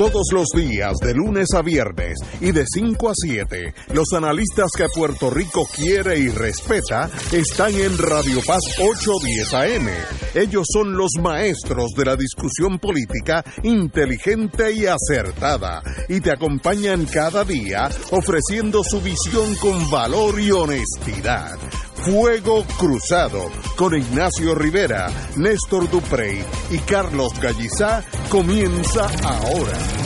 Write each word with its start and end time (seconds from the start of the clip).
Todos 0.00 0.28
los 0.32 0.46
días, 0.56 0.94
de 1.02 1.12
lunes 1.12 1.48
a 1.54 1.60
viernes 1.60 2.16
y 2.40 2.52
de 2.52 2.64
5 2.66 3.10
a 3.10 3.12
7, 3.14 3.74
los 3.92 4.14
analistas 4.16 4.70
que 4.74 4.86
Puerto 4.94 5.28
Rico 5.28 5.68
quiere 5.76 6.18
y 6.18 6.30
respeta 6.30 7.10
están 7.30 7.74
en 7.74 7.98
Radio 7.98 8.40
Paz 8.46 8.62
810 8.78 9.52
AM. 9.52 9.88
Ellos 10.34 10.64
son 10.72 10.96
los 10.96 11.10
maestros 11.20 11.90
de 11.94 12.06
la 12.06 12.16
discusión 12.16 12.78
política 12.78 13.44
inteligente 13.62 14.72
y 14.72 14.86
acertada 14.86 15.82
y 16.08 16.22
te 16.22 16.32
acompañan 16.32 17.04
cada 17.04 17.44
día 17.44 17.90
ofreciendo 18.10 18.82
su 18.82 19.02
visión 19.02 19.54
con 19.56 19.90
valor 19.90 20.40
y 20.40 20.50
honestidad. 20.50 21.58
Fuego 22.02 22.64
Cruzado 22.78 23.50
con 23.76 23.94
Ignacio 23.94 24.54
Rivera, 24.54 25.10
Néstor 25.36 25.90
Duprey 25.90 26.42
y 26.70 26.78
Carlos 26.78 27.38
Gallizá 27.38 28.02
comienza 28.30 29.06
ahora. 29.22 29.99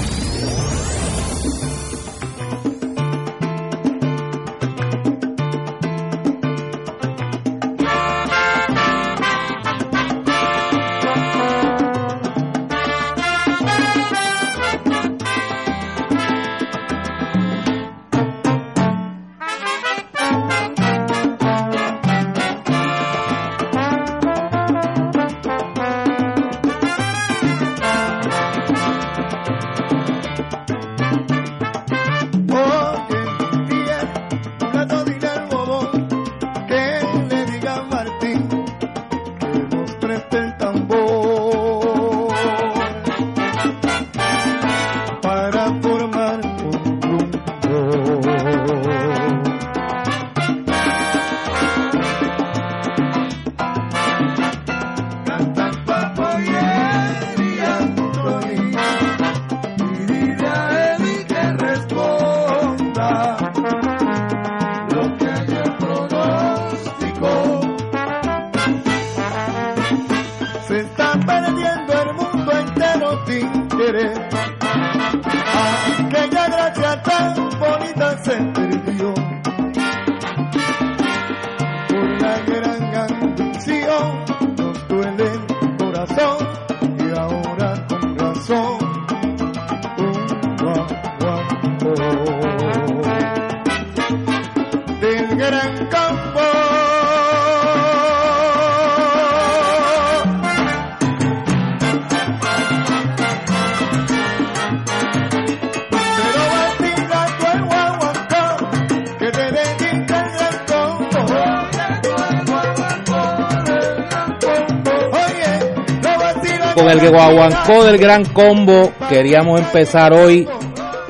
Guaguancó 117.35 117.85
del 117.85 117.99
gran 117.99 118.25
combo 118.27 118.93
queríamos 119.09 119.61
empezar 119.61 120.13
hoy 120.13 120.47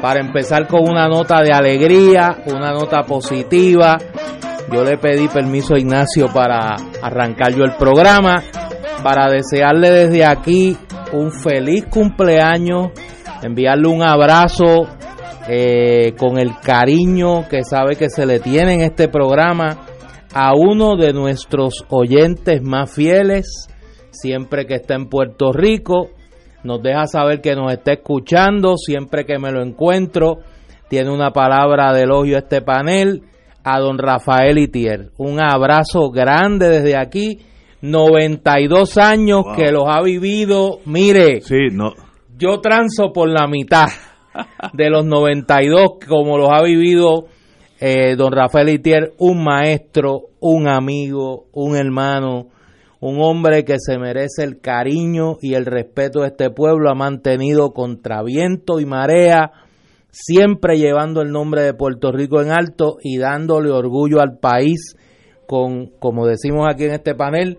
para 0.00 0.20
empezar 0.20 0.66
con 0.66 0.88
una 0.88 1.06
nota 1.06 1.42
de 1.42 1.52
alegría, 1.52 2.38
una 2.46 2.72
nota 2.72 3.02
positiva. 3.02 3.98
Yo 4.72 4.84
le 4.84 4.96
pedí 4.96 5.28
permiso 5.28 5.74
a 5.74 5.78
Ignacio 5.78 6.28
para 6.32 6.76
arrancar 7.02 7.54
yo 7.54 7.64
el 7.64 7.76
programa, 7.76 8.42
para 9.02 9.30
desearle 9.30 9.90
desde 9.90 10.24
aquí 10.24 10.76
un 11.12 11.30
feliz 11.30 11.86
cumpleaños, 11.86 12.88
enviarle 13.42 13.88
un 13.88 14.02
abrazo 14.02 14.88
eh, 15.48 16.14
con 16.18 16.38
el 16.38 16.58
cariño 16.58 17.48
que 17.48 17.64
sabe 17.64 17.96
que 17.96 18.08
se 18.08 18.26
le 18.26 18.40
tiene 18.40 18.74
en 18.74 18.80
este 18.80 19.08
programa 19.08 19.86
a 20.34 20.52
uno 20.54 20.96
de 20.96 21.12
nuestros 21.12 21.84
oyentes 21.88 22.62
más 22.62 22.90
fieles, 22.90 23.68
siempre 24.14 24.66
que 24.66 24.74
está 24.76 24.94
en 24.94 25.08
Puerto 25.08 25.52
Rico. 25.52 26.10
Nos 26.62 26.82
deja 26.82 27.06
saber 27.06 27.40
que 27.40 27.54
nos 27.54 27.72
está 27.72 27.92
escuchando 27.92 28.76
siempre 28.76 29.26
que 29.26 29.38
me 29.38 29.52
lo 29.52 29.62
encuentro. 29.62 30.38
Tiene 30.88 31.10
una 31.10 31.30
palabra 31.30 31.92
de 31.92 32.02
elogio 32.02 32.36
a 32.36 32.40
este 32.40 32.62
panel. 32.62 33.22
A 33.64 33.80
don 33.80 33.98
Rafael 33.98 34.58
Itier. 34.58 35.10
Un 35.16 35.40
abrazo 35.42 36.10
grande 36.10 36.68
desde 36.68 36.96
aquí. 36.96 37.38
92 37.80 38.96
años 38.98 39.44
que 39.56 39.70
los 39.70 39.84
ha 39.86 40.02
vivido. 40.02 40.80
Mire, 40.86 41.40
sí, 41.42 41.68
no. 41.70 41.92
yo 42.38 42.60
transo 42.60 43.12
por 43.12 43.28
la 43.28 43.46
mitad 43.46 43.88
de 44.72 44.90
los 44.90 45.04
92 45.04 45.98
como 46.06 46.38
los 46.38 46.48
ha 46.50 46.62
vivido 46.62 47.26
eh, 47.80 48.16
don 48.16 48.32
Rafael 48.32 48.70
Itier, 48.70 49.12
un 49.18 49.44
maestro, 49.44 50.28
un 50.40 50.68
amigo, 50.68 51.46
un 51.52 51.76
hermano, 51.76 52.46
un 53.04 53.20
hombre 53.20 53.66
que 53.66 53.76
se 53.78 53.98
merece 53.98 54.44
el 54.44 54.62
cariño 54.62 55.36
y 55.42 55.52
el 55.52 55.66
respeto 55.66 56.22
de 56.22 56.28
este 56.28 56.48
pueblo, 56.48 56.88
ha 56.90 56.94
mantenido 56.94 57.72
contra 57.74 58.22
viento 58.22 58.80
y 58.80 58.86
marea, 58.86 59.52
siempre 60.10 60.78
llevando 60.78 61.20
el 61.20 61.30
nombre 61.30 61.60
de 61.60 61.74
Puerto 61.74 62.12
Rico 62.12 62.40
en 62.40 62.50
alto 62.50 62.96
y 63.02 63.18
dándole 63.18 63.70
orgullo 63.70 64.22
al 64.22 64.38
país 64.38 64.96
con, 65.46 65.88
como 65.98 66.26
decimos 66.26 66.66
aquí 66.66 66.84
en 66.84 66.92
este 66.92 67.14
panel, 67.14 67.58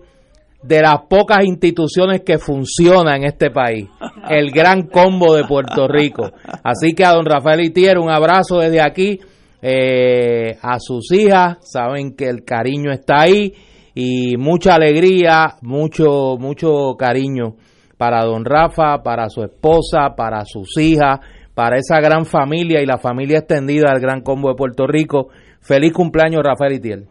de 0.64 0.80
las 0.80 1.02
pocas 1.08 1.44
instituciones 1.44 2.22
que 2.22 2.38
funcionan 2.38 3.18
en 3.18 3.28
este 3.28 3.52
país, 3.52 3.86
el 4.28 4.50
gran 4.50 4.88
combo 4.88 5.32
de 5.32 5.44
Puerto 5.44 5.86
Rico. 5.86 6.32
Así 6.64 6.92
que 6.92 7.04
a 7.04 7.12
don 7.12 7.24
Rafael 7.24 7.60
Itier, 7.60 7.98
un 7.98 8.10
abrazo 8.10 8.58
desde 8.58 8.80
aquí, 8.80 9.20
eh, 9.62 10.58
a 10.60 10.80
sus 10.80 11.12
hijas, 11.12 11.58
saben 11.60 12.16
que 12.16 12.28
el 12.28 12.42
cariño 12.42 12.90
está 12.90 13.20
ahí 13.20 13.54
y 13.98 14.36
mucha 14.36 14.74
alegría, 14.74 15.56
mucho, 15.62 16.36
mucho 16.38 16.96
cariño 16.98 17.54
para 17.96 18.26
don 18.26 18.44
Rafa, 18.44 19.02
para 19.02 19.30
su 19.30 19.42
esposa, 19.42 20.14
para 20.14 20.44
sus 20.44 20.76
hijas, 20.76 21.20
para 21.54 21.78
esa 21.78 21.98
gran 21.98 22.26
familia 22.26 22.82
y 22.82 22.86
la 22.86 22.98
familia 22.98 23.38
extendida 23.38 23.90
del 23.90 24.02
Gran 24.02 24.20
Combo 24.20 24.50
de 24.50 24.54
Puerto 24.54 24.86
Rico. 24.86 25.28
Feliz 25.62 25.94
cumpleaños, 25.94 26.42
Rafael 26.44 26.74
Itiel. 26.74 27.06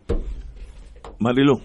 Marilu. 1.17 1.59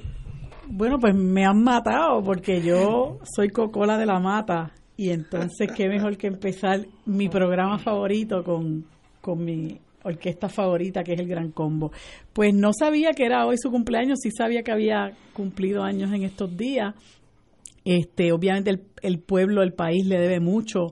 Bueno, 0.68 0.98
pues 0.98 1.14
me 1.14 1.44
han 1.44 1.62
matado 1.62 2.22
porque 2.22 2.62
yo 2.62 3.18
soy 3.22 3.50
Cocola 3.50 3.98
de 3.98 4.06
la 4.06 4.20
Mata 4.20 4.72
y 4.96 5.10
entonces 5.10 5.70
qué 5.76 5.86
mejor 5.88 6.16
que 6.16 6.28
empezar 6.28 6.80
mi 7.04 7.28
programa 7.28 7.78
favorito 7.78 8.42
con, 8.42 8.86
con 9.20 9.44
mi 9.44 9.80
orquesta 10.04 10.48
favorita, 10.48 11.02
que 11.02 11.14
es 11.14 11.20
el 11.20 11.28
Gran 11.28 11.50
Combo. 11.50 11.92
Pues 12.32 12.54
no 12.54 12.72
sabía 12.72 13.12
que 13.12 13.24
era 13.24 13.46
hoy 13.46 13.56
su 13.58 13.70
cumpleaños, 13.70 14.18
sí 14.22 14.30
sabía 14.30 14.62
que 14.62 14.72
había 14.72 15.12
cumplido 15.32 15.82
años 15.82 16.12
en 16.12 16.22
estos 16.22 16.56
días. 16.56 16.94
Este, 17.84 18.32
obviamente 18.32 18.70
el, 18.70 18.82
el 19.02 19.18
pueblo, 19.18 19.62
el 19.62 19.72
país 19.72 20.06
le 20.06 20.18
debe 20.18 20.40
mucho 20.40 20.88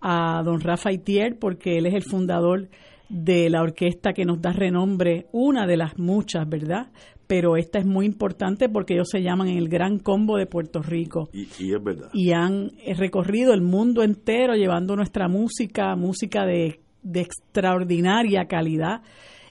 a 0.00 0.42
don 0.44 0.60
Rafa 0.60 0.92
Itier 0.92 1.38
porque 1.38 1.76
él 1.78 1.86
es 1.86 1.94
el 1.94 2.02
fundador 2.02 2.68
de 3.08 3.50
la 3.50 3.62
orquesta 3.62 4.12
que 4.12 4.24
nos 4.24 4.40
da 4.40 4.52
renombre, 4.52 5.26
una 5.32 5.66
de 5.66 5.76
las 5.76 5.98
muchas, 5.98 6.48
¿verdad? 6.48 6.92
Pero 7.26 7.56
esta 7.56 7.78
es 7.78 7.86
muy 7.86 8.06
importante 8.06 8.68
porque 8.68 8.94
ellos 8.94 9.08
se 9.10 9.22
llaman 9.22 9.48
el 9.48 9.68
Gran 9.68 9.98
Combo 9.98 10.36
de 10.36 10.46
Puerto 10.46 10.80
Rico. 10.80 11.28
Y, 11.32 11.48
y 11.62 11.74
es 11.74 11.82
verdad. 11.82 12.10
Y 12.12 12.32
han 12.32 12.70
recorrido 12.96 13.52
el 13.52 13.62
mundo 13.62 14.02
entero 14.02 14.54
llevando 14.54 14.96
nuestra 14.96 15.28
música, 15.28 15.94
música 15.96 16.44
de 16.44 16.80
de 17.02 17.20
extraordinaria 17.20 18.46
calidad 18.46 19.02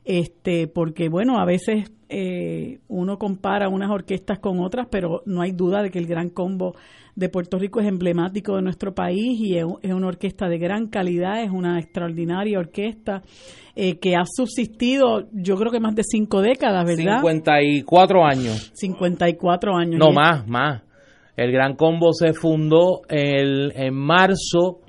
este, 0.05 0.67
porque 0.67 1.07
bueno, 1.07 1.39
a 1.39 1.45
veces 1.45 1.91
eh, 2.09 2.79
uno 2.87 3.19
compara 3.19 3.69
unas 3.69 3.91
orquestas 3.91 4.39
con 4.39 4.59
otras, 4.59 4.87
pero 4.89 5.21
no 5.27 5.41
hay 5.41 5.51
duda 5.51 5.83
de 5.83 5.91
que 5.91 5.99
el 5.99 6.07
Gran 6.07 6.29
Combo 6.29 6.75
de 7.15 7.29
Puerto 7.29 7.59
Rico 7.59 7.79
es 7.79 7.87
emblemático 7.87 8.55
de 8.55 8.63
nuestro 8.63 8.95
país 8.95 9.39
y 9.39 9.57
es, 9.57 9.65
una 9.83 10.07
orquesta 10.07 10.47
de 10.47 10.57
gran 10.57 10.87
calidad, 10.87 11.43
es 11.43 11.51
una 11.51 11.77
extraordinaria 11.77 12.57
orquesta 12.57 13.21
eh, 13.75 13.99
que 13.99 14.15
ha 14.15 14.23
subsistido, 14.25 15.27
yo 15.31 15.55
creo 15.57 15.71
que 15.71 15.79
más 15.79 15.93
de 15.93 16.03
cinco 16.03 16.41
décadas, 16.41 16.85
¿verdad? 16.85 17.19
54 17.19 18.25
años. 18.25 18.71
54 18.73 19.75
años. 19.75 19.99
No, 19.99 20.11
más, 20.11 20.47
más. 20.47 20.81
El 21.35 21.51
Gran 21.51 21.75
Combo 21.75 22.13
se 22.13 22.33
fundó 22.33 23.01
el, 23.07 23.73
en 23.75 23.93
marzo 23.93 24.81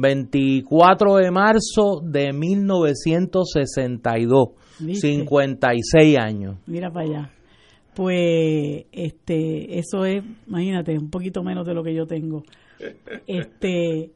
24 0.00 1.16
de 1.16 1.30
marzo 1.30 2.00
de 2.02 2.32
1962, 2.32 4.48
56 4.78 6.18
años. 6.18 6.56
Mira 6.66 6.90
para 6.90 7.06
allá. 7.06 7.30
Pues 7.94 8.86
este 8.92 9.78
eso 9.78 10.04
es, 10.04 10.24
imagínate, 10.46 10.96
un 10.96 11.10
poquito 11.10 11.42
menos 11.42 11.66
de 11.66 11.74
lo 11.74 11.82
que 11.82 11.94
yo 11.94 12.06
tengo. 12.06 12.44
Este 13.26 14.12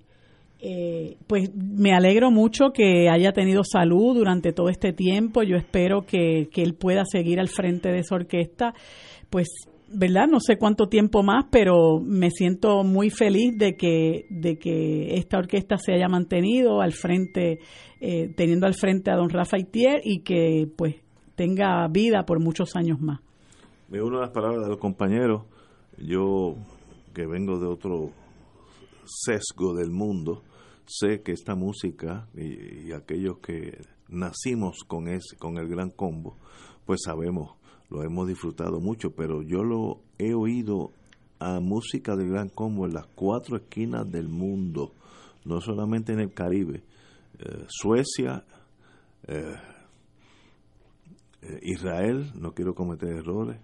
eh, 0.66 1.18
pues 1.26 1.54
me 1.54 1.92
alegro 1.92 2.30
mucho 2.30 2.70
que 2.72 3.10
haya 3.10 3.32
tenido 3.32 3.62
salud 3.64 4.16
durante 4.16 4.52
todo 4.52 4.70
este 4.70 4.94
tiempo. 4.94 5.42
Yo 5.42 5.56
espero 5.56 6.06
que, 6.06 6.48
que 6.50 6.62
él 6.62 6.74
pueda 6.74 7.04
seguir 7.04 7.38
al 7.38 7.48
frente 7.48 7.90
de 7.90 7.98
esa 7.98 8.14
orquesta. 8.14 8.72
Pues 9.28 9.48
¿verdad? 9.88 10.26
No 10.30 10.40
sé 10.40 10.56
cuánto 10.56 10.88
tiempo 10.88 11.22
más, 11.22 11.46
pero 11.50 12.00
me 12.00 12.30
siento 12.30 12.84
muy 12.84 13.10
feliz 13.10 13.56
de 13.56 13.76
que, 13.76 14.26
de 14.30 14.58
que 14.58 15.14
esta 15.16 15.38
orquesta 15.38 15.76
se 15.78 15.92
haya 15.92 16.08
mantenido 16.08 16.80
al 16.80 16.92
frente, 16.92 17.60
eh, 18.00 18.32
teniendo 18.36 18.66
al 18.66 18.74
frente 18.74 19.10
a 19.10 19.16
don 19.16 19.30
Rafa 19.30 19.58
Itier 19.58 20.00
y 20.04 20.22
que 20.22 20.66
pues 20.76 20.96
tenga 21.34 21.86
vida 21.88 22.24
por 22.24 22.40
muchos 22.40 22.76
años 22.76 23.00
más. 23.00 23.20
Me 23.88 24.02
uno 24.02 24.18
a 24.18 24.22
las 24.22 24.30
palabras 24.30 24.62
de 24.62 24.68
los 24.68 24.78
compañeros. 24.78 25.42
Yo, 25.98 26.56
que 27.14 27.26
vengo 27.26 27.60
de 27.60 27.66
otro 27.66 28.10
sesgo 29.04 29.74
del 29.74 29.90
mundo, 29.90 30.42
sé 30.86 31.22
que 31.22 31.32
esta 31.32 31.54
música 31.54 32.26
y, 32.34 32.88
y 32.88 32.92
aquellos 32.92 33.38
que 33.38 33.78
nacimos 34.08 34.78
con, 34.86 35.08
ese, 35.08 35.36
con 35.38 35.58
el 35.58 35.68
gran 35.68 35.90
combo, 35.90 36.36
pues 36.84 37.00
sabemos 37.04 37.56
lo 37.90 38.02
hemos 38.02 38.28
disfrutado 38.28 38.80
mucho, 38.80 39.10
pero 39.10 39.42
yo 39.42 39.62
lo 39.62 40.00
he 40.18 40.34
oído 40.34 40.90
a 41.38 41.60
música 41.60 42.16
del 42.16 42.30
Gran 42.30 42.48
Combo 42.48 42.86
en 42.86 42.94
las 42.94 43.06
cuatro 43.14 43.56
esquinas 43.56 44.10
del 44.10 44.28
mundo, 44.28 44.92
no 45.44 45.60
solamente 45.60 46.12
en 46.12 46.20
el 46.20 46.32
Caribe, 46.32 46.82
eh, 47.38 47.64
Suecia, 47.68 48.44
eh, 49.26 49.54
eh, 51.42 51.58
Israel, 51.62 52.32
no 52.34 52.52
quiero 52.52 52.74
cometer 52.74 53.10
errores, 53.10 53.58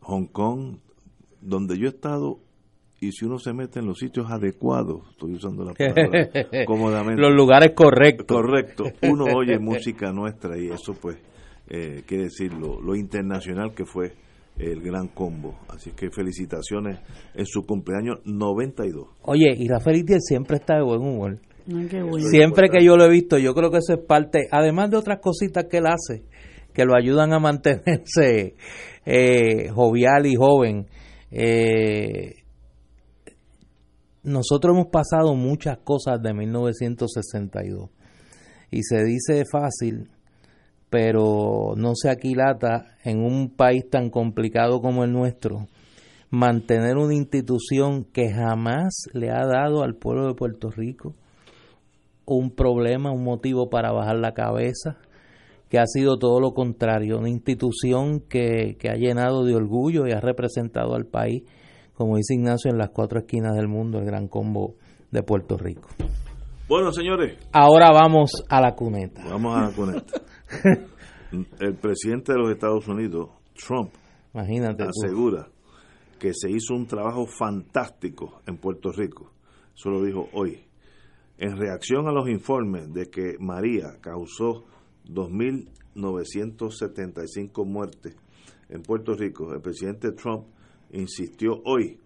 Hong 0.00 0.26
Kong, 0.26 0.78
donde 1.40 1.78
yo 1.78 1.86
he 1.86 1.90
estado 1.90 2.38
y 3.00 3.10
si 3.10 3.24
uno 3.24 3.38
se 3.40 3.52
mete 3.52 3.80
en 3.80 3.86
los 3.86 3.98
sitios 3.98 4.30
adecuados, 4.30 5.02
estoy 5.10 5.34
usando 5.34 5.64
la 5.64 5.74
palabra 5.74 6.30
cómodamente. 6.66 7.20
Los 7.20 7.34
lugares 7.34 7.72
correctos. 7.74 8.28
Correcto. 8.28 8.84
Uno 9.02 9.24
oye 9.24 9.58
música 9.58 10.12
nuestra 10.12 10.56
y 10.56 10.68
eso 10.68 10.94
pues 10.94 11.18
eh, 11.68 12.02
quiere 12.06 12.24
decir 12.24 12.52
lo, 12.52 12.94
internacional 12.94 13.74
que 13.74 13.84
fue 13.84 14.12
el 14.58 14.80
gran 14.80 15.08
combo. 15.08 15.58
Así 15.68 15.92
que 15.92 16.10
felicitaciones 16.10 16.98
en 17.34 17.46
su 17.46 17.62
cumpleaños 17.62 18.18
92. 18.24 19.08
Oye, 19.22 19.54
y 19.56 19.68
Rafael 19.68 19.98
Itiel 19.98 20.20
siempre 20.20 20.56
está 20.56 20.76
de 20.76 20.82
buen 20.82 21.00
humor. 21.00 21.40
Siempre 22.30 22.68
que 22.68 22.84
yo 22.84 22.96
lo 22.96 23.04
he 23.04 23.10
visto, 23.10 23.38
yo 23.38 23.54
creo 23.54 23.70
que 23.70 23.78
eso 23.78 23.94
es 23.94 24.00
parte, 24.04 24.48
además 24.50 24.90
de 24.90 24.96
otras 24.96 25.20
cositas 25.20 25.66
que 25.70 25.78
él 25.78 25.86
hace, 25.86 26.24
que 26.74 26.84
lo 26.84 26.96
ayudan 26.96 27.32
a 27.32 27.38
mantenerse 27.38 28.56
eh, 29.06 29.68
jovial 29.68 30.26
y 30.26 30.34
joven. 30.34 30.86
Eh, 31.30 32.42
nosotros 34.24 34.74
hemos 34.74 34.88
pasado 34.88 35.34
muchas 35.34 35.78
cosas 35.78 36.20
de 36.22 36.34
1962 36.34 37.90
y 38.70 38.82
se 38.82 39.04
dice 39.04 39.44
fácil, 39.50 40.08
pero 40.92 41.72
no 41.74 41.92
se 41.94 42.10
aquilata 42.10 42.98
en 43.02 43.24
un 43.24 43.48
país 43.48 43.88
tan 43.88 44.10
complicado 44.10 44.82
como 44.82 45.04
el 45.04 45.10
nuestro 45.10 45.68
mantener 46.28 46.98
una 46.98 47.14
institución 47.14 48.04
que 48.04 48.30
jamás 48.30 49.06
le 49.14 49.30
ha 49.30 49.46
dado 49.46 49.82
al 49.82 49.94
pueblo 49.94 50.26
de 50.26 50.34
Puerto 50.34 50.70
Rico 50.70 51.14
un 52.26 52.50
problema, 52.50 53.10
un 53.10 53.24
motivo 53.24 53.70
para 53.70 53.90
bajar 53.90 54.16
la 54.16 54.34
cabeza, 54.34 54.98
que 55.70 55.78
ha 55.78 55.86
sido 55.86 56.18
todo 56.18 56.40
lo 56.40 56.52
contrario, 56.52 57.18
una 57.18 57.30
institución 57.30 58.20
que, 58.20 58.76
que 58.78 58.90
ha 58.90 58.94
llenado 58.94 59.46
de 59.46 59.54
orgullo 59.54 60.06
y 60.06 60.12
ha 60.12 60.20
representado 60.20 60.94
al 60.94 61.06
país, 61.06 61.44
como 61.94 62.16
dice 62.16 62.34
Ignacio, 62.34 62.70
en 62.70 62.76
las 62.76 62.90
cuatro 62.90 63.18
esquinas 63.18 63.56
del 63.56 63.66
mundo, 63.66 63.98
el 63.98 64.04
gran 64.04 64.28
combo 64.28 64.74
de 65.10 65.22
Puerto 65.22 65.56
Rico. 65.56 65.88
Bueno, 66.72 66.88
señores. 66.90 67.36
Ahora 67.52 67.90
vamos 67.92 68.30
a 68.48 68.58
la 68.58 68.74
cuneta. 68.74 69.22
Vamos 69.28 69.54
a 69.54 69.64
la 69.64 69.72
cuneta. 69.72 70.22
el 71.60 71.76
presidente 71.76 72.32
de 72.32 72.38
los 72.38 72.50
Estados 72.50 72.88
Unidos, 72.88 73.28
Trump, 73.52 73.92
Imagínate 74.32 74.84
asegura 74.84 75.50
que 76.18 76.32
se 76.32 76.50
hizo 76.50 76.72
un 76.72 76.86
trabajo 76.86 77.26
fantástico 77.26 78.40
en 78.46 78.56
Puerto 78.56 78.90
Rico. 78.90 79.32
Eso 79.76 79.90
lo 79.90 80.02
dijo 80.02 80.30
hoy. 80.32 80.64
En 81.36 81.58
reacción 81.58 82.08
a 82.08 82.10
los 82.10 82.26
informes 82.30 82.90
de 82.90 83.10
que 83.10 83.36
María 83.38 83.98
causó 84.00 84.64
2.975 85.10 87.66
muertes 87.66 88.16
en 88.70 88.80
Puerto 88.80 89.14
Rico, 89.14 89.52
el 89.52 89.60
presidente 89.60 90.12
Trump 90.12 90.46
insistió 90.90 91.60
hoy 91.66 92.00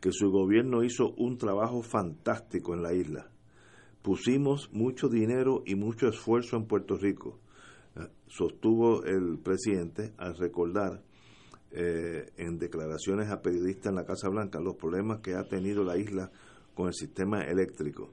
que 0.00 0.12
su 0.12 0.30
gobierno 0.30 0.84
hizo 0.84 1.12
un 1.16 1.38
trabajo 1.38 1.82
fantástico 1.82 2.72
en 2.72 2.82
la 2.82 2.94
isla. 2.94 3.32
Pusimos 4.06 4.70
mucho 4.72 5.08
dinero 5.08 5.64
y 5.66 5.74
mucho 5.74 6.06
esfuerzo 6.06 6.56
en 6.56 6.66
Puerto 6.66 6.96
Rico 6.96 7.40
sostuvo 8.28 9.04
el 9.04 9.38
presidente 9.38 10.12
al 10.18 10.36
recordar 10.36 11.02
eh, 11.72 12.30
en 12.36 12.56
declaraciones 12.58 13.30
a 13.30 13.42
periodistas 13.42 13.86
en 13.86 13.96
la 13.96 14.04
Casa 14.04 14.28
Blanca 14.28 14.60
los 14.60 14.76
problemas 14.76 15.20
que 15.20 15.34
ha 15.34 15.44
tenido 15.44 15.82
la 15.84 15.96
isla 15.96 16.30
con 16.74 16.88
el 16.88 16.94
sistema 16.94 17.42
eléctrico. 17.42 18.10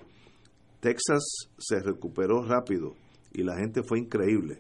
Texas 0.80 1.24
se 1.58 1.80
recuperó 1.80 2.44
rápido 2.44 2.96
y 3.32 3.44
la 3.44 3.58
gente 3.58 3.84
fue 3.84 4.00
increíble. 4.00 4.60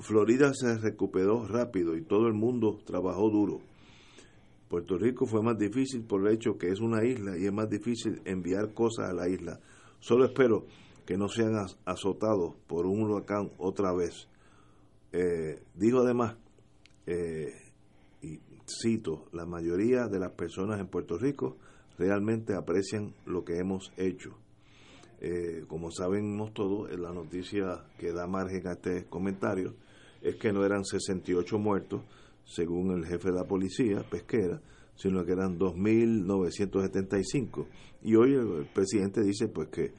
Florida 0.00 0.52
se 0.52 0.76
recuperó 0.78 1.46
rápido 1.46 1.96
y 1.96 2.02
todo 2.02 2.26
el 2.26 2.34
mundo 2.34 2.78
trabajó 2.84 3.30
duro. 3.30 3.60
Puerto 4.68 4.98
Rico 4.98 5.26
fue 5.26 5.42
más 5.42 5.56
difícil 5.56 6.04
por 6.04 6.26
el 6.26 6.34
hecho 6.34 6.58
que 6.58 6.68
es 6.68 6.80
una 6.80 7.04
isla 7.04 7.38
y 7.38 7.46
es 7.46 7.52
más 7.52 7.70
difícil 7.70 8.20
enviar 8.24 8.74
cosas 8.74 9.10
a 9.10 9.14
la 9.14 9.28
isla. 9.28 9.60
Solo 10.04 10.26
espero 10.26 10.66
que 11.06 11.16
no 11.16 11.30
sean 11.30 11.54
azotados 11.86 12.54
por 12.66 12.84
un 12.84 13.04
huracán 13.04 13.50
otra 13.56 13.94
vez. 13.94 14.28
Eh, 15.12 15.62
digo 15.74 16.00
además, 16.00 16.36
eh, 17.06 17.48
y 18.20 18.38
cito, 18.66 19.24
la 19.32 19.46
mayoría 19.46 20.06
de 20.08 20.18
las 20.18 20.32
personas 20.32 20.78
en 20.78 20.88
Puerto 20.88 21.16
Rico 21.16 21.56
realmente 21.96 22.54
aprecian 22.54 23.14
lo 23.24 23.46
que 23.46 23.56
hemos 23.56 23.94
hecho. 23.96 24.36
Eh, 25.22 25.64
como 25.68 25.90
sabemos 25.90 26.52
todos, 26.52 26.92
la 26.98 27.10
noticia 27.10 27.86
que 27.96 28.12
da 28.12 28.26
margen 28.26 28.66
a 28.66 28.72
este 28.72 29.06
comentario 29.06 29.72
es 30.20 30.36
que 30.36 30.52
no 30.52 30.66
eran 30.66 30.84
68 30.84 31.58
muertos, 31.58 32.02
según 32.44 32.90
el 32.90 33.06
jefe 33.06 33.30
de 33.30 33.38
la 33.38 33.44
policía 33.44 34.02
pesquera, 34.02 34.60
sino 34.96 35.24
que 35.24 35.32
eran 35.32 35.58
2.975. 35.58 37.66
Y 38.02 38.16
hoy 38.16 38.34
el 38.34 38.66
presidente 38.72 39.22
dice 39.22 39.48
pues 39.48 39.68
que 39.68 39.92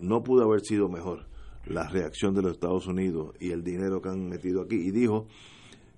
no 0.00 0.22
pudo 0.22 0.44
haber 0.44 0.60
sido 0.60 0.88
mejor 0.88 1.26
la 1.66 1.88
reacción 1.88 2.34
de 2.34 2.42
los 2.42 2.52
Estados 2.52 2.86
Unidos 2.86 3.34
y 3.40 3.50
el 3.50 3.62
dinero 3.62 4.00
que 4.00 4.08
han 4.08 4.28
metido 4.28 4.62
aquí. 4.62 4.76
Y 4.76 4.90
dijo 4.90 5.26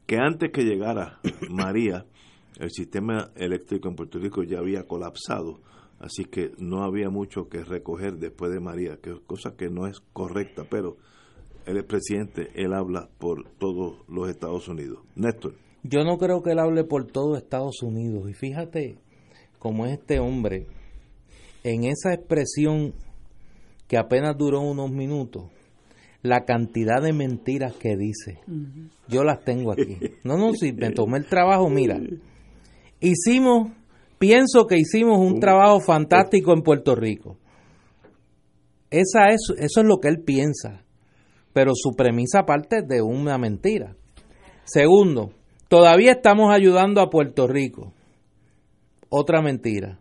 que 0.06 0.16
antes 0.16 0.50
que 0.52 0.64
llegara 0.64 1.20
María, 1.50 2.06
el 2.58 2.70
sistema 2.70 3.30
eléctrico 3.36 3.88
en 3.88 3.96
Puerto 3.96 4.18
Rico 4.18 4.42
ya 4.42 4.58
había 4.58 4.84
colapsado, 4.84 5.60
así 6.00 6.24
que 6.24 6.52
no 6.58 6.82
había 6.82 7.10
mucho 7.10 7.48
que 7.48 7.62
recoger 7.62 8.18
después 8.18 8.50
de 8.50 8.60
María, 8.60 8.98
que 9.02 9.20
cosa 9.26 9.54
que 9.56 9.68
no 9.68 9.86
es 9.86 10.00
correcta, 10.12 10.64
pero 10.68 10.96
el 11.66 11.84
presidente, 11.84 12.50
él 12.54 12.72
habla 12.72 13.10
por 13.18 13.46
todos 13.58 13.98
los 14.08 14.28
Estados 14.28 14.68
Unidos. 14.68 15.00
Néstor. 15.14 15.67
Yo 15.82 16.04
no 16.04 16.18
creo 16.18 16.42
que 16.42 16.52
él 16.52 16.58
hable 16.58 16.84
por 16.84 17.06
todo 17.06 17.36
Estados 17.36 17.82
Unidos. 17.82 18.28
Y 18.28 18.34
fíjate 18.34 18.96
cómo 19.58 19.86
es 19.86 19.98
este 19.98 20.18
hombre, 20.20 20.66
en 21.64 21.84
esa 21.84 22.14
expresión 22.14 22.94
que 23.88 23.96
apenas 23.96 24.36
duró 24.36 24.60
unos 24.60 24.90
minutos, 24.90 25.44
la 26.22 26.44
cantidad 26.44 27.02
de 27.02 27.12
mentiras 27.12 27.74
que 27.74 27.96
dice. 27.96 28.38
Yo 29.08 29.24
las 29.24 29.44
tengo 29.44 29.72
aquí. 29.72 29.98
No, 30.24 30.36
no, 30.36 30.52
si 30.52 30.72
me 30.72 30.90
tomé 30.90 31.18
el 31.18 31.26
trabajo, 31.26 31.68
mira. 31.70 31.98
Hicimos, 33.00 33.70
pienso 34.18 34.66
que 34.66 34.76
hicimos 34.78 35.18
un 35.18 35.40
trabajo 35.40 35.80
fantástico 35.80 36.52
en 36.52 36.62
Puerto 36.62 36.94
Rico. 36.94 37.38
Esa 38.90 39.28
es, 39.28 39.40
eso 39.58 39.80
es 39.80 39.86
lo 39.86 39.98
que 39.98 40.08
él 40.08 40.22
piensa. 40.24 40.84
pero 41.52 41.72
su 41.74 41.96
premisa 41.96 42.44
parte 42.44 42.82
de 42.82 43.02
una 43.02 43.36
mentira. 43.38 43.96
Segundo, 44.64 45.32
todavía 45.68 46.12
estamos 46.12 46.52
ayudando 46.52 47.00
a 47.00 47.10
Puerto 47.10 47.46
Rico. 47.46 47.92
Otra 49.08 49.40
mentira. 49.40 49.98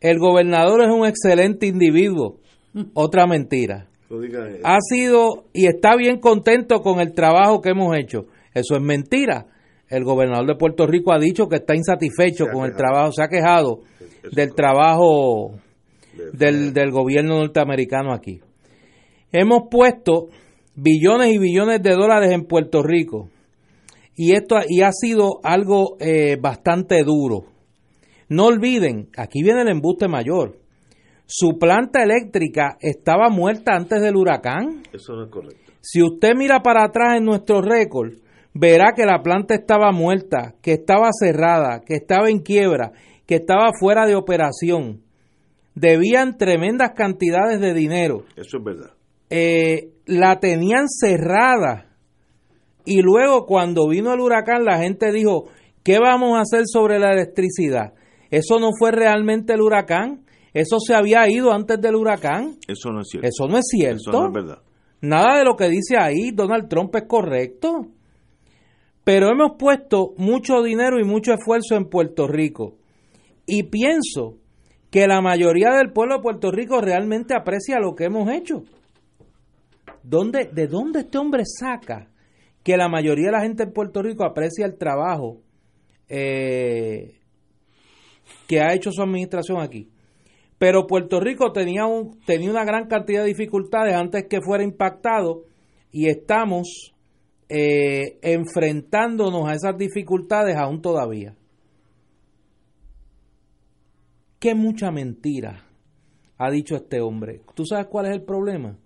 El 0.00 0.18
gobernador 0.18 0.82
es 0.82 0.90
un 0.90 1.06
excelente 1.06 1.66
individuo. 1.66 2.38
Otra 2.94 3.26
mentira. 3.26 3.88
Ha 4.62 4.78
sido 4.80 5.46
y 5.52 5.66
está 5.66 5.96
bien 5.96 6.20
contento 6.20 6.80
con 6.80 7.00
el 7.00 7.12
trabajo 7.12 7.60
que 7.60 7.70
hemos 7.70 7.96
hecho. 7.96 8.26
Eso 8.54 8.76
es 8.76 8.82
mentira. 8.82 9.46
El 9.88 10.04
gobernador 10.04 10.46
de 10.46 10.54
Puerto 10.56 10.86
Rico 10.86 11.12
ha 11.12 11.18
dicho 11.18 11.48
que 11.48 11.56
está 11.56 11.74
insatisfecho 11.74 12.46
con 12.52 12.64
el 12.64 12.74
trabajo, 12.74 13.12
se 13.12 13.22
ha 13.22 13.28
quejado 13.28 13.80
del 14.32 14.54
trabajo 14.54 15.54
del, 16.32 16.72
del 16.72 16.90
gobierno 16.90 17.38
norteamericano 17.38 18.12
aquí. 18.12 18.40
Hemos 19.30 19.64
puesto 19.70 20.28
billones 20.74 21.32
y 21.32 21.38
billones 21.38 21.82
de 21.82 21.92
dólares 21.92 22.32
en 22.32 22.46
Puerto 22.46 22.82
Rico 22.82 23.28
y 24.16 24.32
esto 24.32 24.56
y 24.66 24.80
ha 24.80 24.90
sido 24.92 25.40
algo 25.42 25.96
eh, 26.00 26.36
bastante 26.40 27.02
duro. 27.04 27.44
No 28.28 28.46
olviden, 28.46 29.10
aquí 29.16 29.42
viene 29.42 29.62
el 29.62 29.68
embuste 29.68 30.08
mayor. 30.08 30.58
Su 31.26 31.58
planta 31.58 32.02
eléctrica 32.02 32.76
estaba 32.80 33.28
muerta 33.28 33.74
antes 33.74 34.00
del 34.00 34.16
huracán. 34.16 34.82
Eso 34.92 35.14
no 35.14 35.24
es 35.24 35.30
correcto. 35.30 35.72
Si 35.80 36.02
usted 36.02 36.34
mira 36.36 36.62
para 36.62 36.84
atrás 36.84 37.16
en 37.18 37.24
nuestro 37.24 37.60
récord, 37.60 38.14
verá 38.54 38.92
que 38.96 39.04
la 39.04 39.22
planta 39.22 39.54
estaba 39.54 39.92
muerta, 39.92 40.54
que 40.62 40.72
estaba 40.72 41.10
cerrada, 41.12 41.80
que 41.86 41.94
estaba 41.94 42.28
en 42.28 42.40
quiebra, 42.40 42.92
que 43.26 43.36
estaba 43.36 43.70
fuera 43.78 44.06
de 44.06 44.16
operación. 44.16 45.02
Debían 45.74 46.38
tremendas 46.38 46.92
cantidades 46.96 47.60
de 47.60 47.74
dinero. 47.74 48.24
Eso 48.36 48.58
es 48.58 48.64
verdad. 48.64 48.90
Eh, 49.30 49.90
la 50.06 50.40
tenían 50.40 50.86
cerrada. 50.88 51.95
Y 52.86 53.02
luego 53.02 53.46
cuando 53.46 53.88
vino 53.88 54.14
el 54.14 54.20
huracán, 54.20 54.64
la 54.64 54.78
gente 54.78 55.10
dijo, 55.10 55.48
¿qué 55.82 55.98
vamos 55.98 56.38
a 56.38 56.42
hacer 56.42 56.62
sobre 56.66 57.00
la 57.00 57.12
electricidad? 57.12 57.94
Eso 58.30 58.60
no 58.60 58.70
fue 58.78 58.92
realmente 58.92 59.54
el 59.54 59.60
huracán. 59.60 60.24
Eso 60.54 60.78
se 60.78 60.94
había 60.94 61.28
ido 61.28 61.52
antes 61.52 61.80
del 61.80 61.96
huracán. 61.96 62.56
Eso 62.66 62.90
no 62.90 63.00
es 63.00 63.08
cierto. 63.10 63.28
Eso 63.28 63.48
no 63.48 63.58
es 63.58 63.64
cierto. 63.68 64.10
Eso 64.10 64.12
no 64.12 64.26
es 64.28 64.32
verdad. 64.32 64.62
Nada 65.00 65.38
de 65.38 65.44
lo 65.44 65.56
que 65.56 65.68
dice 65.68 65.96
ahí 65.98 66.30
Donald 66.32 66.68
Trump 66.68 66.94
es 66.94 67.04
correcto. 67.08 67.88
Pero 69.02 69.30
hemos 69.30 69.56
puesto 69.58 70.14
mucho 70.16 70.62
dinero 70.62 70.98
y 71.00 71.04
mucho 71.04 71.32
esfuerzo 71.32 71.74
en 71.74 71.90
Puerto 71.90 72.26
Rico. 72.28 72.76
Y 73.46 73.64
pienso 73.64 74.38
que 74.90 75.08
la 75.08 75.20
mayoría 75.20 75.70
del 75.70 75.92
pueblo 75.92 76.16
de 76.16 76.22
Puerto 76.22 76.50
Rico 76.52 76.80
realmente 76.80 77.34
aprecia 77.36 77.80
lo 77.80 77.94
que 77.94 78.04
hemos 78.04 78.30
hecho. 78.30 78.62
¿Dónde, 80.02 80.50
¿De 80.52 80.68
dónde 80.68 81.00
este 81.00 81.18
hombre 81.18 81.42
saca 81.44 82.08
que 82.66 82.76
la 82.76 82.88
mayoría 82.88 83.26
de 83.26 83.32
la 83.32 83.42
gente 83.42 83.62
en 83.62 83.72
Puerto 83.72 84.02
Rico 84.02 84.24
aprecia 84.24 84.66
el 84.66 84.76
trabajo 84.76 85.40
eh, 86.08 87.20
que 88.48 88.60
ha 88.60 88.74
hecho 88.74 88.90
su 88.90 89.00
administración 89.02 89.60
aquí? 89.60 89.88
Pero 90.58 90.88
Puerto 90.88 91.20
Rico 91.20 91.52
tenía, 91.52 91.86
un, 91.86 92.18
tenía 92.26 92.50
una 92.50 92.64
gran 92.64 92.88
cantidad 92.88 93.22
de 93.22 93.28
dificultades 93.28 93.94
antes 93.94 94.26
que 94.28 94.40
fuera 94.40 94.64
impactado 94.64 95.44
y 95.92 96.08
estamos 96.08 96.92
eh, 97.48 98.18
enfrentándonos 98.22 99.48
a 99.48 99.54
esas 99.54 99.78
dificultades 99.78 100.56
aún 100.56 100.82
todavía. 100.82 101.36
Qué 104.40 104.56
mucha 104.56 104.90
mentira 104.90 105.68
ha 106.36 106.50
dicho 106.50 106.74
este 106.74 107.00
hombre. 107.00 107.42
¿Tú 107.54 107.64
sabes 107.64 107.86
cuál 107.86 108.06
es 108.06 108.12
el 108.12 108.24
problema? 108.24 108.76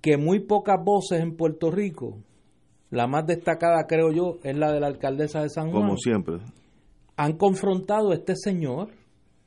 que 0.00 0.16
muy 0.16 0.40
pocas 0.40 0.82
voces 0.82 1.20
en 1.20 1.36
Puerto 1.36 1.70
Rico, 1.70 2.18
la 2.90 3.06
más 3.06 3.26
destacada 3.26 3.86
creo 3.86 4.12
yo 4.12 4.38
es 4.42 4.56
la 4.56 4.72
de 4.72 4.80
la 4.80 4.88
alcaldesa 4.88 5.42
de 5.42 5.48
San 5.48 5.70
Juan. 5.70 5.82
Como 5.82 5.96
siempre. 5.96 6.38
Han 7.16 7.36
confrontado 7.36 8.10
a 8.10 8.14
este 8.14 8.34
señor 8.34 8.88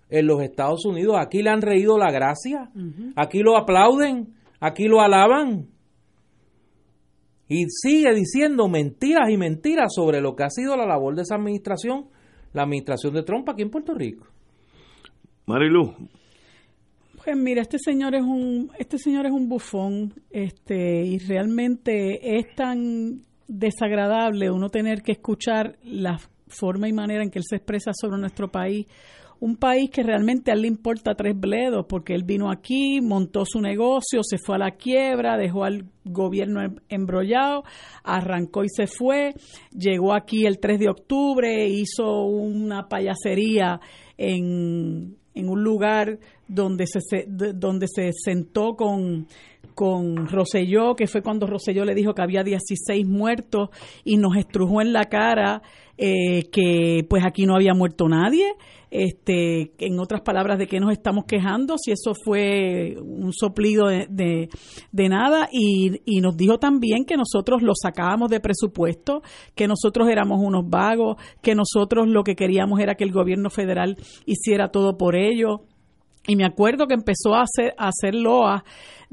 en 0.10 0.28
los 0.28 0.42
Estados 0.42 0.86
Unidos. 0.86 1.16
Aquí 1.20 1.42
le 1.42 1.50
han 1.50 1.62
reído 1.62 1.98
la 1.98 2.12
gracia, 2.12 2.70
aquí 3.16 3.40
lo 3.40 3.58
aplauden, 3.58 4.34
aquí 4.60 4.86
lo 4.86 5.02
alaban. 5.02 5.68
Y 7.50 7.66
sigue 7.70 8.14
diciendo 8.14 8.68
mentiras 8.70 9.30
y 9.30 9.38
mentiras 9.38 9.94
sobre 9.94 10.22
lo 10.22 10.36
que 10.36 10.44
ha 10.44 10.50
sido 10.50 10.78
la 10.78 10.86
labor 10.86 11.16
de 11.16 11.24
esa 11.24 11.36
administración, 11.36 12.06
la 12.54 12.64
administración 12.64 13.14
de 13.14 13.24
Trump 13.24 13.50
aquí 13.50 13.64
en 13.64 13.70
Puerto 13.70 13.94
Rico. 13.94 14.28
Marilu, 15.46 15.94
pues 17.24 17.38
mira, 17.38 17.62
este 17.62 17.80
señor 17.80 18.16
es 18.16 18.22
un, 18.22 18.70
este 18.78 18.98
señor 18.98 19.26
es 19.26 19.32
un 19.32 19.48
bufón, 19.48 20.14
este, 20.30 21.06
y 21.06 21.20
realmente 21.20 22.38
es 22.38 22.54
tan 22.54 23.22
desagradable 23.54 24.50
uno 24.50 24.70
tener 24.70 25.02
que 25.02 25.14
escuchar 25.14 25.78
la 25.84 26.20
forma 26.48 26.88
y 26.88 26.94
manera 26.94 27.24
en 27.24 27.30
que 27.30 27.40
él 27.40 27.46
se 27.48 27.58
expresa 27.58 27.92
sobre 27.94 28.20
nuestro 28.20 28.50
país. 28.50 28.88
Un 29.40 29.58
país 29.58 29.90
que 29.90 30.04
realmente 30.04 30.52
a 30.52 30.54
él 30.54 30.62
le 30.62 30.68
importa 30.70 31.16
tres 31.16 31.38
bledos, 31.38 31.86
porque 31.88 32.14
él 32.14 32.24
vino 32.24 32.50
aquí, 32.50 33.02
montó 33.02 33.44
su 33.46 33.60
negocio, 33.60 34.22
se 34.24 34.38
fue 34.38 34.56
a 34.56 34.60
la 34.60 34.72
quiebra, 34.72 35.38
dejó 35.38 35.66
al 35.66 35.86
gobierno 36.06 36.62
em, 36.62 36.76
embrollado, 36.88 37.64
arrancó 38.04 38.64
y 38.64 38.70
se 38.70 38.88
fue, 38.88 39.34
llegó 39.78 40.14
aquí 40.14 40.46
el 40.46 40.60
3 40.60 40.80
de 40.80 40.90
octubre, 40.90 41.68
hizo 41.68 42.24
una 42.26 42.88
payasería 42.88 43.82
en, 44.18 45.18
en 45.34 45.50
un 45.50 45.62
lugar 45.62 46.20
donde 46.48 46.86
se, 46.88 47.26
donde 47.28 47.88
se 47.94 48.12
sentó 48.14 48.76
con, 48.76 49.28
con 49.74 50.28
Roselló, 50.28 50.96
que 50.96 51.08
fue 51.08 51.22
cuando 51.22 51.48
Roselló 51.48 51.86
le 51.86 51.96
dijo 51.96 52.14
que 52.14 52.22
había 52.22 52.44
16 52.44 53.06
muertos 53.08 53.70
y 54.04 54.18
nos 54.18 54.36
estrujó 54.38 54.82
en 54.82 54.94
la 54.94 55.06
cara 55.06 55.62
eh, 55.98 56.50
que 56.52 57.06
pues 57.08 57.24
aquí 57.24 57.46
no 57.46 57.56
había 57.56 57.74
muerto 57.74 58.08
nadie. 58.08 58.54
Este, 58.90 59.72
en 59.80 60.00
otras 60.00 60.22
palabras, 60.22 60.60
de 60.60 60.68
qué 60.68 60.80
nos 60.80 60.92
estamos 60.92 61.26
quejando, 61.26 61.78
si 61.80 61.92
eso 61.92 62.14
fue 62.14 62.96
un 63.02 63.34
soplido 63.34 63.88
de, 63.88 64.50
de, 64.92 65.10
nada, 65.10 65.50
y, 65.52 66.00
y, 66.06 66.22
nos 66.22 66.38
dijo 66.38 66.60
también 66.60 67.06
que 67.06 67.18
nosotros 67.18 67.64
lo 67.64 67.74
sacábamos 67.74 68.30
de 68.30 68.40
presupuesto, 68.40 69.24
que 69.56 69.68
nosotros 69.68 70.08
éramos 70.10 70.40
unos 70.44 70.70
vagos, 70.70 71.18
que 71.42 71.56
nosotros 71.56 72.08
lo 72.08 72.24
que 72.24 72.36
queríamos 72.36 72.80
era 72.80 72.94
que 72.94 73.04
el 73.04 73.12
gobierno 73.12 73.50
federal 73.50 73.98
hiciera 74.28 74.70
todo 74.70 74.96
por 74.96 75.16
ello. 75.16 75.62
Y 76.28 76.36
me 76.36 76.46
acuerdo 76.46 76.86
que 76.86 76.94
empezó 76.94 77.34
a 77.34 77.42
hacer, 77.42 77.74
a 77.78 77.88
hacer 77.88 78.14
loa 78.14 78.64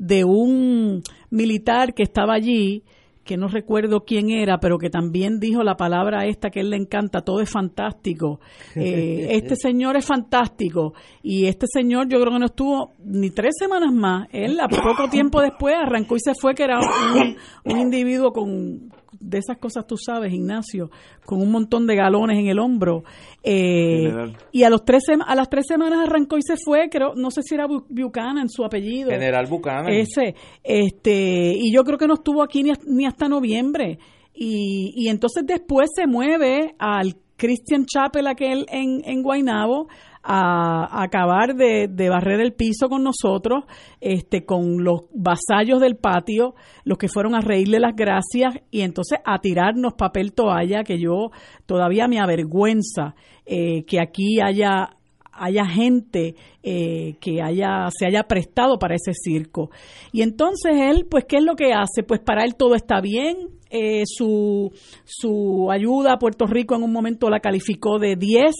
de 0.00 0.24
un 0.24 1.02
militar 1.28 1.92
que 1.92 2.02
estaba 2.02 2.32
allí, 2.32 2.82
que 3.22 3.36
no 3.36 3.48
recuerdo 3.48 4.00
quién 4.00 4.30
era, 4.30 4.58
pero 4.58 4.78
que 4.78 4.88
también 4.88 5.38
dijo 5.38 5.62
la 5.62 5.76
palabra 5.76 6.24
esta 6.24 6.48
que 6.48 6.60
a 6.60 6.62
él 6.62 6.70
le 6.70 6.76
encanta, 6.76 7.20
todo 7.20 7.40
es 7.40 7.50
fantástico. 7.50 8.40
Eh, 8.76 9.36
este 9.36 9.56
señor 9.56 9.96
es 9.96 10.06
fantástico 10.06 10.94
y 11.22 11.46
este 11.46 11.66
señor 11.70 12.08
yo 12.08 12.18
creo 12.20 12.32
que 12.32 12.38
no 12.38 12.46
estuvo 12.46 12.92
ni 13.04 13.30
tres 13.30 13.54
semanas 13.58 13.92
más. 13.92 14.28
Él 14.32 14.58
a 14.58 14.68
poco 14.68 15.08
tiempo 15.10 15.40
después 15.42 15.74
arrancó 15.76 16.16
y 16.16 16.20
se 16.20 16.32
fue, 16.34 16.54
que 16.54 16.64
era 16.64 16.78
un, 16.78 17.36
un 17.64 17.78
individuo 17.78 18.32
con, 18.32 18.90
de 19.20 19.38
esas 19.38 19.58
cosas 19.58 19.86
tú 19.86 19.96
sabes, 19.96 20.32
Ignacio, 20.32 20.90
con 21.24 21.40
un 21.40 21.50
montón 21.52 21.86
de 21.86 21.94
galones 21.94 22.38
en 22.38 22.48
el 22.48 22.58
hombro. 22.58 23.04
Eh, 23.42 24.10
y 24.50 24.62
a, 24.64 24.70
los 24.70 24.84
tres, 24.84 25.04
a 25.24 25.34
las 25.34 25.48
tres 25.48 25.66
semanas 25.68 26.00
arrancó 26.08 26.38
y 26.38 26.42
se 26.42 26.56
fue, 26.56 26.88
creo, 26.90 27.14
no 27.14 27.30
sé 27.30 27.42
si 27.42 27.54
era 27.54 27.66
Buchanan 27.66 28.48
su 28.48 28.64
apellido. 28.64 29.10
General 29.10 29.46
Buchanan. 29.46 29.92
Ese, 29.92 30.34
este, 30.64 31.52
y 31.54 31.72
yo 31.72 31.84
creo 31.84 31.98
que 31.98 32.06
no 32.06 32.14
estuvo 32.14 32.42
aquí 32.42 32.62
ni, 32.62 32.72
ni 32.86 33.06
hasta 33.06 33.28
noviembre. 33.28 33.98
Y, 34.34 34.92
y 34.96 35.08
entonces 35.08 35.44
después 35.46 35.90
se 35.94 36.06
mueve 36.06 36.74
al 36.78 37.14
Christian 37.36 37.84
Chapel 37.86 38.26
aquel 38.26 38.66
en, 38.70 39.02
en 39.04 39.22
Guaynabo 39.22 39.88
a, 40.22 41.02
acabar 41.02 41.54
de, 41.54 42.08
barrer 42.08 42.40
el 42.40 42.52
piso 42.52 42.88
con 42.88 43.02
nosotros, 43.02 43.64
este, 44.00 44.44
con 44.44 44.84
los 44.84 45.02
vasallos 45.12 45.80
del 45.80 45.96
patio, 45.96 46.54
los 46.84 46.98
que 46.98 47.08
fueron 47.08 47.34
a 47.34 47.40
reírle 47.40 47.80
las 47.80 47.94
gracias 47.96 48.54
y 48.70 48.82
entonces 48.82 49.18
a 49.24 49.38
tirarnos 49.38 49.94
papel 49.94 50.32
toalla, 50.32 50.84
que 50.84 50.98
yo 50.98 51.30
todavía 51.66 52.08
me 52.08 52.20
avergüenza 52.20 53.14
eh, 53.46 53.84
que 53.84 54.00
aquí 54.00 54.40
haya 54.40 54.90
haya 55.32 55.64
gente 55.64 56.34
eh, 56.62 57.14
que 57.20 57.40
haya 57.42 57.88
se 57.90 58.06
haya 58.06 58.24
prestado 58.24 58.78
para 58.78 58.94
ese 58.94 59.12
circo. 59.14 59.70
Y 60.12 60.22
entonces 60.22 60.72
él, 60.76 61.06
pues, 61.10 61.24
¿qué 61.26 61.36
es 61.36 61.44
lo 61.44 61.56
que 61.56 61.72
hace? 61.72 62.02
Pues 62.02 62.20
para 62.20 62.44
él 62.44 62.54
todo 62.54 62.74
está 62.74 63.00
bien. 63.00 63.48
Eh, 63.72 64.02
su, 64.04 64.72
su 65.04 65.70
ayuda 65.70 66.14
a 66.14 66.18
Puerto 66.18 66.46
Rico 66.46 66.74
en 66.74 66.82
un 66.82 66.92
momento 66.92 67.30
la 67.30 67.38
calificó 67.38 68.00
de 68.00 68.16
10 68.16 68.52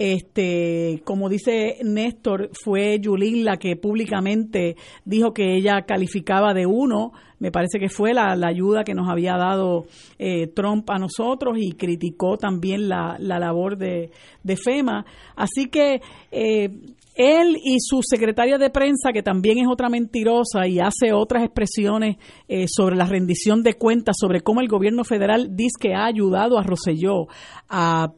este, 0.00 1.02
como 1.04 1.28
dice 1.28 1.76
Néstor, 1.84 2.48
fue 2.54 2.98
Yulín 3.00 3.44
la 3.44 3.58
que 3.58 3.76
públicamente 3.76 4.76
dijo 5.04 5.34
que 5.34 5.54
ella 5.54 5.82
calificaba 5.82 6.54
de 6.54 6.64
uno. 6.64 7.12
Me 7.38 7.52
parece 7.52 7.78
que 7.78 7.90
fue 7.90 8.14
la, 8.14 8.32
ayuda 8.32 8.82
que 8.82 8.94
nos 8.94 9.10
había 9.10 9.36
dado 9.36 9.84
eh, 10.18 10.46
Trump 10.46 10.88
a 10.88 10.98
nosotros 10.98 11.58
y 11.58 11.72
criticó 11.72 12.38
también 12.38 12.88
la, 12.88 13.18
labor 13.18 13.76
de, 13.76 14.10
FEMA. 14.56 15.04
Así 15.36 15.66
que 15.66 16.00
eh, 16.30 16.70
él 17.14 17.56
y 17.62 17.78
su 17.80 18.00
secretaria 18.02 18.58
de 18.58 18.70
prensa, 18.70 19.12
que 19.12 19.22
también 19.22 19.58
es 19.58 19.66
otra 19.68 19.88
mentirosa 19.88 20.66
y 20.66 20.78
hace 20.78 21.12
otras 21.12 21.44
expresiones 21.44 22.16
eh, 22.48 22.66
sobre 22.68 22.96
la 22.96 23.06
rendición 23.06 23.62
de 23.62 23.74
cuentas, 23.74 24.16
sobre 24.18 24.40
cómo 24.40 24.60
el 24.60 24.68
gobierno 24.68 25.04
federal 25.04 25.56
dice 25.56 25.76
que 25.80 25.94
ha 25.94 26.06
ayudado 26.06 26.58
a 26.58 26.62
Roselló 26.62 27.26
a, 27.68 28.12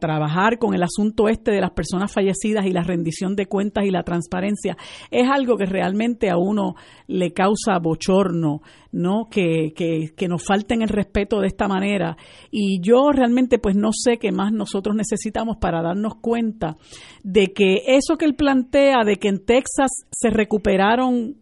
trabajar 0.00 0.58
con 0.58 0.74
el 0.74 0.82
asunto 0.82 1.28
este 1.28 1.50
de 1.50 1.60
las 1.60 1.70
personas 1.70 2.12
fallecidas 2.12 2.66
y 2.66 2.72
la 2.72 2.82
rendición 2.82 3.36
de 3.36 3.46
cuentas 3.46 3.84
y 3.84 3.90
la 3.90 4.02
transparencia, 4.02 4.76
es 5.10 5.28
algo 5.30 5.56
que 5.56 5.66
realmente 5.66 6.30
a 6.30 6.36
uno 6.36 6.74
le 7.06 7.32
causa 7.32 7.78
bochorno, 7.80 8.60
¿no? 8.90 9.28
Que, 9.30 9.72
que, 9.74 10.12
que 10.14 10.28
nos 10.28 10.44
falten 10.44 10.82
el 10.82 10.88
respeto 10.88 11.40
de 11.40 11.46
esta 11.46 11.68
manera. 11.68 12.16
Y 12.50 12.80
yo 12.82 13.10
realmente 13.12 13.58
pues 13.58 13.76
no 13.76 13.90
sé 13.92 14.18
qué 14.18 14.32
más 14.32 14.52
nosotros 14.52 14.94
necesitamos 14.94 15.56
para 15.56 15.82
darnos 15.82 16.16
cuenta 16.16 16.76
de 17.22 17.52
que 17.52 17.82
eso 17.86 18.16
que 18.22 18.28
él 18.28 18.36
plantea 18.36 19.02
de 19.04 19.16
que 19.16 19.26
en 19.26 19.44
Texas 19.44 19.90
se 20.12 20.30
recuperaron 20.30 21.34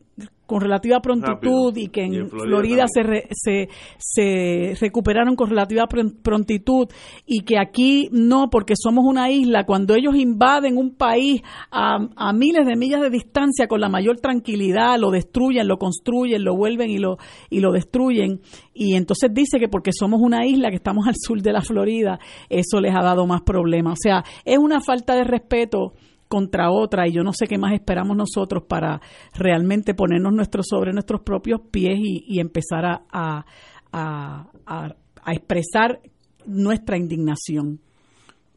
con 0.47 0.63
relativa 0.63 1.01
prontitud 1.01 1.77
y 1.77 1.89
que 1.89 2.07
en, 2.07 2.31
Florida, 2.31 2.87
se, 2.89 3.69
se, 3.99 4.75
recuperaron 4.81 5.37
con 5.37 5.51
relativa 5.51 5.87
prontitud 5.87 6.89
y 7.27 7.43
que 7.43 7.59
aquí 7.59 8.09
no, 8.11 8.49
porque 8.51 8.75
somos 8.77 9.05
una 9.05 9.31
isla, 9.31 9.65
cuando 9.65 9.95
ellos 9.95 10.17
invaden 10.17 10.79
un 10.79 10.97
país 10.97 11.43
a, 11.71 11.99
a, 12.17 12.33
miles 12.33 12.67
de 12.67 12.77
millas 12.77 13.03
de 13.03 13.11
distancia 13.11 13.69
con 13.69 13.81
la 13.81 13.91
mayor 13.91 14.19
tranquilidad, 14.19 14.99
lo 14.99 15.11
destruyen, 15.11 15.69
lo 15.69 15.77
construyen, 15.77 16.43
lo 16.43 16.57
vuelven 16.57 16.91
y 16.91 16.99
lo, 16.99 17.19
y 17.51 17.61
lo 17.61 17.73
destruyen. 17.73 18.41
Y 18.75 18.95
entonces 18.95 19.31
dice 19.33 19.61
que 19.61 19.69
porque 19.69 19.91
somos 19.93 20.21
una 20.21 20.47
isla 20.47 20.71
que 20.71 20.77
estamos 20.77 21.07
al 21.07 21.15
sur 21.17 21.43
de 21.43 21.53
la 21.53 21.61
Florida, 21.61 22.19
eso 22.49 22.81
les 22.81 22.93
ha 22.97 23.03
dado 23.03 23.27
más 23.27 23.43
problemas. 23.43 23.93
O 23.93 24.03
sea, 24.03 24.25
es 24.45 24.59
una 24.59 24.81
falta 24.81 25.15
de 25.15 25.25
respeto 25.25 25.93
contra 26.31 26.71
otra 26.71 27.09
y 27.09 27.13
yo 27.13 27.25
no 27.25 27.33
sé 27.33 27.49
qué 27.49 27.59
más 27.59 27.75
esperamos 27.75 28.17
nosotros 28.17 28.63
para 28.69 29.01
realmente 29.35 29.95
ponernos 29.95 30.33
nuestro, 30.33 30.63
sobre 30.63 30.93
nuestros 30.93 31.23
propios 31.23 31.61
pies 31.73 31.99
y, 31.99 32.39
empezar 32.39 32.85
a, 32.85 33.45
a, 33.93 34.95
expresar 35.27 36.01
nuestra 36.47 36.97
indignación. 36.97 37.81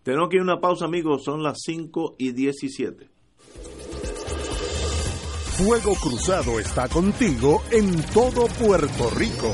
Tenemos 0.03 0.30
que 0.30 0.36
ir 0.36 0.42
a 0.42 0.44
una 0.44 0.62
pausa, 0.62 0.86
amigos, 0.86 1.24
son 1.24 1.42
las 1.42 1.62
5 1.65 2.15
y 2.20 2.32
17. 2.32 3.10
Fuego 5.58 5.96
Cruzado 5.96 6.60
está 6.60 6.88
contigo 6.88 7.63
en 7.72 8.03
todo 8.13 8.46
Puerto 8.63 9.10
Rico. 9.18 9.51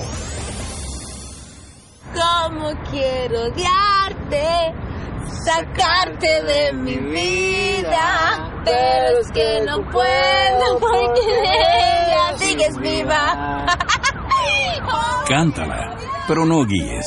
¿Cómo 2.14 2.72
quiero 2.92 3.46
odiarte? 3.46 4.89
Sacarte 5.30 6.44
de 6.44 6.74
mi 6.74 6.98
vida, 6.98 8.62
pero 8.66 9.20
es 9.20 9.32
que 9.34 9.62
no 9.66 9.90
puedo 9.90 10.80
porque 10.80 11.22
ella 11.44 12.38
sigues 12.38 12.78
viva. 12.78 13.66
Cántala, 15.28 15.96
pero 16.28 16.46
no 16.46 16.66
guíes. 16.66 17.06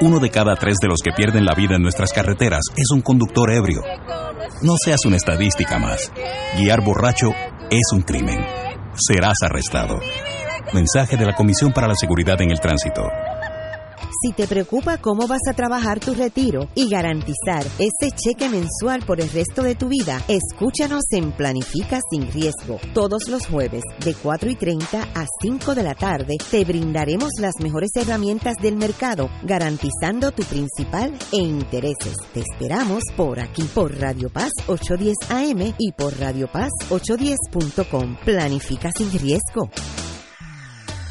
Uno 0.00 0.20
de 0.20 0.30
cada 0.30 0.54
tres 0.54 0.76
de 0.80 0.88
los 0.88 1.00
que 1.02 1.12
pierden 1.12 1.44
la 1.44 1.54
vida 1.54 1.74
en 1.74 1.82
nuestras 1.82 2.12
carreteras 2.12 2.62
es 2.76 2.90
un 2.92 3.00
conductor 3.00 3.52
ebrio. 3.52 3.82
No 4.62 4.74
seas 4.82 5.04
una 5.06 5.16
estadística 5.16 5.78
más. 5.78 6.12
Guiar 6.56 6.82
borracho 6.82 7.30
es 7.70 7.92
un 7.92 8.02
crimen. 8.02 8.46
Serás 8.94 9.38
arrestado. 9.42 9.98
Mensaje 10.72 11.16
de 11.16 11.26
la 11.26 11.34
Comisión 11.34 11.72
para 11.72 11.88
la 11.88 11.94
Seguridad 11.94 12.40
en 12.40 12.50
el 12.50 12.60
Tránsito. 12.60 13.02
Si 14.20 14.32
te 14.32 14.48
preocupa 14.48 14.98
cómo 14.98 15.28
vas 15.28 15.42
a 15.48 15.52
trabajar 15.52 16.00
tu 16.00 16.12
retiro 16.12 16.68
y 16.74 16.88
garantizar 16.88 17.64
ese 17.78 18.10
cheque 18.16 18.48
mensual 18.48 19.02
por 19.06 19.20
el 19.20 19.30
resto 19.30 19.62
de 19.62 19.76
tu 19.76 19.86
vida, 19.86 20.20
escúchanos 20.26 21.04
en 21.12 21.30
Planifica 21.30 22.00
sin 22.10 22.26
riesgo. 22.32 22.80
Todos 22.94 23.28
los 23.28 23.46
jueves 23.46 23.84
de 24.04 24.14
4 24.14 24.50
y 24.50 24.56
30 24.56 25.02
a 25.14 25.24
5 25.40 25.74
de 25.76 25.82
la 25.84 25.94
tarde 25.94 26.36
te 26.50 26.64
brindaremos 26.64 27.30
las 27.38 27.54
mejores 27.60 27.90
herramientas 27.94 28.56
del 28.60 28.76
mercado, 28.76 29.30
garantizando 29.44 30.32
tu 30.32 30.42
principal 30.42 31.16
e 31.30 31.36
intereses. 31.36 32.16
Te 32.34 32.40
esperamos 32.40 33.04
por 33.16 33.38
aquí, 33.38 33.62
por 33.72 33.96
Radio 34.00 34.30
Paz 34.30 34.50
810 34.66 35.30
AM 35.30 35.74
y 35.78 35.92
por 35.92 36.18
Radio 36.18 36.48
Paz 36.50 36.70
810.com. 36.90 38.16
Planifica 38.24 38.90
sin 38.96 39.12
riesgo. 39.12 39.70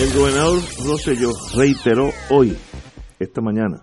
El 0.00 0.16
gobernador 0.16 0.60
Rosselló 0.86 1.32
reiteró 1.56 2.10
hoy, 2.30 2.56
esta 3.18 3.40
mañana, 3.40 3.82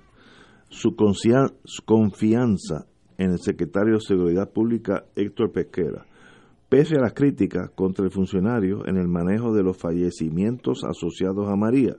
su 0.70 0.96
confianza 0.96 2.86
en 3.18 3.32
el 3.32 3.40
secretario 3.40 3.96
de 3.96 4.00
Seguridad 4.00 4.50
Pública 4.50 5.04
Héctor 5.18 5.52
Pesquera, 5.52 6.06
pese 6.70 6.96
a 6.96 7.02
las 7.02 7.14
críticas 7.14 7.70
contra 7.76 8.06
el 8.06 8.12
funcionario 8.12 8.88
en 8.88 8.96
el 8.96 9.10
manejo 9.10 9.54
de 9.54 9.64
los 9.64 9.76
fallecimientos 9.76 10.86
asociados 10.86 11.50
a 11.50 11.58
María. 11.58 11.98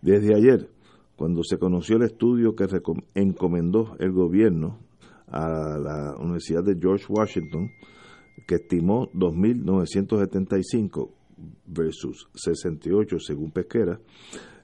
Desde 0.00 0.34
ayer, 0.34 0.70
cuando 1.14 1.42
se 1.44 1.58
conoció 1.58 1.96
el 1.96 2.04
estudio 2.04 2.56
que 2.56 2.66
encomendó 3.14 3.94
el 3.98 4.12
gobierno 4.12 4.78
a 5.28 5.76
la 5.76 6.14
Universidad 6.18 6.64
de 6.64 6.78
George 6.80 7.04
Washington, 7.10 7.70
que 8.46 8.54
estimó 8.54 9.10
2.975 9.12 11.10
versus 11.66 12.28
68 12.34 13.18
según 13.18 13.50
Pesquera, 13.50 14.00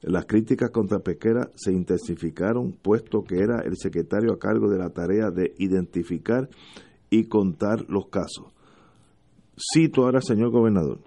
las 0.02 0.24
críticas 0.24 0.70
contra 0.70 1.00
Pesquera 1.00 1.50
se 1.54 1.72
intensificaron 1.72 2.72
puesto 2.72 3.22
que 3.22 3.38
era 3.38 3.60
el 3.60 3.76
secretario 3.76 4.32
a 4.32 4.38
cargo 4.38 4.70
de 4.70 4.78
la 4.78 4.90
tarea 4.90 5.30
de 5.30 5.52
identificar 5.58 6.48
y 7.10 7.24
contar 7.24 7.84
los 7.88 8.08
casos. 8.08 8.46
Cito 9.72 10.04
ahora, 10.04 10.22
señor 10.22 10.50
gobernador, 10.50 11.00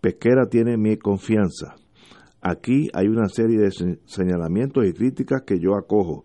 Pesquera 0.00 0.46
tiene 0.46 0.78
mi 0.78 0.96
confianza. 0.96 1.76
Aquí 2.40 2.88
hay 2.94 3.08
una 3.08 3.28
serie 3.28 3.58
de 3.58 3.98
señalamientos 4.06 4.86
y 4.86 4.94
críticas 4.94 5.42
que 5.42 5.58
yo 5.58 5.76
acojo. 5.76 6.24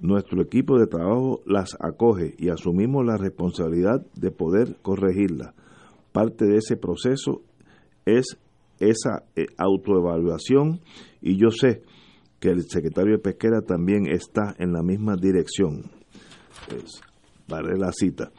Nuestro 0.00 0.42
equipo 0.42 0.78
de 0.78 0.86
trabajo 0.86 1.40
las 1.46 1.78
acoge 1.80 2.34
y 2.36 2.50
asumimos 2.50 3.06
la 3.06 3.16
responsabilidad 3.16 4.04
de 4.14 4.30
poder 4.30 4.76
corregirlas. 4.82 5.54
Parte 6.12 6.44
de 6.44 6.58
ese 6.58 6.76
proceso 6.76 7.40
es 8.04 8.36
esa 8.78 9.24
eh, 9.36 9.46
autoevaluación 9.56 10.80
y 11.20 11.36
yo 11.36 11.50
sé 11.50 11.82
que 12.40 12.50
el 12.50 12.62
secretario 12.68 13.12
de 13.12 13.22
Pesquera 13.22 13.62
también 13.62 14.06
está 14.06 14.54
en 14.58 14.72
la 14.72 14.82
misma 14.82 15.16
dirección. 15.16 15.90
vale 17.48 17.78
la 17.78 17.92
cita. 17.92 18.30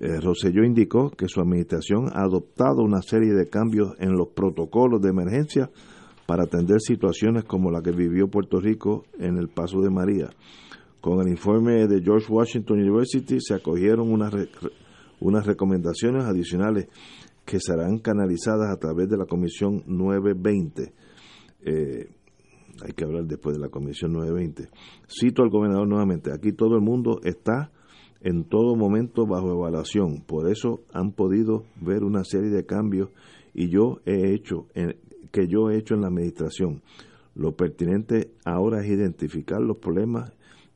Eh, 0.00 0.18
Roselló 0.18 0.64
indicó 0.64 1.10
que 1.10 1.28
su 1.28 1.40
administración 1.40 2.08
ha 2.14 2.22
adoptado 2.22 2.82
una 2.82 3.02
serie 3.02 3.34
de 3.34 3.48
cambios 3.48 3.92
en 3.98 4.16
los 4.16 4.28
protocolos 4.28 5.02
de 5.02 5.10
emergencia 5.10 5.70
para 6.26 6.44
atender 6.44 6.80
situaciones 6.80 7.44
como 7.44 7.70
la 7.70 7.82
que 7.82 7.90
vivió 7.90 8.28
Puerto 8.28 8.60
Rico 8.60 9.04
en 9.18 9.36
el 9.36 9.48
Paso 9.48 9.80
de 9.80 9.90
María. 9.90 10.30
Con 11.00 11.20
el 11.20 11.28
informe 11.28 11.86
de 11.86 12.02
George 12.02 12.32
Washington 12.32 12.78
University 12.78 13.38
se 13.40 13.54
acogieron 13.54 14.10
unas, 14.10 14.32
unas 15.20 15.44
recomendaciones 15.44 16.24
adicionales 16.24 16.88
que 17.50 17.58
serán 17.58 17.98
canalizadas 17.98 18.70
a 18.72 18.78
través 18.78 19.08
de 19.08 19.16
la 19.16 19.26
Comisión 19.26 19.82
920. 19.88 20.94
Eh, 21.62 22.08
hay 22.80 22.92
que 22.92 23.04
hablar 23.04 23.24
después 23.24 23.56
de 23.56 23.60
la 23.60 23.68
Comisión 23.68 24.12
920. 24.12 24.70
Cito 25.08 25.42
al 25.42 25.50
gobernador 25.50 25.88
nuevamente, 25.88 26.30
aquí 26.32 26.52
todo 26.52 26.76
el 26.76 26.80
mundo 26.80 27.18
está 27.24 27.72
en 28.20 28.44
todo 28.44 28.76
momento 28.76 29.26
bajo 29.26 29.50
evaluación. 29.50 30.22
Por 30.24 30.48
eso 30.48 30.82
han 30.92 31.10
podido 31.10 31.64
ver 31.80 32.04
una 32.04 32.22
serie 32.22 32.50
de 32.50 32.64
cambios 32.64 33.08
y 33.52 33.68
yo 33.68 33.98
he 34.06 34.32
hecho 34.32 34.68
que 35.32 35.48
yo 35.48 35.70
he 35.70 35.76
hecho 35.76 35.94
en 35.94 36.02
la 36.02 36.06
administración. 36.06 36.82
Lo 37.34 37.56
pertinente 37.56 38.30
ahora 38.44 38.80
es 38.84 38.88
identificar 38.90 39.60
los 39.60 39.78
problemas 39.78 40.32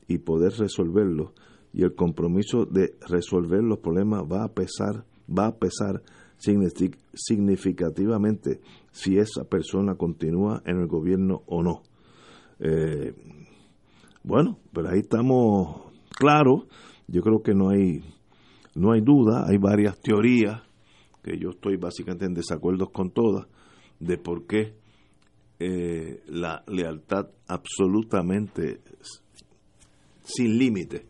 y 0.09 0.19
poder 0.19 0.51
resolverlos 0.59 1.31
y 1.73 1.85
el 1.85 1.95
compromiso 1.95 2.67
de 2.67 2.97
resolver 3.09 3.63
los 3.63 3.79
problemas 3.79 4.23
va 4.23 4.43
a 4.43 4.53
pesar 4.53 5.05
va 5.29 5.47
a 5.47 5.57
pesar 5.57 6.03
significativamente 6.39 8.61
si 8.93 9.19
esa 9.19 9.45
persona 9.45 9.95
continúa 9.95 10.63
en 10.67 10.81
el 10.81 10.87
gobierno 10.87 11.43
o 11.47 11.63
no. 11.63 11.83
Eh, 12.61 13.15
bueno, 14.23 14.59
pero 14.73 14.91
ahí 14.91 15.01
estamos 15.01 15.93
claros 16.11 16.67
yo 17.07 17.23
creo 17.23 17.43
que 17.43 17.55
no 17.55 17.71
hay, 17.71 18.03
no 18.75 18.93
hay 18.93 19.01
duda, 19.01 19.47
hay 19.47 19.59
varias 19.59 20.01
teorías, 20.01 20.63
que 21.23 21.39
yo 21.39 21.51
estoy 21.51 21.77
básicamente 21.77 22.27
en 22.27 22.35
desacuerdo 22.35 22.91
con 22.91 23.11
todas, 23.11 23.47
de 24.01 24.19
por 24.19 24.47
qué 24.47 24.75
eh, 25.59 26.23
la 26.27 26.65
lealtad 26.67 27.29
absolutamente 27.47 28.81
sin 30.23 30.59
límite 30.59 31.07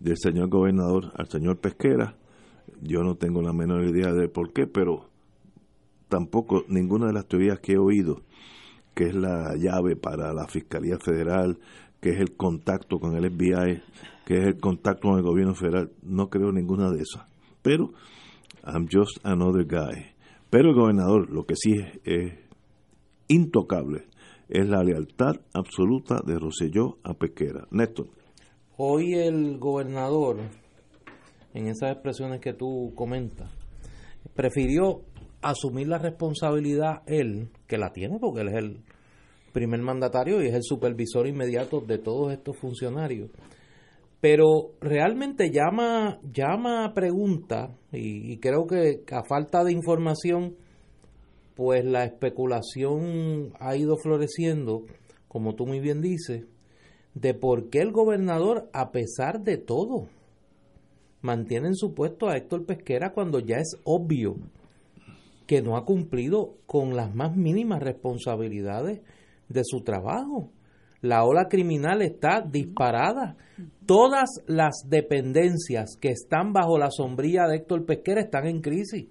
del 0.00 0.16
señor 0.16 0.48
gobernador 0.48 1.12
al 1.14 1.28
señor 1.28 1.58
Pesquera. 1.58 2.16
Yo 2.82 3.02
no 3.02 3.14
tengo 3.14 3.40
la 3.42 3.52
menor 3.52 3.84
idea 3.84 4.12
de 4.12 4.28
por 4.28 4.52
qué, 4.52 4.66
pero 4.66 5.08
tampoco 6.08 6.64
ninguna 6.68 7.06
de 7.06 7.12
las 7.12 7.26
teorías 7.26 7.60
que 7.60 7.72
he 7.72 7.78
oído, 7.78 8.22
que 8.94 9.04
es 9.04 9.14
la 9.14 9.54
llave 9.56 9.96
para 9.96 10.34
la 10.34 10.46
Fiscalía 10.48 10.98
Federal, 10.98 11.58
que 12.00 12.10
es 12.10 12.20
el 12.20 12.36
contacto 12.36 12.98
con 12.98 13.16
el 13.16 13.30
FBI, 13.30 13.80
que 14.26 14.38
es 14.38 14.46
el 14.46 14.58
contacto 14.58 15.08
con 15.08 15.18
el 15.18 15.22
gobierno 15.22 15.54
federal. 15.54 15.92
No 16.02 16.28
creo 16.28 16.50
ninguna 16.50 16.90
de 16.90 17.02
esas. 17.02 17.24
Pero, 17.62 17.92
I'm 18.66 18.88
just 18.92 19.24
another 19.24 19.64
guy. 19.64 20.12
Pero 20.50 20.70
el 20.70 20.74
gobernador, 20.74 21.30
lo 21.30 21.46
que 21.46 21.54
sí 21.56 21.74
es, 22.04 22.34
intocable, 23.28 24.06
es 24.48 24.68
la 24.68 24.82
lealtad 24.82 25.36
absoluta 25.54 26.20
de 26.26 26.38
Roselló 26.38 26.98
a 27.04 27.14
Pesquera. 27.14 27.66
Néstor. 27.70 28.08
Hoy 28.76 29.14
el 29.14 29.58
gobernador, 29.58 30.38
en 31.54 31.68
esas 31.68 31.92
expresiones 31.92 32.40
que 32.40 32.54
tú 32.54 32.92
comentas, 32.94 33.50
prefirió 34.34 35.02
asumir 35.42 35.88
la 35.88 35.98
responsabilidad 35.98 37.02
él, 37.06 37.48
que 37.66 37.78
la 37.78 37.92
tiene 37.92 38.18
porque 38.18 38.42
él 38.42 38.48
es 38.48 38.54
el 38.54 38.80
primer 39.52 39.80
mandatario 39.80 40.42
y 40.42 40.48
es 40.48 40.54
el 40.54 40.62
supervisor 40.62 41.26
inmediato 41.26 41.80
de 41.80 41.98
todos 41.98 42.32
estos 42.32 42.56
funcionarios. 42.56 43.30
Pero 44.20 44.70
realmente 44.80 45.50
llama, 45.50 46.20
llama 46.32 46.84
a 46.84 46.94
pregunta, 46.94 47.76
y, 47.90 48.38
creo 48.38 48.66
que 48.66 49.02
a 49.10 49.24
falta 49.24 49.64
de 49.64 49.72
información, 49.72 50.54
pues 51.56 51.84
la 51.84 52.04
especulación 52.04 53.52
ha 53.58 53.76
ido 53.76 53.96
floreciendo, 53.96 54.84
como 55.26 55.54
tú 55.54 55.66
muy 55.66 55.80
bien 55.80 56.00
dices, 56.00 56.46
de 57.14 57.34
por 57.34 57.68
qué 57.68 57.80
el 57.80 57.90
gobernador, 57.90 58.70
a 58.72 58.92
pesar 58.92 59.42
de 59.42 59.58
todo, 59.58 60.08
mantiene 61.22 61.68
en 61.68 61.76
su 61.76 61.94
puesto 61.94 62.28
a 62.28 62.36
Héctor 62.36 62.66
Pesquera 62.66 63.12
cuando 63.12 63.38
ya 63.38 63.56
es 63.56 63.76
obvio 63.84 64.36
que 65.46 65.62
no 65.62 65.76
ha 65.76 65.84
cumplido 65.84 66.56
con 66.66 66.96
las 66.96 67.14
más 67.14 67.36
mínimas 67.36 67.80
responsabilidades 67.82 69.00
de 69.48 69.62
su 69.64 69.80
trabajo. 69.80 70.50
La 71.00 71.24
ola 71.24 71.48
criminal 71.48 72.00
está 72.02 72.40
disparada. 72.40 73.36
Todas 73.86 74.30
las 74.46 74.84
dependencias 74.88 75.96
que 76.00 76.10
están 76.10 76.52
bajo 76.52 76.78
la 76.78 76.90
sombrilla 76.90 77.46
de 77.48 77.56
Héctor 77.56 77.84
Pesquera 77.84 78.20
están 78.20 78.46
en 78.46 78.60
crisis. 78.60 79.08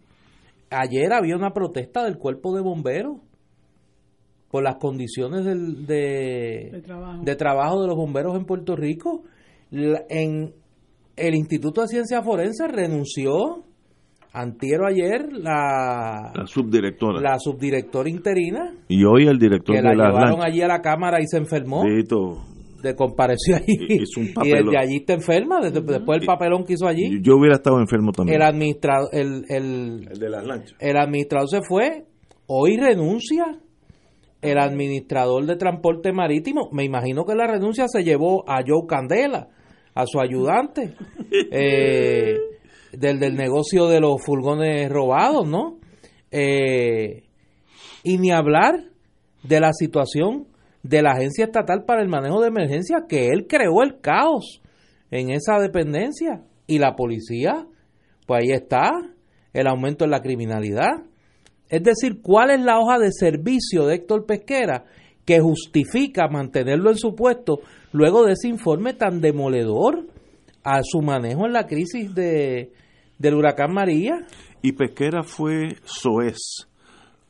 Ayer 0.69 1.11
había 1.11 1.35
una 1.35 1.53
protesta 1.53 2.03
del 2.05 2.17
cuerpo 2.17 2.55
de 2.55 2.61
bomberos 2.61 3.17
por 4.49 4.63
las 4.63 4.77
condiciones 4.77 5.43
del, 5.45 5.85
de, 5.85 6.81
trabajo. 7.33 7.81
de, 7.81 7.87
los 7.87 7.95
bomberos 7.95 8.37
en 8.37 8.45
Puerto 8.45 8.75
Rico. 8.75 9.23
en 9.71 10.53
el 11.21 11.35
Instituto 11.35 11.81
de 11.81 11.87
Ciencias 11.87 12.23
Forenses 12.25 12.71
renunció 12.71 13.63
Antiero 14.33 14.87
ayer 14.87 15.27
la, 15.33 16.31
subdirectora. 16.45 17.19
la 17.19 17.37
subdirectora 17.37 18.09
interina 18.09 18.73
y 18.87 19.03
hoy 19.03 19.27
el 19.27 19.37
director 19.37 19.75
que 19.75 19.81
la 19.81 19.91
llevaron 19.93 20.41
allí 20.41 20.61
a 20.61 20.67
la 20.67 20.79
cámara 20.79 21.19
y 21.19 21.27
se 21.27 21.37
enfermó. 21.37 21.83
De 22.81 22.95
compareció 22.95 23.57
allí 23.57 23.77
y 24.43 24.49
desde 24.49 24.77
allí 24.77 24.95
está 24.97 25.13
enferma 25.13 25.59
desde, 25.59 25.81
después 25.81 26.19
del 26.19 26.25
papelón 26.25 26.63
que 26.63 26.73
hizo 26.73 26.87
allí. 26.87 27.21
yo 27.21 27.35
hubiera 27.35 27.57
estado 27.57 27.79
enfermo 27.79 28.11
también. 28.11 28.41
El 28.41 28.47
administrador 28.47 29.09
el, 29.11 29.45
el, 29.49 30.05
de 30.17 30.29
las 30.29 30.45
lanchas 30.45 30.75
el 30.79 30.97
administrador 30.97 31.49
se 31.49 31.61
fue 31.61 32.05
hoy 32.47 32.77
renuncia. 32.77 33.59
El 34.41 34.57
administrador 34.57 35.45
de 35.45 35.55
transporte 35.57 36.11
marítimo 36.13 36.69
me 36.71 36.83
imagino 36.83 37.25
que 37.25 37.35
la 37.35 37.45
renuncia 37.45 37.85
se 37.87 38.03
llevó 38.03 38.49
a 38.49 38.61
Joe 38.65 38.87
Candela 38.87 39.49
a 39.93 40.05
su 40.05 40.19
ayudante 40.19 40.95
eh 41.51 42.37
del, 42.91 43.19
del 43.19 43.35
negocio 43.35 43.87
de 43.87 43.99
los 43.99 44.21
furgones 44.23 44.89
robados, 44.89 45.47
¿no? 45.47 45.79
Eh, 46.29 47.23
y 48.03 48.17
ni 48.17 48.31
hablar 48.31 48.85
de 49.43 49.59
la 49.59 49.73
situación 49.73 50.47
de 50.83 51.01
la 51.01 51.11
Agencia 51.11 51.45
Estatal 51.45 51.83
para 51.85 52.01
el 52.01 52.09
Manejo 52.09 52.41
de 52.41 52.47
Emergencia, 52.47 53.05
que 53.07 53.27
él 53.27 53.45
creó 53.47 53.83
el 53.83 53.99
caos 54.01 54.61
en 55.09 55.29
esa 55.31 55.59
dependencia. 55.59 56.43
Y 56.67 56.79
la 56.79 56.95
policía, 56.95 57.67
pues 58.25 58.43
ahí 58.43 58.51
está, 58.51 58.89
el 59.53 59.67
aumento 59.67 60.05
en 60.05 60.11
la 60.11 60.21
criminalidad. 60.21 61.03
Es 61.69 61.83
decir, 61.83 62.21
¿cuál 62.21 62.51
es 62.51 62.61
la 62.61 62.79
hoja 62.79 62.97
de 62.97 63.11
servicio 63.11 63.85
de 63.85 63.95
Héctor 63.95 64.25
Pesquera 64.25 64.85
que 65.25 65.39
justifica 65.39 66.27
mantenerlo 66.27 66.89
en 66.89 66.97
su 66.97 67.15
puesto 67.15 67.59
luego 67.91 68.25
de 68.25 68.33
ese 68.33 68.47
informe 68.47 68.93
tan 68.93 69.21
demoledor 69.21 70.05
a 70.63 70.81
su 70.83 71.01
manejo 71.01 71.45
en 71.45 71.53
la 71.53 71.67
crisis 71.67 72.13
de, 72.13 72.71
del 73.17 73.35
huracán 73.35 73.73
María. 73.73 74.25
Y 74.61 74.73
Pesquera 74.73 75.23
fue 75.23 75.75
soez 75.83 76.67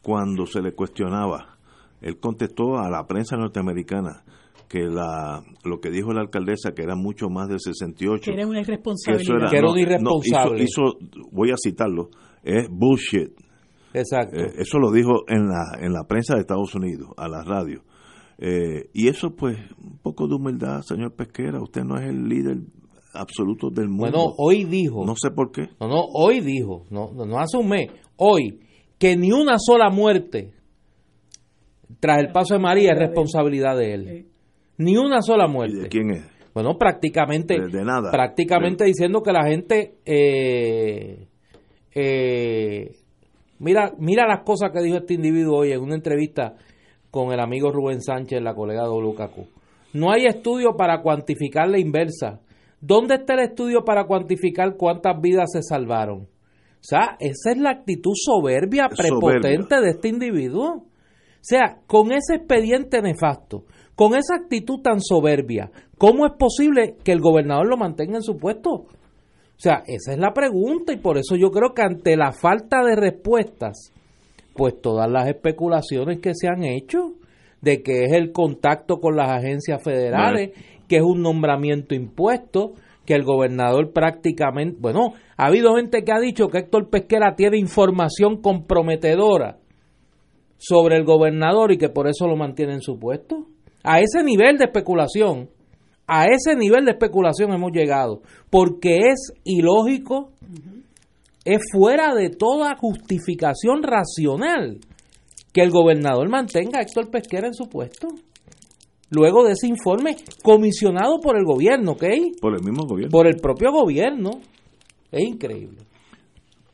cuando 0.01 0.45
se 0.45 0.61
le 0.61 0.73
cuestionaba. 0.73 1.57
Él 2.01 2.19
contestó 2.19 2.77
a 2.77 2.89
la 2.89 3.05
prensa 3.05 3.37
norteamericana 3.37 4.23
que 4.67 4.85
la 4.85 5.43
lo 5.65 5.79
que 5.81 5.91
dijo 5.91 6.13
la 6.13 6.21
alcaldesa 6.21 6.71
que 6.73 6.83
era 6.83 6.95
mucho 6.95 7.27
más 7.29 7.49
del 7.49 7.59
68 7.59 8.21
que 8.23 8.31
era 8.31 8.47
una 8.47 8.61
irresponsabilidad 8.61 9.49
que, 9.49 9.57
era, 9.57 9.69
un 9.69 9.77
irresponsable 9.77 10.65
voy 11.29 11.51
a 11.51 11.55
citarlo 11.61 12.09
es 12.41 12.69
bullshit 12.69 13.33
exacto 13.93 14.37
eh, 14.37 14.53
eso 14.57 14.79
lo 14.79 14.91
dijo 14.91 15.23
en 15.27 15.47
la 15.47 15.77
en 15.79 15.93
la 15.93 16.03
prensa 16.07 16.35
de 16.35 16.41
Estados 16.41 16.73
Unidos 16.75 17.09
a 17.17 17.27
la 17.27 17.43
radio 17.43 17.83
eh, 18.37 18.89
y 18.93 19.07
eso 19.07 19.35
pues 19.35 19.57
un 19.77 19.99
poco 19.99 20.27
de 20.27 20.35
humildad 20.35 20.81
señor 20.81 21.15
Pesquera 21.15 21.61
usted 21.61 21.83
no 21.83 21.97
es 21.97 22.07
el 22.07 22.27
líder 22.27 22.57
absoluto 23.13 23.69
del 23.69 23.89
mundo. 23.89 24.03
Bueno, 24.03 24.33
hoy 24.37 24.63
dijo. 24.65 25.05
No 25.05 25.15
sé 25.15 25.31
por 25.31 25.51
qué. 25.51 25.69
No, 25.79 25.87
no, 25.87 26.01
hoy 26.13 26.39
dijo, 26.39 26.85
no, 26.89 27.11
no 27.13 27.39
hace 27.39 27.57
un 27.57 27.69
mes, 27.69 27.89
hoy, 28.17 28.59
que 28.97 29.15
ni 29.15 29.31
una 29.31 29.57
sola 29.57 29.89
muerte 29.89 30.53
tras 31.99 32.19
el 32.19 32.31
paso 32.31 32.55
de 32.55 32.59
María 32.59 32.91
es 32.93 32.99
responsabilidad 32.99 33.77
de 33.77 33.93
él. 33.93 34.25
Ni 34.77 34.97
una 34.97 35.21
sola 35.21 35.47
muerte. 35.47 35.77
¿Y 35.77 35.81
de 35.81 35.89
quién 35.89 36.11
es? 36.11 36.25
Bueno, 36.53 36.77
prácticamente. 36.77 37.55
De, 37.59 37.83
nada. 37.83 38.11
Prácticamente 38.11 38.85
diciendo 38.85 39.21
que 39.21 39.31
la 39.31 39.45
gente. 39.45 39.99
Eh, 40.05 41.27
eh, 41.93 42.95
Mira, 43.61 43.93
mira 43.99 44.27
las 44.27 44.43
cosas 44.43 44.71
que 44.71 44.81
dijo 44.81 44.97
este 44.97 45.13
individuo 45.13 45.59
hoy 45.59 45.71
en 45.71 45.81
una 45.81 45.93
entrevista 45.93 46.55
con 47.11 47.31
el 47.31 47.39
amigo 47.39 47.71
Rubén 47.71 48.01
Sánchez, 48.01 48.41
la 48.41 48.55
colega 48.55 48.83
de 48.83 48.89
WKQ. 48.89 49.93
No 49.93 50.11
hay 50.11 50.25
estudio 50.25 50.75
para 50.75 51.03
cuantificar 51.03 51.69
la 51.69 51.77
inversa. 51.77 52.39
¿Dónde 52.79 53.15
está 53.15 53.35
el 53.35 53.41
estudio 53.41 53.85
para 53.85 54.05
cuantificar 54.05 54.75
cuántas 54.77 55.21
vidas 55.21 55.51
se 55.53 55.61
salvaron? 55.61 56.21
O 56.21 56.83
sea, 56.83 57.17
esa 57.19 57.51
es 57.51 57.57
la 57.59 57.69
actitud 57.69 58.13
soberbia, 58.15 58.89
prepotente 58.89 59.79
de 59.79 59.91
este 59.91 60.07
individuo. 60.07 60.77
O 60.77 61.43
sea, 61.43 61.81
con 61.85 62.11
ese 62.11 62.37
expediente 62.37 62.99
nefasto, 63.03 63.65
con 63.95 64.15
esa 64.15 64.37
actitud 64.41 64.81
tan 64.81 65.01
soberbia, 65.01 65.69
¿cómo 65.99 66.25
es 66.25 66.31
posible 66.33 66.95
que 67.03 67.11
el 67.11 67.19
gobernador 67.19 67.67
lo 67.67 67.77
mantenga 67.77 68.15
en 68.15 68.23
su 68.23 68.37
puesto? 68.37 68.87
O 69.61 69.63
sea, 69.63 69.83
esa 69.85 70.13
es 70.13 70.17
la 70.17 70.33
pregunta 70.33 70.91
y 70.91 70.97
por 70.97 71.19
eso 71.19 71.35
yo 71.35 71.51
creo 71.51 71.75
que 71.75 71.83
ante 71.83 72.17
la 72.17 72.31
falta 72.31 72.83
de 72.83 72.95
respuestas, 72.95 73.93
pues 74.55 74.81
todas 74.81 75.07
las 75.07 75.27
especulaciones 75.27 76.19
que 76.19 76.33
se 76.33 76.47
han 76.47 76.63
hecho 76.63 77.13
de 77.61 77.83
que 77.83 78.05
es 78.05 78.13
el 78.13 78.31
contacto 78.31 78.99
con 78.99 79.15
las 79.15 79.29
agencias 79.29 79.83
federales, 79.83 80.49
que 80.87 80.95
es 80.95 81.03
un 81.03 81.21
nombramiento 81.21 81.93
impuesto, 81.93 82.73
que 83.05 83.13
el 83.13 83.23
gobernador 83.23 83.93
prácticamente, 83.93 84.79
bueno, 84.81 85.13
ha 85.37 85.45
habido 85.45 85.75
gente 85.75 86.03
que 86.03 86.11
ha 86.11 86.19
dicho 86.19 86.47
que 86.47 86.57
Héctor 86.57 86.89
Pesquera 86.89 87.35
tiene 87.35 87.59
información 87.59 88.41
comprometedora 88.41 89.59
sobre 90.57 90.97
el 90.97 91.03
gobernador 91.03 91.71
y 91.71 91.77
que 91.77 91.89
por 91.89 92.07
eso 92.07 92.25
lo 92.25 92.35
mantiene 92.35 92.73
en 92.73 92.81
su 92.81 92.97
puesto. 92.97 93.45
A 93.83 93.99
ese 93.99 94.23
nivel 94.23 94.57
de 94.57 94.65
especulación, 94.65 95.49
a 96.13 96.25
ese 96.25 96.57
nivel 96.57 96.83
de 96.83 96.91
especulación 96.91 97.53
hemos 97.53 97.71
llegado, 97.71 98.21
porque 98.49 98.97
es 98.97 99.31
ilógico, 99.45 100.31
es 101.45 101.61
fuera 101.71 102.13
de 102.13 102.29
toda 102.29 102.75
justificación 102.75 103.81
racional 103.81 104.79
que 105.53 105.61
el 105.61 105.71
gobernador 105.71 106.27
mantenga 106.29 106.79
a 106.79 106.81
Héctor 106.81 107.09
Pesquera 107.09 107.47
en 107.47 107.53
su 107.53 107.69
puesto. 107.69 108.09
Luego 109.09 109.45
de 109.45 109.53
ese 109.53 109.67
informe 109.67 110.17
comisionado 110.43 111.21
por 111.21 111.37
el 111.37 111.45
gobierno, 111.45 111.93
¿ok? 111.93 112.03
Por 112.41 112.55
el 112.55 112.63
mismo 112.63 112.85
gobierno. 112.85 113.11
Por 113.11 113.27
el 113.27 113.37
propio 113.37 113.71
gobierno. 113.71 114.31
Es 115.13 115.23
increíble. 115.23 115.79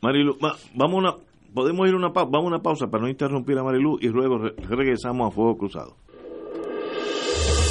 Marilu, 0.01 0.35
vamos 0.73 0.97
una, 0.97 1.15
podemos 1.53 1.87
ir 1.87 1.93
una 1.93 2.09
vamos 2.09 2.43
a 2.43 2.47
una 2.47 2.59
pausa 2.59 2.87
para 2.87 3.03
no 3.03 3.09
interrumpir 3.09 3.55
a 3.59 3.63
Marilu 3.63 3.99
y 4.01 4.07
luego 4.07 4.39
regresamos 4.39 5.27
a 5.27 5.31
Fuego 5.31 5.57
Cruzado. 5.57 5.95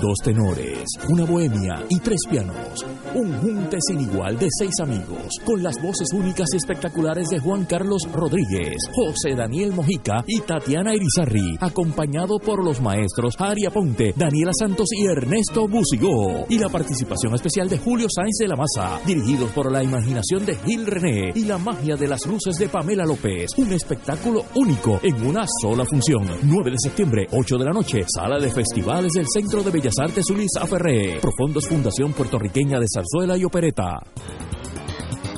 Dos 0.00 0.18
tenores, 0.22 0.84
una 1.08 1.24
bohemia 1.24 1.84
y 1.88 1.98
tres 1.98 2.20
pianos. 2.30 2.86
Un 3.16 3.32
junte 3.38 3.78
sin 3.80 4.00
igual 4.00 4.38
de 4.38 4.46
seis 4.56 4.74
amigos, 4.80 5.26
con 5.44 5.60
las 5.60 5.74
voces 5.82 6.06
únicas 6.12 6.46
y 6.52 6.56
espectaculares 6.56 7.28
de 7.30 7.40
Juan 7.40 7.64
Carlos 7.64 8.02
Rodríguez, 8.12 8.76
José 8.94 9.34
Daniel 9.34 9.72
Mojica 9.72 10.22
y 10.24 10.40
Tatiana 10.40 10.94
Irizarri, 10.94 11.56
acompañado 11.60 12.38
por 12.38 12.64
los 12.64 12.80
maestros 12.80 13.34
Aria 13.40 13.70
Ponte, 13.70 14.14
Daniela 14.16 14.52
Santos 14.56 14.86
y 14.92 15.06
Ernesto 15.06 15.66
Busigó. 15.66 16.46
Y 16.48 16.58
la 16.58 16.68
participación 16.68 17.34
especial 17.34 17.68
de 17.68 17.78
Julio 17.78 18.06
Sáenz 18.08 18.36
de 18.38 18.48
la 18.48 18.56
Maza, 18.56 19.00
dirigidos 19.04 19.50
por 19.50 19.72
la 19.72 19.82
imaginación 19.82 20.46
de 20.46 20.54
Gil 20.58 20.86
René 20.86 21.32
y 21.34 21.44
la 21.44 21.58
magia 21.58 21.96
de 21.96 22.06
las 22.06 22.24
luces 22.24 22.56
de 22.56 22.68
Pamela 22.68 23.04
López. 23.04 23.50
Un 23.56 23.72
espectáculo 23.72 24.44
único 24.54 25.00
en 25.02 25.26
una 25.26 25.44
sola 25.60 25.84
función. 25.84 26.24
9 26.42 26.70
de 26.70 26.76
septiembre, 26.78 27.26
8 27.32 27.56
de 27.56 27.64
la 27.64 27.72
noche, 27.72 28.04
sala 28.06 28.38
de 28.38 28.50
festivales 28.50 29.12
del 29.12 29.26
Centro 29.26 29.64
de 29.64 29.72
Bellas 29.72 29.87
Artes 29.98 30.28
Ulisa 30.30 30.66
Ferré. 30.66 31.18
Profondos 31.20 31.66
Fundación 31.66 32.12
Puertorriqueña 32.12 32.78
de 32.78 32.86
Zarzuela 32.92 33.36
y 33.38 33.44
Opereta. 33.44 34.00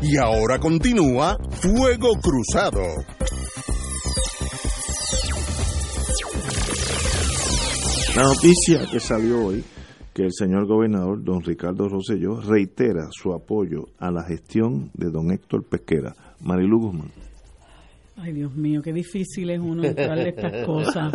Y 0.00 0.16
ahora 0.16 0.58
continúa 0.58 1.36
Fuego 1.60 2.14
Cruzado. 2.22 2.80
La 8.18 8.24
noticia 8.24 8.84
que 8.90 8.98
salió 8.98 9.46
hoy, 9.46 9.62
que 10.12 10.24
el 10.24 10.32
señor 10.32 10.66
gobernador, 10.66 11.22
don 11.22 11.40
Ricardo 11.40 11.88
Rosselló, 11.88 12.40
reitera 12.40 13.06
su 13.12 13.32
apoyo 13.32 13.90
a 13.96 14.10
la 14.10 14.24
gestión 14.24 14.90
de 14.94 15.08
don 15.08 15.30
Héctor 15.30 15.64
Pesquera. 15.68 16.16
Marilu 16.40 16.80
Guzmán. 16.80 17.12
Ay, 18.16 18.32
Dios 18.32 18.56
mío, 18.56 18.82
qué 18.82 18.92
difícil 18.92 19.50
es 19.50 19.60
uno 19.60 19.84
entrarle 19.84 20.30
estas 20.30 20.66
cosas. 20.66 21.12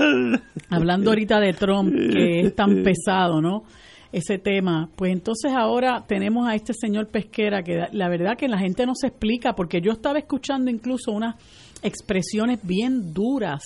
Hablando 0.70 1.10
ahorita 1.10 1.42
de 1.42 1.52
Trump, 1.52 1.92
que 1.94 2.39
es 2.39 2.56
tan 2.56 2.84
pesado, 2.84 3.42
¿no? 3.42 3.66
Ese 4.13 4.38
tema. 4.38 4.89
Pues 4.96 5.12
entonces 5.12 5.52
ahora 5.52 6.06
tenemos 6.08 6.48
a 6.48 6.56
este 6.56 6.72
señor 6.74 7.10
Pesquera, 7.10 7.63
que 7.63 7.82
la 7.92 8.08
verdad 8.08 8.38
que 8.38 8.48
la 8.48 8.60
gente 8.60 8.86
no 8.86 8.94
se 8.96 9.08
explica, 9.08 9.56
porque 9.56 9.82
yo 9.82 9.92
estaba 9.92 10.20
escuchando 10.20 10.72
incluso 10.72 11.12
unas 11.12 11.36
expresiones 11.82 12.60
bien 12.63 13.13
duras 13.13 13.62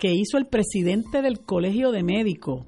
que 0.00 0.14
hizo 0.14 0.38
el 0.38 0.46
presidente 0.46 1.20
del 1.20 1.40
Colegio 1.40 1.92
de 1.92 2.02
Médicos, 2.02 2.64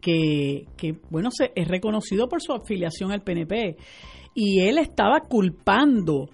que, 0.00 0.66
bueno, 1.10 1.30
se, 1.30 1.52
es 1.54 1.68
reconocido 1.68 2.28
por 2.28 2.42
su 2.42 2.52
afiliación 2.52 3.12
al 3.12 3.22
PNP, 3.22 3.76
y 4.34 4.60
él 4.60 4.78
estaba 4.78 5.20
culpando 5.20 6.28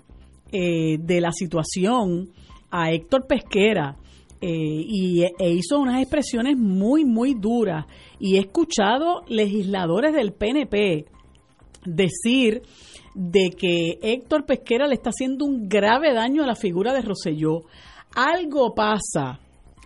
eh, 0.50 0.98
de 0.98 1.20
la 1.20 1.32
situación 1.32 2.30
a 2.70 2.90
Héctor 2.90 3.26
Pesquera 3.26 3.96
eh, 4.40 4.48
y 4.48 5.22
e 5.22 5.50
hizo 5.50 5.78
unas 5.78 6.00
expresiones 6.00 6.56
muy, 6.56 7.04
muy 7.04 7.34
duras. 7.34 7.86
Y 8.18 8.36
he 8.36 8.40
escuchado 8.40 9.22
legisladores 9.28 10.12
del 10.14 10.32
PNP 10.32 11.06
decir 11.84 12.62
de 13.14 13.50
que 13.50 13.98
Héctor 14.02 14.44
Pesquera 14.46 14.86
le 14.86 14.94
está 14.94 15.10
haciendo 15.10 15.44
un 15.44 15.68
grave 15.68 16.12
daño 16.12 16.42
a 16.42 16.46
la 16.46 16.56
figura 16.56 16.92
de 16.92 17.02
Roselló. 17.02 17.62
Algo 18.16 18.74
pasa, 18.74 19.38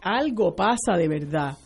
algo 0.03 0.55
pasa 0.55 0.97
de 0.97 1.09
verdad, 1.09 1.57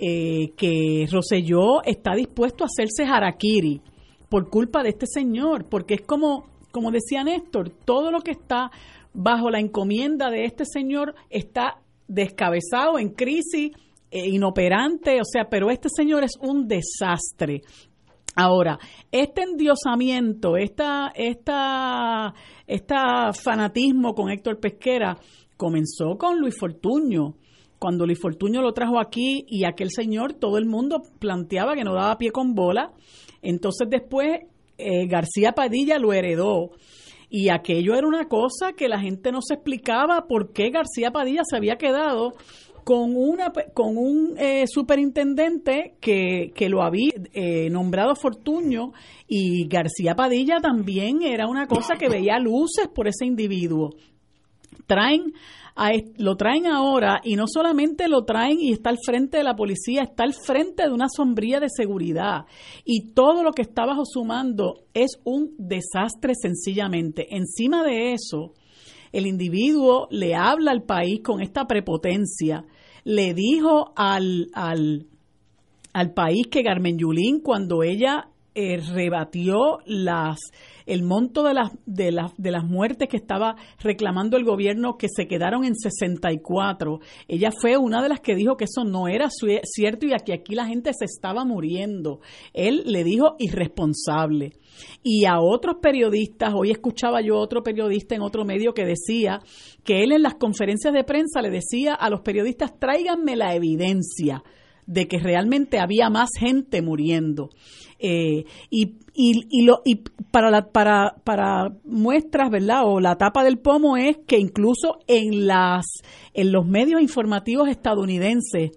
eh, 0.00 0.52
que 0.56 1.06
Roselló 1.10 1.82
está 1.84 2.14
dispuesto 2.14 2.64
a 2.64 2.66
hacerse 2.66 3.04
harakiri 3.04 3.80
por 4.28 4.48
culpa 4.48 4.82
de 4.82 4.90
este 4.90 5.06
señor, 5.06 5.66
porque 5.68 5.94
es 5.94 6.02
como, 6.02 6.46
como 6.70 6.90
decía 6.90 7.24
Néstor, 7.24 7.70
todo 7.84 8.10
lo 8.10 8.20
que 8.20 8.32
está 8.32 8.70
bajo 9.12 9.50
la 9.50 9.58
encomienda 9.58 10.30
de 10.30 10.44
este 10.44 10.64
señor 10.64 11.14
está 11.30 11.80
descabezado, 12.06 12.98
en 12.98 13.10
crisis, 13.10 13.72
eh, 14.10 14.28
inoperante, 14.28 15.20
o 15.20 15.24
sea, 15.24 15.48
pero 15.50 15.70
este 15.70 15.88
señor 15.94 16.24
es 16.24 16.32
un 16.40 16.66
desastre. 16.66 17.62
Ahora, 18.36 18.78
este 19.10 19.42
endiosamiento, 19.42 20.56
esta, 20.56 21.10
esta, 21.14 22.32
esta 22.66 23.32
fanatismo 23.32 24.14
con 24.14 24.30
Héctor 24.30 24.60
Pesquera 24.60 25.18
comenzó 25.56 26.16
con 26.16 26.38
Luis 26.38 26.56
Fortuño. 26.56 27.34
Cuando 27.78 28.06
Luis 28.06 28.20
Fortuño 28.20 28.60
lo 28.60 28.72
trajo 28.72 28.98
aquí 28.98 29.44
y 29.48 29.64
aquel 29.64 29.90
señor, 29.90 30.34
todo 30.34 30.58
el 30.58 30.66
mundo 30.66 31.02
planteaba 31.18 31.74
que 31.74 31.84
no 31.84 31.94
daba 31.94 32.18
pie 32.18 32.30
con 32.30 32.54
bola. 32.54 32.92
Entonces 33.42 33.88
después 33.88 34.40
eh, 34.78 35.06
García 35.06 35.52
Padilla 35.52 35.98
lo 35.98 36.12
heredó. 36.12 36.70
Y 37.30 37.50
aquello 37.50 37.94
era 37.94 38.06
una 38.06 38.26
cosa 38.26 38.72
que 38.72 38.88
la 38.88 38.98
gente 38.98 39.32
no 39.32 39.42
se 39.42 39.54
explicaba 39.54 40.26
por 40.26 40.52
qué 40.52 40.70
García 40.70 41.10
Padilla 41.10 41.42
se 41.44 41.56
había 41.56 41.76
quedado 41.76 42.32
con 42.84 43.16
una 43.16 43.52
con 43.74 43.98
un 43.98 44.34
eh, 44.38 44.64
superintendente 44.66 45.96
que, 46.00 46.52
que, 46.54 46.70
lo 46.70 46.82
había 46.82 47.12
eh, 47.34 47.68
nombrado 47.68 48.16
Fortuño 48.16 48.92
y 49.26 49.68
García 49.68 50.14
Padilla 50.14 50.56
también 50.62 51.20
era 51.20 51.46
una 51.48 51.66
cosa 51.66 51.96
que 51.96 52.08
veía 52.08 52.38
luces 52.38 52.88
por 52.88 53.06
ese 53.06 53.26
individuo. 53.26 53.90
Traen 54.86 55.34
lo 56.16 56.36
traen 56.36 56.66
ahora 56.66 57.20
y 57.22 57.36
no 57.36 57.44
solamente 57.46 58.08
lo 58.08 58.24
traen 58.24 58.58
y 58.60 58.72
está 58.72 58.90
al 58.90 58.98
frente 59.04 59.38
de 59.38 59.44
la 59.44 59.54
policía, 59.54 60.02
está 60.02 60.24
al 60.24 60.34
frente 60.34 60.82
de 60.82 60.92
una 60.92 61.08
sombría 61.08 61.60
de 61.60 61.68
seguridad 61.68 62.46
y 62.84 63.12
todo 63.12 63.42
lo 63.42 63.52
que 63.52 63.62
está 63.62 63.86
bajo 63.86 64.02
su 64.04 64.24
mando 64.24 64.84
es 64.94 65.20
un 65.24 65.54
desastre 65.56 66.34
sencillamente. 66.40 67.28
Encima 67.30 67.84
de 67.84 68.12
eso, 68.12 68.54
el 69.12 69.26
individuo 69.26 70.08
le 70.10 70.34
habla 70.34 70.72
al 70.72 70.82
país 70.82 71.20
con 71.22 71.40
esta 71.40 71.66
prepotencia, 71.66 72.64
le 73.04 73.32
dijo 73.32 73.92
al, 73.94 74.48
al, 74.54 75.06
al 75.92 76.12
país 76.12 76.48
que 76.50 76.64
Carmen 76.64 76.98
Yulín, 76.98 77.40
cuando 77.40 77.82
ella 77.82 78.28
eh, 78.54 78.78
rebatió 78.78 79.78
las 79.86 80.40
el 80.88 81.02
monto 81.02 81.42
de 81.42 81.54
las, 81.54 81.70
de, 81.86 82.10
las, 82.10 82.32
de 82.36 82.50
las 82.50 82.64
muertes 82.64 83.08
que 83.08 83.16
estaba 83.16 83.56
reclamando 83.78 84.36
el 84.36 84.44
gobierno, 84.44 84.96
que 84.96 85.08
se 85.08 85.28
quedaron 85.28 85.64
en 85.64 85.76
64. 85.76 87.00
Ella 87.28 87.50
fue 87.52 87.76
una 87.76 88.02
de 88.02 88.08
las 88.08 88.20
que 88.20 88.34
dijo 88.34 88.56
que 88.56 88.64
eso 88.64 88.84
no 88.84 89.06
era 89.06 89.28
cierto 89.30 90.06
y 90.06 90.10
que 90.24 90.32
aquí 90.32 90.54
la 90.54 90.66
gente 90.66 90.90
se 90.98 91.04
estaba 91.04 91.44
muriendo. 91.44 92.20
Él 92.54 92.82
le 92.86 93.04
dijo 93.04 93.36
irresponsable. 93.38 94.54
Y 95.02 95.26
a 95.26 95.40
otros 95.40 95.76
periodistas, 95.82 96.54
hoy 96.54 96.70
escuchaba 96.70 97.20
yo 97.20 97.36
a 97.36 97.40
otro 97.40 97.62
periodista 97.62 98.14
en 98.14 98.22
otro 98.22 98.44
medio 98.44 98.72
que 98.72 98.84
decía 98.84 99.40
que 99.84 100.02
él 100.02 100.12
en 100.12 100.22
las 100.22 100.34
conferencias 100.34 100.94
de 100.94 101.04
prensa 101.04 101.42
le 101.42 101.50
decía 101.50 101.94
a 101.94 102.10
los 102.10 102.20
periodistas, 102.20 102.78
tráiganme 102.78 103.36
la 103.36 103.54
evidencia 103.54 104.42
de 104.86 105.06
que 105.06 105.18
realmente 105.18 105.78
había 105.78 106.08
más 106.08 106.30
gente 106.38 106.80
muriendo. 106.80 107.50
Eh, 107.98 108.44
y, 108.70 108.94
y, 109.14 109.62
lo, 109.62 109.82
y 109.84 109.96
para, 110.30 110.50
la, 110.50 110.68
para, 110.70 111.16
para 111.24 111.72
muestras, 111.84 112.50
¿verdad? 112.50 112.82
O 112.84 113.00
la 113.00 113.16
tapa 113.16 113.44
del 113.44 113.58
pomo 113.58 113.96
es 113.96 114.18
que 114.26 114.38
incluso 114.38 114.98
en, 115.06 115.46
las, 115.46 115.86
en 116.34 116.52
los 116.52 116.66
medios 116.66 117.02
informativos 117.02 117.68
estadounidenses, 117.68 118.72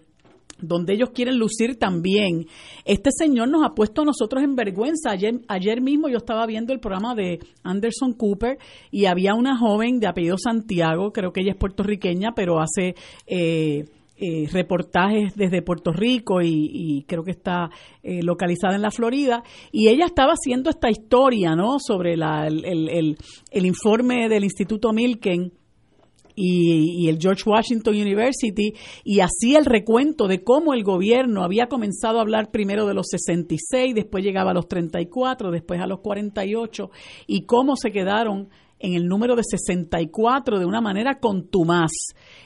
donde 0.61 0.93
ellos 0.93 1.09
quieren 1.09 1.37
lucir 1.37 1.77
también. 1.77 2.45
Este 2.85 3.09
señor 3.11 3.49
nos 3.49 3.65
ha 3.65 3.73
puesto 3.73 4.03
a 4.03 4.05
nosotros 4.05 4.43
en 4.43 4.55
vergüenza. 4.55 5.11
Ayer, 5.11 5.41
ayer 5.47 5.81
mismo 5.81 6.07
yo 6.07 6.17
estaba 6.17 6.45
viendo 6.45 6.71
el 6.71 6.79
programa 6.79 7.15
de 7.15 7.39
Anderson 7.63 8.13
Cooper 8.13 8.57
y 8.91 9.05
había 9.05 9.33
una 9.33 9.57
joven 9.57 9.99
de 9.99 10.07
apellido 10.07 10.37
Santiago, 10.37 11.11
creo 11.11 11.33
que 11.33 11.41
ella 11.41 11.51
es 11.51 11.57
puertorriqueña, 11.57 12.33
pero 12.35 12.59
hace... 12.59 12.95
Eh, 13.25 13.85
eh, 14.23 14.47
reportajes 14.51 15.35
desde 15.35 15.63
Puerto 15.63 15.91
Rico 15.91 16.43
y, 16.43 17.03
creo 17.07 17.23
que 17.23 17.31
está 17.31 17.71
eh, 18.03 18.21
localizada 18.21 18.75
en 18.75 18.83
la 18.83 18.91
Florida. 18.91 19.41
Y 19.71 19.87
ella 19.87 20.05
estaba 20.05 20.33
haciendo 20.33 20.69
esta 20.69 20.91
historia, 20.91 21.55
¿no? 21.55 21.79
Sobre 21.79 22.15
la, 22.15 22.45
el, 22.45 22.63
el, 22.63 23.17
el, 23.49 23.65
informe 23.65 24.29
del 24.29 24.43
Instituto 24.43 24.93
Milken. 24.93 25.51
Y, 26.35 27.03
y, 27.03 27.09
el 27.09 27.17
George 27.19 27.41
Washington 27.47 27.95
University 27.95 28.73
y 29.03 29.19
hacía 29.19 29.57
el 29.57 29.65
recuento 29.65 30.27
de 30.27 30.43
cómo 30.43 30.75
el 30.75 30.83
gobierno 30.83 31.43
había 31.43 31.67
comenzado 31.67 32.19
a 32.19 32.21
hablar 32.21 32.51
primero 32.51 32.85
de 32.85 32.93
los 32.93 33.07
66, 33.09 33.95
después 33.95 34.23
llegaba 34.23 34.51
a 34.51 34.53
los 34.53 34.67
34, 34.67 35.49
después 35.51 35.81
a 35.81 35.87
los 35.87 35.99
48 35.99 36.89
y 37.27 37.41
cómo 37.45 37.75
se 37.75 37.91
quedaron 37.91 38.49
en 38.81 38.93
el 38.93 39.07
número 39.07 39.35
de 39.35 39.43
64 39.43 40.59
de 40.59 40.65
una 40.65 40.81
manera 40.81 41.19
contumaz 41.19 41.91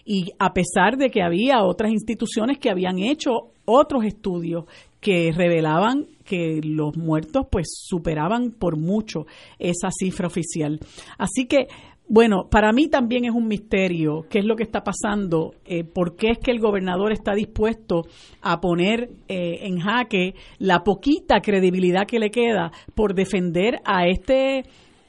y 0.04 0.32
a 0.40 0.54
pesar 0.54 0.98
de 0.98 1.10
que 1.10 1.24
había 1.24 1.64
otras 1.64 1.92
instituciones 1.92 2.60
que 2.60 2.70
habían 2.70 3.00
hecho 3.00 3.52
otros 3.66 4.06
estudios 4.06 4.66
que 5.00 5.32
revelaban 5.32 6.08
que 6.24 6.62
los 6.64 6.98
muertos 6.98 7.46
pues 7.52 7.68
superaban 7.70 8.52
por 8.52 8.78
mucho 8.78 9.26
esa 9.60 9.90
cifra 9.92 10.28
oficial. 10.28 10.80
Así 11.18 11.46
que 11.46 11.68
bueno, 12.08 12.50
para 12.52 12.72
mí 12.72 12.88
también 12.88 13.26
es 13.26 13.32
un 13.32 13.48
misterio 13.48 14.28
qué 14.30 14.40
es 14.40 14.46
lo 14.46 14.56
que 14.56 14.62
está 14.62 14.84
pasando, 14.84 15.56
eh, 15.66 15.84
por 15.84 16.16
qué 16.16 16.32
es 16.32 16.38
que 16.38 16.52
el 16.52 16.60
gobernador 16.60 17.12
está 17.12 17.34
dispuesto 17.34 18.04
a 18.42 18.62
poner 18.62 19.10
eh, 19.28 19.62
en 19.64 19.80
jaque 19.80 20.36
la 20.60 20.84
poquita 20.84 21.42
credibilidad 21.42 22.06
que 22.06 22.20
le 22.20 22.30
queda 22.30 22.72
por 22.94 23.16
defender 23.16 23.80
a 23.86 24.08
este 24.08 24.66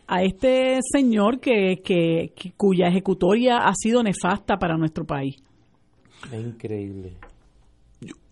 a 0.07 0.23
este 0.23 0.79
señor 0.93 1.41
que, 1.41 1.83
que, 1.85 2.33
cuya 2.57 2.89
ejecutoria 2.89 3.59
ha 3.59 3.73
sido 3.75 4.03
nefasta 4.03 4.59
para 4.59 4.77
nuestro 4.77 5.05
país. 5.05 5.37
Es 6.33 6.45
increíble. 6.45 7.17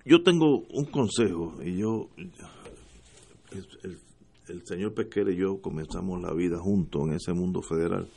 Yo, 0.05 0.23
tengo 0.23 0.65
un 0.71 0.85
consejo 0.85 1.55
y 1.65 1.79
yo, 1.79 2.09
el, 4.49 4.67
señor 4.67 4.95
Pesquera 4.95 5.33
y 5.33 5.37
yo 5.37 5.61
comenzamos 5.61 6.21
la 6.21 6.33
vida 6.35 6.59
juntos 6.59 7.03
en 7.07 7.15
ese 7.15 7.33
mundo 7.33 7.63
federal. 7.63 8.09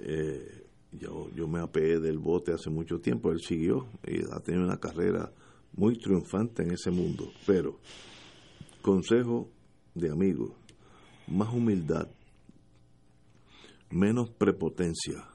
Eh, 0.00 0.64
yo, 0.92 1.30
yo 1.34 1.46
me 1.48 1.60
apeé 1.60 2.00
del 2.00 2.18
bote 2.18 2.52
hace 2.52 2.70
mucho 2.70 3.00
tiempo, 3.00 3.30
él 3.30 3.40
siguió 3.40 3.86
y 4.06 4.20
ha 4.32 4.40
tenido 4.40 4.64
una 4.64 4.78
carrera 4.78 5.30
muy 5.76 5.96
triunfante 5.96 6.62
en 6.62 6.72
ese 6.72 6.90
mundo. 6.90 7.30
Pero, 7.46 7.78
consejo 8.82 9.48
de 9.94 10.10
amigo, 10.10 10.54
más 11.28 11.52
humildad, 11.52 12.08
menos 13.94 14.30
prepotencia. 14.30 15.28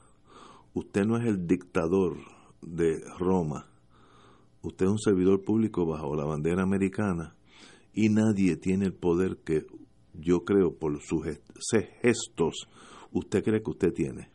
Usted 0.74 1.04
no 1.04 1.16
es 1.16 1.26
el 1.26 1.46
dictador 1.46 2.18
de 2.62 3.00
Roma. 3.18 3.66
Usted 4.62 4.86
es 4.86 4.92
un 4.92 4.98
servidor 4.98 5.42
público 5.42 5.86
bajo 5.86 6.14
la 6.14 6.24
bandera 6.24 6.62
americana 6.62 7.34
y 7.92 8.08
nadie 8.08 8.56
tiene 8.56 8.86
el 8.86 8.94
poder 8.94 9.38
que 9.44 9.66
yo 10.14 10.44
creo 10.44 10.76
por 10.76 11.00
sus 11.02 11.24
gestos 12.02 12.68
usted 13.12 13.42
cree 13.42 13.62
que 13.62 13.70
usted 13.70 13.92
tiene. 13.92 14.30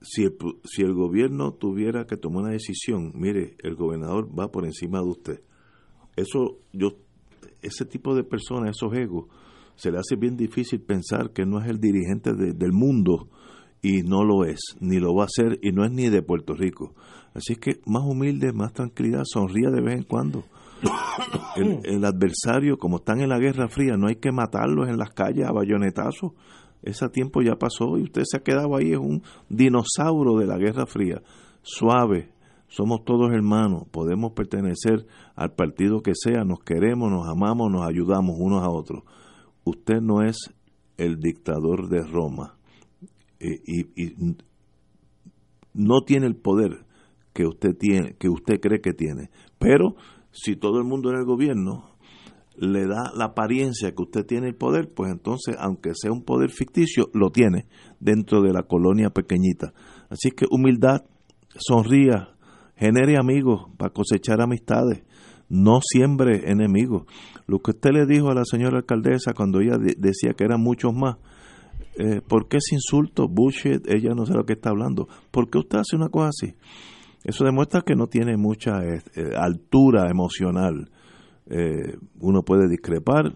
Si 0.00 0.22
el, 0.22 0.36
si 0.64 0.82
el 0.82 0.94
gobierno 0.94 1.54
tuviera 1.54 2.06
que 2.06 2.16
tomar 2.16 2.44
una 2.44 2.52
decisión, 2.52 3.12
mire, 3.14 3.56
el 3.62 3.74
gobernador 3.74 4.28
va 4.38 4.50
por 4.50 4.64
encima 4.64 5.00
de 5.00 5.08
usted. 5.08 5.40
Eso 6.16 6.58
yo 6.72 6.96
ese 7.62 7.84
tipo 7.84 8.14
de 8.14 8.22
personas, 8.22 8.76
esos 8.76 8.94
egos, 8.94 9.26
se 9.76 9.90
le 9.90 9.98
hace 9.98 10.16
bien 10.16 10.36
difícil 10.36 10.80
pensar 10.80 11.30
que 11.30 11.44
no 11.44 11.60
es 11.60 11.68
el 11.68 11.78
dirigente 11.78 12.32
del 12.34 12.72
mundo 12.72 13.28
y 13.82 14.02
no 14.02 14.24
lo 14.24 14.44
es, 14.44 14.58
ni 14.80 14.98
lo 14.98 15.14
va 15.14 15.24
a 15.24 15.28
ser 15.28 15.58
y 15.62 15.70
no 15.70 15.84
es 15.84 15.92
ni 15.92 16.08
de 16.08 16.22
Puerto 16.22 16.54
Rico. 16.54 16.94
Así 17.34 17.56
que 17.56 17.80
más 17.86 18.02
humilde, 18.02 18.52
más 18.52 18.72
tranquilidad, 18.72 19.22
sonría 19.24 19.70
de 19.70 19.82
vez 19.82 19.98
en 19.98 20.02
cuando. 20.04 20.44
El, 21.56 22.04
adversario, 22.04 22.78
como 22.78 22.96
están 22.96 23.20
en 23.20 23.28
la 23.28 23.38
Guerra 23.38 23.68
Fría, 23.68 23.96
no 23.96 24.08
hay 24.08 24.16
que 24.16 24.32
matarlos 24.32 24.88
en 24.88 24.96
las 24.96 25.10
calles 25.10 25.46
a 25.46 25.52
bayonetazos. 25.52 26.32
Ese 26.82 27.08
tiempo 27.10 27.42
ya 27.42 27.56
pasó 27.56 27.98
y 27.98 28.02
usted 28.02 28.22
se 28.24 28.38
ha 28.38 28.42
quedado 28.42 28.76
ahí, 28.76 28.92
es 28.92 28.98
un 28.98 29.22
dinosaurio 29.48 30.38
de 30.38 30.46
la 30.46 30.56
Guerra 30.56 30.86
Fría. 30.86 31.20
Suave, 31.62 32.30
somos 32.68 33.04
todos 33.04 33.30
hermanos, 33.32 33.84
podemos 33.90 34.32
pertenecer 34.32 35.06
al 35.34 35.52
partido 35.52 36.00
que 36.00 36.12
sea, 36.14 36.44
nos 36.44 36.60
queremos, 36.60 37.10
nos 37.10 37.28
amamos, 37.28 37.70
nos 37.70 37.86
ayudamos 37.86 38.36
unos 38.38 38.62
a 38.62 38.70
otros 38.70 39.02
usted 39.66 40.00
no 40.00 40.22
es 40.22 40.36
el 40.96 41.18
dictador 41.18 41.88
de 41.88 42.02
Roma 42.02 42.56
eh, 43.38 43.60
y, 43.66 44.36
no 45.74 46.00
tiene 46.06 46.26
el 46.26 46.36
poder 46.36 46.86
que 47.34 47.44
usted 47.44 47.76
tiene, 47.78 48.14
que 48.18 48.30
usted 48.30 48.60
cree 48.60 48.80
que 48.80 48.94
tiene. 48.94 49.28
Pero 49.58 49.96
si 50.30 50.56
todo 50.56 50.78
el 50.78 50.84
mundo 50.84 51.10
en 51.10 51.18
el 51.18 51.26
gobierno 51.26 51.90
le 52.56 52.86
da 52.86 53.12
la 53.14 53.26
apariencia 53.26 53.92
que 53.92 54.02
usted 54.02 54.24
tiene 54.24 54.48
el 54.48 54.54
poder, 54.54 54.90
pues 54.94 55.12
entonces, 55.12 55.54
aunque 55.58 55.90
sea 55.94 56.12
un 56.12 56.22
poder 56.22 56.50
ficticio, 56.50 57.10
lo 57.12 57.28
tiene 57.28 57.66
dentro 58.00 58.40
de 58.40 58.54
la 58.54 58.62
colonia 58.62 59.10
pequeñita. 59.10 59.74
Así 60.08 60.30
que 60.30 60.46
humildad, 60.50 61.02
sonría, 61.58 62.30
genere 62.76 63.18
amigos 63.18 63.66
para 63.76 63.92
cosechar 63.92 64.40
amistades, 64.40 65.04
no 65.48 65.80
siembre 65.82 66.50
enemigos. 66.50 67.04
Lo 67.46 67.60
que 67.60 67.70
usted 67.72 67.90
le 67.92 68.06
dijo 68.06 68.30
a 68.30 68.34
la 68.34 68.44
señora 68.44 68.78
alcaldesa 68.78 69.32
cuando 69.34 69.60
ella 69.60 69.78
decía 69.78 70.34
que 70.34 70.44
eran 70.44 70.60
muchos 70.60 70.92
más, 70.94 71.16
eh, 71.98 72.20
¿por 72.26 72.48
qué 72.48 72.58
ese 72.58 72.74
insulto? 72.74 73.28
Bullshit, 73.28 73.88
ella 73.88 74.14
no 74.14 74.26
sabe 74.26 74.40
lo 74.40 74.46
que 74.46 74.54
está 74.54 74.70
hablando. 74.70 75.08
¿Por 75.30 75.48
qué 75.48 75.58
usted 75.58 75.78
hace 75.78 75.96
una 75.96 76.08
cosa 76.08 76.28
así? 76.28 76.54
Eso 77.24 77.44
demuestra 77.44 77.82
que 77.82 77.96
no 77.96 78.06
tiene 78.06 78.36
mucha 78.36 78.84
eh, 78.84 79.02
eh, 79.14 79.30
altura 79.36 80.08
emocional. 80.10 80.90
Uno 82.18 82.42
puede 82.42 82.68
discrepar, 82.68 83.32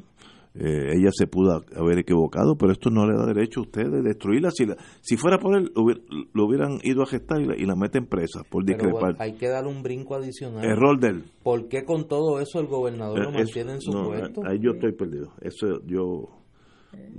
eh, 0.55 0.94
ella 0.94 1.11
se 1.12 1.26
pudo 1.26 1.62
haber 1.76 1.98
equivocado, 2.01 2.57
pero 2.57 2.72
esto 2.72 2.90
no 2.90 3.07
le 3.07 3.16
da 3.16 3.26
derecho 3.26 3.61
a 3.61 3.62
usted 3.62 3.88
de 3.88 4.03
destruirla. 4.03 4.51
Si, 4.51 4.66
si 5.01 5.16
fuera 5.16 5.38
por 5.38 5.57
él, 5.57 5.70
lo, 5.74 6.44
hubieran 6.44 6.78
ido 6.82 7.03
a 7.03 7.07
gestar 7.07 7.40
y 7.40 7.66
la, 7.66 7.76
meten 7.76 8.07
presa 8.07 8.42
por 8.48 8.64
discrepar. 8.64 9.14
hay 9.18 9.34
que 9.34 9.48
darle 9.48 9.70
un 9.70 9.82
brinco 9.82 10.16
adicional. 10.16 10.64
Error 10.64 10.98
de 10.98 11.09
él. 11.09 11.24
¿Por 11.42 11.68
qué 11.68 11.84
con 11.84 12.09
todo 12.09 12.40
eso 12.40 12.59
el 12.59 12.66
gobernador 12.66 13.20
lo 13.20 13.32
mantiene 13.32 13.74
en 13.74 13.80
su 13.80 13.92
puesto? 13.92 14.42
Ahí 14.44 14.59
yo 14.61 14.72
estoy 14.72 14.92
perdido. 14.92 15.32
Eso 15.40 15.80
yo 15.86 16.39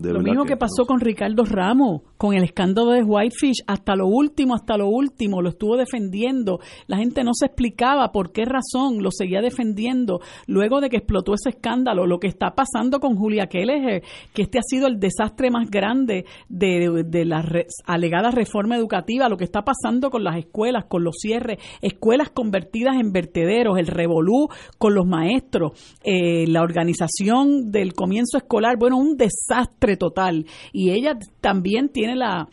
lo 0.02 0.20
mismo 0.22 0.46
que, 0.46 0.58
pasó 0.58 0.86
con 0.86 1.00
Ricardo 1.00 1.44
Ramos, 1.46 2.02
con 2.18 2.34
el 2.34 2.44
escándalo 2.44 2.92
de 2.92 3.04
Whitefish, 3.04 3.64
hasta 3.68 3.96
lo 3.96 4.08
último, 4.08 4.56
hasta 4.56 4.78
lo 4.78 4.88
último, 4.88 5.42
lo 5.42 5.50
estuvo 5.50 5.78
defendiendo. 5.78 6.60
La 6.88 6.98
gente 6.98 7.24
no 7.24 7.32
se 7.34 7.46
explicaba 7.46 8.12
por 8.12 8.32
qué 8.32 8.44
razón 8.46 9.02
lo 9.02 9.12
seguía 9.12 9.42
defendiendo. 9.42 10.20
Luego 10.48 10.82
de 10.82 10.90
que 10.90 10.98
explotó 10.98 11.34
ese 11.34 11.50
escándalo, 11.50 12.06
lo 12.06 12.20
que 12.20 12.28
está 12.28 12.54
pasando 12.54 13.00
con 13.00 13.16
Julia 13.16 13.48
Keller, 13.48 14.04
que 14.34 14.42
este 14.42 14.60
ha 14.60 14.64
sido 14.64 14.88
el 14.88 15.00
desastre 15.00 15.50
más 15.52 15.70
grande 15.70 16.26
de, 16.50 17.04
de 17.06 17.26
la 17.26 17.44
alegada 17.86 18.32
reforma 18.32 18.76
educativa, 18.76 19.30
lo 19.30 19.38
que 19.38 19.46
está 19.46 19.64
pasando 19.64 20.10
con 20.10 20.24
las 20.24 20.38
escuelas, 20.38 20.86
con 20.86 21.04
los 21.04 21.16
cierres, 21.20 21.60
escuelas 21.82 22.30
convertidas 22.30 22.96
en 23.00 23.12
vertederos, 23.12 23.78
el 23.78 23.88
revolú 23.88 24.48
con 24.78 24.96
los 24.96 25.06
maestros, 25.06 25.72
eh, 26.04 26.46
la 26.48 26.62
organización 26.62 27.72
del 27.72 27.94
comienzo 27.94 28.38
escolar, 28.38 28.78
bueno, 28.78 28.98
un 28.98 29.16
desastre 29.16 29.61
total. 29.97 30.45
Y 30.72 30.91
ella 30.91 31.18
también 31.41 31.89
tiene 31.89 32.16
la, 32.16 32.47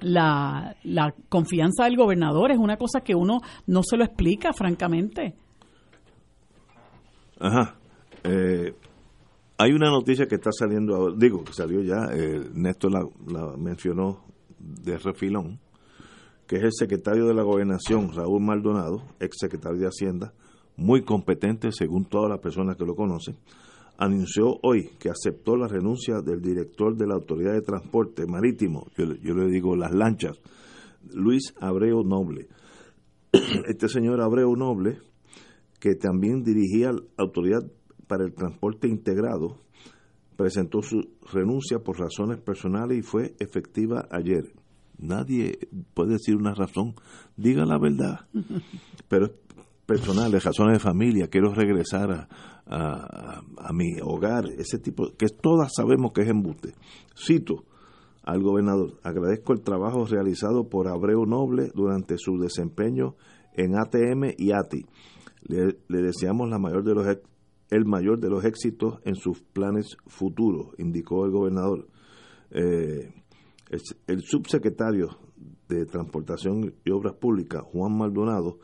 la, 0.00 1.14
confianza 1.28 1.84
del 1.84 1.96
gobernador. 1.96 2.50
Es 2.50 2.58
una 2.58 2.76
cosa 2.76 3.00
que 3.00 3.14
uno 3.14 3.40
no 3.66 3.82
se 3.82 3.96
lo 3.96 4.04
explica, 4.04 4.52
francamente. 4.52 5.34
Ajá. 7.38 7.76
Eh, 8.24 8.74
hay 9.58 9.72
una 9.72 9.90
noticia 9.90 10.26
que 10.26 10.36
está 10.36 10.50
saliendo, 10.52 11.12
digo, 11.12 11.44
que 11.44 11.52
salió 11.52 11.82
ya, 11.82 12.08
eh, 12.12 12.40
Néstor 12.54 12.92
la, 12.92 13.06
la, 13.26 13.56
mencionó 13.56 14.24
de 14.58 14.98
refilón, 14.98 15.58
que 16.46 16.56
es 16.56 16.62
el 16.62 16.72
secretario 16.72 17.26
de 17.26 17.34
la 17.34 17.42
gobernación, 17.42 18.12
Raúl 18.12 18.42
Maldonado, 18.42 19.02
ex 19.20 19.36
secretario 19.38 19.80
de 19.80 19.86
Hacienda, 19.86 20.32
muy 20.76 21.02
competente 21.02 21.72
según 21.72 22.06
todas 22.06 22.30
las 22.30 22.40
personas 22.40 22.76
que 22.76 22.84
lo 22.84 22.94
conocen, 22.94 23.36
anunció 24.00 24.58
hoy 24.62 24.90
que 24.98 25.10
aceptó 25.10 25.56
la 25.56 25.68
renuncia 25.68 26.22
del 26.24 26.40
director 26.40 26.96
de 26.96 27.06
la 27.06 27.14
Autoridad 27.14 27.52
de 27.52 27.60
Transporte 27.60 28.26
Marítimo, 28.26 28.86
yo, 28.96 29.04
le 29.34 29.50
digo 29.50 29.76
las 29.76 29.92
lanchas, 29.92 30.40
Luis 31.12 31.54
Abreu 31.60 32.02
Noble. 32.02 32.48
Este 33.68 33.88
señor 33.88 34.22
Abreu 34.22 34.56
Noble, 34.56 34.98
que 35.78 35.94
también 35.96 36.42
dirigía 36.42 36.92
la 36.92 37.02
Autoridad 37.18 37.60
para 38.06 38.24
el 38.24 38.32
Transporte 38.32 38.88
Integrado, 38.88 39.58
presentó 40.34 40.80
su 40.80 41.02
renuncia 41.30 41.80
por 41.80 41.98
razones 41.98 42.40
personales 42.40 42.98
y 42.98 43.02
fue 43.02 43.34
efectiva 43.38 44.08
ayer. 44.10 44.54
Nadie 44.96 45.58
puede 45.92 46.12
decir 46.12 46.36
una 46.36 46.54
razón, 46.54 46.94
diga 47.36 47.66
la 47.66 47.78
verdad, 47.78 48.26
pero 49.08 49.30
personales, 49.90 50.44
razones 50.44 50.74
de 50.74 50.78
familia, 50.78 51.26
quiero 51.26 51.52
regresar 51.52 52.12
a, 52.12 52.28
a, 53.58 53.72
mi 53.72 54.00
hogar, 54.00 54.44
ese 54.56 54.78
tipo, 54.78 55.10
que 55.18 55.26
todas 55.26 55.72
sabemos 55.74 56.12
que 56.12 56.22
es 56.22 56.28
embuste. 56.28 56.74
Cito 57.16 57.64
al 58.22 58.40
gobernador, 58.40 59.00
agradezco 59.02 59.52
el 59.52 59.62
trabajo 59.62 60.04
realizado 60.04 60.68
por 60.68 60.86
Abreu 60.86 61.26
Noble 61.26 61.72
durante 61.74 62.18
su 62.18 62.38
desempeño 62.38 63.16
en 63.54 63.76
ATM 63.76 64.34
y 64.38 64.52
ATI. 64.52 64.86
Le, 65.42 65.74
deseamos 65.88 66.48
la 66.48 66.60
mayor 66.60 66.84
de 66.84 66.94
los, 66.94 67.06
el 67.70 67.84
mayor 67.84 68.20
de 68.20 68.30
los 68.30 68.44
éxitos 68.44 69.00
en 69.04 69.16
sus 69.16 69.40
planes 69.40 69.96
futuros, 70.06 70.68
indicó 70.78 71.24
el 71.24 71.32
gobernador. 71.32 71.88
Eh, 72.52 73.12
el, 74.06 74.20
subsecretario 74.22 75.08
de 75.68 75.84
Transportación 75.86 76.74
y 76.84 76.90
Obras 76.90 77.14
Públicas, 77.14 77.62
Juan 77.72 77.96
Maldonado, 77.96 78.58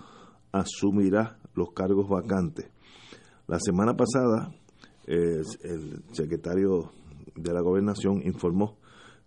asumirá 0.60 1.38
los 1.54 1.72
cargos 1.72 2.08
vacantes. 2.08 2.70
La 3.46 3.58
semana 3.60 3.96
pasada, 3.96 4.52
el 5.06 5.44
secretario 6.12 6.90
de 7.34 7.52
la 7.52 7.60
gobernación 7.60 8.22
informó 8.24 8.78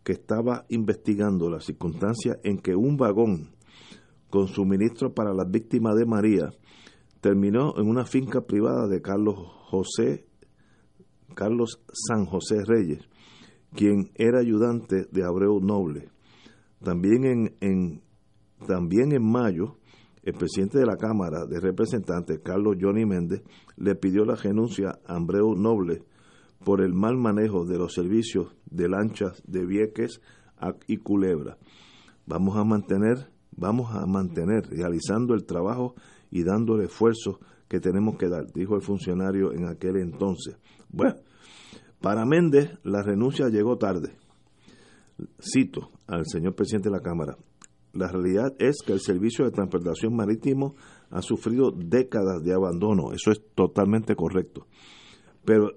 que 0.04 0.14
estaba 0.14 0.66
investigando 0.70 1.50
la 1.50 1.60
circunstancia 1.60 2.38
en 2.44 2.60
que 2.60 2.76
un 2.76 2.98
vagón 2.98 3.50
con 4.30 4.48
suministro 4.48 5.14
para 5.14 5.34
las 5.34 5.50
víctimas 5.50 5.96
de 5.96 6.06
María 6.06 6.50
terminó 7.22 7.74
en 7.78 7.88
una 7.88 8.06
finca 8.06 8.42
privada 8.42 8.88
de 8.88 9.02
Carlos 9.02 9.36
José 9.70 10.30
Carlos 11.36 11.82
San 11.94 12.26
José 12.26 12.66
Reyes, 12.66 13.08
quien 13.74 14.12
era 14.16 14.40
ayudante 14.40 15.06
de 15.12 15.24
Abreu 15.24 15.60
Noble. 15.62 16.10
También 16.84 17.56
en 17.62 18.02
también 18.68 19.14
en 19.14 19.24
mayo 19.24 19.78
el 20.30 20.36
presidente 20.36 20.78
de 20.78 20.86
la 20.86 20.96
Cámara 20.96 21.46
de 21.46 21.60
Representantes, 21.60 22.40
Carlos 22.44 22.78
Johnny 22.80 23.06
Méndez, 23.06 23.42
le 23.78 23.96
pidió 23.96 24.26
la 24.26 24.36
renuncia 24.36 25.00
a 25.06 25.16
Ambreu 25.16 25.56
Noble 25.56 26.04
por 26.64 26.82
el 26.82 26.94
mal 26.94 27.18
manejo 27.18 27.66
de 27.66 27.78
los 27.78 27.94
servicios 27.94 28.56
de 28.70 28.88
lanchas 28.90 29.42
de 29.48 29.66
Vieques 29.66 30.22
y 30.88 30.98
Culebra. 30.98 31.58
Vamos 32.26 32.58
a 32.58 32.64
mantener, 32.64 33.32
vamos 33.52 33.96
a 33.96 34.06
mantener 34.06 34.68
realizando 34.70 35.34
el 35.34 35.46
trabajo 35.46 35.96
y 36.30 36.44
dando 36.44 36.76
el 36.76 36.86
esfuerzo 36.86 37.40
que 37.68 37.80
tenemos 37.80 38.18
que 38.18 38.30
dar, 38.30 38.52
dijo 38.54 38.76
el 38.76 38.82
funcionario 38.82 39.52
en 39.54 39.66
aquel 39.66 39.98
entonces. 39.98 40.58
Bueno, 40.90 41.16
para 42.02 42.26
Méndez 42.26 42.78
la 42.84 43.02
renuncia 43.02 43.50
llegó 43.50 43.78
tarde. 43.78 44.16
Cito 45.42 45.90
al 46.08 46.26
señor 46.28 46.54
presidente 46.56 46.90
de 46.90 46.96
la 46.96 47.02
Cámara 47.02 47.36
la 47.94 48.08
realidad 48.08 48.54
es 48.60 48.78
que 48.86 48.94
el 48.94 49.00
servicio 49.00 49.46
de 49.46 49.52
transportación 49.52 50.16
marítimo 50.16 50.76
ha 51.10 51.22
sufrido 51.22 51.72
décadas 51.72 52.44
de 52.44 52.54
abandono, 52.54 53.14
eso 53.14 53.32
es 53.32 53.42
totalmente 53.56 54.16
correcto. 54.16 54.68
Pero 55.44 55.72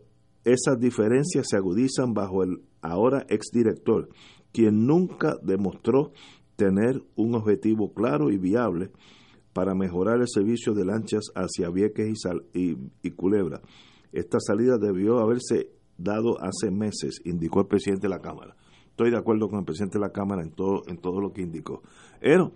esas 0.44 0.78
diferencias 0.78 1.46
se 1.48 1.56
agudizan 1.56 2.12
bajo 2.12 2.42
el 2.42 2.62
ahora 2.82 3.24
exdirector, 3.28 4.08
quien 4.52 4.86
nunca 4.86 5.36
demostró 5.42 6.12
tener 6.56 7.02
un 7.16 7.34
objetivo 7.34 7.94
claro 7.94 8.30
y 8.30 8.36
viable 8.36 8.90
para 9.52 9.74
mejorar 9.74 10.20
el 10.20 10.28
servicio 10.28 10.74
de 10.74 10.84
lanchas 10.84 11.24
hacia 11.34 11.70
Vieques 11.70 12.24
y, 12.52 12.76
y 13.02 13.10
Culebra. 13.12 13.60
Esta 14.12 14.38
salida 14.40 14.76
debió 14.78 15.18
haberse 15.18 15.70
dado 15.96 16.38
hace 16.40 16.70
meses, 16.70 17.20
indicó 17.24 17.60
el 17.60 17.66
presidente 17.66 18.08
de 18.08 18.14
la 18.14 18.20
Cámara 18.20 18.54
estoy 19.02 19.10
de 19.10 19.18
acuerdo 19.18 19.48
con 19.48 19.58
el 19.58 19.64
presidente 19.64 19.98
de 19.98 20.04
la 20.04 20.12
Cámara 20.12 20.42
en 20.42 20.52
todo, 20.52 20.82
en 20.86 20.98
todo 20.98 21.20
lo 21.20 21.32
que 21.32 21.42
indicó. 21.42 21.82
Pero 22.20 22.52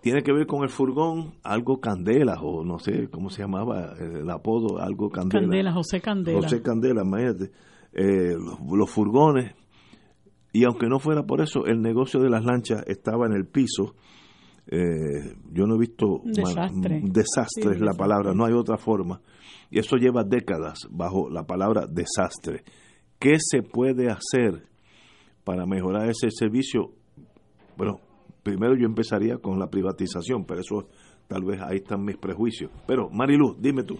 tiene 0.00 0.22
que 0.22 0.32
ver 0.32 0.46
con 0.46 0.62
el 0.62 0.68
furgón, 0.68 1.34
algo 1.42 1.80
Candela, 1.80 2.40
o 2.40 2.64
no 2.64 2.78
sé 2.78 3.08
cómo 3.10 3.28
se 3.28 3.42
llamaba 3.42 3.94
el 3.98 4.30
apodo, 4.30 4.78
algo 4.78 5.10
Candela. 5.10 5.42
Candela, 5.42 5.72
José 5.72 6.00
Candela. 6.00 6.40
José 6.40 6.62
Candela, 6.62 7.02
imagínate. 7.02 7.50
Eh, 7.92 8.36
los, 8.36 8.90
furgones, 8.90 9.54
y 10.52 10.64
aunque 10.64 10.86
no 10.86 11.00
fuera 11.00 11.24
por 11.24 11.40
eso, 11.40 11.66
el 11.66 11.80
negocio 11.80 12.20
de 12.20 12.30
las 12.30 12.44
lanchas 12.44 12.84
estaba 12.86 13.26
en 13.26 13.32
el 13.32 13.46
piso. 13.46 13.94
Eh, 14.68 15.34
yo 15.52 15.66
no 15.66 15.76
he 15.76 15.78
visto 15.78 16.20
desastre, 16.24 17.00
desastre 17.02 17.74
es 17.74 17.80
la 17.80 17.94
palabra, 17.94 18.32
no 18.34 18.44
hay 18.44 18.52
otra 18.52 18.76
forma. 18.76 19.20
Y 19.70 19.78
eso 19.80 19.96
lleva 19.96 20.22
décadas 20.22 20.86
bajo 20.90 21.30
la 21.30 21.44
palabra 21.44 21.86
desastre. 21.86 22.62
¿Qué 23.18 23.36
se 23.38 23.62
puede 23.62 24.08
hacer 24.08 24.68
para 25.46 25.64
mejorar 25.64 26.10
ese 26.10 26.28
servicio, 26.28 26.90
bueno, 27.76 28.00
primero 28.42 28.74
yo 28.76 28.84
empezaría 28.84 29.36
con 29.36 29.60
la 29.60 29.68
privatización, 29.70 30.44
pero 30.44 30.60
eso 30.60 30.88
tal 31.28 31.44
vez 31.44 31.60
ahí 31.62 31.76
están 31.76 32.04
mis 32.04 32.16
prejuicios. 32.16 32.68
Pero 32.84 33.08
Marilu, 33.10 33.56
dime 33.56 33.84
tú. 33.84 33.96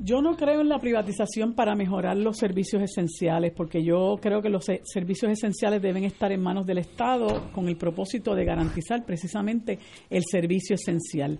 Yo 0.00 0.20
no 0.20 0.34
creo 0.34 0.62
en 0.62 0.68
la 0.68 0.80
privatización 0.80 1.54
para 1.54 1.76
mejorar 1.76 2.16
los 2.16 2.38
servicios 2.38 2.82
esenciales, 2.82 3.52
porque 3.56 3.84
yo 3.84 4.16
creo 4.20 4.42
que 4.42 4.48
los 4.48 4.64
servicios 4.82 5.30
esenciales 5.30 5.80
deben 5.80 6.02
estar 6.02 6.32
en 6.32 6.42
manos 6.42 6.66
del 6.66 6.78
Estado 6.78 7.52
con 7.52 7.68
el 7.68 7.76
propósito 7.76 8.34
de 8.34 8.44
garantizar 8.44 9.04
precisamente 9.04 9.78
el 10.10 10.24
servicio 10.28 10.74
esencial. 10.74 11.38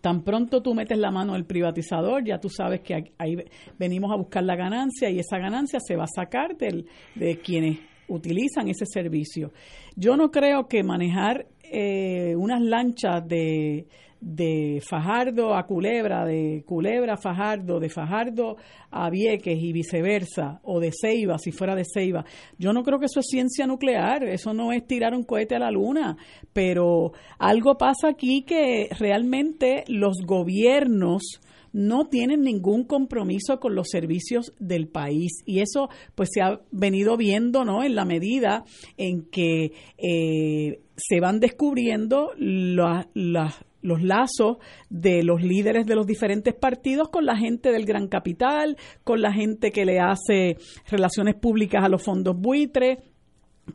Tan 0.00 0.24
pronto 0.24 0.60
tú 0.60 0.74
metes 0.74 0.98
la 0.98 1.12
mano 1.12 1.34
al 1.34 1.44
privatizador, 1.44 2.24
ya 2.24 2.40
tú 2.40 2.48
sabes 2.48 2.80
que 2.80 3.12
ahí 3.16 3.36
venimos 3.78 4.10
a 4.10 4.16
buscar 4.16 4.42
la 4.42 4.56
ganancia 4.56 5.08
y 5.08 5.20
esa 5.20 5.38
ganancia 5.38 5.78
se 5.78 5.94
va 5.94 6.04
a 6.04 6.08
sacar 6.12 6.56
del, 6.56 6.88
de 7.14 7.38
quienes 7.38 7.89
utilizan 8.10 8.68
ese 8.68 8.84
servicio. 8.86 9.52
Yo 9.96 10.16
no 10.16 10.30
creo 10.30 10.66
que 10.68 10.82
manejar 10.82 11.46
eh, 11.62 12.34
unas 12.36 12.60
lanchas 12.60 13.26
de, 13.26 13.86
de 14.20 14.82
Fajardo 14.86 15.54
a 15.54 15.64
Culebra, 15.66 16.24
de 16.26 16.62
Culebra 16.66 17.14
a 17.14 17.16
Fajardo, 17.16 17.80
de 17.80 17.88
Fajardo 17.88 18.56
a 18.90 19.08
Vieques 19.08 19.58
y 19.58 19.72
viceversa, 19.72 20.60
o 20.64 20.80
de 20.80 20.90
Ceiba, 20.92 21.38
si 21.38 21.52
fuera 21.52 21.74
de 21.74 21.84
Ceiba. 21.84 22.24
Yo 22.58 22.72
no 22.72 22.82
creo 22.82 22.98
que 22.98 23.06
eso 23.06 23.20
es 23.20 23.26
ciencia 23.26 23.66
nuclear, 23.66 24.24
eso 24.24 24.52
no 24.52 24.72
es 24.72 24.86
tirar 24.86 25.14
un 25.14 25.22
cohete 25.22 25.54
a 25.54 25.60
la 25.60 25.70
luna, 25.70 26.16
pero 26.52 27.12
algo 27.38 27.78
pasa 27.78 28.08
aquí 28.08 28.42
que 28.42 28.88
realmente 28.98 29.84
los 29.88 30.18
gobiernos 30.26 31.40
no 31.72 32.06
tienen 32.08 32.42
ningún 32.42 32.84
compromiso 32.84 33.60
con 33.60 33.74
los 33.74 33.88
servicios 33.88 34.52
del 34.58 34.88
país. 34.88 35.42
Y 35.46 35.60
eso 35.60 35.88
pues 36.14 36.30
se 36.32 36.42
ha 36.42 36.60
venido 36.70 37.16
viendo 37.16 37.64
no 37.64 37.82
en 37.82 37.94
la 37.94 38.04
medida 38.04 38.64
en 38.96 39.22
que 39.22 39.72
eh, 39.98 40.80
se 40.96 41.20
van 41.20 41.40
descubriendo 41.40 42.32
los 42.36 44.02
lazos 44.02 44.58
de 44.90 45.22
los 45.22 45.42
líderes 45.42 45.86
de 45.86 45.94
los 45.94 46.06
diferentes 46.06 46.54
partidos 46.54 47.08
con 47.08 47.24
la 47.24 47.36
gente 47.36 47.72
del 47.72 47.86
gran 47.86 48.08
capital, 48.08 48.76
con 49.04 49.22
la 49.22 49.32
gente 49.32 49.70
que 49.70 49.84
le 49.84 50.00
hace 50.00 50.58
relaciones 50.90 51.34
públicas 51.36 51.82
a 51.82 51.88
los 51.88 52.02
fondos 52.02 52.36
buitres, 52.38 52.98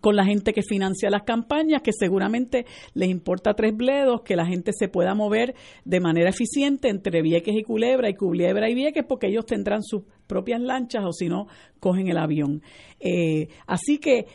con 0.02 0.16
la 0.16 0.26
gente 0.26 0.54
que 0.54 0.62
financia 0.62 1.10
las 1.10 1.24
campañas, 1.24 1.82
que 1.82 1.92
seguramente 1.98 2.66
les 2.94 3.10
importa 3.10 3.54
tres 3.54 3.76
bledos, 3.76 4.22
que 4.24 4.36
la 4.36 4.46
gente 4.46 4.72
se 4.74 4.88
pueda 4.88 5.14
mover 5.16 5.56
de 5.84 6.00
manera 6.00 6.30
eficiente 6.30 6.90
entre 6.90 7.22
Vieques 7.22 7.56
y 7.56 7.64
Culebra 7.64 8.10
y 8.10 8.16
Culebra 8.16 8.70
y 8.70 8.76
Vieques, 8.76 9.06
porque 9.08 9.28
ellos 9.28 9.46
tendrán 9.46 9.84
sus 9.84 10.04
propias 10.28 10.62
lanchas 10.62 11.04
o 11.06 11.12
si 11.12 11.30
no, 11.30 11.48
cogen 11.80 12.08
el 12.08 12.18
avión. 12.18 12.62
Eh, 13.00 13.48
así 13.68 14.00
que 14.00 14.26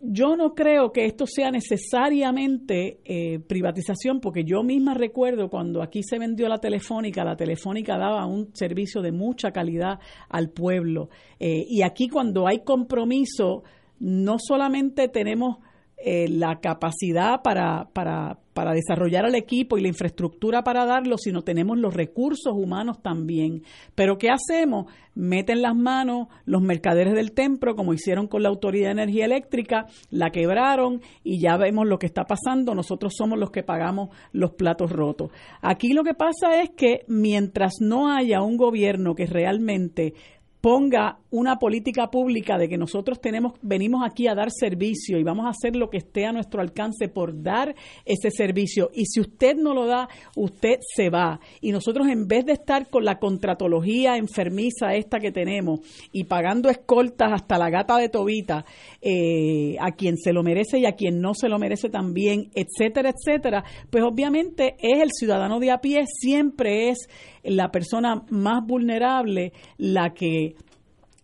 yo 0.00 0.36
no 0.36 0.54
creo 0.54 0.92
que 0.92 1.06
esto 1.06 1.26
sea 1.26 1.50
necesariamente 1.50 3.00
eh, 3.04 3.40
privatización, 3.40 4.20
porque 4.20 4.44
yo 4.44 4.62
misma 4.62 4.94
recuerdo 4.94 5.48
cuando 5.48 5.82
aquí 5.82 6.02
se 6.02 6.18
vendió 6.18 6.48
la 6.48 6.58
telefónica, 6.58 7.24
la 7.24 7.36
telefónica 7.36 7.98
daba 7.98 8.24
un 8.26 8.54
servicio 8.54 9.02
de 9.02 9.12
mucha 9.12 9.50
calidad 9.50 9.98
al 10.28 10.50
pueblo. 10.50 11.08
Eh, 11.40 11.64
y 11.68 11.82
aquí 11.82 12.08
cuando 12.08 12.46
hay 12.46 12.60
compromiso 12.62 13.64
no 14.00 14.36
solamente 14.38 15.08
tenemos 15.08 15.58
eh, 16.00 16.28
la 16.28 16.60
capacidad 16.60 17.42
para, 17.42 17.88
para, 17.92 18.38
para 18.54 18.72
desarrollar 18.72 19.24
al 19.24 19.34
equipo 19.34 19.76
y 19.76 19.82
la 19.82 19.88
infraestructura 19.88 20.62
para 20.62 20.86
darlo, 20.86 21.18
sino 21.18 21.42
tenemos 21.42 21.76
los 21.76 21.92
recursos 21.92 22.52
humanos 22.54 23.02
también. 23.02 23.64
Pero 23.96 24.16
¿qué 24.16 24.28
hacemos? 24.30 24.86
Meten 25.16 25.60
las 25.60 25.74
manos 25.74 26.28
los 26.44 26.62
mercaderes 26.62 27.14
del 27.14 27.32
templo, 27.32 27.74
como 27.74 27.94
hicieron 27.94 28.28
con 28.28 28.44
la 28.44 28.48
Autoridad 28.48 28.86
de 28.86 29.02
Energía 29.02 29.24
Eléctrica, 29.24 29.86
la 30.10 30.30
quebraron 30.30 31.00
y 31.24 31.40
ya 31.40 31.56
vemos 31.56 31.88
lo 31.88 31.98
que 31.98 32.06
está 32.06 32.26
pasando. 32.26 32.76
Nosotros 32.76 33.14
somos 33.18 33.36
los 33.36 33.50
que 33.50 33.64
pagamos 33.64 34.10
los 34.30 34.52
platos 34.52 34.92
rotos. 34.92 35.32
Aquí 35.62 35.94
lo 35.94 36.04
que 36.04 36.14
pasa 36.14 36.62
es 36.62 36.70
que 36.70 37.00
mientras 37.08 37.80
no 37.80 38.12
haya 38.12 38.40
un 38.40 38.56
gobierno 38.56 39.16
que 39.16 39.26
realmente 39.26 40.14
ponga 40.60 41.18
una 41.30 41.58
política 41.58 42.10
pública 42.10 42.58
de 42.58 42.68
que 42.68 42.78
nosotros 42.78 43.20
tenemos 43.20 43.52
venimos 43.62 44.02
aquí 44.04 44.26
a 44.28 44.34
dar 44.34 44.50
servicio 44.50 45.18
y 45.18 45.22
vamos 45.22 45.46
a 45.46 45.50
hacer 45.50 45.76
lo 45.76 45.90
que 45.90 45.98
esté 45.98 46.24
a 46.24 46.32
nuestro 46.32 46.60
alcance 46.60 47.08
por 47.08 47.42
dar 47.42 47.74
ese 48.04 48.30
servicio. 48.30 48.90
Y 48.94 49.06
si 49.06 49.20
usted 49.20 49.56
no 49.56 49.74
lo 49.74 49.86
da 49.86 50.08
usted 50.36 50.78
se 50.80 51.10
va. 51.10 51.40
Y 51.60 51.72
nosotros 51.72 52.08
en 52.08 52.26
vez 52.26 52.46
de 52.46 52.52
estar 52.52 52.88
con 52.88 53.04
la 53.04 53.18
contratología 53.18 54.16
enfermiza 54.16 54.94
esta 54.94 55.20
que 55.20 55.32
tenemos 55.32 55.80
y 56.12 56.24
pagando 56.24 56.70
escoltas 56.70 57.32
hasta 57.32 57.58
la 57.58 57.70
gata 57.70 57.96
de 57.98 58.08
Tobita 58.08 58.64
eh, 59.00 59.76
a 59.80 59.92
quien 59.92 60.16
se 60.16 60.32
lo 60.32 60.42
merece 60.42 60.78
y 60.78 60.86
a 60.86 60.92
quien 60.92 61.20
no 61.20 61.34
se 61.34 61.48
lo 61.48 61.58
merece 61.58 61.88
también 61.88 62.50
etcétera 62.54 63.10
etcétera 63.10 63.64
pues 63.90 64.02
obviamente 64.02 64.76
es 64.78 65.00
el 65.02 65.10
ciudadano 65.12 65.60
de 65.60 65.70
a 65.70 65.80
pie 65.80 66.04
siempre 66.06 66.90
es 66.90 67.08
la 67.42 67.70
persona 67.70 68.24
más 68.30 68.64
vulnerable 68.66 69.52
la 69.76 70.10
que 70.10 70.54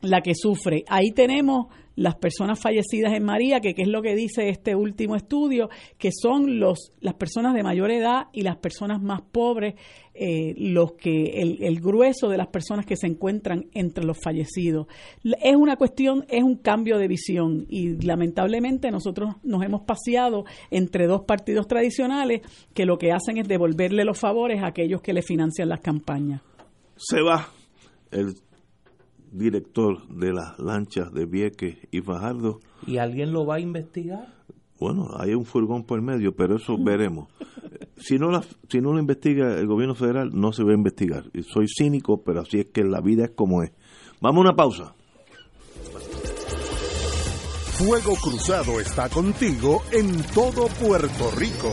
la 0.00 0.20
que 0.20 0.34
sufre. 0.34 0.84
Ahí 0.88 1.12
tenemos 1.12 1.66
las 1.96 2.16
personas 2.16 2.60
fallecidas 2.60 3.12
en 3.12 3.24
María, 3.24 3.60
que, 3.60 3.74
es 3.76 3.88
lo 3.88 4.02
que 4.02 4.14
dice 4.14 4.48
este 4.48 4.74
último 4.74 5.16
estudio, 5.16 5.68
que 5.98 6.10
son 6.12 6.58
los, 6.58 6.92
las 7.00 7.14
personas 7.14 7.54
de 7.54 7.62
mayor 7.62 7.90
edad 7.90 8.28
y 8.32 8.42
las 8.42 8.56
personas 8.56 9.00
más 9.02 9.22
pobres, 9.22 9.74
eh, 10.14 10.54
los 10.56 10.92
que 10.92 11.40
el, 11.40 11.62
el, 11.62 11.80
grueso 11.80 12.28
de 12.28 12.38
las 12.38 12.48
personas 12.48 12.86
que 12.86 12.96
se 12.96 13.06
encuentran 13.06 13.66
entre 13.74 14.04
los 14.04 14.18
fallecidos. 14.20 14.86
Es 15.42 15.56
una 15.56 15.76
cuestión, 15.76 16.24
es 16.28 16.42
un 16.42 16.56
cambio 16.56 16.98
de 16.98 17.08
visión 17.08 17.66
y 17.68 18.00
lamentablemente 18.04 18.90
nosotros 18.90 19.34
nos 19.42 19.62
hemos 19.64 19.82
paseado 19.82 20.44
entre 20.70 21.06
dos 21.06 21.22
partidos 21.22 21.66
tradicionales 21.66 22.42
que 22.74 22.86
lo 22.86 22.98
que 22.98 23.12
hacen 23.12 23.38
es 23.38 23.48
devolverle 23.48 24.04
los 24.04 24.18
favores 24.18 24.62
a 24.62 24.68
aquellos 24.68 25.00
que 25.00 25.12
le 25.12 25.22
financian 25.22 25.68
las 25.68 25.80
campañas. 25.80 26.42
Se 26.96 27.20
va 27.20 27.48
el 28.12 28.34
director 29.34 30.06
de 30.08 30.32
las 30.32 30.58
lanchas 30.58 31.12
de 31.12 31.26
Vieques 31.26 31.76
y 31.90 32.00
Fajardo. 32.00 32.60
¿Y 32.86 32.98
alguien 32.98 33.32
lo 33.32 33.44
va 33.44 33.56
a 33.56 33.60
investigar? 33.60 34.32
Bueno, 34.78 35.08
hay 35.18 35.34
un 35.34 35.44
furgón 35.44 35.84
por 35.84 35.98
el 35.98 36.04
medio, 36.04 36.34
pero 36.34 36.56
eso 36.56 36.76
veremos. 36.78 37.28
Si 37.96 38.18
no, 38.18 38.28
la, 38.28 38.42
si 38.68 38.80
no 38.80 38.92
lo 38.92 38.98
investiga 38.98 39.56
el 39.56 39.66
gobierno 39.66 39.94
federal, 39.94 40.30
no 40.34 40.52
se 40.52 40.64
va 40.64 40.72
a 40.72 40.74
investigar. 40.74 41.24
Soy 41.48 41.66
cínico, 41.68 42.22
pero 42.22 42.40
así 42.40 42.58
es 42.58 42.66
que 42.66 42.82
la 42.82 43.00
vida 43.00 43.24
es 43.24 43.30
como 43.30 43.62
es. 43.62 43.72
Vamos 44.20 44.38
a 44.38 44.48
una 44.48 44.56
pausa. 44.56 44.94
Fuego 47.78 48.14
Cruzado 48.20 48.80
está 48.80 49.08
contigo 49.08 49.82
en 49.92 50.22
todo 50.34 50.66
Puerto 50.80 51.30
Rico. 51.36 51.72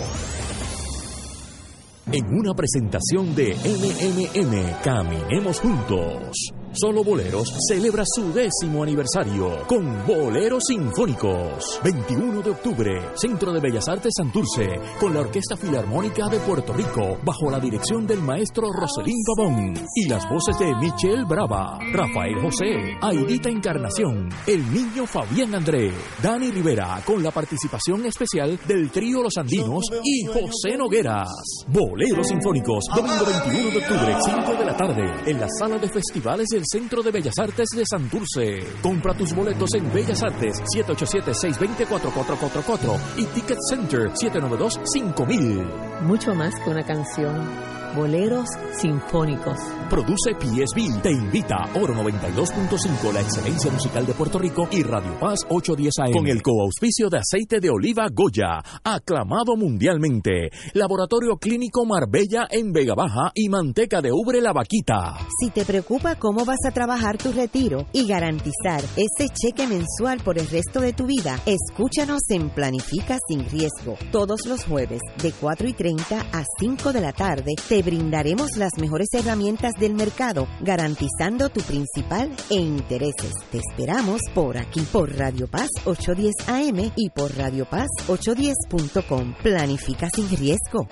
En 2.12 2.26
una 2.28 2.54
presentación 2.54 3.36
de 3.36 3.56
MMM, 3.56 4.82
Caminemos 4.84 5.60
Juntos. 5.60 6.54
Solo 6.74 7.04
Boleros 7.04 7.54
celebra 7.68 8.04
su 8.06 8.32
décimo 8.32 8.84
aniversario 8.84 9.68
con 9.68 10.08
Boleros 10.08 10.64
Sinfónicos. 10.70 11.82
21 11.84 12.42
de 12.42 12.50
octubre, 12.50 13.10
Centro 13.16 13.52
de 13.52 13.60
Bellas 13.60 13.90
Artes 13.90 14.14
Santurce, 14.16 14.80
con 14.98 15.14
la 15.14 15.20
Orquesta 15.20 15.58
Filarmónica 15.58 16.30
de 16.30 16.40
Puerto 16.40 16.72
Rico, 16.72 17.20
bajo 17.26 17.52
la 17.52 17.60
dirección 17.60 18.08
del 18.08 18.22
maestro 18.22 18.72
Roselín 18.72 19.18
Pavón. 19.26 19.74
Y 19.96 20.08
las 20.08 20.24
voces 20.30 20.58
de 20.60 20.74
Michelle 20.76 21.26
Brava, 21.26 21.78
Rafael 21.92 22.42
José, 22.42 22.96
Aidita 23.02 23.50
Encarnación, 23.50 24.30
el 24.48 24.74
niño 24.74 25.06
Fabián 25.06 25.54
André, 25.54 25.92
Dani 26.24 26.52
Rivera, 26.52 27.02
con 27.06 27.22
la 27.22 27.32
participación 27.32 28.06
especial 28.06 28.58
del 28.66 28.90
trío 28.92 29.22
Los 29.22 29.36
Andinos 29.36 29.88
y 30.06 30.26
José 30.26 30.78
Nogueras. 30.78 31.28
Boleros 31.68 32.28
Sinfónicos, 32.28 32.86
domingo 32.96 33.26
21 33.26 33.72
de 33.72 33.78
octubre, 33.78 34.16
5 34.24 34.54
de 34.54 34.66
la 34.66 34.78
tarde, 34.78 35.04
en 35.26 35.38
la 35.38 35.50
sala 35.50 35.78
de 35.78 35.90
festivales 35.90 36.48
de 36.48 36.61
Centro 36.66 37.04
de 37.04 37.12
Bellas 37.12 37.38
Artes 37.38 37.68
de 37.76 37.84
Santurce. 37.86 38.66
Compra 38.82 39.14
tus 39.14 39.34
boletos 39.34 39.74
en 39.76 39.94
Bellas 39.94 40.24
Artes 40.24 40.62
787-620-4444 40.76 43.00
y 43.18 43.26
Ticket 43.26 43.60
Center 43.70 44.10
792-5000. 44.12 46.02
Mucho 46.02 46.34
más 46.34 46.56
que 46.64 46.70
una 46.70 46.84
canción 46.84 47.81
Boleros 47.96 48.48
Sinfónicos. 48.80 49.58
Produce 49.90 50.32
PSB. 50.40 51.02
Te 51.02 51.12
invita 51.12 51.58
Oro 51.76 51.94
92.5, 51.94 53.12
la 53.12 53.20
excelencia 53.20 53.70
musical 53.70 54.06
de 54.06 54.14
Puerto 54.14 54.40
Rico 54.40 54.68
y 54.72 54.84
Radio 54.84 55.20
Paz 55.20 55.40
810 55.50 56.00
AM. 56.00 56.14
Con 56.14 56.28
el 56.28 56.42
coauspicio 56.42 57.10
de 57.10 57.18
aceite 57.18 57.60
de 57.60 57.70
oliva 57.70 58.08
Goya, 58.14 58.62
aclamado 58.84 59.58
mundialmente. 59.58 60.50
Laboratorio 60.74 61.36
Clínico 61.36 61.86
Marbella 61.86 62.48
en 62.50 62.72
Vega 62.72 62.96
Baja 62.96 63.32
y 63.34 63.50
Manteca 63.50 64.02
de 64.02 64.12
Ubre 64.14 64.40
La 64.40 64.54
Vaquita. 64.54 65.18
Si 65.42 65.50
te 65.50 65.66
preocupa 65.66 66.16
cómo 66.16 66.46
vas 66.46 66.66
a 66.66 66.72
trabajar 66.72 67.18
tu 67.18 67.34
retiro 67.34 67.86
y 67.92 68.08
garantizar 68.08 68.82
ese 68.96 69.28
cheque 69.34 69.68
mensual 69.68 70.22
por 70.24 70.40
el 70.40 70.48
resto 70.48 70.80
de 70.80 70.94
tu 70.94 71.06
vida, 71.06 71.38
escúchanos 71.46 72.22
en 72.30 72.50
Planifica 72.52 73.18
sin 73.28 73.50
riesgo. 73.50 73.98
Todos 74.12 74.46
los 74.48 74.64
jueves 74.64 75.02
de 75.22 75.34
4 75.34 75.68
y 75.68 75.74
30 75.74 76.22
a 76.32 76.44
5 76.60 76.94
de 76.94 77.02
la 77.02 77.12
tarde 77.12 77.54
te 77.68 77.81
brindaremos 77.82 78.58
las 78.58 78.72
mejores 78.80 79.08
herramientas 79.14 79.74
del 79.80 79.94
mercado, 79.94 80.48
garantizando 80.62 81.50
tu 81.50 81.62
principal 81.62 82.32
e 82.50 82.56
intereses. 82.56 83.34
Te 83.52 83.60
esperamos 83.60 84.22
por 84.34 84.58
aquí, 84.58 84.82
por 84.82 85.16
Radio 85.18 85.48
Paz 85.48 85.70
810 85.86 86.50
AM 86.50 86.92
y 86.96 87.10
por 87.10 87.36
Radio 87.36 87.66
Paz 87.66 87.88
810.com. 88.08 89.34
Planifica 89.42 90.10
sin 90.10 90.30
riesgo. 90.30 90.88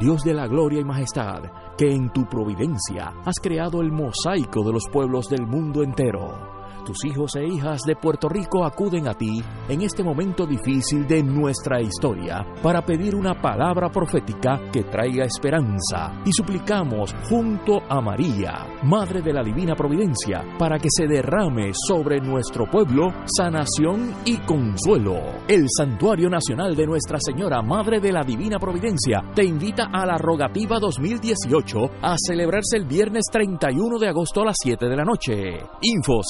Dios 0.00 0.22
de 0.24 0.34
la 0.34 0.46
gloria 0.46 0.80
y 0.80 0.84
majestad, 0.84 1.42
que 1.76 1.90
en 1.90 2.12
tu 2.12 2.28
providencia 2.28 3.12
has 3.24 3.38
creado 3.40 3.80
el 3.80 3.92
mosaico 3.92 4.64
de 4.64 4.72
los 4.72 4.84
pueblos 4.92 5.28
del 5.28 5.46
mundo 5.46 5.82
entero 5.82 6.51
Tus 6.84 7.04
hijos 7.04 7.36
e 7.36 7.46
hijas 7.46 7.82
de 7.82 7.94
Puerto 7.94 8.28
Rico 8.28 8.64
acuden 8.64 9.06
a 9.06 9.14
ti 9.14 9.40
en 9.68 9.82
este 9.82 10.02
momento 10.02 10.44
difícil 10.46 11.06
de 11.06 11.22
nuestra 11.22 11.80
historia 11.80 12.44
para 12.60 12.84
pedir 12.84 13.14
una 13.14 13.40
palabra 13.40 13.88
profética 13.88 14.60
que 14.72 14.82
traiga 14.82 15.24
esperanza 15.24 16.20
y 16.24 16.32
suplicamos 16.32 17.14
junto 17.28 17.82
a 17.88 18.00
María, 18.00 18.66
Madre 18.82 19.22
de 19.22 19.32
la 19.32 19.44
Divina 19.44 19.76
Providencia, 19.76 20.44
para 20.58 20.78
que 20.78 20.88
se 20.90 21.06
derrame 21.06 21.70
sobre 21.72 22.20
nuestro 22.20 22.68
pueblo 22.68 23.12
sanación 23.26 24.14
y 24.24 24.38
consuelo. 24.38 25.20
El 25.46 25.66
Santuario 25.68 26.28
Nacional 26.28 26.74
de 26.74 26.86
Nuestra 26.86 27.18
Señora, 27.20 27.62
Madre 27.62 28.00
de 28.00 28.10
la 28.10 28.24
Divina 28.24 28.58
Providencia, 28.58 29.22
te 29.32 29.44
invita 29.44 29.90
a 29.92 30.04
la 30.04 30.18
Rogativa 30.18 30.80
2018 30.80 31.78
a 32.02 32.16
celebrarse 32.18 32.76
el 32.76 32.86
viernes 32.86 33.26
31 33.30 33.98
de 34.00 34.08
agosto 34.08 34.42
a 34.42 34.46
las 34.46 34.56
7 34.60 34.88
de 34.88 34.96
la 34.96 35.04
noche. 35.04 35.60
Info 35.80 36.22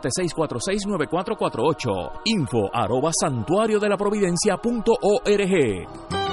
787-646-9448. 0.00 2.22
Info 2.24 2.68
arroba 2.72 3.10
santuario 3.12 3.78
de 3.78 3.88
la 3.88 3.96
providencia.org. 3.96 6.31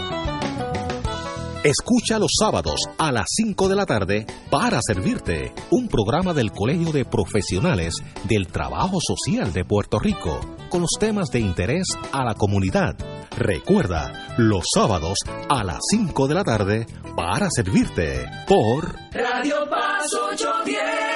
Escucha 1.63 2.19
los 2.19 2.31
sábados 2.39 2.79
a 2.97 3.11
las 3.11 3.25
5 3.35 3.67
de 3.67 3.75
la 3.75 3.85
tarde 3.85 4.25
para 4.49 4.79
servirte 4.81 5.53
un 5.71 5.89
programa 5.89 6.33
del 6.33 6.53
Colegio 6.53 6.93
de 6.93 7.03
Profesionales 7.03 7.95
del 8.23 8.47
Trabajo 8.47 8.99
Social 9.01 9.51
de 9.51 9.65
Puerto 9.65 9.99
Rico 9.99 10.39
con 10.69 10.79
los 10.79 10.91
temas 10.97 11.31
de 11.31 11.41
interés 11.41 11.85
a 12.13 12.23
la 12.23 12.35
comunidad. 12.35 12.95
Recuerda, 13.37 14.35
los 14.37 14.63
sábados 14.73 15.17
a 15.49 15.65
las 15.65 15.79
5 15.91 16.29
de 16.29 16.33
la 16.33 16.45
tarde 16.45 16.87
para 17.17 17.49
servirte 17.49 18.25
por 18.47 18.95
Radio 19.11 19.69
Paz 19.69 20.13
810. 20.13 21.09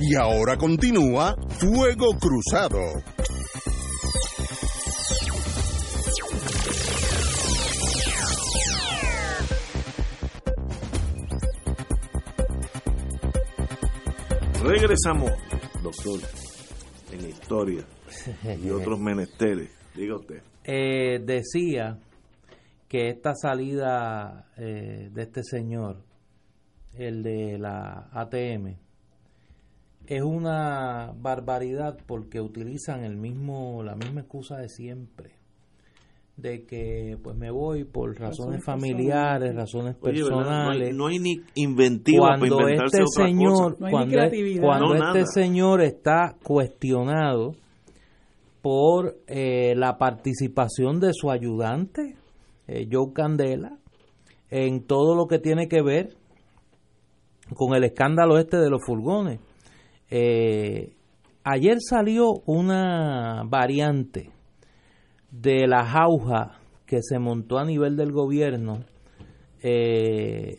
Y 0.00 0.16
ahora 0.16 0.56
continúa 0.56 1.36
Fuego 1.58 2.16
Cruzado. 2.18 2.80
Regresamos, 14.62 15.32
doctor, 15.82 16.20
historia 17.50 17.84
y 18.62 18.70
otros 18.70 19.00
menesteres. 19.00 19.70
Diga 19.94 20.16
usted. 20.16 20.42
Eh, 20.64 21.20
decía 21.24 21.98
que 22.88 23.08
esta 23.08 23.34
salida 23.34 24.50
eh, 24.56 25.10
de 25.12 25.22
este 25.22 25.42
señor, 25.42 26.02
el 26.94 27.22
de 27.22 27.58
la 27.58 28.08
ATM, 28.12 28.76
es 30.06 30.22
una 30.22 31.12
barbaridad 31.16 31.98
porque 32.06 32.40
utilizan 32.40 33.04
el 33.04 33.16
mismo 33.16 33.82
la 33.82 33.94
misma 33.94 34.20
excusa 34.20 34.56
de 34.56 34.68
siempre 34.68 35.39
de 36.40 36.64
que 36.64 37.16
pues 37.22 37.36
me 37.36 37.50
voy 37.50 37.84
por 37.84 38.18
razones 38.18 38.64
familiares, 38.64 39.54
razones 39.54 39.96
personales. 39.96 40.94
No 40.94 41.06
hay, 41.06 41.18
no 41.18 41.24
hay 41.24 41.36
ni 41.36 41.42
inventiva 41.54 42.28
para 42.28 42.38
cuando 42.38 42.60
inventarse 42.60 42.98
este 42.98 43.02
otra 43.02 43.26
señor, 43.26 43.76
cosa. 43.76 43.90
cuando, 43.90 44.16
cuando 44.60 44.86
No, 44.88 44.94
este 44.94 45.04
nada. 45.18 45.26
señor 45.26 45.82
está 45.82 46.36
cuestionado 46.42 47.52
por 48.62 49.16
eh, 49.26 49.74
la 49.76 49.96
participación 49.98 51.00
de 51.00 51.12
su 51.12 51.30
ayudante, 51.30 52.16
eh, 52.68 52.86
Joe 52.90 53.12
Candela, 53.14 53.78
en 54.50 54.86
todo 54.86 55.14
lo 55.14 55.26
que 55.26 55.38
tiene 55.38 55.68
que 55.68 55.82
ver 55.82 56.10
con 57.54 57.74
el 57.74 57.84
escándalo 57.84 58.38
este 58.38 58.58
de 58.58 58.70
los 58.70 58.84
furgones. 58.84 59.40
Eh, 60.10 60.92
ayer 61.44 61.76
salió 61.80 62.32
una 62.46 63.42
variante 63.46 64.30
de 65.30 65.66
la 65.66 65.84
jauja 65.84 66.60
que 66.86 67.02
se 67.02 67.18
montó 67.18 67.58
a 67.58 67.64
nivel 67.64 67.96
del 67.96 68.12
gobierno 68.12 68.84
eh, 69.62 70.58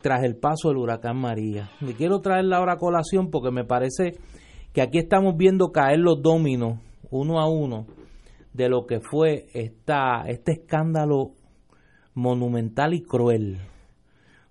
tras 0.00 0.22
el 0.24 0.36
paso 0.36 0.68
del 0.68 0.78
huracán 0.78 1.16
María. 1.16 1.70
Y 1.80 1.94
quiero 1.94 2.20
traerla 2.20 2.58
ahora 2.58 2.74
a 2.74 2.78
colación 2.78 3.30
porque 3.30 3.50
me 3.50 3.64
parece 3.64 4.12
que 4.72 4.82
aquí 4.82 4.98
estamos 4.98 5.36
viendo 5.36 5.72
caer 5.72 6.00
los 6.00 6.22
dominos 6.22 6.80
uno 7.10 7.40
a 7.40 7.48
uno 7.48 7.86
de 8.52 8.68
lo 8.68 8.86
que 8.86 9.00
fue 9.00 9.46
esta, 9.54 10.24
este 10.26 10.52
escándalo 10.52 11.32
monumental 12.14 12.92
y 12.92 13.02
cruel. 13.02 13.58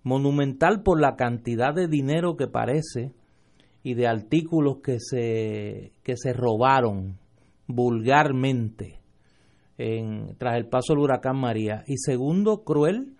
Monumental 0.04 0.82
por 0.82 1.00
la 1.00 1.16
cantidad 1.16 1.74
de 1.74 1.88
dinero 1.88 2.38
que 2.38 2.48
parece 2.48 3.12
y 3.84 3.94
de 3.94 4.08
artículos 4.08 4.78
que 4.82 5.00
se, 5.00 5.92
que 6.04 6.16
se 6.16 6.34
robaron 6.34 7.20
vulgarmente 7.68 9.00
en, 9.78 10.36
tras 10.38 10.56
el 10.58 10.68
paso 10.68 10.94
del 10.94 11.04
huracán 11.04 11.38
María. 11.38 11.84
Y 11.88 11.98
segundo, 11.98 12.64
cruel, 12.64 13.16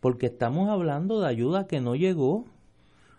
porque 0.00 0.26
estamos 0.26 0.68
hablando 0.68 1.20
de 1.20 1.28
ayuda 1.28 1.66
que 1.66 1.80
no 1.80 1.94
llegó 1.94 2.44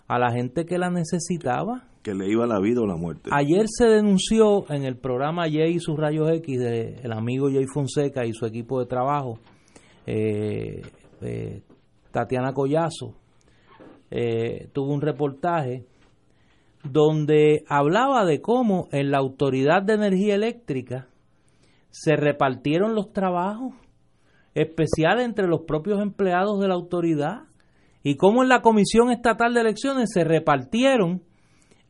a 0.08 0.20
la 0.20 0.32
gente 0.32 0.66
que 0.66 0.78
la 0.78 0.90
necesitaba. 0.90 1.88
Que 2.04 2.14
le 2.14 2.30
iba 2.30 2.46
la 2.48 2.60
vida 2.60 2.82
o 2.82 2.88
la 2.88 2.98
muerte. 2.98 3.30
Ayer 3.32 3.66
se 3.68 3.86
denunció 3.86 4.70
en 4.70 4.84
el 4.84 4.98
programa 4.98 5.44
Jay 5.44 5.76
y 5.76 5.80
sus 5.80 5.98
rayos 5.98 6.30
X 6.32 6.60
del 6.60 7.12
amigo 7.14 7.48
Jay 7.50 7.66
Fonseca 7.72 8.26
y 8.26 8.34
su 8.34 8.46
equipo 8.46 8.80
de 8.80 8.88
trabajo, 8.88 9.40
eh, 10.08 10.82
eh, 11.22 11.62
Tatiana 12.12 12.54
Collazo, 12.54 13.14
eh, 14.10 14.68
tuvo 14.74 14.94
un 14.94 15.02
reportaje 15.02 15.86
donde 16.84 17.64
hablaba 17.68 18.26
de 18.26 18.42
cómo 18.42 18.90
en 18.92 19.12
la 19.12 19.20
Autoridad 19.20 19.84
de 19.84 19.94
Energía 19.94 20.36
Eléctrica 20.36 21.08
se 21.92 22.16
repartieron 22.16 22.96
los 22.96 23.14
trabajos 23.14 23.74
especiales 24.54 25.26
entre 25.26 25.48
los 25.48 25.62
propios 25.62 26.02
empleados 26.02 26.60
de 26.60 26.68
la 26.68 26.74
autoridad 26.74 27.44
y 28.04 28.16
cómo 28.16 28.44
en 28.44 28.50
la 28.50 28.62
Comisión 28.62 29.12
Estatal 29.12 29.54
de 29.54 29.62
Elecciones 29.62 30.10
se 30.12 30.24
repartieron 30.24 31.22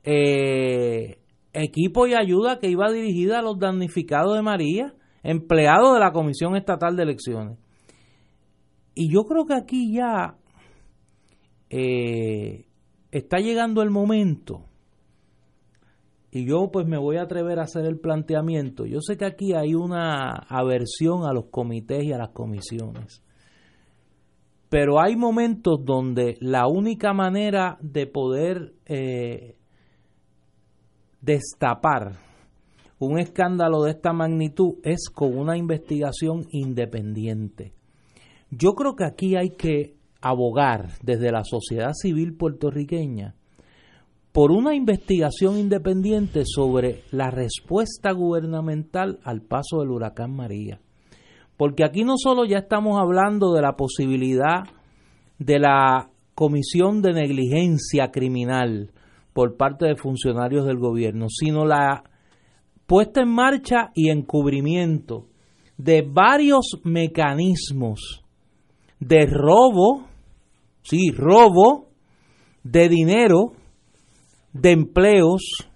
eh, 0.03 1.19
equipo 1.53 2.07
y 2.07 2.13
ayuda 2.13 2.59
que 2.59 2.69
iba 2.69 2.91
dirigida 2.91 3.39
a 3.39 3.41
los 3.41 3.59
damnificados 3.59 4.35
de 4.35 4.41
María, 4.41 4.93
empleados 5.23 5.93
de 5.93 5.99
la 5.99 6.11
Comisión 6.11 6.55
Estatal 6.55 6.95
de 6.95 7.03
Elecciones. 7.03 7.57
Y 8.93 9.11
yo 9.13 9.23
creo 9.23 9.45
que 9.45 9.53
aquí 9.53 9.93
ya 9.93 10.35
eh, 11.69 12.65
está 13.11 13.37
llegando 13.37 13.81
el 13.81 13.89
momento, 13.89 14.65
y 16.31 16.45
yo 16.45 16.69
pues 16.71 16.87
me 16.87 16.97
voy 16.97 17.17
a 17.17 17.23
atrever 17.23 17.59
a 17.59 17.63
hacer 17.63 17.85
el 17.85 17.99
planteamiento. 17.99 18.85
Yo 18.85 19.01
sé 19.01 19.17
que 19.17 19.25
aquí 19.25 19.53
hay 19.53 19.75
una 19.75 20.31
aversión 20.31 21.25
a 21.25 21.33
los 21.33 21.45
comités 21.51 22.03
y 22.05 22.13
a 22.13 22.17
las 22.17 22.29
comisiones, 22.29 23.21
pero 24.69 25.01
hay 25.01 25.17
momentos 25.17 25.83
donde 25.83 26.37
la 26.39 26.67
única 26.67 27.13
manera 27.13 27.77
de 27.81 28.07
poder 28.07 28.73
eh, 28.85 29.57
destapar 31.19 32.13
un 32.99 33.19
escándalo 33.19 33.83
de 33.83 33.91
esta 33.91 34.13
magnitud 34.13 34.75
es 34.83 35.09
con 35.09 35.35
una 35.37 35.57
investigación 35.57 36.45
independiente. 36.51 37.73
Yo 38.51 38.73
creo 38.73 38.95
que 38.95 39.05
aquí 39.05 39.35
hay 39.35 39.49
que 39.49 39.95
abogar 40.21 40.89
desde 41.01 41.31
la 41.31 41.43
sociedad 41.43 41.93
civil 41.93 42.35
puertorriqueña 42.37 43.35
por 44.31 44.51
una 44.51 44.75
investigación 44.75 45.57
independiente 45.57 46.43
sobre 46.45 47.03
la 47.11 47.31
respuesta 47.31 48.11
gubernamental 48.13 49.19
al 49.23 49.41
paso 49.41 49.79
del 49.79 49.91
huracán 49.91 50.35
María. 50.35 50.79
porque 51.57 51.83
aquí 51.83 52.03
no 52.03 52.15
solo 52.17 52.43
ya 52.43 52.57
estamos 52.57 52.99
hablando 52.99 53.53
de 53.53 53.61
la 53.61 53.73
posibilidad 53.73 54.63
de 55.37 55.59
la 55.59 56.09
comisión 56.33 57.03
de 57.03 57.13
negligencia 57.13 58.09
criminal 58.09 58.89
por 59.33 59.57
parte 59.57 59.85
de 59.85 59.95
funcionarios 59.95 60.65
del 60.65 60.79
gobierno, 60.79 61.27
sino 61.29 61.65
la 61.65 62.03
puesta 62.87 63.21
en 63.21 63.29
marcha 63.29 63.91
y 63.93 64.09
encubrimiento 64.09 65.27
de 65.77 66.01
varios 66.01 66.79
mecanismos 66.83 68.23
de 68.99 69.27
robo, 69.27 70.07
sí, 70.81 71.11
robo 71.11 71.89
de 72.63 72.89
dinero, 72.89 73.53
de 74.53 74.71
empleos, 74.71 75.69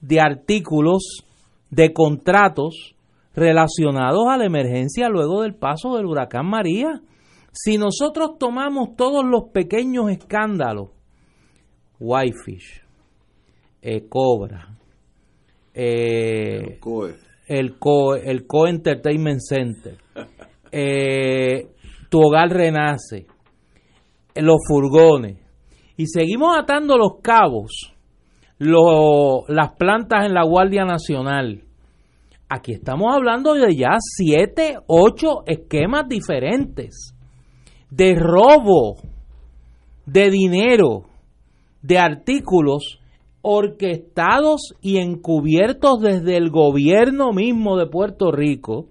de 0.00 0.20
artículos, 0.20 1.24
de 1.70 1.92
contratos 1.92 2.94
relacionados 3.34 4.24
a 4.28 4.36
la 4.36 4.46
emergencia 4.46 5.08
luego 5.08 5.42
del 5.42 5.54
paso 5.54 5.96
del 5.96 6.06
huracán 6.06 6.46
María. 6.46 7.00
Si 7.52 7.78
nosotros 7.78 8.38
tomamos 8.38 8.96
todos 8.96 9.24
los 9.24 9.50
pequeños 9.52 10.10
escándalos, 10.10 10.90
Whitefish, 11.98 12.82
eh, 13.82 14.08
Cobra, 14.08 14.78
eh, 15.74 16.60
el 16.60 17.78
COE, 17.78 18.22
el 18.30 18.46
COE 18.46 18.70
Entertainment 18.70 19.40
Center, 19.40 19.96
eh, 20.70 21.68
Tu 22.08 22.20
Hogar 22.20 22.48
Renace, 22.50 23.26
los 24.36 24.58
furgones, 24.66 25.38
y 25.96 26.06
seguimos 26.06 26.56
atando 26.56 26.96
los 26.96 27.20
cabos, 27.20 27.92
las 28.60 29.70
plantas 29.78 30.26
en 30.26 30.34
la 30.34 30.44
Guardia 30.44 30.84
Nacional. 30.84 31.62
Aquí 32.48 32.72
estamos 32.72 33.14
hablando 33.14 33.54
de 33.54 33.74
ya 33.74 33.96
siete, 33.98 34.76
ocho 34.86 35.44
esquemas 35.46 36.08
diferentes 36.08 37.14
de 37.90 38.14
robo 38.14 38.96
de 40.04 40.30
dinero, 40.30 41.04
de 41.82 41.98
artículos 41.98 43.00
orquestados 43.42 44.74
y 44.82 44.98
encubiertos 44.98 46.00
desde 46.00 46.36
el 46.36 46.50
gobierno 46.50 47.32
mismo 47.32 47.78
de 47.78 47.86
Puerto 47.86 48.30
Rico 48.30 48.88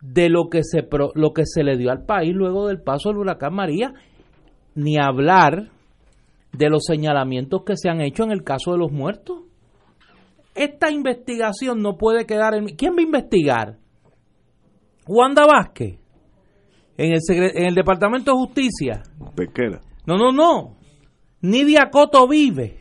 de 0.00 0.28
lo 0.28 0.48
que 0.48 0.62
se 0.62 0.86
lo 1.14 1.32
que 1.32 1.46
se 1.46 1.64
le 1.64 1.76
dio 1.76 1.90
al 1.90 2.04
país 2.04 2.32
luego 2.32 2.68
del 2.68 2.80
paso 2.80 3.08
del 3.08 3.18
huracán 3.18 3.54
María 3.54 3.92
ni 4.74 4.98
hablar 4.98 5.71
de 6.52 6.68
los 6.68 6.84
señalamientos 6.84 7.62
que 7.64 7.76
se 7.76 7.88
han 7.88 8.00
hecho 8.00 8.24
en 8.24 8.30
el 8.30 8.44
caso 8.44 8.72
de 8.72 8.78
los 8.78 8.92
muertos. 8.92 9.42
Esta 10.54 10.90
investigación 10.90 11.80
no 11.80 11.96
puede 11.96 12.26
quedar 12.26 12.54
en... 12.54 12.66
¿Quién 12.76 12.92
va 12.92 13.00
a 13.00 13.04
investigar? 13.04 13.78
Wanda 15.08 15.46
Vázquez, 15.46 15.98
en 16.96 17.12
el, 17.12 17.20
en 17.28 17.66
el 17.66 17.74
Departamento 17.74 18.32
de 18.32 18.38
Justicia. 18.38 19.02
Pequera. 19.34 19.80
No, 20.06 20.16
no, 20.16 20.30
no. 20.30 20.76
Nidia 21.40 21.88
Coto 21.90 22.28
vive 22.28 22.78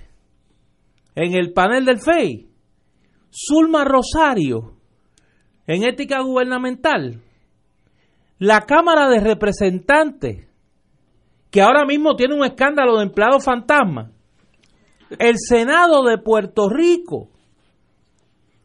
en 1.16 1.34
el 1.34 1.54
panel 1.54 1.86
del 1.86 2.00
FEI. 2.00 2.50
Zulma 3.32 3.86
Rosario 3.86 4.74
en 5.66 5.84
ética 5.84 6.22
gubernamental. 6.22 7.22
La 8.38 8.62
Cámara 8.62 9.08
de 9.08 9.20
Representantes 9.20 10.51
que 11.52 11.62
ahora 11.62 11.86
mismo 11.86 12.16
tiene 12.16 12.34
un 12.34 12.46
escándalo 12.46 12.98
de 12.98 13.04
empleados 13.04 13.44
fantasma. 13.44 14.12
El 15.20 15.36
Senado 15.38 16.04
de 16.04 16.18
Puerto 16.18 16.70
Rico. 16.70 17.30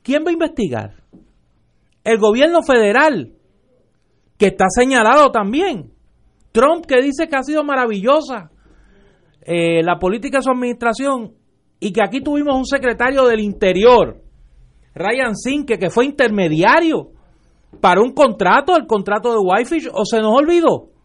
¿Quién 0.02 0.24
va 0.24 0.30
a 0.30 0.34
investigar? 0.34 0.94
El 2.04 2.18
gobierno 2.18 2.62
federal, 2.62 3.32
que 4.38 4.46
está 4.46 4.66
señalado 4.68 5.32
también. 5.32 5.92
Trump, 6.52 6.86
que 6.86 7.02
dice 7.02 7.28
que 7.28 7.36
ha 7.36 7.42
sido 7.42 7.64
maravillosa 7.64 8.52
eh, 9.42 9.82
la 9.82 9.98
política 9.98 10.38
de 10.38 10.44
su 10.44 10.50
administración 10.50 11.32
y 11.80 11.92
que 11.92 12.02
aquí 12.02 12.20
tuvimos 12.22 12.56
un 12.56 12.66
secretario 12.66 13.24
del 13.24 13.40
Interior, 13.40 14.22
Ryan 14.94 15.34
Sinke, 15.34 15.76
que 15.76 15.90
fue 15.90 16.06
intermediario 16.06 17.10
para 17.80 18.00
un 18.00 18.12
contrato, 18.12 18.76
el 18.76 18.86
contrato 18.86 19.32
de 19.32 19.38
Whitefish, 19.38 19.88
o 19.92 20.04
se 20.04 20.20
nos 20.20 20.32
olvidó 20.32 20.95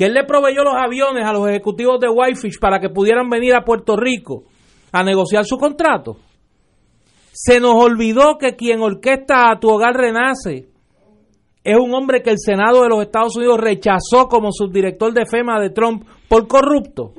que 0.00 0.06
él 0.06 0.14
le 0.14 0.24
proveyó 0.24 0.64
los 0.64 0.76
aviones 0.82 1.26
a 1.26 1.32
los 1.34 1.46
ejecutivos 1.46 2.00
de 2.00 2.08
Whitefish 2.08 2.58
para 2.58 2.80
que 2.80 2.88
pudieran 2.88 3.28
venir 3.28 3.54
a 3.54 3.66
Puerto 3.66 3.96
Rico 3.98 4.44
a 4.92 5.02
negociar 5.02 5.44
su 5.44 5.58
contrato. 5.58 6.16
Se 7.32 7.60
nos 7.60 7.74
olvidó 7.74 8.38
que 8.38 8.56
quien 8.56 8.80
orquesta 8.80 9.50
a 9.50 9.60
Tu 9.60 9.68
Hogar 9.68 9.94
Renace 9.94 10.70
es 11.62 11.76
un 11.76 11.92
hombre 11.92 12.22
que 12.22 12.30
el 12.30 12.38
Senado 12.38 12.80
de 12.80 12.88
los 12.88 13.02
Estados 13.02 13.36
Unidos 13.36 13.58
rechazó 13.60 14.26
como 14.30 14.52
subdirector 14.52 15.12
de 15.12 15.26
FEMA 15.26 15.60
de 15.60 15.68
Trump 15.68 16.08
por 16.30 16.48
corrupto. 16.48 17.12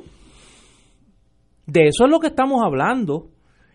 De 1.68 1.86
eso 1.86 2.06
es 2.06 2.10
lo 2.10 2.20
que 2.20 2.30
estamos 2.30 2.64
hablando. 2.66 3.28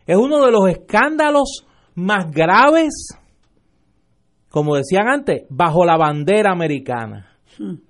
Es 0.04 0.16
uno 0.16 0.44
de 0.44 0.50
los 0.50 0.68
escándalos 0.68 1.64
más 1.94 2.28
graves, 2.32 3.16
como 4.50 4.74
decían 4.74 5.07
antes, 5.07 5.46
bajo 5.48 5.84
la 5.84 5.96
bandera 5.96 6.50
americana. 6.50 7.30
Hmm. 7.57 7.86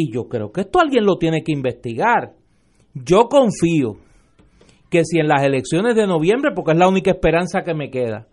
Y 0.00 0.12
yo 0.12 0.28
creo 0.28 0.52
que 0.52 0.60
esto 0.60 0.78
alguien 0.78 1.04
lo 1.04 1.18
tiene 1.18 1.42
que 1.42 1.50
investigar. 1.50 2.36
Yo 2.94 3.28
confío 3.28 3.96
que 4.88 5.04
si 5.04 5.18
en 5.18 5.26
las 5.26 5.42
elecciones 5.42 5.96
de 5.96 6.06
noviembre, 6.06 6.52
porque 6.54 6.70
es 6.70 6.78
la 6.78 6.86
única 6.86 7.10
esperanza 7.10 7.62
que 7.62 7.74
me 7.74 7.90
queda, 7.90 8.28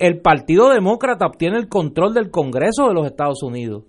el 0.00 0.20
Partido 0.20 0.70
Demócrata 0.70 1.24
obtiene 1.24 1.56
el 1.56 1.68
control 1.68 2.14
del 2.14 2.32
Congreso 2.32 2.88
de 2.88 2.94
los 2.94 3.06
Estados 3.06 3.44
Unidos, 3.44 3.84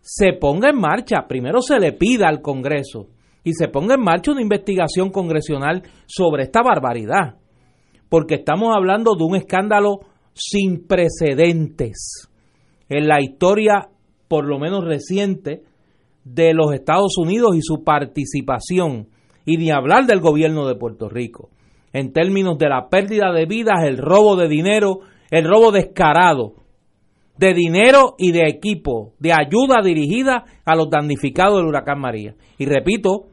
se 0.00 0.32
ponga 0.32 0.70
en 0.70 0.80
marcha, 0.80 1.28
primero 1.28 1.62
se 1.62 1.78
le 1.78 1.92
pida 1.92 2.26
al 2.26 2.42
Congreso 2.42 3.06
y 3.44 3.52
se 3.52 3.68
ponga 3.68 3.94
en 3.94 4.02
marcha 4.02 4.32
una 4.32 4.42
investigación 4.42 5.10
congresional 5.10 5.84
sobre 6.06 6.42
esta 6.42 6.62
barbaridad, 6.64 7.36
porque 8.08 8.34
estamos 8.34 8.74
hablando 8.74 9.14
de 9.14 9.22
un 9.22 9.36
escándalo 9.36 10.00
sin 10.34 10.84
precedentes 10.88 12.28
en 12.88 13.06
la 13.06 13.22
historia, 13.22 13.88
por 14.26 14.48
lo 14.48 14.58
menos 14.58 14.84
reciente, 14.84 15.62
de 16.24 16.54
los 16.54 16.72
Estados 16.72 17.16
Unidos 17.18 17.56
y 17.56 17.62
su 17.62 17.82
participación, 17.84 19.08
y 19.44 19.56
ni 19.56 19.70
hablar 19.70 20.06
del 20.06 20.20
gobierno 20.20 20.66
de 20.66 20.74
Puerto 20.74 21.08
Rico, 21.08 21.50
en 21.92 22.12
términos 22.12 22.58
de 22.58 22.68
la 22.68 22.88
pérdida 22.88 23.32
de 23.32 23.46
vidas, 23.46 23.84
el 23.84 23.98
robo 23.98 24.36
de 24.36 24.48
dinero, 24.48 25.00
el 25.30 25.44
robo 25.44 25.72
descarado 25.72 26.54
de 27.40 27.54
dinero 27.54 28.16
y 28.18 28.32
de 28.32 28.46
equipo, 28.48 29.14
de 29.18 29.32
ayuda 29.32 29.82
dirigida 29.82 30.44
a 30.66 30.76
los 30.76 30.90
damnificados 30.90 31.56
del 31.56 31.68
huracán 31.68 31.98
María. 31.98 32.34
Y 32.58 32.66
repito, 32.66 33.28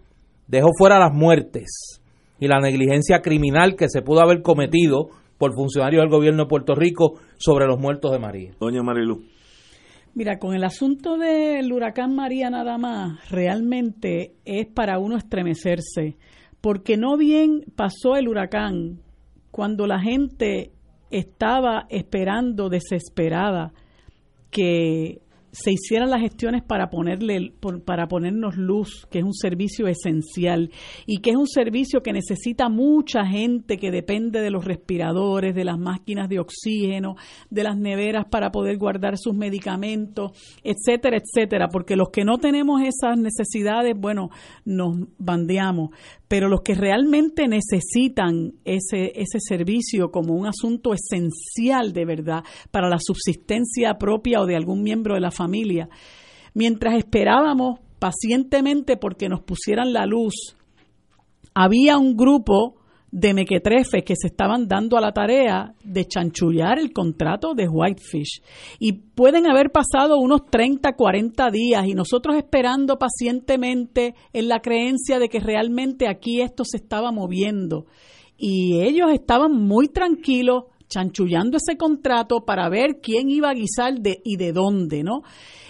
dejo 0.48 0.70
fuera 0.78 0.98
las 0.98 1.14
muertes 1.14 2.02
y 2.40 2.48
la 2.48 2.62
negligencia 2.62 3.20
criminal 3.22 3.76
que 3.76 3.90
se 3.90 4.02
pudo 4.02 4.22
haber 4.22 4.42
cometido 4.42 5.10
por 5.38 5.54
funcionarios 5.54 6.02
del 6.02 6.10
gobierno 6.10 6.44
de 6.44 6.50
Puerto 6.50 6.74
Rico 6.74 7.16
sobre 7.38 7.66
los 7.66 7.80
muertos 7.80 8.14
de 8.14 8.20
María. 8.20 8.52
Doña 8.60 8.82
Marilu. 8.82 9.24
Mira, 10.14 10.40
con 10.40 10.56
el 10.56 10.64
asunto 10.64 11.18
del 11.18 11.72
huracán 11.72 12.16
María 12.16 12.50
nada 12.50 12.78
más, 12.78 13.30
realmente 13.30 14.34
es 14.46 14.66
para 14.68 14.98
uno 15.00 15.16
estremecerse, 15.18 16.18
porque 16.62 16.98
no 16.98 17.18
bien 17.18 17.64
pasó 17.76 18.16
el 18.16 18.28
huracán 18.28 19.00
cuando 19.52 19.86
la 19.88 20.00
gente 20.00 20.72
estaba 21.12 21.86
esperando 21.90 22.70
desesperada 22.70 23.74
que 24.50 25.22
se 25.64 25.72
hicieran 25.72 26.12
las 26.12 26.22
gestiones 26.22 26.62
para 26.64 26.90
ponerle 26.90 27.54
para 27.86 28.08
ponernos 28.08 28.58
luz, 28.58 29.08
que 29.10 29.20
es 29.20 29.26
un 29.26 29.34
servicio 29.34 29.88
esencial 29.88 30.72
y 31.06 31.18
que 31.18 31.32
es 31.32 31.36
un 31.36 31.48
servicio 31.48 32.02
que 32.02 32.14
necesita 32.14 32.70
mucha 32.70 33.26
gente 33.26 33.78
que 33.78 33.92
depende 33.92 34.42
de 34.42 34.52
los 34.52 34.66
respiradores, 34.66 35.56
de 35.56 35.66
las 35.66 35.80
máquinas 35.80 36.30
de 36.30 36.40
oxígeno, 36.40 37.16
de 37.50 37.64
las 37.64 37.78
neveras 37.78 38.26
para 38.30 38.52
poder 38.52 38.78
guardar 38.78 39.18
sus 39.18 39.36
medicamentos, 39.36 40.32
etcétera, 40.64 41.18
etcétera, 41.18 41.70
porque 41.70 41.96
los 41.96 42.10
que 42.10 42.24
no 42.24 42.38
tenemos 42.38 42.82
esas 42.82 43.18
necesidades, 43.18 43.96
bueno, 43.98 44.30
nos 44.64 45.08
bandeamos, 45.18 45.90
pero 46.28 46.50
los 46.50 46.62
que 46.62 46.76
realmente 46.76 47.48
necesitan 47.48 48.54
ese, 48.64 49.14
ese 49.16 49.40
servicio 49.40 50.12
como 50.12 50.36
un 50.36 50.46
asunto 50.46 50.94
esencial 50.94 51.94
de 51.94 52.06
verdad 52.06 52.44
para 52.70 52.90
la 52.90 52.98
subsistencia 53.00 53.98
propia 53.98 54.42
o 54.42 54.46
de 54.46 54.56
algún 54.56 54.84
miembro 54.84 55.16
de 55.16 55.22
la 55.22 55.32
familia, 55.32 55.47
mientras 56.54 56.96
esperábamos 56.96 57.80
pacientemente 58.00 58.98
porque 58.98 59.30
nos 59.30 59.42
pusieran 59.42 59.94
la 59.94 60.06
luz, 60.06 60.56
había 61.54 61.98
un 61.98 62.16
grupo 62.16 62.76
de 63.12 63.34
mequetrefes 63.34 64.04
que 64.04 64.16
se 64.16 64.28
estaban 64.28 64.68
dando 64.68 64.98
a 64.98 65.02
la 65.02 65.12
tarea 65.12 65.74
de 65.84 66.06
chanchullar 66.06 66.78
el 66.78 66.92
contrato 66.92 67.54
de 67.54 67.68
Whitefish. 67.68 68.42
Y 68.80 68.94
pueden 68.94 69.50
haber 69.50 69.72
pasado 69.72 70.20
unos 70.20 70.46
30, 70.46 70.94
40 70.94 71.50
días 71.50 71.88
y 71.88 71.94
nosotros 71.94 72.36
esperando 72.36 73.00
pacientemente 73.00 74.14
en 74.34 74.48
la 74.50 74.60
creencia 74.60 75.20
de 75.20 75.30
que 75.30 75.40
realmente 75.40 76.08
aquí 76.08 76.42
esto 76.42 76.64
se 76.66 76.78
estaba 76.78 77.12
moviendo. 77.12 77.86
Y 78.38 78.82
ellos 78.82 79.10
estaban 79.12 79.54
muy 79.54 79.88
tranquilos, 79.88 80.66
chanchullando 80.88 81.58
ese 81.58 81.78
contrato 81.78 82.46
para 82.46 82.70
ver 82.70 83.00
quién 83.02 83.30
iba 83.30 83.50
a 83.50 83.54
guisar 83.54 84.00
de, 84.00 84.22
y 84.24 84.38
de 84.38 84.54
dónde, 84.54 85.04
¿no? 85.04 85.24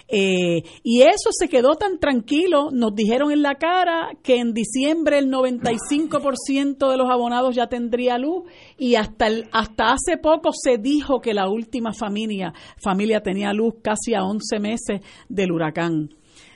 Eh, 0.10 0.64
y 0.84 1.02
eso 1.02 1.30
se 1.38 1.50
quedó 1.50 1.76
tan 1.76 2.00
tranquilo, 2.00 2.70
nos 2.72 2.96
dijeron 2.96 3.32
en 3.32 3.42
la 3.42 3.56
cara 3.56 4.12
que 4.24 4.38
en 4.38 4.54
diciembre 4.54 5.20
el 5.20 5.30
95% 5.30 6.90
de 6.90 6.98
los 6.98 7.10
abonados 7.10 7.56
ya 7.56 7.68
tendría 7.68 8.18
luz 8.18 8.44
y 8.78 8.96
hasta, 8.96 9.28
el, 9.28 9.50
hasta 9.52 9.92
hace 9.92 10.18
poco 10.18 10.52
se 10.54 10.78
dijo 10.78 11.20
que 11.20 11.34
la 11.34 11.50
última 11.50 11.92
familia, 11.92 12.54
familia 12.78 13.22
tenía 13.22 13.52
luz 13.52 13.76
casi 13.82 14.14
a 14.14 14.24
11 14.24 14.60
meses 14.60 15.02
del 15.28 15.52
huracán. 15.52 16.10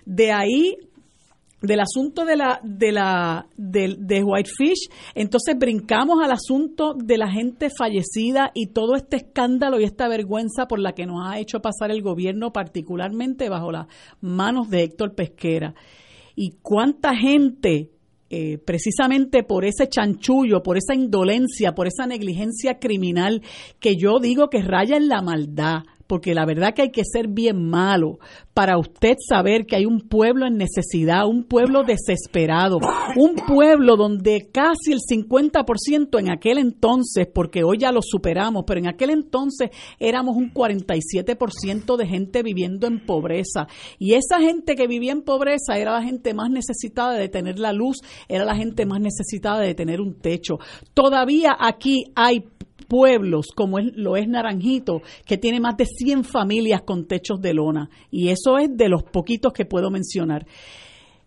De 0.05 0.31
ahí 0.31 0.77
del 1.61 1.79
asunto 1.79 2.25
de 2.25 2.35
la 2.35 2.59
de 2.63 2.91
la 2.91 3.47
de, 3.55 3.95
de, 3.99 4.23
Whitefish, 4.23 4.89
entonces 5.13 5.55
brincamos 5.57 6.17
al 6.23 6.31
asunto 6.31 6.93
de 6.95 7.17
la 7.17 7.31
gente 7.31 7.69
fallecida 7.69 8.51
y 8.53 8.67
todo 8.67 8.95
este 8.95 9.17
escándalo 9.17 9.79
y 9.79 9.83
esta 9.83 10.07
vergüenza 10.07 10.67
por 10.67 10.79
la 10.79 10.93
que 10.93 11.05
nos 11.05 11.25
ha 11.25 11.39
hecho 11.39 11.61
pasar 11.61 11.91
el 11.91 12.01
gobierno, 12.01 12.51
particularmente 12.51 13.49
bajo 13.49 13.71
las 13.71 13.87
manos 14.21 14.69
de 14.69 14.83
Héctor 14.83 15.13
Pesquera. 15.13 15.75
Y 16.35 16.57
cuánta 16.61 17.15
gente 17.15 17.91
eh, 18.33 18.57
precisamente 18.57 19.43
por 19.43 19.65
ese 19.65 19.89
chanchullo, 19.89 20.63
por 20.63 20.77
esa 20.77 20.95
indolencia, 20.95 21.75
por 21.75 21.87
esa 21.87 22.07
negligencia 22.07 22.79
criminal 22.79 23.41
que 23.81 23.97
yo 23.97 24.19
digo 24.21 24.49
que 24.49 24.61
raya 24.61 24.95
en 24.95 25.09
la 25.09 25.21
maldad, 25.21 25.83
porque 26.11 26.35
la 26.35 26.45
verdad 26.45 26.73
que 26.73 26.81
hay 26.81 26.91
que 26.91 27.05
ser 27.05 27.29
bien 27.29 27.69
malo 27.69 28.19
para 28.53 28.77
usted 28.77 29.15
saber 29.25 29.65
que 29.65 29.77
hay 29.77 29.85
un 29.85 30.01
pueblo 30.09 30.45
en 30.45 30.57
necesidad, 30.57 31.25
un 31.25 31.45
pueblo 31.45 31.83
desesperado, 31.85 32.79
un 33.15 33.35
pueblo 33.35 33.95
donde 33.95 34.49
casi 34.51 34.91
el 34.91 34.99
50% 34.99 36.19
en 36.19 36.29
aquel 36.29 36.57
entonces, 36.57 37.29
porque 37.33 37.63
hoy 37.63 37.77
ya 37.79 37.93
lo 37.93 38.01
superamos, 38.01 38.65
pero 38.67 38.81
en 38.81 38.89
aquel 38.89 39.11
entonces 39.11 39.69
éramos 39.99 40.35
un 40.35 40.53
47% 40.53 41.95
de 41.95 42.05
gente 42.05 42.43
viviendo 42.43 42.87
en 42.87 43.05
pobreza. 43.05 43.69
Y 43.97 44.15
esa 44.15 44.41
gente 44.41 44.75
que 44.75 44.87
vivía 44.87 45.13
en 45.13 45.21
pobreza 45.21 45.77
era 45.77 45.93
la 45.93 46.03
gente 46.03 46.33
más 46.33 46.49
necesitada 46.49 47.13
de 47.13 47.29
tener 47.29 47.57
la 47.57 47.71
luz, 47.71 48.01
era 48.27 48.43
la 48.43 48.57
gente 48.57 48.85
más 48.85 48.99
necesitada 48.99 49.61
de 49.61 49.75
tener 49.75 50.01
un 50.01 50.19
techo. 50.19 50.59
Todavía 50.93 51.55
aquí 51.57 52.03
hay 52.15 52.43
pueblos 52.91 53.47
como 53.55 53.79
es, 53.79 53.85
lo 53.95 54.17
es 54.17 54.27
Naranjito, 54.27 55.01
que 55.25 55.37
tiene 55.37 55.61
más 55.61 55.77
de 55.77 55.85
100 55.85 56.25
familias 56.25 56.81
con 56.81 57.07
techos 57.07 57.39
de 57.39 57.53
lona. 57.53 57.89
Y 58.11 58.27
eso 58.27 58.57
es 58.57 58.75
de 58.75 58.89
los 58.89 59.03
poquitos 59.03 59.53
que 59.53 59.63
puedo 59.63 59.89
mencionar. 59.89 60.45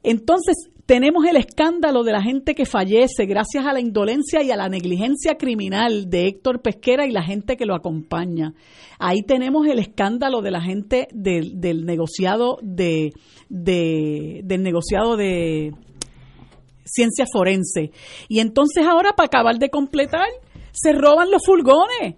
Entonces, 0.03 0.69
tenemos 0.85 1.25
el 1.25 1.37
escándalo 1.37 2.05
de 2.05 2.13
la 2.13 2.21
gente 2.21 2.55
que 2.55 2.67
fallece 2.67 3.25
gracias 3.25 3.65
a 3.65 3.73
la 3.73 3.81
indolencia 3.81 4.43
y 4.43 4.51
a 4.51 4.57
la 4.57 4.69
negligencia 4.69 5.37
criminal 5.39 6.11
de 6.11 6.27
Héctor 6.27 6.61
Pesquera 6.61 7.07
y 7.07 7.13
la 7.13 7.23
gente 7.23 7.57
que 7.57 7.65
lo 7.65 7.75
acompaña. 7.75 8.53
Ahí 8.99 9.23
tenemos 9.23 9.67
el 9.67 9.79
escándalo 9.79 10.43
de 10.43 10.51
la 10.51 10.61
gente 10.61 11.09
del, 11.15 11.63
del 11.63 11.87
negociado 11.87 12.59
de, 12.61 13.13
de, 13.49 14.43
del 14.45 14.63
negociado 14.63 15.17
de 15.17 15.73
ciencia 16.85 17.25
forense. 17.33 17.91
Y 18.29 18.41
entonces 18.41 18.85
ahora 18.87 19.15
para 19.17 19.29
acabar 19.29 19.59
de 19.59 19.71
completar, 19.71 20.29
se 20.75 20.93
roban 20.93 21.31
los 21.31 21.43
furgones. 21.47 22.17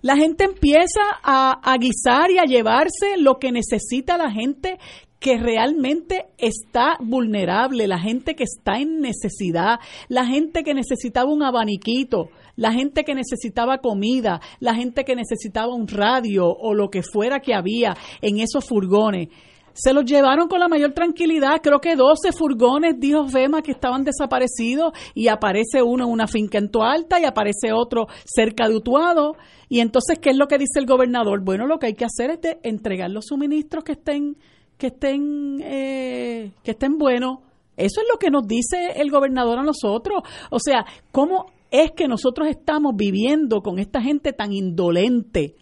La 0.00 0.16
gente 0.16 0.44
empieza 0.44 1.02
a, 1.22 1.76
guisar 1.78 2.32
y 2.32 2.38
a 2.38 2.44
llevarse 2.44 3.16
lo 3.18 3.38
que 3.38 3.52
necesita 3.52 4.16
la 4.16 4.32
gente 4.32 4.78
que 5.20 5.38
realmente 5.38 6.24
está 6.38 6.96
vulnerable, 6.98 7.86
la 7.86 8.00
gente 8.00 8.34
que 8.34 8.42
está 8.42 8.80
en 8.80 9.00
necesidad, 9.00 9.78
la 10.08 10.26
gente 10.26 10.64
que 10.64 10.74
necesitaba 10.74 11.30
un 11.30 11.44
abaniquito, 11.44 12.30
la 12.56 12.72
gente 12.72 13.04
que 13.04 13.14
necesitaba 13.14 13.78
comida, 13.78 14.40
la 14.58 14.74
gente 14.74 15.04
que 15.04 15.14
necesitaba 15.14 15.72
un 15.72 15.86
radio 15.86 16.46
o 16.46 16.74
lo 16.74 16.90
que 16.90 17.02
fuera 17.04 17.38
que 17.38 17.54
había 17.54 17.94
en 18.20 18.40
esos 18.40 18.66
furgones 18.66 19.28
se 19.74 19.92
los 19.92 20.04
llevaron 20.04 20.48
con 20.48 20.60
la 20.60 20.68
mayor 20.68 20.92
tranquilidad. 20.92 21.60
Creo 21.62 21.80
que 21.80 21.96
12 21.96 22.32
furgones, 22.32 22.98
dijo 22.98 23.26
FEMA, 23.28 23.62
que 23.62 23.72
estaban 23.72 24.04
desaparecidos 24.04 24.92
y 25.14 25.28
aparece 25.28 25.82
uno 25.82 26.04
en 26.04 26.10
una 26.10 26.26
finca 26.26 26.58
en 26.58 26.70
Alta 26.80 27.20
y 27.20 27.24
aparece 27.24 27.72
otro 27.72 28.06
cerca 28.24 28.68
de 28.68 28.76
Utuado. 28.76 29.36
Y 29.68 29.80
entonces, 29.80 30.18
¿qué 30.18 30.30
es 30.30 30.36
lo 30.36 30.48
que 30.48 30.58
dice 30.58 30.78
el 30.78 30.86
gobernador? 30.86 31.42
Bueno, 31.42 31.66
lo 31.66 31.78
que 31.78 31.86
hay 31.86 31.94
que 31.94 32.04
hacer 32.04 32.30
es 32.30 32.40
de 32.40 32.58
entregar 32.62 33.10
los 33.10 33.26
suministros 33.26 33.84
que 33.84 33.92
estén, 33.92 34.36
que 34.78 34.88
estén, 34.88 35.60
eh, 35.62 36.52
que 36.62 36.72
estén 36.72 36.98
buenos. 36.98 37.38
Eso 37.76 38.00
es 38.02 38.06
lo 38.10 38.18
que 38.18 38.30
nos 38.30 38.46
dice 38.46 38.92
el 38.96 39.10
gobernador 39.10 39.58
a 39.58 39.62
nosotros. 39.62 40.22
O 40.50 40.58
sea, 40.58 40.84
¿cómo 41.10 41.46
es 41.70 41.92
que 41.92 42.06
nosotros 42.06 42.48
estamos 42.48 42.94
viviendo 42.94 43.62
con 43.62 43.78
esta 43.78 44.02
gente 44.02 44.32
tan 44.32 44.52
indolente 44.52 45.54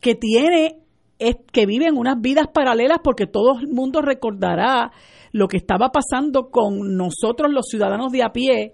que 0.00 0.14
tiene 0.14 0.83
es 1.18 1.36
que 1.52 1.66
viven 1.66 1.96
unas 1.96 2.20
vidas 2.20 2.48
paralelas 2.52 2.98
porque 3.02 3.26
todo 3.26 3.58
el 3.58 3.68
mundo 3.68 4.02
recordará 4.02 4.92
lo 5.32 5.48
que 5.48 5.56
estaba 5.56 5.90
pasando 5.90 6.50
con 6.50 6.96
nosotros 6.96 7.52
los 7.52 7.66
ciudadanos 7.68 8.12
de 8.12 8.22
a 8.22 8.32
pie 8.32 8.72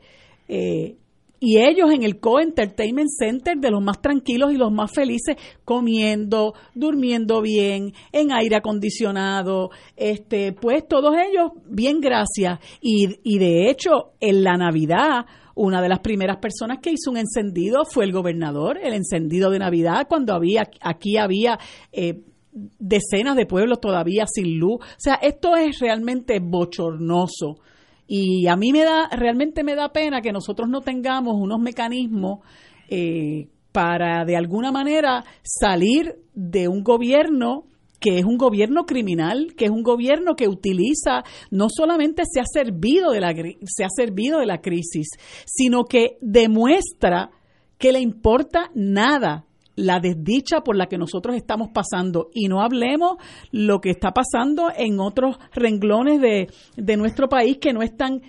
eh, 0.48 0.96
y 1.42 1.56
ellos 1.58 1.90
en 1.90 2.02
el 2.02 2.20
Co-Entertainment 2.20 3.08
Center 3.08 3.56
de 3.56 3.70
los 3.70 3.82
más 3.82 4.02
tranquilos 4.02 4.52
y 4.52 4.56
los 4.56 4.70
más 4.70 4.92
felices 4.92 5.36
comiendo, 5.64 6.52
durmiendo 6.74 7.40
bien, 7.40 7.94
en 8.12 8.30
aire 8.30 8.56
acondicionado, 8.56 9.70
este, 9.96 10.52
pues 10.52 10.86
todos 10.86 11.16
ellos 11.16 11.52
bien 11.64 12.00
gracias. 12.00 12.60
Y, 12.82 13.20
y 13.24 13.38
de 13.38 13.70
hecho 13.70 14.12
en 14.20 14.44
la 14.44 14.58
Navidad 14.58 15.24
una 15.54 15.82
de 15.82 15.88
las 15.88 16.00
primeras 16.00 16.38
personas 16.38 16.78
que 16.80 16.90
hizo 16.90 17.10
un 17.10 17.16
encendido 17.16 17.84
fue 17.84 18.04
el 18.04 18.12
gobernador, 18.12 18.78
el 18.82 18.94
encendido 18.94 19.50
de 19.50 19.58
Navidad, 19.58 20.06
cuando 20.08 20.34
había 20.34 20.70
aquí 20.80 21.16
había 21.16 21.58
eh, 21.92 22.20
decenas 22.52 23.36
de 23.36 23.46
pueblos 23.46 23.80
todavía 23.80 24.26
sin 24.26 24.58
luz. 24.58 24.80
O 24.82 24.98
sea, 24.98 25.14
esto 25.14 25.56
es 25.56 25.78
realmente 25.78 26.40
bochornoso. 26.40 27.58
Y 28.06 28.48
a 28.48 28.56
mí 28.56 28.72
me 28.72 28.84
da, 28.84 29.08
realmente 29.08 29.62
me 29.62 29.76
da 29.76 29.92
pena 29.92 30.20
que 30.20 30.32
nosotros 30.32 30.68
no 30.68 30.80
tengamos 30.80 31.34
unos 31.36 31.60
mecanismos 31.60 32.40
eh, 32.88 33.48
para 33.70 34.24
de 34.24 34.36
alguna 34.36 34.72
manera 34.72 35.24
salir 35.42 36.16
de 36.34 36.66
un 36.66 36.82
gobierno 36.82 37.66
que 38.00 38.18
es 38.18 38.24
un 38.24 38.38
gobierno 38.38 38.86
criminal, 38.86 39.54
que 39.56 39.66
es 39.66 39.70
un 39.70 39.82
gobierno 39.82 40.34
que 40.34 40.48
utiliza, 40.48 41.22
no 41.50 41.68
solamente 41.68 42.22
se 42.24 42.40
ha 42.40 42.46
servido 42.50 43.12
de 43.12 43.20
la, 43.20 43.34
se 43.34 43.84
ha 43.84 43.90
servido 43.94 44.40
de 44.40 44.46
la 44.46 44.62
crisis, 44.62 45.08
sino 45.44 45.84
que 45.84 46.16
demuestra 46.22 47.30
que 47.76 47.92
le 47.92 48.00
importa 48.00 48.70
nada 48.74 49.44
la 49.76 50.00
desdicha 50.00 50.60
por 50.60 50.76
la 50.76 50.86
que 50.86 50.98
nosotros 50.98 51.36
estamos 51.36 51.70
pasando. 51.72 52.28
Y 52.34 52.48
no 52.48 52.62
hablemos 52.62 53.16
lo 53.50 53.80
que 53.80 53.90
está 53.90 54.12
pasando 54.12 54.70
en 54.76 55.00
otros 55.00 55.38
renglones 55.52 56.20
de, 56.20 56.48
de 56.76 56.96
nuestro 56.96 57.28
país 57.28 57.58
que 57.58 57.72
no 57.72 57.82
están 57.82 58.22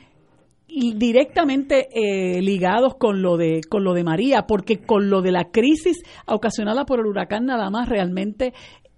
directamente 0.68 1.90
eh, 1.92 2.42
ligados 2.42 2.96
con 2.96 3.22
lo 3.22 3.36
de 3.36 3.60
con 3.68 3.84
lo 3.84 3.94
de 3.94 4.06
María 4.06 4.48
porque 4.48 4.78
con 4.78 5.10
lo 5.10 5.22
de 5.22 5.34
la 5.34 5.52
crisis 5.52 5.98
ocasionada 6.26 6.86
por 6.86 7.02
el 7.02 7.08
huracán 7.08 7.46
nada 7.46 7.70
más 7.70 7.90
realmente 7.90 8.54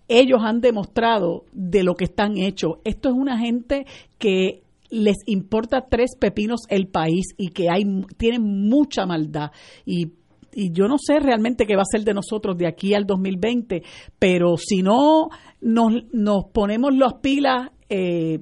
ellos 0.07 0.41
han 0.43 0.61
demostrado 0.61 1.45
de 1.51 1.83
lo 1.83 1.95
que 1.95 2.05
están 2.05 2.37
hechos. 2.37 2.73
Esto 2.83 3.09
es 3.09 3.15
una 3.15 3.37
gente 3.39 3.85
que 4.17 4.61
les 4.89 5.17
importa 5.25 5.87
tres 5.89 6.11
pepinos 6.19 6.61
el 6.69 6.87
país 6.87 7.25
y 7.37 7.49
que 7.49 7.69
hay 7.69 7.83
tienen 8.17 8.43
mucha 8.43 9.05
maldad. 9.05 9.51
Y 9.85 10.11
y 10.55 10.71
yo 10.71 10.87
no 10.87 10.97
sé 10.97 11.19
realmente 11.19 11.65
qué 11.65 11.75
va 11.75 11.81
a 11.81 11.91
ser 11.91 12.03
de 12.03 12.13
nosotros 12.13 12.57
de 12.57 12.67
aquí 12.67 12.93
al 12.93 13.05
2020, 13.05 13.83
pero 14.19 14.57
si 14.57 14.81
no 14.81 15.29
nos, 15.61 15.93
nos 16.11 16.45
ponemos 16.53 16.95
las 16.95 17.15
pilas, 17.15 17.71
eh, 17.89 18.39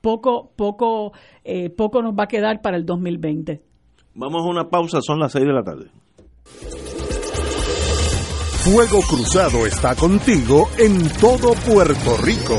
poco, 0.00 0.52
poco, 0.56 1.12
eh, 1.44 1.70
poco 1.70 2.02
nos 2.02 2.14
va 2.14 2.24
a 2.24 2.28
quedar 2.28 2.60
para 2.60 2.76
el 2.76 2.84
2020. 2.84 3.62
Vamos 4.14 4.42
a 4.42 4.48
una 4.48 4.68
pausa, 4.68 5.00
son 5.00 5.20
las 5.20 5.32
6 5.32 5.46
de 5.46 5.52
la 5.52 5.62
tarde. 5.62 5.90
Fuego 8.64 9.00
Cruzado 9.08 9.66
está 9.66 9.94
contigo 9.94 10.68
en 10.78 11.08
todo 11.20 11.54
Puerto 11.54 12.16
Rico. 12.22 12.58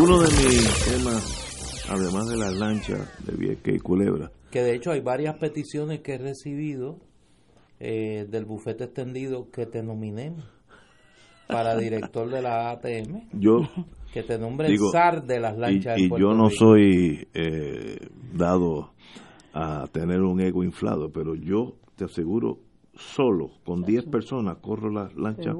Uno 0.00 0.18
de 0.20 0.28
mis 0.28 0.84
temas, 0.84 1.86
además 1.88 2.28
de 2.28 2.36
las 2.38 2.54
lanchas 2.54 3.08
de 3.26 3.36
Vieques 3.36 3.76
y 3.76 3.78
Culebra, 3.78 4.30
Que 4.50 4.62
de 4.62 4.74
hecho 4.74 4.90
hay 4.90 5.00
varias 5.00 5.36
peticiones 5.36 6.00
que 6.00 6.14
he 6.14 6.18
recibido 6.18 6.98
eh, 7.78 8.26
del 8.28 8.44
bufete 8.44 8.84
extendido 8.84 9.50
que 9.50 9.66
te 9.66 9.82
nominemos 9.82 10.44
para 11.46 11.76
director 11.76 12.30
de 12.30 12.42
la 12.42 12.70
ATM. 12.70 13.28
yo 13.32 13.60
Que 14.12 14.22
te 14.22 14.38
nombren 14.38 14.70
digo, 14.70 14.90
zar 14.92 15.24
de 15.26 15.40
las 15.40 15.56
y, 15.56 15.60
lanchas 15.60 15.98
y 15.98 16.02
de 16.04 16.08
Puerto 16.08 16.26
yo 16.26 16.34
no 16.34 16.48
Rico. 16.48 16.58
soy 16.58 17.28
eh, 17.34 17.98
dado 18.32 18.92
a 19.52 19.86
tener 19.92 20.20
un 20.22 20.40
ego 20.40 20.64
inflado, 20.64 21.10
pero 21.12 21.34
yo 21.34 21.76
te 21.96 22.04
aseguro, 22.06 22.58
solo 22.94 23.50
con 23.64 23.82
10 23.82 24.04
personas 24.06 24.58
corro 24.60 24.90
que 25.36 25.42
sí. 25.44 25.50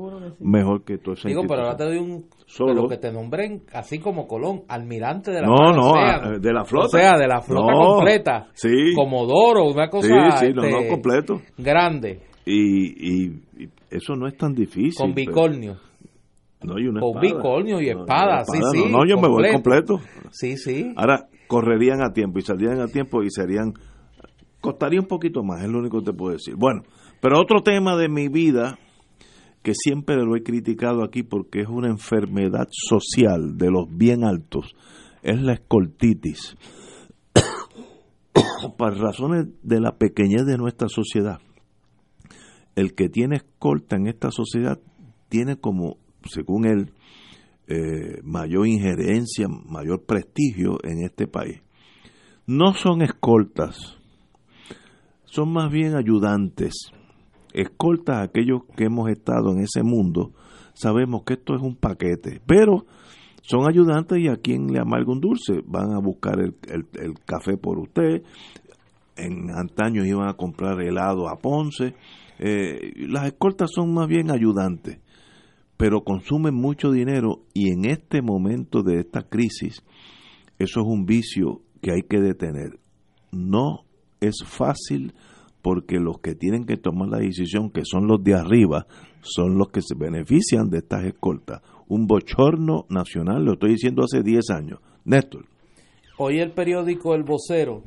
mejor 0.41 0.85
que 0.85 0.99
todo 0.99 1.14
esa 1.14 1.28
Digo, 1.28 1.43
pero 1.49 1.62
ahora 1.62 1.76
te 1.76 1.85
doy 1.85 1.99
un... 1.99 2.26
Solo. 2.47 2.74
Pero 2.74 2.89
que 2.89 2.99
te 2.99 3.11
nombren 3.12 3.62
así 3.72 3.99
como 3.99 4.26
Colón, 4.26 4.62
almirante 4.68 5.30
de 5.30 5.41
la 5.41 5.47
No, 5.47 5.55
Armada 5.55 5.76
no, 5.76 5.91
Océano. 5.93 6.37
a- 6.37 6.39
de 6.39 6.53
la 6.53 6.64
flota. 6.64 6.87
O 6.87 6.89
sea, 6.91 7.18
de 7.18 7.26
la 7.26 7.41
flota 7.41 7.72
No, 7.72 7.95
completa. 7.95 8.49
sí. 8.53 8.93
Comodoro, 8.95 9.64
una 9.64 9.89
cosa 9.89 10.07
Sí, 10.09 10.12
sí, 10.47 10.53
no, 10.55 10.62
este, 10.62 10.83
no, 10.85 10.89
completo. 10.91 11.41
grande, 11.57 12.20
Y, 12.45 13.24
y- 13.24 13.43
y 13.59 13.68
eso 13.91 14.14
no 14.16 14.26
es 14.26 14.37
tan 14.37 14.53
difícil. 14.53 14.95
con 14.99 15.14
pero- 15.14 15.30
bicornio. 15.30 15.76
No, 16.64 16.78
y 16.78 16.87
una 16.87 17.01
Con 17.01 17.16
espada. 17.16 17.35
bicornio 17.35 17.80
y 17.80 17.89
espada, 17.89 18.39
no, 18.41 18.45
sí, 18.45 18.59
espada, 18.59 18.70
sí. 18.72 18.85
No, 18.91 18.99
no, 18.99 19.07
yo 19.07 19.16
me 19.16 19.28
voy 19.28 19.51
completo. 19.51 20.01
Sí, 20.30 20.57
sí. 20.59 20.93
Ahora, 20.97 21.26
correrían 21.49 22.03
a 22.03 22.12
tiempo 22.12 22.39
y 22.39 22.43
saldrían 22.43 22.80
a 22.80 22.87
tiempo 22.89 23.22
y 23.22 23.30
serían... 23.30 23.72
Costaría 24.61 25.01
un 25.01 25.07
poquito 25.09 25.43
más, 25.43 25.62
es 25.62 25.68
lo 25.70 25.78
único 25.78 25.99
que 26.01 26.05
te 26.07 26.12
puedo 26.12 26.33
decir. 26.35 26.55
Bueno, 26.57 26.83
pero 27.23 27.41
otro 27.41 27.62
tema 27.62 27.97
de 27.97 28.09
mi 28.09 28.27
vida 28.27 28.81
que 29.62 29.75
siempre 29.75 30.16
lo 30.16 30.35
he 30.35 30.43
criticado 30.43 31.05
aquí 31.05 31.23
porque 31.23 31.61
es 31.61 31.68
una 31.68 31.89
enfermedad 31.89 32.66
social 32.73 33.57
de 33.57 33.70
los 33.70 33.87
bien 33.97 34.25
altos, 34.25 34.75
es 35.23 35.41
la 35.41 35.53
escoltitis. 35.53 36.57
Por 38.77 38.99
razones 38.99 39.47
de 39.62 39.81
la 39.81 39.99
pequeñez 39.99 40.45
de 40.47 40.59
nuestra 40.59 40.89
sociedad, 40.89 41.39
el 42.75 42.93
que 42.97 43.09
tiene 43.09 43.37
escolta 43.37 43.95
en 43.95 44.09
esta 44.09 44.33
sociedad 44.33 44.81
tiene 45.29 45.55
como, 45.55 45.99
según 46.29 46.66
él, 46.66 46.93
eh, 47.68 48.20
mayor 48.25 48.66
injerencia, 48.66 49.47
mayor 49.47 50.05
prestigio 50.07 50.79
en 50.83 51.05
este 51.05 51.29
país. 51.29 51.62
No 52.49 52.75
son 52.75 53.01
escoltas, 53.01 53.97
son 55.27 55.53
más 55.53 55.70
bien 55.70 55.95
ayudantes. 55.95 56.91
Escoltas 57.53 58.19
aquellos 58.29 58.63
que 58.77 58.85
hemos 58.85 59.11
estado 59.11 59.53
en 59.53 59.61
ese 59.61 59.83
mundo, 59.83 60.33
sabemos 60.75 61.23
que 61.25 61.35
esto 61.35 61.55
es 61.55 61.63
un 61.63 61.77
paquete, 61.77 62.41
pero 62.47 62.87
son 63.43 63.69
ayudantes 63.69 64.19
y 64.19 64.29
a 64.29 64.37
quien 64.37 64.73
le 64.73 64.79
amarga 64.79 65.13
un 65.13 65.21
dulce, 65.21 65.63
van 65.67 65.93
a 65.93 65.99
buscar 65.99 66.41
el, 66.41 66.55
el- 66.69 66.87
el 67.01 67.15
café 67.25 67.57
por 67.57 67.79
usted, 67.79 68.23
en 69.17 69.51
antaño 69.51 70.05
iban 70.05 70.29
a 70.29 70.35
comprar 70.35 70.81
helado 70.81 71.29
a 71.29 71.37
Ponce, 71.37 71.95
eh, 72.39 72.93
las 73.09 73.27
escoltas 73.27 73.71
son 73.75 73.93
más 73.95 74.09
bien 74.09 74.31
ayudantes 74.31 74.99
pero 75.77 76.05
consumen 76.05 76.55
mucho 76.55 76.93
dinero 76.93 77.41
y 77.55 77.73
en 77.73 77.87
este 77.87 78.23
momento 78.23 78.85
de 78.85 79.01
esta 79.01 79.23
crisis 79.29 79.83
eso 80.61 80.81
es 80.81 80.87
un 80.87 81.07
vicio 81.07 81.61
que 81.81 81.91
hay 81.91 82.03
que 82.03 82.21
detener. 82.21 82.79
No 83.33 83.81
es 84.21 84.45
fácil 84.47 85.13
porque 85.63 86.01
los 86.01 86.19
que 86.19 86.35
tienen 86.35 86.67
que 86.67 86.77
tomar 86.77 87.09
la 87.09 87.19
decisión, 87.19 87.71
que 87.71 87.83
son 87.85 88.09
los 88.09 88.23
de 88.23 88.35
arriba, 88.35 88.87
son 89.21 89.57
los 89.57 89.69
que 89.69 89.81
se 89.81 89.95
benefician 89.95 90.69
de 90.69 90.79
estas 90.79 91.05
escoltas. 91.05 91.63
Un 91.89 92.07
bochorno 92.07 92.85
nacional, 92.89 93.45
lo 93.45 93.53
estoy 93.53 93.71
diciendo 93.71 94.03
hace 94.03 94.23
10 94.23 94.51
años. 94.51 94.81
Néstor. 95.05 95.47
Hoy 96.19 96.41
el 96.41 96.53
periódico 96.53 97.15
El 97.15 97.23
Vocero, 97.23 97.83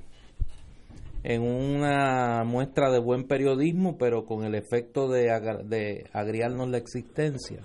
en 1.23 1.41
una 1.41 2.43
muestra 2.45 2.91
de 2.91 2.99
buen 2.99 3.26
periodismo, 3.26 3.97
pero 3.97 4.26
con 4.26 4.45
el 4.45 4.55
efecto 4.55 5.09
de, 5.09 5.30
agriarnos 6.13 6.69
la 6.69 6.78
existencia 6.78 7.61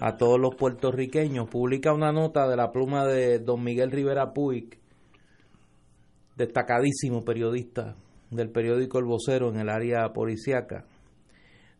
a 0.00 0.16
todos 0.16 0.38
los 0.38 0.54
puertorriqueños, 0.54 1.48
publica 1.48 1.92
una 1.92 2.12
nota 2.12 2.48
de 2.48 2.56
la 2.56 2.70
pluma 2.70 3.04
de 3.04 3.40
don 3.40 3.62
Miguel 3.62 3.90
Rivera 3.90 4.32
Puig, 4.32 4.78
destacadísimo 6.36 7.24
periodista 7.24 7.96
del 8.30 8.50
periódico 8.50 8.98
El 8.98 9.04
Vocero 9.04 9.48
en 9.48 9.58
el 9.58 9.68
área 9.68 10.12
policiaca, 10.12 10.84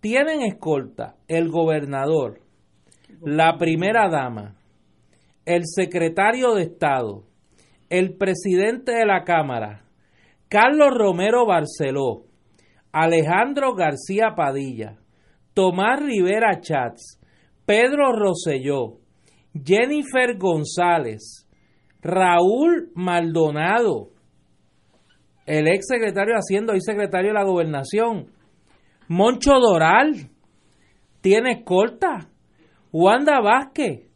Tienen 0.00 0.40
escolta 0.40 1.16
el 1.28 1.50
gobernador, 1.50 2.40
la 3.20 3.58
primera 3.58 4.08
dama, 4.08 4.56
el 5.44 5.62
secretario 5.66 6.54
de 6.54 6.62
Estado, 6.62 7.24
el 7.90 8.16
presidente 8.16 8.92
de 8.92 9.04
la 9.04 9.24
Cámara, 9.24 9.84
Carlos 10.48 10.90
Romero 10.96 11.44
Barceló, 11.44 12.24
Alejandro 12.92 13.74
García 13.74 14.34
Padilla, 14.34 14.96
Tomás 15.52 16.00
Rivera 16.00 16.60
Chats, 16.60 17.20
Pedro 17.66 18.12
Rosselló, 18.12 19.00
Jennifer 19.52 20.38
González, 20.38 21.46
Raúl 22.00 22.90
Maldonado, 22.94 24.12
el 25.44 25.68
ex 25.68 25.86
secretario 25.86 26.34
de 26.34 26.38
Hacienda 26.38 26.74
y 26.74 26.80
secretario 26.80 27.32
de 27.32 27.38
la 27.38 27.44
Gobernación, 27.44 28.39
Moncho 29.10 29.58
Doral, 29.58 30.30
tiene 31.20 31.50
escolta, 31.54 32.28
Wanda 32.92 33.40
Vázquez, 33.40 34.08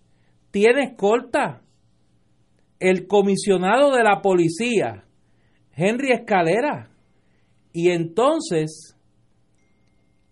tiene 0.52 0.84
escolta, 0.84 1.62
el 2.78 3.08
comisionado 3.08 3.90
de 3.90 4.04
la 4.04 4.22
policía, 4.22 5.04
Henry 5.74 6.12
Escalera, 6.12 6.90
y 7.72 7.90
entonces 7.90 8.96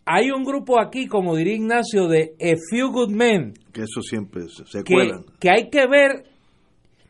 hay 0.04 0.30
un 0.30 0.44
grupo 0.44 0.80
aquí, 0.80 1.08
como 1.08 1.34
diría 1.34 1.56
Ignacio, 1.56 2.06
de 2.06 2.36
A 2.40 2.54
Few 2.70 2.92
Good 2.92 3.10
Men. 3.10 3.54
Que 3.72 3.80
eso 3.80 4.00
siempre 4.00 4.44
se, 4.48 4.84
que, 4.84 4.94
cuelan. 4.94 5.24
Que 5.40 5.50
hay 5.50 5.70
que 5.70 5.88
ver, 5.88 6.22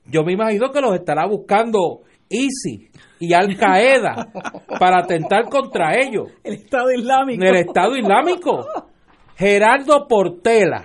yo 0.06 0.24
me 0.24 0.32
imagino 0.32 0.72
que 0.72 0.80
los 0.80 0.94
estará 0.94 1.26
buscando 1.26 2.00
Easy 2.32 2.88
y 3.20 3.32
Al 3.34 3.56
Qaeda 3.56 4.32
para 4.78 5.00
atentar 5.00 5.48
contra 5.48 5.96
ellos. 6.00 6.28
El 6.42 6.54
Estado 6.54 6.90
Islámico. 6.92 7.44
El 7.44 7.56
Estado 7.56 7.96
Islámico. 7.96 8.66
Gerardo 9.36 10.06
Portela, 10.08 10.84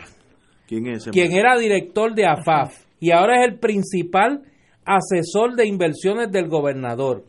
¿Quién 0.68 0.88
es 0.88 1.00
ese 1.00 1.12
quien 1.12 1.30
man? 1.32 1.40
era 1.40 1.58
director 1.58 2.14
de 2.14 2.26
AFAF 2.26 2.74
y 3.00 3.12
ahora 3.12 3.40
es 3.42 3.48
el 3.52 3.60
principal 3.60 4.42
asesor 4.86 5.56
de 5.56 5.68
inversiones 5.68 6.32
del 6.32 6.48
gobernador. 6.48 7.26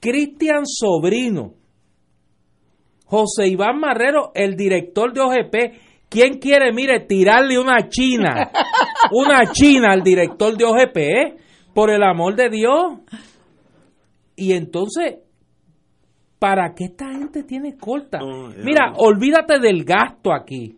Cristian 0.00 0.62
Sobrino, 0.66 1.54
José 3.06 3.48
Iván 3.48 3.78
Marrero, 3.80 4.32
el 4.34 4.56
director 4.56 5.12
de 5.12 5.20
OGP. 5.20 5.56
¿Quién 6.08 6.38
quiere, 6.38 6.72
mire, 6.72 7.00
tirarle 7.00 7.58
una 7.58 7.88
china, 7.88 8.50
una 9.12 9.50
china 9.52 9.88
al 9.92 10.02
director 10.02 10.56
de 10.56 10.64
OGP? 10.64 10.96
eh? 10.96 11.36
Por 11.74 11.90
el 11.90 12.02
amor 12.02 12.36
de 12.36 12.48
Dios. 12.48 13.00
Y 14.36 14.52
entonces, 14.52 15.16
¿para 16.38 16.74
qué 16.74 16.84
esta 16.84 17.08
gente 17.10 17.42
tiene 17.42 17.70
escolta? 17.70 18.18
es 18.56 18.64
Mira, 18.64 18.92
olvídate 18.96 19.58
del 19.58 19.84
gasto 19.84 20.32
aquí. 20.32 20.76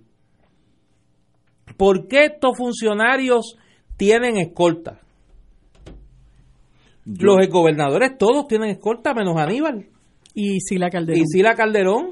¿Por 1.77 2.07
qué 2.09 2.25
estos 2.27 2.57
funcionarios 2.57 3.57
tienen 3.97 4.37
escolta? 4.39 5.01
Yo- 7.05 7.37
Los 7.37 7.49
gobernadores 7.49 8.17
todos 8.19 8.47
tienen 8.49 8.71
escolta, 8.71 9.15
menos 9.15 9.37
Aníbal. 9.37 9.87
Y 10.35 10.61
Sila 10.61 10.91
Calderón. 10.91 11.21
Y 11.23 11.27
Sila 11.27 11.55
Calderón. 11.55 12.11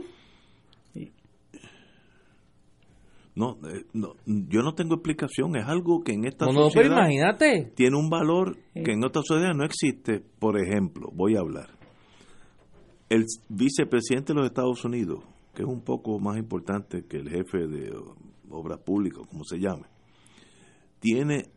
No, 3.37 3.59
eh, 3.69 3.85
no, 3.93 4.15
yo 4.25 4.63
no 4.63 4.75
tengo 4.75 4.95
explicación. 4.95 5.57
Es 5.57 5.67
algo 5.67 6.03
que 6.03 6.13
en 6.13 6.25
esta 6.25 6.47
No, 6.47 6.53
no, 6.53 6.59
pero 6.59 6.71
sociedad 6.71 6.97
imagínate. 6.97 7.73
tiene 7.77 7.97
un 7.97 8.09
valor 8.09 8.57
que 8.73 8.93
en 8.93 9.05
otras 9.05 9.27
sociedades 9.27 9.57
no 9.57 9.65
existe. 9.65 10.21
Por 10.39 10.59
ejemplo, 10.59 11.11
voy 11.15 11.37
a 11.37 11.41
hablar. 11.41 11.69
El 13.11 13.25
vicepresidente 13.51 14.33
de 14.33 14.39
los 14.41 14.47
Estados 14.47 14.85
Unidos, 14.85 15.23
que 15.55 15.63
es 15.63 15.69
un 15.69 15.83
poco 15.83 16.19
más 16.19 16.39
importante 16.39 17.05
que 17.07 17.19
el 17.19 17.29
jefe 17.29 17.67
de 17.69 17.93
obras 18.51 18.81
públicas, 18.81 19.23
como 19.29 19.45
se 19.45 19.59
llame, 19.59 19.85
tiene, 20.99 21.51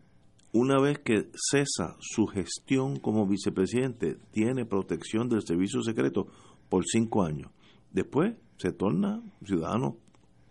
una 0.52 0.80
vez 0.82 1.00
que 1.00 1.30
cesa 1.34 1.96
su 2.00 2.28
gestión 2.28 3.00
como 3.00 3.26
vicepresidente, 3.26 4.18
tiene 4.32 4.66
protección 4.66 5.30
del 5.30 5.42
servicio 5.44 5.82
secreto 5.82 6.28
por 6.68 6.84
cinco 6.86 7.24
años. 7.24 7.50
Después 7.92 8.36
se 8.58 8.74
torna 8.74 9.24
ciudadano 9.46 9.96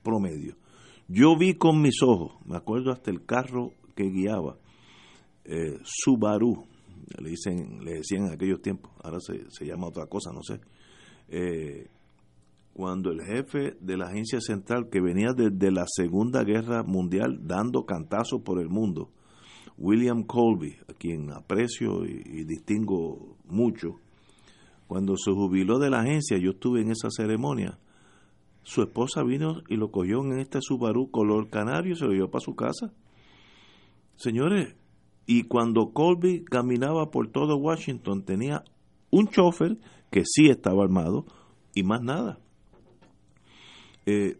promedio. 0.03 0.57
Yo 1.09 1.37
vi 1.39 1.55
con 1.55 1.81
mis 1.81 2.03
ojos, 2.03 2.35
me 2.45 2.57
acuerdo 2.57 2.93
hasta 2.93 3.11
el 3.11 3.25
carro 3.25 3.73
que 3.97 4.11
guiaba, 4.11 4.59
eh, 5.45 5.79
Subaru, 5.83 6.67
le 7.19 7.31
dicen, 7.31 7.83
le 7.83 7.95
decían 7.95 8.27
en 8.27 8.33
aquellos 8.33 8.61
tiempos, 8.61 8.93
ahora 9.03 9.19
se, 9.19 9.51
se 9.51 9.65
llama 9.65 9.87
otra 9.87 10.07
cosa, 10.07 10.31
no 10.35 10.43
sé. 10.43 10.61
Eh, 11.29 11.89
cuando 12.75 13.11
el 13.11 13.23
jefe 13.23 13.79
de 13.81 13.97
la 13.97 14.09
agencia 14.09 14.41
central 14.43 14.91
que 14.91 15.01
venía 15.01 15.33
desde 15.35 15.73
la 15.73 15.87
Segunda 15.87 16.45
Guerra 16.45 16.83
Mundial 16.83 17.41
dando 17.43 17.87
cantazos 17.87 18.43
por 18.43 18.61
el 18.61 18.69
mundo, 18.69 19.11
William 19.79 20.25
Colby, 20.25 20.77
a 20.89 20.93
quien 20.93 21.33
aprecio 21.33 22.05
y, 22.05 22.23
y 22.25 22.45
distingo 22.45 23.39
mucho, 23.47 23.97
cuando 24.87 25.17
se 25.17 25.33
jubiló 25.33 25.79
de 25.79 25.89
la 25.89 26.01
agencia, 26.01 26.37
yo 26.39 26.51
estuve 26.51 26.83
en 26.83 26.91
esa 26.91 27.09
ceremonia, 27.11 27.79
su 28.69 28.83
esposa 28.83 29.23
vino 29.23 29.63
y 29.67 29.77
lo 29.77 29.91
cogió 29.91 30.23
en 30.23 30.39
este 30.41 30.59
Subaru 30.61 31.11
color 31.11 31.49
canario 31.49 31.95
y 31.95 31.97
se 31.97 32.05
lo 32.05 32.13
llevó 32.13 32.31
para 32.31 32.45
su 32.45 32.55
casa. 32.55 32.93
Señores, 34.17 34.77
y 35.25 35.45
cuando 35.45 35.95
Colby 35.95 36.45
caminaba 36.45 37.11
por 37.11 37.31
todo 37.31 37.57
Washington 37.57 38.25
tenía 38.27 38.65
un 39.11 39.29
chofer 39.29 39.79
que 40.11 40.25
sí 40.27 40.51
estaba 40.51 40.85
armado 40.85 41.25
y 41.75 41.83
más 41.83 42.03
nada. 42.03 42.41
Eh, 44.05 44.39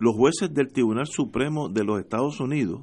los 0.00 0.16
jueces 0.16 0.52
del 0.52 0.72
Tribunal 0.72 1.06
Supremo 1.06 1.68
de 1.68 1.84
los 1.84 2.00
Estados 2.00 2.40
Unidos 2.40 2.80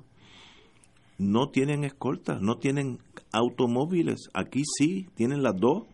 no 1.18 1.50
tienen 1.50 1.84
escoltas, 1.84 2.42
no 2.42 2.58
tienen 2.58 3.00
automóviles. 3.34 4.30
Aquí 4.34 4.62
sí, 4.78 5.10
tienen 5.16 5.44
las 5.44 5.60
dos. 5.60 5.88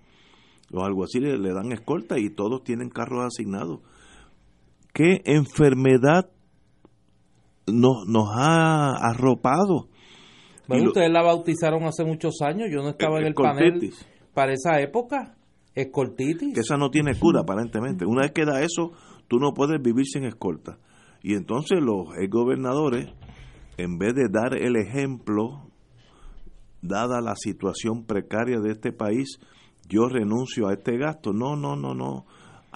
Los 0.69 0.83
alguaciles 0.83 1.39
le 1.39 1.53
dan 1.53 1.71
escolta 1.71 2.19
y 2.19 2.29
todos 2.29 2.63
tienen 2.63 2.89
carros 2.89 3.25
asignados. 3.25 3.79
¿Qué 4.97 5.21
enfermedad 5.25 6.31
nos, 7.67 8.07
nos 8.07 8.29
ha 8.35 8.95
arropado? 8.95 9.89
Bueno, 10.67 10.87
ustedes 10.87 11.11
la 11.11 11.21
bautizaron 11.21 11.83
hace 11.83 12.03
muchos 12.03 12.41
años. 12.41 12.69
Yo 12.71 12.81
no 12.81 12.89
estaba 12.89 13.19
en 13.19 13.27
el 13.27 13.35
panel 13.35 13.93
para 14.33 14.53
esa 14.53 14.81
época. 14.81 15.35
Escoltitis. 15.75 16.55
que 16.55 16.61
esa 16.61 16.77
no 16.77 16.89
tiene 16.89 17.13
cura 17.13 17.41
aparentemente. 17.41 18.07
Una 18.07 18.23
vez 18.23 18.31
que 18.31 18.43
da 18.43 18.63
eso, 18.63 18.93
tú 19.27 19.37
no 19.37 19.53
puedes 19.53 19.79
vivir 19.79 20.07
sin 20.07 20.23
escolta. 20.23 20.79
Y 21.21 21.35
entonces 21.35 21.77
los 21.79 22.07
gobernadores, 22.31 23.05
en 23.77 23.99
vez 23.99 24.15
de 24.15 24.29
dar 24.31 24.57
el 24.59 24.77
ejemplo, 24.77 25.69
dada 26.81 27.21
la 27.21 27.35
situación 27.35 28.03
precaria 28.03 28.59
de 28.61 28.71
este 28.71 28.91
país, 28.91 29.37
yo 29.87 30.09
renuncio 30.09 30.69
a 30.69 30.73
este 30.73 30.97
gasto. 30.97 31.33
No, 31.33 31.55
no, 31.55 31.75
no, 31.75 31.93
no. 31.93 32.25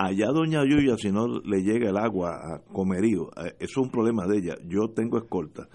Allá 0.03 0.27
doña 0.33 0.63
Yuya, 0.65 0.95
si 0.97 1.11
no 1.11 1.27
le 1.27 1.61
llega 1.61 1.89
el 1.89 1.97
agua 1.97 2.31
a 2.55 2.59
comerío, 2.73 3.29
eh, 3.37 3.53
eso 3.59 3.81
es 3.81 3.85
un 3.85 3.91
problema 3.91 4.25
de 4.25 4.37
ella. 4.39 4.55
Yo 4.67 4.89
tengo 4.95 5.17
escolta. 5.19 5.67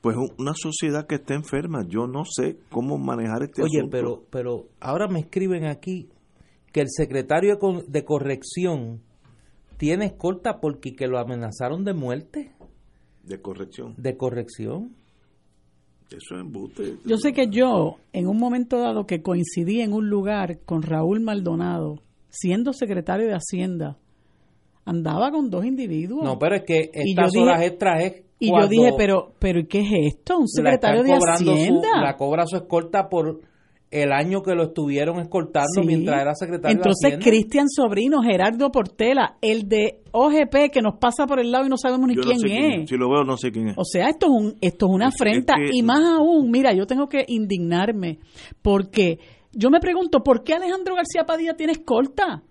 Pues 0.00 0.16
un- 0.16 0.30
una 0.38 0.52
sociedad 0.54 1.06
que 1.06 1.16
está 1.16 1.34
enferma, 1.34 1.84
yo 1.86 2.06
no 2.06 2.24
sé 2.24 2.58
cómo 2.70 2.98
manejar 2.98 3.42
este 3.44 3.62
Oye, 3.62 3.78
asunto. 3.78 3.90
pero, 3.90 4.24
pero 4.30 4.68
ahora 4.80 5.06
me 5.06 5.20
escriben 5.20 5.64
aquí 5.66 6.08
que 6.72 6.80
el 6.80 6.88
secretario 6.90 7.58
de 7.86 8.04
corrección 8.04 9.00
tiene 9.76 10.06
escolta 10.06 10.60
porque 10.60 10.94
que 10.96 11.06
lo 11.06 11.18
amenazaron 11.18 11.84
de 11.84 11.94
muerte. 11.94 12.52
De 13.22 13.40
corrección. 13.40 13.94
De 13.96 14.16
corrección. 14.16 14.96
Eso 16.10 16.34
es 16.36 16.40
embuste. 16.40 16.96
Yo 17.04 17.16
sé 17.18 17.32
que 17.32 17.48
yo, 17.48 17.96
en 18.12 18.26
un 18.28 18.38
momento 18.38 18.78
dado 18.78 19.04
que 19.06 19.22
coincidí 19.22 19.82
en 19.82 19.92
un 19.92 20.08
lugar 20.08 20.60
con 20.64 20.82
Raúl 20.82 21.20
Maldonado, 21.20 22.02
siendo 22.28 22.72
secretario 22.72 23.26
de 23.26 23.34
Hacienda, 23.34 23.96
andaba 24.84 25.30
con 25.30 25.50
dos 25.50 25.64
individuos. 25.64 26.24
No, 26.24 26.38
pero 26.38 26.56
es 26.56 26.62
que 26.62 26.90
estas 26.92 27.32
dije- 27.32 27.42
horas 27.44 27.62
extras 27.62 28.02
es 28.04 28.22
Y 28.40 28.50
yo 28.50 28.68
dije, 28.68 28.92
pero, 28.96 29.32
pero 29.40 29.58
¿y 29.60 29.66
¿qué 29.66 29.80
es 29.80 30.14
esto? 30.14 30.38
Un 30.38 30.48
secretario 30.48 31.02
de 31.02 31.16
su- 31.20 31.50
Hacienda. 31.50 32.00
la 32.02 32.16
cobra 32.16 32.46
su 32.46 32.56
escolta 32.56 33.08
por 33.08 33.40
el 33.90 34.12
año 34.12 34.42
que 34.42 34.54
lo 34.54 34.64
estuvieron 34.64 35.18
escoltando 35.18 35.80
Sí. 35.80 35.86
mientras 35.86 36.20
era 36.20 36.34
secretario 36.34 36.76
Entonces, 36.76 37.00
de 37.02 37.08
Hacienda. 37.16 37.24
Cristian 37.26 37.68
Sobrino, 37.68 38.22
Gerardo 38.22 38.70
Portela, 38.70 39.38
el 39.40 39.66
de 39.68 40.02
OGP 40.12 40.70
que 40.70 40.82
nos 40.82 40.98
pasa 41.00 41.26
por 41.26 41.40
el 41.40 41.50
lado 41.50 41.66
y 41.66 41.68
no 41.70 41.76
sabemos 41.78 42.06
ni 42.06 42.14
Yo 42.14 42.20
no 42.22 42.28
quién 42.30 42.80
es. 42.82 42.88
Si 42.90 42.96
lo 42.96 43.10
veo, 43.10 43.24
no 43.24 43.36
sé 43.38 43.50
quién 43.50 43.70
es. 43.70 43.74
O 43.78 43.84
sea, 43.84 44.08
esto 44.10 44.26
es 44.26 44.32
un 44.32 44.54
esto 44.60 44.86
es 44.86 44.92
una 44.92 45.08
afrenta 45.08 45.54
es 45.54 45.70
que- 45.72 45.76
y 45.78 45.82
más 45.82 46.00
aún, 46.04 46.50
mira, 46.50 46.72
yo 46.74 46.86
tengo 46.86 47.08
que 47.08 47.24
indignarme 47.26 48.18
porque 48.62 49.18
yo 49.52 49.70
me 49.70 49.80
pregunto, 49.80 50.22
¿por 50.22 50.42
qué 50.42 50.54
Alejandro 50.54 50.94
García 50.94 51.24
Padilla 51.26 51.54
tiene 51.54 51.72
escolta? 51.72 52.42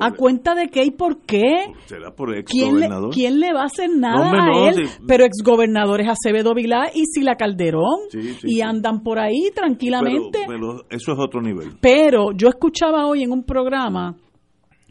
¿A 0.00 0.12
cuenta 0.12 0.54
de 0.54 0.68
qué 0.68 0.84
y 0.84 0.92
por 0.92 1.22
qué? 1.22 1.72
¿Será 1.86 2.14
por 2.14 2.32
ex 2.36 2.52
¿Quién 2.52 2.78
le, 2.78 2.88
quién 3.10 3.40
le 3.40 3.52
va 3.52 3.62
a 3.62 3.64
hacer 3.64 3.90
nada 3.90 4.30
no, 4.30 4.64
a 4.64 4.68
él? 4.68 4.86
sí. 4.86 4.98
Pero 5.08 5.24
exgobernadores 5.24 6.06
Acevedo 6.08 6.54
Vilá 6.54 6.90
y 6.94 7.04
Sila 7.06 7.34
Calderón 7.34 8.02
Sí, 8.10 8.34
sí, 8.34 8.46
y 8.48 8.60
andan 8.60 9.02
por 9.02 9.18
ahí 9.18 9.50
tranquilamente. 9.52 10.44
Pero, 10.46 10.84
pero 10.84 10.86
eso 10.88 11.12
es 11.12 11.18
otro 11.18 11.42
nivel. 11.42 11.78
Pero 11.80 12.30
yo 12.32 12.48
escuchaba 12.48 13.06
hoy 13.08 13.24
en 13.24 13.32
un 13.32 13.42
programa 13.42 14.14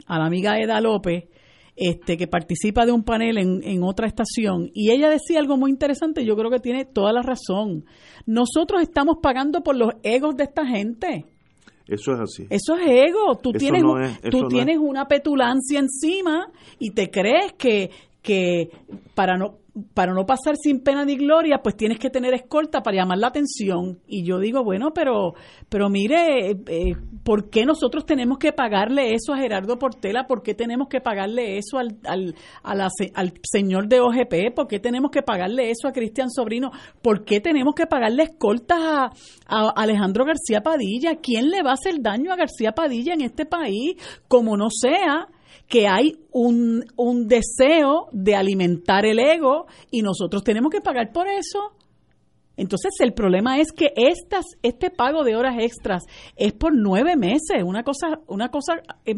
a 0.08 0.20
la 0.20 0.26
amiga 0.26 0.60
Eda 0.60 0.82
López, 0.82 1.24
este, 1.78 2.18
que 2.18 2.28
participa 2.28 2.86
de 2.86 2.92
un 2.92 3.04
panel 3.04 3.38
en, 3.38 3.62
en 3.64 3.84
otra 3.84 4.08
estación, 4.08 4.70
y 4.74 4.92
ella 4.92 5.10
decía 5.10 5.40
algo 5.40 5.56
muy 5.58 5.70
interesante, 5.72 6.26
yo 6.26 6.36
creo 6.36 6.50
que 6.52 6.60
tiene 6.60 6.84
toda 6.86 7.14
la 7.14 7.22
razón. 7.22 7.86
Nosotros 8.26 8.82
estamos 8.82 9.18
pagando 9.22 9.62
por 9.62 9.76
los 9.78 9.92
egos 10.04 10.36
de 10.36 10.44
esta 10.46 10.66
gente. 10.66 11.26
Eso 11.88 12.12
es 12.14 12.20
así. 12.20 12.46
Eso 12.50 12.76
es 12.76 12.86
ego. 13.10 13.38
Tú 13.42 13.52
Eso 13.52 13.60
tienes, 13.60 13.82
no 13.84 13.98
es- 14.02 14.20
tú 14.30 14.42
no 14.42 14.48
tienes 14.50 14.76
es. 14.76 14.82
una 14.82 15.08
petulancia 15.08 15.80
encima 15.80 16.52
y 16.80 16.90
te 16.92 17.10
crees 17.10 17.54
que, 17.54 17.92
que 18.22 18.70
para 19.16 19.38
no 19.38 19.60
para 19.94 20.14
no 20.14 20.26
pasar 20.26 20.56
sin 20.56 20.82
pena 20.82 21.06
ni 21.06 21.16
gloria, 21.16 21.60
pues 21.62 21.76
tienes 21.76 22.00
que 22.00 22.10
tener 22.10 22.34
escolta 22.34 22.82
para 22.82 22.98
llamar 22.98 23.18
la 23.20 23.28
atención. 23.28 24.00
Y 24.08 24.24
yo 24.24 24.40
digo, 24.40 24.64
bueno, 24.64 24.92
pero, 24.94 25.34
pero 25.70 25.90
mire, 25.90 26.52
eh, 26.52 26.58
eh, 26.68 26.96
¿por 27.24 27.50
qué 27.50 27.66
nosotros 27.66 28.06
tenemos 28.06 28.38
que 28.38 28.54
pagarle 28.54 29.14
eso 29.14 29.34
a 29.34 29.38
Gerardo 29.38 29.78
Portela? 29.78 30.26
¿Por 30.28 30.42
qué 30.42 30.54
tenemos 30.54 30.88
que 30.88 31.02
pagarle 31.02 31.58
eso 31.58 31.78
al, 31.78 31.98
al, 32.06 32.36
al 32.64 33.34
señor 33.44 33.88
de 33.88 34.00
OGP? 34.00 34.56
¿Por 34.56 34.68
qué 34.68 34.80
tenemos 34.80 35.12
que 35.12 35.22
pagarle 35.22 35.70
eso 35.70 35.88
a 35.88 35.92
Cristian 35.92 36.30
Sobrino? 36.32 36.72
¿Por 37.02 37.24
qué 37.24 37.40
tenemos 37.40 37.76
que 37.76 37.86
pagarle 37.88 38.24
escoltas 38.24 38.80
a, 38.80 39.12
a 39.48 39.70
Alejandro 39.76 40.26
García 40.26 40.62
Padilla? 40.62 41.18
¿Quién 41.22 41.50
le 41.50 41.62
va 41.62 41.72
a 41.72 41.74
hacer 41.74 42.02
daño 42.02 42.32
a 42.32 42.36
García 42.36 42.72
Padilla 42.72 43.14
en 43.14 43.22
este 43.22 43.46
país? 43.46 43.96
Como 44.28 44.58
no 44.58 44.70
sea 44.70 45.28
que 45.68 45.88
hay 45.88 46.18
un, 46.32 46.86
un 46.96 47.28
deseo 47.28 48.08
de 48.12 48.36
alimentar 48.36 49.06
el 49.06 49.20
ego 49.20 49.66
y 49.92 50.02
nosotros 50.02 50.44
tenemos 50.44 50.72
que 50.72 50.82
pagar 50.82 51.12
por 51.12 51.28
eso. 51.28 51.74
Entonces 52.56 52.94
el 53.00 53.14
problema 53.14 53.60
es 53.60 53.72
que 53.72 53.94
estas, 53.96 54.46
este 54.64 54.90
pago 54.90 55.24
de 55.24 55.36
horas 55.36 55.56
extras 55.60 56.04
es 56.36 56.54
por 56.54 56.74
nueve 56.76 57.16
meses, 57.16 57.64
una 57.64 57.84
cosa, 57.84 58.20
una 58.28 58.50
cosa 58.50 58.82
eh, 59.06 59.16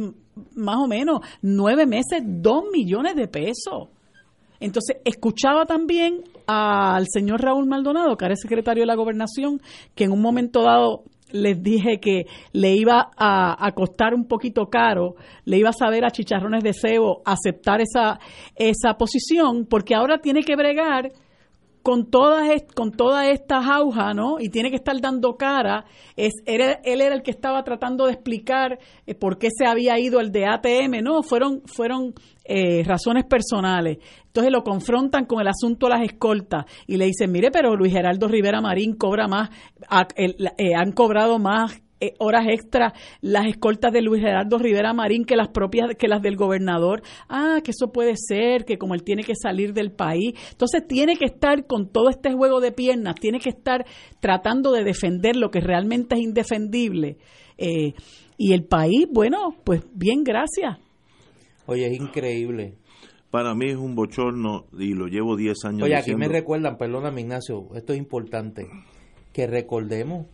más 0.55 0.77
o 0.77 0.87
menos, 0.87 1.21
nueve 1.41 1.85
meses, 1.85 2.21
dos 2.25 2.65
millones 2.71 3.15
de 3.15 3.27
pesos. 3.27 3.89
Entonces, 4.59 4.97
escuchaba 5.05 5.65
también 5.65 6.23
al 6.45 7.05
señor 7.07 7.41
Raúl 7.41 7.65
Maldonado, 7.65 8.17
que 8.17 8.25
era 8.25 8.33
el 8.33 8.37
secretario 8.37 8.83
de 8.83 8.87
la 8.87 8.95
gobernación, 8.95 9.61
que 9.95 10.03
en 10.03 10.11
un 10.11 10.21
momento 10.21 10.63
dado 10.63 11.03
les 11.31 11.61
dije 11.61 11.99
que 11.99 12.25
le 12.53 12.75
iba 12.75 13.11
a, 13.17 13.65
a 13.65 13.71
costar 13.73 14.13
un 14.13 14.27
poquito 14.27 14.67
caro, 14.67 15.15
le 15.45 15.57
iba 15.57 15.69
a 15.69 15.73
saber 15.73 16.05
a 16.05 16.11
chicharrones 16.11 16.63
de 16.63 16.73
cebo 16.73 17.21
aceptar 17.25 17.81
esa, 17.81 18.19
esa 18.55 18.95
posición, 18.97 19.65
porque 19.69 19.95
ahora 19.95 20.19
tiene 20.19 20.41
que 20.43 20.55
bregar 20.55 21.11
con 21.81 22.09
todas 22.11 22.45
con 22.75 22.91
toda 22.91 23.29
esta 23.31 23.63
jauja, 23.63 24.13
¿no? 24.13 24.39
Y 24.39 24.49
tiene 24.49 24.69
que 24.69 24.75
estar 24.75 24.99
dando 24.99 25.37
cara. 25.37 25.85
Es, 26.17 26.33
era- 26.45 26.81
él 26.83 26.99
era 27.01 27.15
el 27.15 27.21
que 27.23 27.31
estaba 27.31 27.63
tratando 27.63 28.05
de 28.05 28.11
explicar 28.13 28.79
eh, 29.07 29.15
por 29.15 29.37
qué 29.37 29.47
se 29.49 29.65
había 29.65 29.97
ido 29.97 30.19
el 30.19 30.31
de 30.31 30.45
ATM. 30.45 31.01
No, 31.01 31.23
fueron, 31.23 31.61
fueron 31.65 32.13
eh, 32.51 32.83
razones 32.83 33.25
personales. 33.25 33.99
Entonces 34.25 34.51
lo 34.51 34.63
confrontan 34.63 35.25
con 35.25 35.39
el 35.39 35.47
asunto 35.47 35.85
de 35.85 35.93
las 35.93 36.03
escoltas 36.03 36.65
y 36.87 36.97
le 36.97 37.05
dicen, 37.05 37.31
mire, 37.31 37.51
pero 37.51 37.75
Luis 37.75 37.93
Geraldo 37.93 38.27
Rivera 38.27 38.59
Marín 38.59 38.95
cobra 38.95 39.27
más, 39.27 39.49
eh, 40.17 40.73
han 40.75 40.91
cobrado 40.93 41.37
más 41.37 41.79
eh, 42.01 42.13
horas 42.17 42.47
extra 42.47 42.93
las 43.19 43.45
escoltas 43.45 43.91
de 43.91 44.01
Luis 44.01 44.21
Gerardo 44.21 44.57
Rivera 44.57 44.93
Marín 44.93 45.25
que 45.25 45.35
las 45.35 45.49
propias 45.49 45.89
que 45.95 46.07
las 46.07 46.23
del 46.23 46.37
gobernador. 46.37 47.03
Ah, 47.27 47.59
que 47.63 47.69
eso 47.69 47.91
puede 47.91 48.15
ser, 48.15 48.65
que 48.65 48.79
como 48.79 48.95
él 48.95 49.03
tiene 49.03 49.23
que 49.23 49.35
salir 49.35 49.73
del 49.73 49.91
país. 49.91 50.33
Entonces 50.51 50.87
tiene 50.87 51.17
que 51.17 51.25
estar 51.25 51.67
con 51.67 51.91
todo 51.91 52.09
este 52.09 52.33
juego 52.33 52.61
de 52.61 52.71
piernas, 52.71 53.13
tiene 53.15 53.39
que 53.39 53.49
estar 53.49 53.85
tratando 54.21 54.71
de 54.71 54.83
defender 54.83 55.35
lo 55.35 55.51
que 55.51 55.59
realmente 55.59 56.15
es 56.15 56.21
indefendible. 56.21 57.17
Eh, 57.59 57.93
y 58.37 58.53
el 58.53 58.63
país, 58.63 59.07
bueno, 59.11 59.55
pues 59.63 59.83
bien, 59.93 60.23
gracias. 60.23 60.79
Oye, 61.69 61.87
es 61.87 61.99
increíble. 61.99 62.75
Para 63.31 63.53
mí 63.53 63.69
es 63.69 63.75
un 63.77 63.95
bochorno 63.95 64.65
y 64.77 64.93
lo 64.93 65.07
llevo 65.07 65.35
10 65.35 65.65
años 65.65 65.83
Oye, 65.83 65.93
aquí 65.95 66.11
diciendo. 66.11 66.27
me 66.27 66.33
recuerdan, 66.33 66.77
perdóname 66.77 67.21
Ignacio, 67.21 67.67
esto 67.75 67.93
es 67.93 67.99
importante, 67.99 68.67
que 69.33 69.45
recordemos 69.45 70.25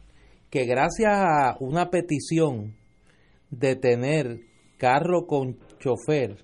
que 0.49 0.65
gracias 0.65 1.11
a 1.13 1.57
una 1.59 1.89
petición 1.89 2.73
de 3.51 3.75
tener 3.75 4.39
carro 4.77 5.27
con 5.27 5.57
chofer, 5.79 6.37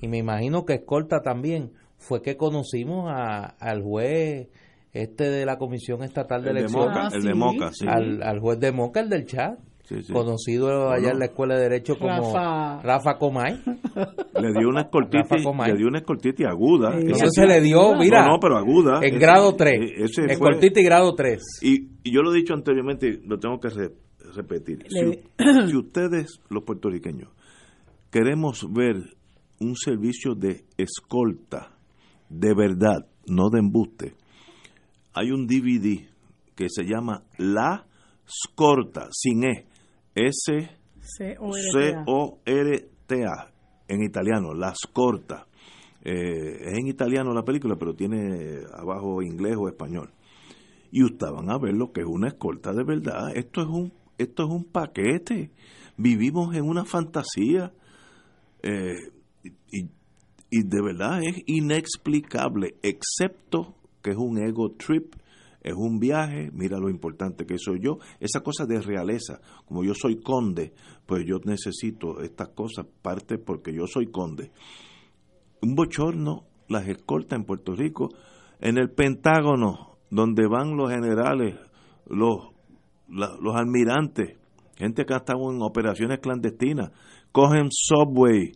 y 0.00 0.08
me 0.08 0.18
imagino 0.18 0.64
que 0.64 0.74
escolta 0.74 1.20
también, 1.22 1.72
fue 1.98 2.22
que 2.22 2.36
conocimos 2.36 3.10
a- 3.10 3.44
al 3.58 3.82
juez 3.82 4.48
este 4.92 5.28
de 5.28 5.44
la 5.44 5.58
Comisión 5.58 6.02
Estatal 6.02 6.42
de 6.42 6.48
El 6.50 6.54
de 6.54 6.60
Elecciones, 6.62 6.88
Moca, 6.88 7.08
el 7.16 7.22
de 7.22 7.34
Moca, 7.34 7.70
sí. 7.72 7.86
al, 7.86 8.22
al 8.22 8.40
juez 8.40 8.58
de 8.60 8.72
Moca, 8.72 9.00
el 9.00 9.08
del 9.10 9.26
chat, 9.26 9.58
Sí, 9.86 10.02
sí. 10.02 10.12
conocido 10.12 10.90
allá 10.90 11.12
en 11.12 11.18
la 11.20 11.26
Escuela 11.26 11.54
de 11.54 11.62
Derecho 11.62 11.96
como 11.98 12.32
Rafa. 12.34 12.82
Rafa 12.82 13.18
Comay. 13.18 13.54
Le 14.40 14.52
dio 14.52 14.68
una 14.68 14.82
escoltitis, 14.82 15.44
le 15.66 15.76
dio 15.78 15.86
una 15.86 15.98
escoltitis 16.00 16.44
aguda. 16.46 16.92
Sí. 17.00 17.06
Eso 17.12 17.26
se 17.30 17.46
le 17.46 17.60
dio, 17.60 17.94
mira, 17.96 18.22
No, 18.26 18.32
no, 18.34 18.38
pero 18.40 18.56
aguda. 18.58 18.98
en 18.98 19.04
Ese- 19.04 19.18
grado 19.18 19.54
3, 19.56 19.72
eh, 19.80 20.04
ese 20.04 20.22
y 20.80 20.84
grado 20.84 21.14
3. 21.14 21.42
Y, 21.62 21.88
y 22.02 22.12
yo 22.12 22.20
lo 22.22 22.32
he 22.32 22.36
dicho 22.36 22.52
anteriormente, 22.52 23.08
y 23.08 23.26
lo 23.26 23.38
tengo 23.38 23.58
que 23.60 23.68
re- 23.70 23.92
repetir. 24.34 24.78
Le- 24.90 25.22
Si, 25.38 25.70
si 25.70 25.76
ustedes, 25.76 26.40
los 26.50 26.64
puertorriqueños, 26.64 27.30
queremos 28.10 28.66
ver 28.72 28.96
un 29.60 29.74
servicio 29.76 30.34
de 30.34 30.64
escolta 30.76 31.70
de 32.28 32.52
verdad, 32.54 33.06
no 33.26 33.48
de 33.50 33.60
embuste, 33.60 34.14
hay 35.14 35.30
un 35.30 35.46
DVD 35.46 36.06
que 36.54 36.66
se 36.68 36.82
llama 36.84 37.22
La 37.38 37.86
Scorta, 38.28 39.06
sin 39.12 39.44
E, 39.44 39.66
S 40.16 40.70
C-O-R-T-A. 41.06 42.04
C-O-R-T-A, 42.04 43.52
en 43.88 44.02
italiano, 44.02 44.54
La 44.54 44.74
Scorta. 44.74 45.46
Eh, 46.02 46.68
es 46.68 46.78
en 46.78 46.86
italiano 46.88 47.32
la 47.32 47.44
película, 47.44 47.76
pero 47.76 47.94
tiene 47.94 48.60
abajo 48.72 49.22
inglés 49.22 49.56
o 49.58 49.68
español. 49.68 50.10
Y 50.90 51.04
ustedes 51.04 51.32
van 51.32 51.50
a 51.50 51.58
ver 51.58 51.74
lo 51.74 51.92
que 51.92 52.00
es 52.00 52.06
una 52.06 52.28
escolta 52.28 52.72
de 52.72 52.84
verdad. 52.84 53.36
Esto 53.36 53.60
es 53.62 53.68
un, 53.68 53.92
esto 54.18 54.44
es 54.44 54.50
un 54.50 54.64
paquete. 54.64 55.50
Vivimos 55.96 56.54
en 56.54 56.64
una 56.64 56.84
fantasía. 56.84 57.72
Eh, 58.62 58.94
y, 59.70 59.90
y 60.50 60.62
de 60.62 60.82
verdad 60.82 61.20
es 61.22 61.42
inexplicable, 61.46 62.74
excepto 62.82 63.74
que 64.02 64.10
es 64.10 64.16
un 64.16 64.38
ego 64.38 64.70
trip, 64.72 65.14
es 65.66 65.74
un 65.74 65.98
viaje, 65.98 66.48
mira 66.52 66.78
lo 66.78 66.88
importante 66.88 67.44
que 67.44 67.58
soy 67.58 67.80
yo, 67.80 67.98
esa 68.20 68.40
cosa 68.40 68.66
de 68.66 68.80
realeza, 68.80 69.40
como 69.66 69.82
yo 69.82 69.94
soy 69.94 70.20
conde, 70.20 70.72
pues 71.06 71.24
yo 71.26 71.38
necesito 71.44 72.20
estas 72.20 72.50
cosas, 72.50 72.86
parte 73.02 73.36
porque 73.36 73.74
yo 73.74 73.88
soy 73.88 74.06
conde. 74.06 74.52
Un 75.60 75.74
bochorno, 75.74 76.44
las 76.68 76.86
escoltas 76.86 77.40
en 77.40 77.44
Puerto 77.44 77.74
Rico, 77.74 78.10
en 78.60 78.78
el 78.78 78.90
Pentágono, 78.90 79.96
donde 80.08 80.46
van 80.46 80.76
los 80.76 80.88
generales, 80.88 81.56
los, 82.06 82.52
los 83.08 83.56
almirantes, 83.56 84.38
gente 84.76 85.04
que 85.04 85.14
ha 85.14 85.18
estado 85.18 85.50
en 85.50 85.60
operaciones 85.62 86.20
clandestinas, 86.20 86.92
cogen 87.32 87.70
subway, 87.72 88.52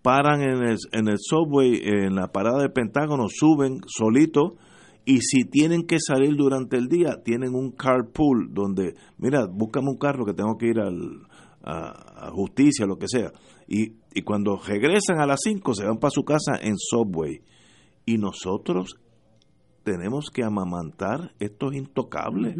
paran 0.00 0.42
en 0.42 0.62
el, 0.62 0.76
en 0.92 1.08
el 1.08 1.18
subway, 1.18 1.80
en 1.82 2.14
la 2.14 2.28
parada 2.28 2.60
del 2.60 2.70
Pentágono, 2.70 3.26
suben 3.28 3.80
solito 3.88 4.58
y 5.06 5.20
si 5.22 5.44
tienen 5.44 5.86
que 5.86 5.96
salir 6.00 6.34
durante 6.36 6.76
el 6.76 6.88
día, 6.88 7.22
tienen 7.24 7.54
un 7.54 7.70
carpool 7.70 8.52
donde, 8.52 8.94
mira, 9.18 9.46
búscame 9.50 9.88
un 9.88 9.96
carro 9.98 10.24
que 10.26 10.34
tengo 10.34 10.58
que 10.58 10.66
ir 10.66 10.80
al, 10.80 11.22
a, 11.62 12.26
a 12.26 12.30
justicia, 12.32 12.84
lo 12.86 12.96
que 12.98 13.06
sea. 13.08 13.30
Y, 13.68 13.92
y 14.14 14.22
cuando 14.22 14.56
regresan 14.58 15.20
a 15.20 15.26
las 15.26 15.40
5 15.44 15.74
se 15.74 15.84
van 15.86 15.98
para 15.98 16.10
su 16.10 16.24
casa 16.24 16.58
en 16.60 16.74
subway. 16.76 17.40
Y 18.04 18.18
nosotros 18.18 18.96
tenemos 19.84 20.30
que 20.30 20.42
amamantar 20.44 21.32
estos 21.38 21.74
intocables. 21.74 22.56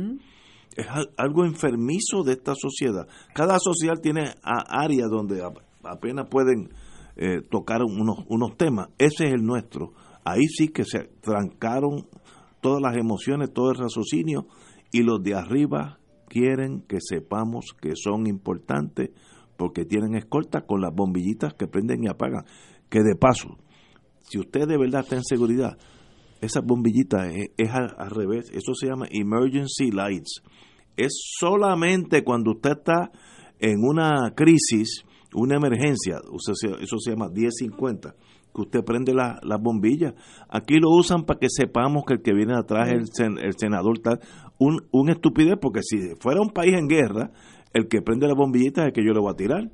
Es 0.76 0.86
al- 0.88 1.10
algo 1.16 1.44
enfermizo 1.44 2.22
de 2.24 2.32
esta 2.34 2.54
sociedad. 2.54 3.08
Cada 3.34 3.58
sociedad 3.58 3.94
tiene 4.00 4.34
áreas 4.42 5.08
donde 5.10 5.42
ap- 5.42 5.58
apenas 5.82 6.28
pueden 6.30 6.70
eh, 7.16 7.40
tocar 7.50 7.82
unos, 7.82 8.18
unos 8.28 8.56
temas. 8.56 8.88
Ese 8.98 9.26
es 9.26 9.32
el 9.34 9.42
nuestro. 9.44 9.92
Ahí 10.24 10.46
sí 10.48 10.68
que 10.68 10.84
se 10.84 11.08
trancaron 11.20 12.06
todas 12.60 12.80
las 12.82 12.96
emociones, 12.96 13.52
todo 13.52 13.70
el 13.70 13.78
raciocinio, 13.78 14.46
y 14.92 15.02
los 15.02 15.22
de 15.22 15.34
arriba 15.34 15.98
quieren 16.28 16.82
que 16.82 16.98
sepamos 17.00 17.74
que 17.80 17.92
son 17.96 18.26
importantes 18.26 19.10
porque 19.56 19.84
tienen 19.84 20.14
escolta 20.14 20.62
con 20.62 20.80
las 20.80 20.94
bombillitas 20.94 21.54
que 21.54 21.66
prenden 21.66 22.04
y 22.04 22.08
apagan. 22.08 22.44
Que 22.88 23.00
de 23.02 23.16
paso, 23.16 23.56
si 24.22 24.38
usted 24.38 24.66
de 24.66 24.78
verdad 24.78 25.02
está 25.02 25.16
en 25.16 25.24
seguridad, 25.24 25.78
esa 26.40 26.60
bombillita 26.60 27.28
es, 27.30 27.70
al 27.70 28.10
revés, 28.10 28.50
eso 28.52 28.74
se 28.74 28.86
llama 28.86 29.06
emergency 29.10 29.90
lights. 29.90 30.42
Es 30.96 31.12
solamente 31.38 32.22
cuando 32.22 32.52
usted 32.52 32.72
está 32.72 33.10
en 33.58 33.78
una 33.82 34.32
crisis, 34.34 35.04
una 35.34 35.56
emergencia, 35.56 36.16
eso 36.16 36.54
se, 36.54 36.68
eso 36.82 36.98
se 36.98 37.10
llama 37.10 37.28
1050, 37.28 38.14
que 38.56 38.62
usted 38.62 38.84
prende 38.84 39.12
las 39.14 39.38
la 39.44 39.58
bombillas. 39.58 40.14
Aquí 40.48 40.78
lo 40.80 40.88
usan 40.90 41.24
para 41.24 41.38
que 41.38 41.48
sepamos 41.50 42.04
que 42.06 42.14
el 42.14 42.22
que 42.22 42.32
viene 42.32 42.54
atrás 42.56 42.88
es 42.88 42.94
el, 42.94 43.04
sen- 43.10 43.38
el 43.44 43.52
senador 43.58 43.98
tal. 43.98 44.18
Un, 44.58 44.80
un 44.90 45.10
estupidez, 45.10 45.56
porque 45.60 45.80
si 45.82 45.98
fuera 46.18 46.40
un 46.40 46.48
país 46.50 46.72
en 46.74 46.88
guerra, 46.88 47.30
el 47.74 47.86
que 47.88 48.00
prende 48.00 48.26
la 48.26 48.34
bombillita 48.34 48.82
es 48.82 48.86
el 48.88 48.92
que 48.94 49.04
yo 49.04 49.12
le 49.12 49.20
voy 49.20 49.30
a 49.32 49.36
tirar. 49.36 49.70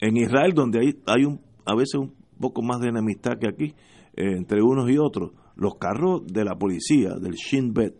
En 0.00 0.16
Israel, 0.18 0.52
donde 0.54 0.80
hay, 0.80 0.94
hay 1.06 1.24
un, 1.24 1.40
a 1.64 1.74
veces 1.74 1.94
un 1.94 2.12
poco 2.38 2.60
más 2.62 2.80
de 2.80 2.88
enemistad 2.88 3.38
que 3.40 3.48
aquí, 3.48 3.74
eh, 4.14 4.36
entre 4.36 4.62
unos 4.62 4.90
y 4.90 4.98
otros, 4.98 5.30
los 5.56 5.76
carros 5.76 6.26
de 6.26 6.44
la 6.44 6.54
policía, 6.56 7.14
del 7.18 7.32
Shin 7.32 7.72
Bet, 7.72 7.94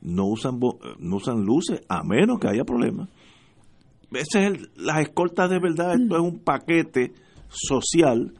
no 0.00 0.26
usan, 0.26 0.60
no 1.00 1.16
usan 1.16 1.42
luces 1.44 1.80
a 1.88 2.04
menos 2.04 2.38
que 2.38 2.46
haya 2.48 2.62
problemas. 2.64 3.08
Ese 4.12 4.44
es 4.44 4.52
el- 4.52 4.68
las 4.76 5.00
escoltas 5.00 5.50
de 5.50 5.58
verdad, 5.58 5.94
esto 6.00 6.14
es 6.16 6.22
un 6.22 6.38
paquete 6.44 7.12
social 7.48 8.32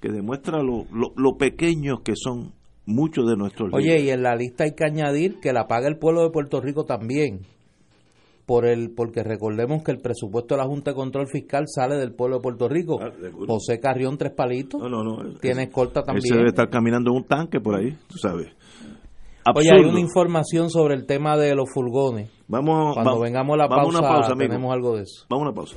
que 0.00 0.08
demuestra 0.10 0.62
lo, 0.62 0.86
lo, 0.92 1.12
lo 1.16 1.36
pequeños 1.36 2.00
que 2.02 2.14
son 2.16 2.52
muchos 2.86 3.28
de 3.28 3.36
nuestros 3.36 3.70
Oye, 3.72 3.84
líderes. 3.86 4.04
y 4.04 4.10
en 4.10 4.22
la 4.22 4.34
lista 4.34 4.64
hay 4.64 4.74
que 4.74 4.84
añadir 4.84 5.38
que 5.40 5.52
la 5.52 5.66
paga 5.68 5.86
el 5.88 5.98
pueblo 5.98 6.22
de 6.22 6.30
Puerto 6.30 6.60
Rico 6.60 6.84
también. 6.84 7.40
Por 8.46 8.66
el, 8.66 8.90
porque 8.90 9.22
recordemos 9.22 9.84
que 9.84 9.92
el 9.92 10.00
presupuesto 10.00 10.56
de 10.56 10.62
la 10.62 10.66
Junta 10.66 10.90
de 10.90 10.96
Control 10.96 11.28
Fiscal 11.28 11.66
sale 11.68 11.94
del 11.96 12.12
pueblo 12.14 12.38
de 12.38 12.42
Puerto 12.42 12.68
Rico. 12.68 12.98
José 13.46 13.78
Carrión 13.78 14.18
Tres 14.18 14.32
Palitos 14.32 14.82
tiene 15.40 15.64
escolta 15.64 16.02
también. 16.02 16.22
se 16.26 16.34
debe 16.34 16.48
estar 16.48 16.68
caminando 16.68 17.10
en 17.12 17.18
un 17.18 17.24
tanque 17.28 17.60
por 17.60 17.76
ahí, 17.76 17.96
tú 18.08 18.18
sabes. 18.18 18.48
Oye, 19.54 19.70
hay 19.72 19.84
una 19.84 20.00
información 20.00 20.68
sobre 20.68 20.94
el 20.96 21.06
tema 21.06 21.36
de 21.36 21.54
los 21.54 21.66
furgones. 21.72 22.28
Vamos, 22.48 22.94
Cuando 22.94 23.10
vamos- 23.12 23.22
vengamos 23.22 23.54
a 23.54 23.56
la 23.58 23.68
pausa, 23.68 24.00
pausa, 24.00 24.34
tenemos 24.36 24.72
algo 24.72 24.96
de 24.96 25.02
eso. 25.04 25.26
Vamos 25.30 25.46
a 25.46 25.48
una 25.50 25.54
pausa. 25.54 25.76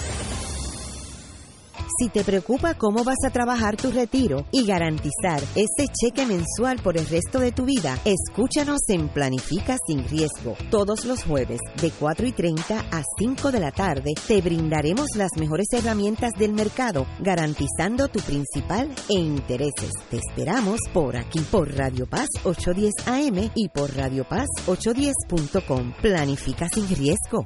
Si 2.01 2.09
te 2.09 2.23
preocupa 2.23 2.73
cómo 2.73 3.03
vas 3.03 3.23
a 3.27 3.29
trabajar 3.29 3.77
tu 3.77 3.91
retiro 3.91 4.47
y 4.49 4.65
garantizar 4.65 5.39
ese 5.53 5.87
cheque 5.87 6.25
mensual 6.25 6.79
por 6.81 6.97
el 6.97 7.05
resto 7.05 7.39
de 7.39 7.51
tu 7.51 7.65
vida, 7.65 7.95
escúchanos 8.05 8.79
en 8.87 9.07
Planifica 9.07 9.77
sin 9.85 10.03
riesgo. 10.07 10.55
Todos 10.71 11.05
los 11.05 11.23
jueves 11.23 11.59
de 11.79 11.91
4 11.91 12.25
y 12.25 12.31
30 12.31 12.79
a 12.79 13.03
5 13.19 13.51
de 13.51 13.59
la 13.59 13.71
tarde 13.71 14.15
te 14.27 14.41
brindaremos 14.41 15.09
las 15.15 15.29
mejores 15.37 15.67
herramientas 15.73 16.31
del 16.39 16.53
mercado, 16.53 17.05
garantizando 17.19 18.07
tu 18.07 18.19
principal 18.21 18.89
e 19.07 19.19
intereses. 19.19 19.91
Te 20.09 20.17
esperamos 20.17 20.79
por 20.91 21.15
aquí, 21.15 21.41
por 21.51 21.71
Radio 21.77 22.07
Paz 22.07 22.29
810 22.43 23.07
AM 23.09 23.51
y 23.53 23.69
por 23.69 23.95
Radio 23.95 24.27
Paz 24.27 24.47
810.com. 24.65 25.93
Planifica 26.01 26.67
sin 26.67 26.87
riesgo. 26.95 27.45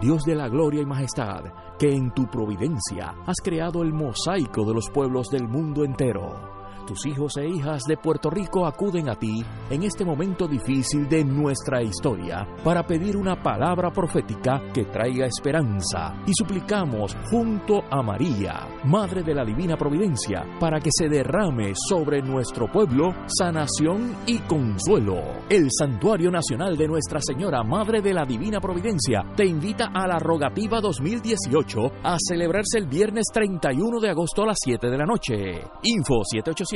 Dios 0.00 0.22
de 0.22 0.36
la 0.36 0.48
gloria 0.48 0.80
y 0.80 0.86
majestad, 0.86 1.42
que 1.76 1.92
en 1.92 2.12
tu 2.12 2.28
providencia 2.28 3.16
has 3.26 3.38
creado 3.42 3.82
el 3.82 3.92
mosaico 3.92 4.64
de 4.64 4.74
los 4.74 4.88
pueblos 4.90 5.28
del 5.28 5.48
mundo 5.48 5.84
entero. 5.84 6.57
Tus 6.88 7.04
hijos 7.04 7.36
e 7.36 7.46
hijas 7.46 7.82
de 7.86 7.98
Puerto 7.98 8.30
Rico 8.30 8.64
acuden 8.64 9.10
a 9.10 9.14
ti 9.14 9.44
en 9.68 9.82
este 9.82 10.06
momento 10.06 10.48
difícil 10.48 11.06
de 11.06 11.22
nuestra 11.22 11.82
historia 11.82 12.48
para 12.64 12.82
pedir 12.86 13.14
una 13.14 13.42
palabra 13.42 13.90
profética 13.90 14.62
que 14.72 14.86
traiga 14.86 15.26
esperanza 15.26 16.14
y 16.26 16.32
suplicamos 16.32 17.14
junto 17.30 17.82
a 17.90 18.00
María, 18.02 18.66
Madre 18.84 19.22
de 19.22 19.34
la 19.34 19.44
Divina 19.44 19.76
Providencia, 19.76 20.46
para 20.58 20.80
que 20.80 20.88
se 20.90 21.10
derrame 21.10 21.74
sobre 21.74 22.22
nuestro 22.22 22.72
pueblo 22.72 23.14
sanación 23.26 24.16
y 24.24 24.38
consuelo. 24.38 25.20
El 25.50 25.68
Santuario 25.70 26.30
Nacional 26.30 26.78
de 26.78 26.88
Nuestra 26.88 27.20
Señora, 27.20 27.62
Madre 27.64 28.00
de 28.00 28.14
la 28.14 28.24
Divina 28.24 28.60
Providencia, 28.60 29.26
te 29.36 29.44
invita 29.44 29.90
a 29.92 30.06
la 30.06 30.18
Rogativa 30.18 30.80
2018 30.80 31.80
a 32.02 32.16
celebrarse 32.18 32.78
el 32.78 32.86
viernes 32.86 33.26
31 33.30 34.00
de 34.00 34.08
agosto 34.08 34.44
a 34.44 34.46
las 34.46 34.56
7 34.64 34.88
de 34.88 34.96
la 34.96 35.04
noche. 35.04 35.60
Info 35.82 36.22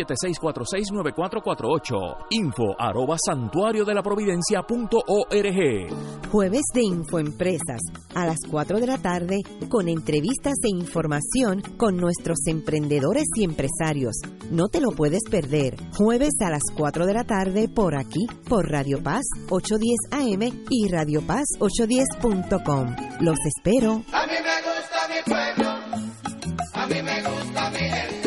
787-646-9448. 0.07 2.27
Info 2.31 2.74
arroba 2.79 3.16
santuario 3.24 3.85
de 3.85 3.95
la 3.95 4.03
providencia.org. 4.03 6.29
Jueves 6.31 6.62
de 6.74 6.83
Infoempresas 6.83 7.81
a 8.15 8.27
las 8.27 8.39
4 8.51 8.81
de 8.81 8.87
la 8.87 8.99
tarde 8.99 9.41
con 9.69 9.89
entrevistas 9.89 10.55
e 10.62 10.69
información 10.69 11.62
con 11.77 11.97
nuestros 11.97 12.39
emprendedores 12.47 13.24
y 13.37 13.45
empresarios. 13.45 14.16
No 14.51 14.69
te 14.69 14.81
lo 14.81 14.91
puedes 14.91 15.23
perder. 15.31 15.77
Jueves 15.97 16.35
a 16.41 16.51
las 16.51 16.62
4 16.74 17.07
de 17.07 17.15
la 17.15 17.24
tarde 17.24 17.69
por 17.69 17.95
aquí, 17.97 18.27
por 18.49 18.70
Radio 18.70 19.03
Paz 19.03 19.23
810 19.51 20.12
AM 20.12 20.43
y 20.70 20.89
Radio 20.89 21.20
Paz 21.27 21.45
810.com. 21.59 22.95
Los 23.20 23.39
espero. 23.47 24.03
A 24.12 24.27
mí 24.27 24.35
me 24.43 24.62
gusta 24.62 25.09
mi 25.09 25.23
pueblo, 25.24 25.70
a 26.74 26.87
mí 26.87 27.03
me 27.03 27.23
gusta 27.23 27.70
mi 27.70 27.79
gente, 27.79 28.22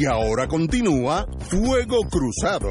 Y 0.00 0.06
ahora 0.06 0.48
continúa 0.48 1.26
Fuego 1.40 1.98
Cruzado. 2.08 2.70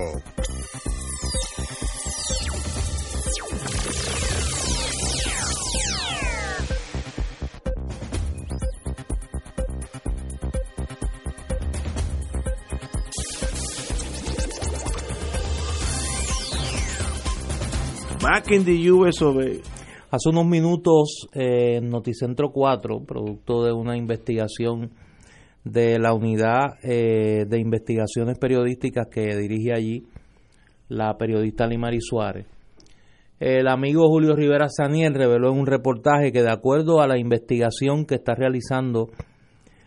Back 18.23 18.49
in 18.49 18.65
the 18.65 18.91
US 18.91 19.21
of 19.21 19.37
A. 19.37 19.41
Hace 20.09 20.29
unos 20.29 20.47
minutos 20.47 21.27
eh, 21.33 21.75
en 21.75 21.89
Noticentro 21.91 22.51
4, 22.51 23.03
producto 23.05 23.63
de 23.65 23.71
una 23.71 23.95
investigación 23.95 24.89
de 25.63 25.99
la 25.99 26.13
unidad 26.13 26.77
eh, 26.83 27.45
de 27.47 27.59
investigaciones 27.59 28.37
periodísticas 28.39 29.07
que 29.07 29.35
dirige 29.35 29.73
allí 29.73 30.03
la 30.87 31.17
periodista 31.17 31.67
Limari 31.67 31.99
Suárez, 32.01 32.47
el 33.39 33.69
amigo 33.69 34.09
Julio 34.09 34.35
Rivera 34.35 34.67
Saniel 34.67 35.13
reveló 35.13 35.53
en 35.53 35.59
un 35.59 35.65
reportaje 35.65 36.33
que 36.33 36.41
de 36.41 36.51
acuerdo 36.51 37.01
a 37.01 37.07
la 37.07 37.17
investigación 37.17 38.05
que 38.05 38.15
está 38.15 38.35
realizando 38.35 39.09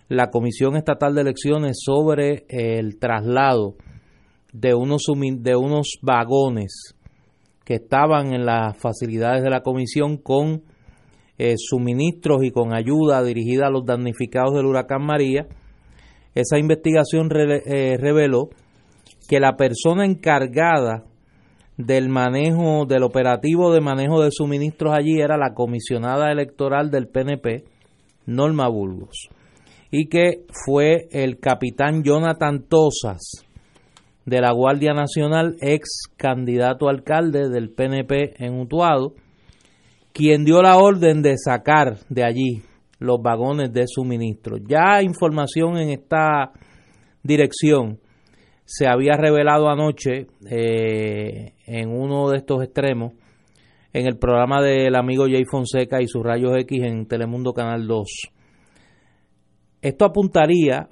la 0.09 0.31
Comisión 0.31 0.77
Estatal 0.77 1.15
de 1.15 1.21
Elecciones 1.21 1.77
sobre 1.85 2.47
el 2.49 2.99
traslado 2.99 3.75
de 4.55 4.75
unos, 4.75 5.03
de 5.39 5.57
unos 5.57 5.99
vagones 6.01 6.95
que 7.65 7.75
estaban 7.75 8.33
en 8.33 8.47
las 8.47 8.77
facilidades 8.79 9.43
de 9.43 9.51
la 9.51 9.63
comisión 9.63 10.17
con 10.17 10.63
eh, 11.39 11.55
suministros 11.59 12.45
y 12.45 12.51
con 12.51 12.75
ayuda 12.75 13.23
dirigida 13.23 13.67
a 13.67 13.71
los 13.71 13.85
damnificados 13.85 14.55
del 14.55 14.67
huracán 14.67 15.05
María. 15.05 15.47
Esa 16.35 16.59
investigación 16.59 17.29
eh, 17.33 17.97
reveló 17.99 18.51
que 19.29 19.41
la 19.41 19.57
persona 19.57 20.05
encargada 20.05 21.05
del 21.77 22.09
manejo, 22.09 22.87
del 22.87 23.03
operativo 23.03 23.73
de 23.73 23.81
manejo 23.81 24.23
de 24.23 24.31
suministros 24.31 24.95
allí 24.95 25.21
era 25.21 25.37
la 25.37 25.55
comisionada 25.55 26.31
electoral 26.31 26.91
del 26.91 27.09
PNP, 27.09 27.65
Norma 28.27 28.69
Burgos. 28.69 29.29
y 29.91 30.09
que 30.09 30.47
fue 30.65 31.09
el 31.11 31.39
capitán 31.39 32.03
Jonathan 32.03 32.65
Tosas 32.67 33.45
de 34.25 34.41
la 34.41 34.53
Guardia 34.53 34.95
Nacional, 34.95 35.57
ex 35.61 36.09
candidato 36.17 36.89
alcalde 36.89 37.51
del 37.51 37.71
PNP 37.71 38.43
en 38.43 38.59
Utuado, 38.59 39.13
quien 40.15 40.45
dio 40.45 40.63
la 40.63 40.77
orden 40.77 41.21
de 41.21 41.37
sacar 41.37 41.99
de 42.09 42.25
allí 42.25 42.63
los 43.03 43.21
vagones 43.21 43.73
de 43.73 43.87
suministro. 43.87 44.57
Ya 44.59 45.03
información 45.03 45.77
en 45.77 45.91
esta 45.91 46.53
dirección 47.23 47.99
se 48.65 48.87
había 48.87 49.17
revelado 49.17 49.69
anoche 49.69 50.27
eh, 50.49 51.53
en 51.67 51.91
uno 51.91 52.31
de 52.31 52.39
estos 52.39 52.63
extremos 52.63 53.13
en 53.93 54.07
el 54.07 54.17
programa 54.17 54.63
del 54.63 54.95
amigo 54.97 55.25
Jay 55.25 55.45
Fonseca 55.45 56.01
y 56.01 56.07
sus 56.07 56.23
rayos 56.23 56.57
X 56.61 56.83
en 56.83 57.07
Telemundo 57.07 57.53
Canal 57.53 57.87
2. 57.87 58.09
Esto 59.83 60.05
apuntaría 60.05 60.89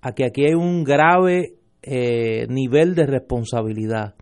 a 0.00 0.12
que 0.12 0.24
aquí 0.24 0.44
hay 0.44 0.54
un 0.54 0.84
grave 0.84 1.54
eh, 1.82 2.46
nivel 2.48 2.94
de 2.94 3.06
responsabilidad 3.06 4.14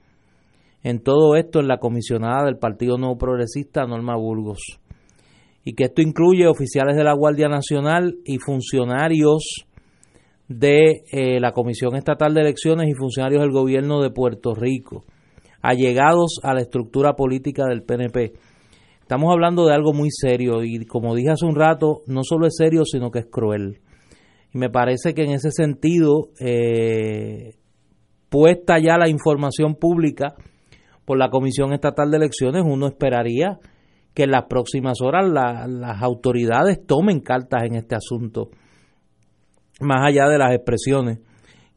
en 0.82 1.02
todo 1.02 1.34
esto 1.34 1.60
en 1.60 1.68
la 1.68 1.78
comisionada 1.78 2.44
del 2.44 2.58
Partido 2.58 2.98
Nuevo 2.98 3.16
Progresista, 3.16 3.86
Norma 3.86 4.16
Burgos. 4.16 4.80
Y 5.64 5.74
que 5.74 5.84
esto 5.84 6.02
incluye 6.02 6.46
oficiales 6.46 6.96
de 6.96 7.04
la 7.04 7.14
Guardia 7.14 7.48
Nacional 7.48 8.16
y 8.24 8.38
funcionarios 8.38 9.64
de 10.48 11.04
eh, 11.10 11.40
la 11.40 11.52
Comisión 11.52 11.96
Estatal 11.96 12.34
de 12.34 12.42
Elecciones 12.42 12.88
y 12.88 12.94
funcionarios 12.94 13.40
del 13.40 13.50
gobierno 13.50 14.02
de 14.02 14.10
Puerto 14.10 14.54
Rico, 14.54 15.04
allegados 15.62 16.38
a 16.42 16.52
la 16.52 16.60
estructura 16.60 17.14
política 17.14 17.64
del 17.66 17.82
PNP. 17.82 18.34
Estamos 19.00 19.32
hablando 19.32 19.66
de 19.66 19.74
algo 19.74 19.92
muy 19.92 20.10
serio 20.10 20.62
y 20.62 20.84
como 20.86 21.14
dije 21.14 21.30
hace 21.30 21.46
un 21.46 21.56
rato, 21.56 22.02
no 22.06 22.22
solo 22.24 22.46
es 22.46 22.56
serio, 22.56 22.84
sino 22.84 23.10
que 23.10 23.20
es 23.20 23.26
cruel. 23.26 23.80
Y 24.52 24.58
me 24.58 24.70
parece 24.70 25.14
que 25.14 25.24
en 25.24 25.32
ese 25.32 25.50
sentido, 25.50 26.28
eh, 26.40 27.54
puesta 28.28 28.78
ya 28.78 28.98
la 28.98 29.08
información 29.08 29.74
pública 29.74 30.34
por 31.04 31.18
la 31.18 31.28
Comisión 31.28 31.72
Estatal 31.72 32.10
de 32.10 32.18
Elecciones, 32.18 32.62
uno 32.64 32.86
esperaría 32.86 33.58
que 34.14 34.24
en 34.24 34.30
las 34.30 34.44
próximas 34.44 35.00
horas 35.02 35.28
las 35.28 36.02
autoridades 36.02 36.86
tomen 36.86 37.20
cartas 37.20 37.64
en 37.64 37.74
este 37.74 37.96
asunto, 37.96 38.50
más 39.80 40.06
allá 40.06 40.28
de 40.28 40.38
las 40.38 40.52
expresiones 40.52 41.18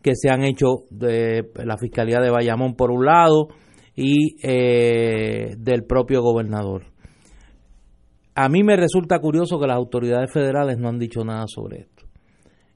que 0.01 0.11
se 0.15 0.30
han 0.30 0.43
hecho 0.43 0.84
de 0.91 1.49
la 1.65 1.77
Fiscalía 1.77 2.19
de 2.19 2.30
Bayamón 2.30 2.76
por 2.76 2.91
un 2.91 3.05
lado 3.05 3.47
y 3.95 4.38
eh, 4.43 5.55
del 5.57 5.84
propio 5.85 6.22
gobernador. 6.22 6.85
A 8.35 8.49
mí 8.49 8.64
me 8.64 8.77
resulta 8.77 9.19
curioso 9.19 9.59
que 9.59 9.65
las 9.65 9.77
autoridades 9.77 10.31
federales 10.31 10.77
no 10.77 10.89
han 10.89 10.99
dicho 10.99 11.26
nada 11.26 11.45
sobre 11.47 11.80
esto 11.81 12.05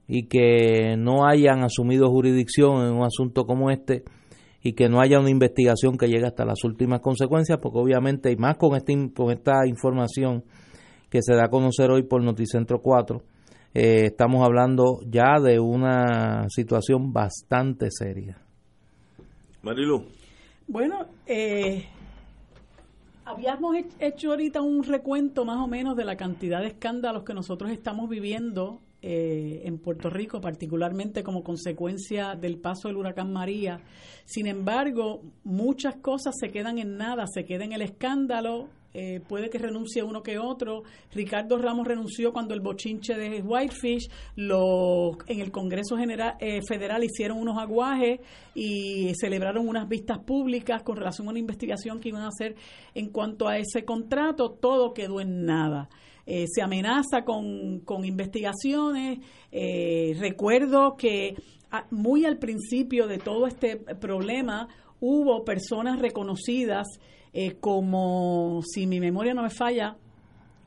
y 0.08 0.26
que 0.26 0.96
no 0.98 1.24
hayan 1.24 1.62
asumido 1.62 2.10
jurisdicción 2.10 2.84
en 2.84 2.94
un 2.94 3.04
asunto 3.04 3.44
como 3.44 3.70
este 3.70 4.02
y 4.62 4.74
que 4.74 4.88
no 4.88 5.00
haya 5.00 5.18
una 5.18 5.30
investigación 5.30 5.96
que 5.98 6.06
llegue 6.06 6.26
hasta 6.26 6.44
las 6.44 6.62
últimas 6.64 7.00
consecuencias, 7.00 7.58
porque 7.60 7.78
obviamente, 7.78 8.30
y 8.30 8.36
más 8.36 8.56
con, 8.56 8.76
este, 8.76 9.12
con 9.12 9.30
esta 9.30 9.66
información 9.66 10.44
que 11.10 11.20
se 11.20 11.34
da 11.34 11.46
a 11.46 11.50
conocer 11.50 11.90
hoy 11.90 12.04
por 12.04 12.22
Noticentro 12.22 12.80
4, 12.80 13.22
eh, 13.74 14.06
estamos 14.06 14.44
hablando 14.44 15.00
ya 15.06 15.40
de 15.40 15.58
una 15.58 16.46
situación 16.48 17.12
bastante 17.12 17.88
seria. 17.90 18.38
Marilu. 19.62 20.04
Bueno, 20.68 21.06
eh, 21.26 21.86
habíamos 23.24 23.76
hecho 23.98 24.30
ahorita 24.30 24.62
un 24.62 24.84
recuento 24.84 25.44
más 25.44 25.58
o 25.58 25.66
menos 25.66 25.96
de 25.96 26.04
la 26.04 26.16
cantidad 26.16 26.60
de 26.60 26.68
escándalos 26.68 27.24
que 27.24 27.34
nosotros 27.34 27.70
estamos 27.70 28.08
viviendo 28.08 28.80
eh, 29.02 29.62
en 29.64 29.78
Puerto 29.78 30.08
Rico, 30.10 30.40
particularmente 30.40 31.24
como 31.24 31.42
consecuencia 31.42 32.36
del 32.36 32.58
paso 32.58 32.86
del 32.86 32.98
huracán 32.98 33.32
María. 33.32 33.80
Sin 34.24 34.46
embargo, 34.46 35.22
muchas 35.42 35.96
cosas 35.96 36.36
se 36.38 36.50
quedan 36.50 36.78
en 36.78 36.96
nada, 36.96 37.24
se 37.26 37.44
queda 37.44 37.64
en 37.64 37.72
el 37.72 37.82
escándalo, 37.82 38.68
eh, 38.94 39.20
puede 39.26 39.48
que 39.48 39.58
renuncie 39.58 40.02
uno 40.02 40.22
que 40.22 40.38
otro. 40.38 40.82
Ricardo 41.12 41.58
Ramos 41.58 41.86
renunció 41.86 42.32
cuando 42.32 42.54
el 42.54 42.60
bochinche 42.60 43.14
de 43.14 43.40
Whitefish, 43.42 44.08
lo, 44.36 45.18
en 45.26 45.40
el 45.40 45.50
Congreso 45.50 45.96
eh, 45.98 46.60
Federal 46.68 47.02
hicieron 47.02 47.38
unos 47.38 47.58
aguajes 47.58 48.20
y 48.54 49.12
celebraron 49.14 49.66
unas 49.66 49.88
vistas 49.88 50.18
públicas 50.18 50.82
con 50.82 50.96
relación 50.96 51.26
a 51.26 51.30
una 51.30 51.38
investigación 51.38 52.00
que 52.00 52.10
iban 52.10 52.22
a 52.22 52.28
hacer 52.28 52.54
en 52.94 53.08
cuanto 53.10 53.48
a 53.48 53.58
ese 53.58 53.84
contrato. 53.84 54.50
Todo 54.50 54.92
quedó 54.92 55.20
en 55.20 55.44
nada. 55.44 55.88
Eh, 56.26 56.46
se 56.48 56.62
amenaza 56.62 57.24
con, 57.24 57.80
con 57.80 58.04
investigaciones. 58.04 59.18
Eh, 59.50 60.14
recuerdo 60.18 60.96
que 60.96 61.34
muy 61.90 62.24
al 62.24 62.38
principio 62.38 63.06
de 63.06 63.18
todo 63.18 63.46
este 63.46 63.76
problema 63.76 64.68
hubo 65.00 65.44
personas 65.44 65.98
reconocidas 65.98 66.86
eh, 67.32 67.56
como, 67.60 68.60
si 68.62 68.86
mi 68.86 69.00
memoria 69.00 69.34
no 69.34 69.42
me 69.42 69.50
falla, 69.50 69.96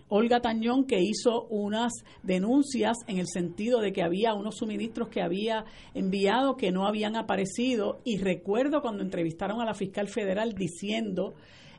Olga 0.08 0.40
Tañón, 0.40 0.86
que 0.86 1.00
hizo 1.00 1.46
unas 1.50 1.92
denuncias 2.22 2.98
en 3.08 3.18
el 3.18 3.28
sentido 3.28 3.82
de 3.82 3.92
que 3.92 4.04
había 4.04 4.34
unos 4.34 4.58
suministros 4.58 5.10
que 5.10 5.22
había 5.22 5.66
enviado 5.94 6.58
que 6.58 6.72
no 6.72 6.88
habían 6.88 7.16
aparecido. 7.16 8.02
Y 8.04 8.18
recuerdo 8.18 8.82
cuando 8.82 9.04
entrevistaron 9.04 9.62
a 9.62 9.66
la 9.66 9.74
fiscal 9.74 10.08
federal 10.08 10.54
diciendo 10.54 11.34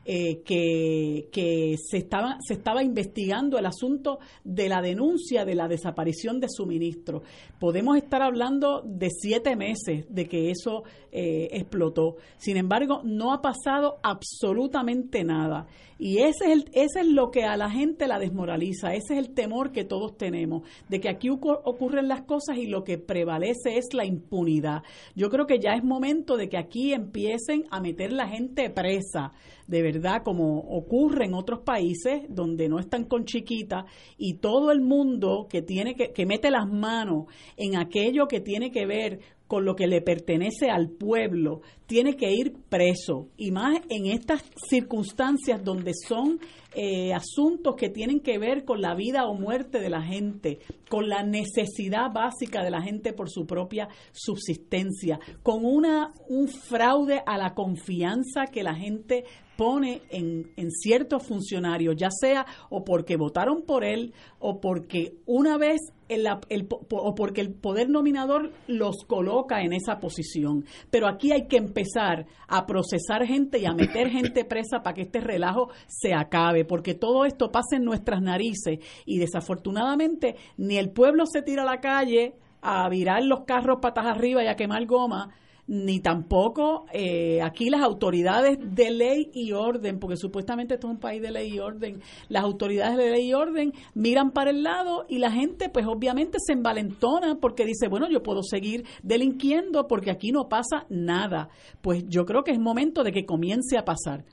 eh, 0.09 0.41
que, 0.45 1.75
se, 1.77 1.97
estaba, 1.97 2.37
se 2.39 2.53
estaba 2.53 2.81
investigando 2.81 3.57
el 3.57 3.65
asunto 3.65 4.19
de 4.45 4.69
la 4.69 4.81
denuncia 4.81 5.43
de 5.43 5.53
la 5.53 5.67
desaparición 5.67 6.39
de 6.39 6.47
suministro. 6.49 7.23
Podemos 7.59 7.97
estar 7.97 8.21
hablando 8.21 8.81
de 8.85 9.09
siete 9.09 9.57
meses 9.57 10.05
de 10.07 10.27
que 10.27 10.49
eso 10.49 10.83
eh, 11.11 11.49
explotó. 11.51 12.15
Sin 12.37 12.55
embargo, 12.55 13.01
no 13.03 13.33
ha 13.33 13.41
pasado 13.41 13.97
absolutamente 14.01 15.25
nada. 15.25 15.67
Y 15.99 16.19
ese 16.19 16.45
es, 16.45 16.51
el, 16.51 16.65
ese 16.73 16.99
es 17.01 17.07
lo 17.07 17.31
que 17.31 17.43
a 17.43 17.57
la 17.57 17.69
gente 17.71 18.07
la 18.07 18.19
desmoraliza, 18.19 18.93
ese 18.93 19.15
es 19.15 19.19
el 19.19 19.33
temor 19.33 19.71
que 19.71 19.83
todos 19.83 20.15
tenemos, 20.15 20.61
de 20.89 20.99
que 20.99 21.09
aquí 21.09 21.29
ocurren 21.29 22.07
las 22.07 22.21
cosas 22.21 22.57
y 22.57 22.67
lo 22.67 22.83
que 22.83 22.99
prevalece 22.99 23.77
es 23.77 23.93
la 23.93 24.05
impunidad. 24.05 24.83
Yo 25.15 25.29
creo 25.29 25.47
que 25.47 25.59
ya 25.59 25.73
es 25.73 25.83
momento 25.83 26.37
de 26.37 26.49
que 26.49 26.57
aquí 26.57 26.93
empiecen 26.93 27.63
a 27.71 27.81
meter 27.81 28.11
la 28.13 28.27
gente 28.27 28.69
presa, 28.69 29.33
de 29.67 29.81
verdad, 29.81 30.23
como 30.23 30.59
ocurre 30.59 31.25
en 31.25 31.33
otros 31.33 31.59
países 31.59 32.21
donde 32.29 32.69
no 32.69 32.79
están 32.79 33.03
con 33.03 33.25
chiquita 33.25 33.85
y 34.17 34.35
todo 34.35 34.71
el 34.71 34.81
mundo 34.81 35.47
que 35.49 35.61
tiene 35.61 35.93
que, 35.95 36.11
que 36.13 36.25
mete 36.25 36.49
las 36.49 36.67
manos 36.67 37.25
en 37.57 37.77
aquello 37.77 38.27
que 38.27 38.39
tiene 38.39 38.71
que 38.71 38.85
ver 38.85 39.19
con 39.47 39.63
lo 39.63 39.75
que 39.75 39.87
le 39.87 40.01
pertenece 40.01 40.69
al 40.69 40.89
pueblo, 40.89 41.61
tiene 41.85 42.15
que 42.15 42.31
ir 42.31 42.53
preso. 42.69 43.29
Y 43.37 43.51
más 43.51 43.79
en 43.89 44.07
estas 44.07 44.43
circunstancias 44.69 45.63
donde 45.63 45.93
son 45.93 46.39
eh, 46.79 47.11
asuntos 47.11 47.75
que 47.75 47.89
tienen 47.89 48.19
que 48.19 48.37
ver 48.37 48.63
con 48.63 48.81
la 48.81 48.93
vida 48.93 49.25
o 49.25 49.33
muerte 49.33 49.79
de 49.79 49.89
la 49.89 50.03
gente, 50.03 50.59
con 50.91 51.09
la 51.09 51.23
necesidad 51.23 52.13
básica 52.13 52.63
de 52.63 52.69
la 52.69 52.83
gente 52.83 53.13
por 53.13 53.31
su 53.31 53.47
propia 53.47 53.87
subsistencia, 54.11 55.19
con 55.41 55.65
una, 55.65 56.13
un 56.29 56.47
fraude 56.47 57.23
a 57.25 57.39
la 57.39 57.55
confianza 57.55 58.45
que 58.45 58.61
la 58.61 58.75
gente 58.75 59.23
pone 59.57 60.03
en, 60.11 60.51
en 60.55 60.69
ciertos 60.69 61.25
funcionarios, 61.25 61.95
ya 61.97 62.09
sea 62.11 62.45
o 62.69 62.85
porque 62.85 63.17
votaron 63.17 63.63
por 63.63 63.83
él 63.83 64.13
o 64.37 64.61
porque 64.61 65.15
una 65.25 65.57
vez 65.57 65.81
el, 66.09 66.67
o 66.69 67.15
porque 67.15 67.41
el 67.41 67.53
poder 67.53 67.89
nominador 67.89 68.51
los 68.67 69.03
coloca 69.05 69.61
en 69.61 69.73
esa 69.73 69.99
posición. 69.99 70.65
Pero 70.89 71.07
aquí 71.07 71.31
hay 71.31 71.47
que 71.47 71.57
empezar 71.57 72.25
a 72.47 72.65
procesar 72.65 73.25
gente 73.25 73.59
y 73.59 73.65
a 73.65 73.73
meter 73.73 74.09
gente 74.09 74.45
presa 74.45 74.81
para 74.83 74.93
que 74.93 75.01
este 75.01 75.19
relajo 75.19 75.69
se 75.87 76.13
acabe, 76.13 76.65
porque 76.67 76.93
todo 76.93 77.25
esto 77.25 77.51
pasa 77.51 77.77
en 77.77 77.83
nuestras 77.83 78.21
narices 78.21 78.79
y 79.05 79.19
desafortunadamente 79.19 80.35
ni 80.57 80.77
el 80.77 80.91
pueblo 80.91 81.25
se 81.25 81.41
tira 81.41 81.63
a 81.63 81.65
la 81.65 81.79
calle 81.79 82.35
a 82.61 82.89
virar 82.89 83.23
los 83.23 83.45
carros 83.45 83.79
patas 83.81 84.05
arriba 84.05 84.43
y 84.43 84.47
a 84.47 84.55
quemar 84.55 84.85
goma, 84.85 85.33
ni 85.67 85.99
tampoco 85.99 86.85
eh, 86.93 87.41
aquí 87.41 87.69
las 87.69 87.81
autoridades 87.81 88.57
de 88.61 88.89
ley 88.89 89.29
y 89.33 89.51
orden, 89.51 89.99
porque 89.99 90.15
supuestamente 90.15 90.75
esto 90.75 90.87
es 90.87 90.93
un 90.93 90.99
país 90.99 91.21
de 91.21 91.31
ley 91.31 91.55
y 91.55 91.59
orden, 91.59 92.01
las 92.29 92.43
autoridades 92.43 92.97
de 92.97 93.11
ley 93.11 93.29
y 93.29 93.33
orden 93.33 93.73
miran 93.93 94.31
para 94.31 94.51
el 94.51 94.63
lado 94.63 95.05
y 95.09 95.19
la 95.19 95.31
gente 95.31 95.69
pues 95.69 95.85
obviamente 95.85 96.37
se 96.39 96.53
envalentona 96.53 97.35
porque 97.35 97.65
dice, 97.65 97.89
bueno, 97.89 98.09
yo 98.09 98.23
puedo 98.23 98.43
seguir 98.43 98.85
delinquiendo 99.03 99.87
porque 99.87 100.09
aquí 100.09 100.31
no 100.31 100.47
pasa 100.47 100.85
nada. 100.89 101.49
Pues 101.81 102.05
yo 102.07 102.25
creo 102.25 102.43
que 102.43 102.51
es 102.51 102.59
momento 102.59 103.03
de 103.03 103.11
que 103.11 103.25
comience 103.25 103.77
a 103.77 103.83
pasar. 103.83 104.23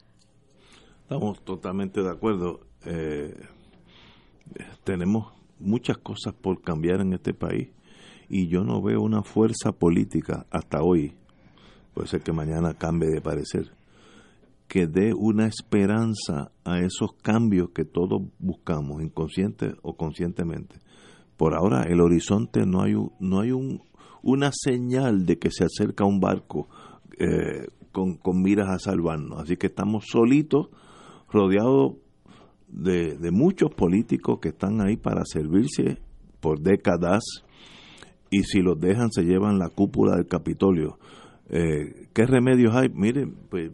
Estamos 1.05 1.45
totalmente 1.45 2.03
de 2.03 2.11
acuerdo. 2.11 2.61
Eh, 2.87 3.39
tenemos 4.85 5.35
muchas 5.61 5.99
cosas 5.99 6.33
por 6.33 6.63
cambiar 6.63 7.03
en 7.03 7.13
este 7.13 7.35
país 7.35 7.69
y 8.31 8.49
yo 8.49 8.65
no 8.65 8.81
veo 8.81 9.03
una 9.03 9.23
fuerza 9.23 9.73
política 9.73 10.47
hasta 10.51 10.83
hoy 10.83 11.15
puede 11.93 12.09
ser 12.09 12.23
que 12.23 12.33
mañana 12.33 12.73
cambie 12.73 13.11
de 13.11 13.21
parecer, 13.21 13.71
que 14.67 14.87
dé 14.87 15.13
una 15.13 15.47
esperanza 15.47 16.51
a 16.65 16.81
esos 16.81 17.13
cambios 17.23 17.69
que 17.75 17.85
todos 17.85 18.23
buscamos, 18.39 19.03
inconsciente 19.03 19.75
o 19.83 19.97
conscientemente. 19.97 20.77
por 21.37 21.55
ahora 21.55 21.83
el 21.83 22.01
horizonte 22.01 22.65
no 22.65 22.81
hay 22.81 22.95
un, 22.95 23.13
no 23.21 23.41
hay 23.41 23.53
un, 23.53 23.83
una 24.23 24.53
señal 24.53 25.27
de 25.27 25.39
que 25.39 25.51
se 25.51 25.65
acerca 25.65 26.07
un 26.07 26.19
barco 26.19 26.69
eh, 27.19 27.67
con, 27.93 28.17
con 28.17 28.41
miras 28.41 28.71
a 28.71 28.79
salvarnos. 28.79 29.41
Así 29.41 29.59
que 29.59 29.67
estamos 29.67 30.07
solitos, 30.09 30.69
rodeados 31.35 31.97
de, 32.69 33.31
muchos 33.31 33.71
políticos 33.75 34.39
que 34.41 34.49
están 34.51 34.81
ahí 34.81 34.97
para 34.97 35.23
servirse 35.25 35.99
por 36.41 36.61
décadas 36.61 37.23
y 38.31 38.45
si 38.45 38.61
los 38.61 38.79
dejan 38.79 39.11
se 39.11 39.23
llevan 39.23 39.59
la 39.59 39.69
cúpula 39.69 40.17
del 40.17 40.27
Capitolio. 40.27 40.99
Eh, 41.51 42.09
¿Qué 42.13 42.27
remedios 42.27 42.75
hay? 42.75 42.89
Miren, 42.89 43.35
pues 43.51 43.71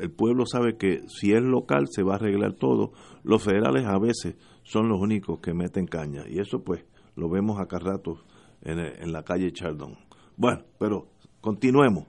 el 0.00 0.10
pueblo 0.10 0.44
sabe 0.46 0.76
que 0.76 1.00
si 1.08 1.32
es 1.32 1.42
local 1.42 1.86
se 1.90 2.02
va 2.02 2.12
a 2.12 2.16
arreglar 2.16 2.54
todo. 2.54 2.92
Los 3.24 3.42
federales 3.42 3.84
a 3.86 3.98
veces 3.98 4.36
son 4.62 4.88
los 4.88 5.00
únicos 5.00 5.40
que 5.40 5.54
meten 5.54 5.86
caña 5.86 6.24
y 6.28 6.38
eso 6.38 6.62
pues 6.62 6.84
lo 7.16 7.28
vemos 7.28 7.58
acá 7.58 7.78
rato 7.78 8.18
en, 8.62 8.78
en 8.78 9.12
la 9.12 9.22
calle 9.22 9.50
Chardon. 9.52 9.96
Bueno, 10.36 10.62
pero 10.78 11.08
continuemos. 11.40 12.06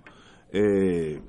Eh, 0.51 1.21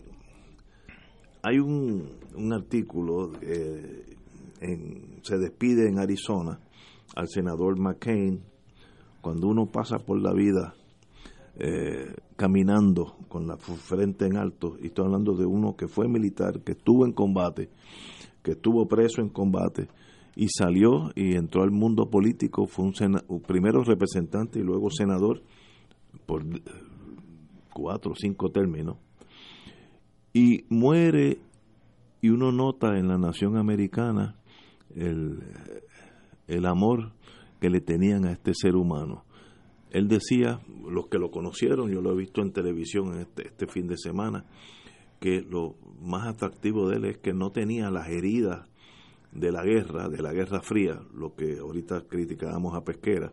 hay 1.43 1.59
un, 1.59 2.09
un 2.37 2.53
artículo, 2.53 3.33
eh, 3.43 4.17
en, 4.61 5.21
se 5.23 5.39
despide 5.39 5.89
en 5.89 5.99
Arizona 5.99 6.59
al 7.17 7.29
senador 7.29 7.79
McCain 7.79 8.41
cuando 9.21 9.49
uno 9.49 9.67
pasa 9.67 9.99
por 9.99 10.21
la 10.21 10.33
vida 10.33 10.75
eh, 11.57 12.15
caminando 12.37 13.17
con 13.29 13.47
la 13.47 13.57
frente 13.59 14.27
en 14.27 14.37
alto, 14.37 14.77
y 14.81 14.87
estoy 14.87 15.05
hablando 15.05 15.35
de 15.35 15.45
uno 15.45 15.77
que 15.77 15.89
fue 15.89 16.09
militar, 16.09 16.63
que 16.63 16.73
estuvo 16.73 17.05
en 17.05 17.13
combate, 17.13 17.69
que 18.43 18.53
estuvo 18.53 18.87
preso 18.89 19.21
en 19.21 19.29
combate, 19.29 19.89
y 20.37 20.49
salió 20.49 21.11
y 21.15 21.35
entró 21.35 21.63
al 21.63 21.71
mundo 21.71 22.09
político, 22.09 22.67
fue 22.67 22.87
un 22.87 23.43
primero 23.43 23.83
representante 23.83 24.59
y 24.59 24.63
luego 24.63 24.89
senador 24.91 25.43
por 26.25 26.45
cuatro 27.75 28.13
o 28.13 28.15
cinco 28.15 28.51
términos, 28.51 28.97
y 30.33 30.65
muere 30.69 31.39
y 32.21 32.29
uno 32.31 32.53
nota 32.53 32.99
en 32.99 33.09
la 33.09 33.19
nación 33.19 33.57
americana 33.57 34.37
el, 34.95 35.41
el 36.47 36.67
amor 36.67 37.13
que 37.61 37.71
le 37.71 37.81
tenían 37.81 38.25
a 38.27 38.33
este 38.33 38.53
ser 38.55 38.77
humano. 38.77 39.25
Él 39.91 40.09
decía, 40.09 40.61
los 40.89 41.09
que 41.09 41.19
lo 41.19 41.31
conocieron, 41.31 41.91
yo 41.91 42.01
lo 42.01 42.13
he 42.13 42.17
visto 42.17 42.43
en 42.43 42.53
televisión 42.53 43.19
este, 43.19 43.49
este 43.49 43.67
fin 43.67 43.89
de 43.89 43.97
semana, 43.97 44.45
que 45.19 45.43
lo 45.43 45.75
más 46.01 46.29
atractivo 46.29 46.89
de 46.89 46.97
él 46.97 47.05
es 47.07 47.19
que 47.19 47.33
no 47.33 47.51
tenía 47.51 47.91
las 47.91 48.09
heridas 48.09 48.69
de 49.33 49.53
la 49.53 49.63
guerra, 49.63 50.09
de 50.09 50.23
la 50.23 50.33
Guerra 50.33 50.61
Fría, 50.61 51.01
lo 51.15 51.35
que 51.35 51.59
ahorita 51.59 52.03
criticábamos 52.09 52.75
a 52.75 52.83
Pesquera, 52.83 53.33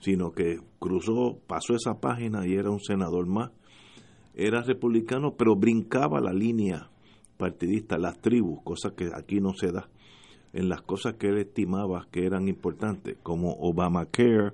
sino 0.00 0.32
que 0.32 0.58
cruzó, 0.78 1.38
pasó 1.46 1.74
esa 1.74 2.00
página 2.00 2.46
y 2.46 2.54
era 2.54 2.70
un 2.70 2.80
senador 2.80 3.26
más. 3.26 3.50
Era 4.40 4.62
republicano, 4.62 5.34
pero 5.36 5.54
brincaba 5.54 6.20
la 6.20 6.32
línea 6.32 6.88
partidista, 7.36 7.98
las 7.98 8.20
tribus, 8.20 8.62
cosa 8.64 8.94
que 8.96 9.10
aquí 9.14 9.40
no 9.40 9.52
se 9.52 9.70
da 9.70 9.88
en 10.52 10.68
las 10.68 10.82
cosas 10.82 11.14
que 11.14 11.28
él 11.28 11.38
estimaba 11.38 12.08
que 12.10 12.24
eran 12.24 12.48
importantes, 12.48 13.18
como 13.22 13.52
Obamacare, 13.52 14.52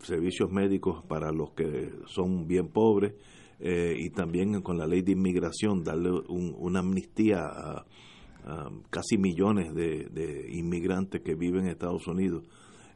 servicios 0.00 0.50
médicos 0.50 1.02
para 1.06 1.32
los 1.32 1.52
que 1.52 1.90
son 2.06 2.46
bien 2.46 2.68
pobres, 2.68 3.14
eh, 3.60 3.96
y 3.98 4.10
también 4.10 4.60
con 4.60 4.76
la 4.76 4.86
ley 4.86 5.02
de 5.02 5.12
inmigración, 5.12 5.82
darle 5.82 6.10
una 6.28 6.80
amnistía 6.80 7.40
a, 7.44 7.84
casi 8.90 9.16
millones 9.16 9.74
de, 9.74 10.50
inmigrantes 10.52 11.22
que 11.22 11.34
viven 11.34 11.64
en 11.64 11.70
Estados 11.70 12.06
Unidos. 12.06 12.44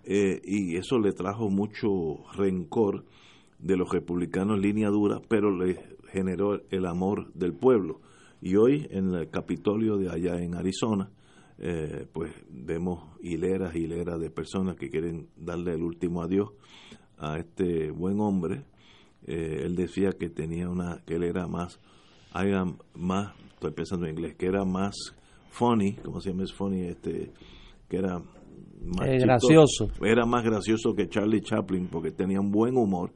Eh, 0.05 0.43
y 0.45 0.77
eso 0.77 0.99
le 0.99 1.13
trajo 1.13 1.49
mucho 1.49 1.89
rencor 2.37 3.07
de 3.59 3.77
los 3.77 3.91
republicanos 3.91 4.57
en 4.57 4.63
línea 4.63 4.91
dura, 4.91 5.23
pero 5.27 5.51
le 5.51 5.98
generó 6.13 6.61
el 6.71 6.87
amor 6.87 7.33
del 7.35 7.55
pueblo. 7.55 8.01
Y 8.41 8.57
hoy 8.57 8.87
en 8.91 9.15
el 9.15 9.31
Capitolio 9.31 9.97
de 9.97 10.11
allá 10.11 10.41
en 10.41 10.55
Arizona, 10.55 11.11
eh, 11.59 12.07
pues 12.13 12.33
vemos 12.49 13.17
hileras 13.21 13.75
y 13.75 13.81
hileras 13.81 14.21
de 14.21 14.31
personas 14.31 14.77
que 14.77 14.91
quieren 14.91 15.29
darle 15.37 15.75
el 15.75 15.83
último 15.83 16.23
adiós 16.23 16.51
a 17.19 17.39
este 17.39 17.91
buen 17.91 18.21
hombre. 18.21 18.65
Eh, 19.27 19.63
él 19.65 19.75
decía 19.75 20.13
que 20.13 20.29
tenía 20.29 20.69
una, 20.69 21.03
que 21.05 21.17
él 21.17 21.25
era 21.25 21.47
más, 21.49 21.81
más, 22.95 23.35
estoy 23.55 23.73
pensando 23.73 24.07
en 24.07 24.13
inglés, 24.13 24.37
que 24.37 24.47
era 24.47 24.65
más 24.65 24.95
funny, 25.51 25.95
como 25.95 26.21
se 26.21 26.31
llama 26.31 26.45
es 26.45 26.53
funny? 26.53 26.83
Este, 26.83 27.33
que 27.89 27.97
era 27.97 28.19
más 28.19 29.09
eh, 29.09 29.19
gracioso. 29.19 29.91
Era 30.01 30.25
más 30.25 30.45
gracioso 30.45 30.95
que 30.95 31.09
Charlie 31.09 31.41
Chaplin 31.41 31.89
porque 31.89 32.13
tenía 32.13 32.41
un 32.41 32.53
buen 32.53 32.77
humor 32.77 33.11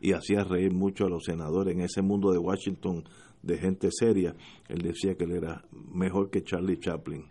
y 0.00 0.12
hacía 0.12 0.44
reír 0.44 0.72
mucho 0.72 1.06
a 1.06 1.10
los 1.10 1.24
senadores 1.24 1.74
en 1.74 1.80
ese 1.82 2.02
mundo 2.02 2.30
de 2.32 2.38
Washington 2.38 3.04
de 3.42 3.58
gente 3.58 3.88
seria. 3.90 4.34
Él 4.68 4.78
decía 4.78 5.14
que 5.14 5.24
él 5.24 5.32
era 5.32 5.64
mejor 5.92 6.30
que 6.30 6.42
Charlie 6.42 6.78
Chaplin. 6.78 7.24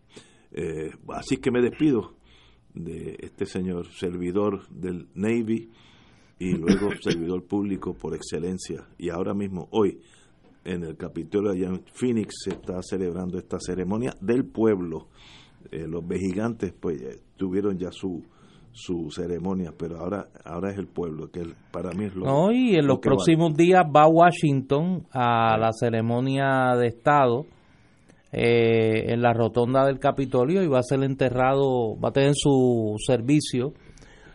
Eh, 0.51 0.91
así 1.09 1.37
que 1.37 1.51
me 1.51 1.61
despido 1.61 2.15
de 2.73 3.17
este 3.19 3.45
señor 3.45 3.87
servidor 3.87 4.67
del 4.69 5.07
Navy 5.15 5.69
y 6.39 6.53
luego 6.53 6.89
servidor 7.01 7.45
público 7.45 7.93
por 7.93 8.15
excelencia. 8.15 8.87
Y 8.97 9.09
ahora 9.09 9.33
mismo, 9.33 9.67
hoy, 9.71 9.99
en 10.63 10.83
el 10.83 10.97
Capitolio 10.97 11.51
allá 11.51 11.67
en 11.67 11.83
Phoenix 11.93 12.35
se 12.43 12.51
está 12.51 12.81
celebrando 12.81 13.37
esta 13.37 13.57
ceremonia 13.59 14.13
del 14.21 14.45
pueblo. 14.45 15.07
Eh, 15.71 15.87
los 15.87 16.05
vejigantes 16.07 16.73
pues 16.73 17.01
tuvieron 17.35 17.77
ya 17.77 17.91
su 17.91 18.23
su 18.77 19.09
ceremonia, 19.09 19.73
pero 19.75 19.97
ahora 19.97 20.27
ahora 20.45 20.69
es 20.69 20.77
el 20.77 20.85
pueblo 20.85 21.31
que 21.31 21.41
para 21.71 21.91
mí 21.93 22.05
es 22.05 22.15
lo 22.15 22.25
No, 22.25 22.51
y 22.51 22.75
en 22.75 22.85
los 22.85 22.99
próximos 22.99 23.55
días 23.55 23.83
va 23.83 24.03
a 24.03 24.07
Washington 24.07 25.07
a 25.11 25.57
la 25.57 25.71
ceremonia 25.73 26.75
de 26.77 26.87
Estado 26.87 27.45
eh, 28.31 29.11
en 29.13 29.21
la 29.23 29.33
rotonda 29.33 29.83
del 29.85 29.97
Capitolio 29.97 30.61
y 30.61 30.67
va 30.67 30.79
a 30.79 30.83
ser 30.83 31.03
enterrado, 31.03 31.99
va 31.99 32.09
a 32.09 32.11
tener 32.11 32.33
su 32.35 32.95
servicio 32.99 33.73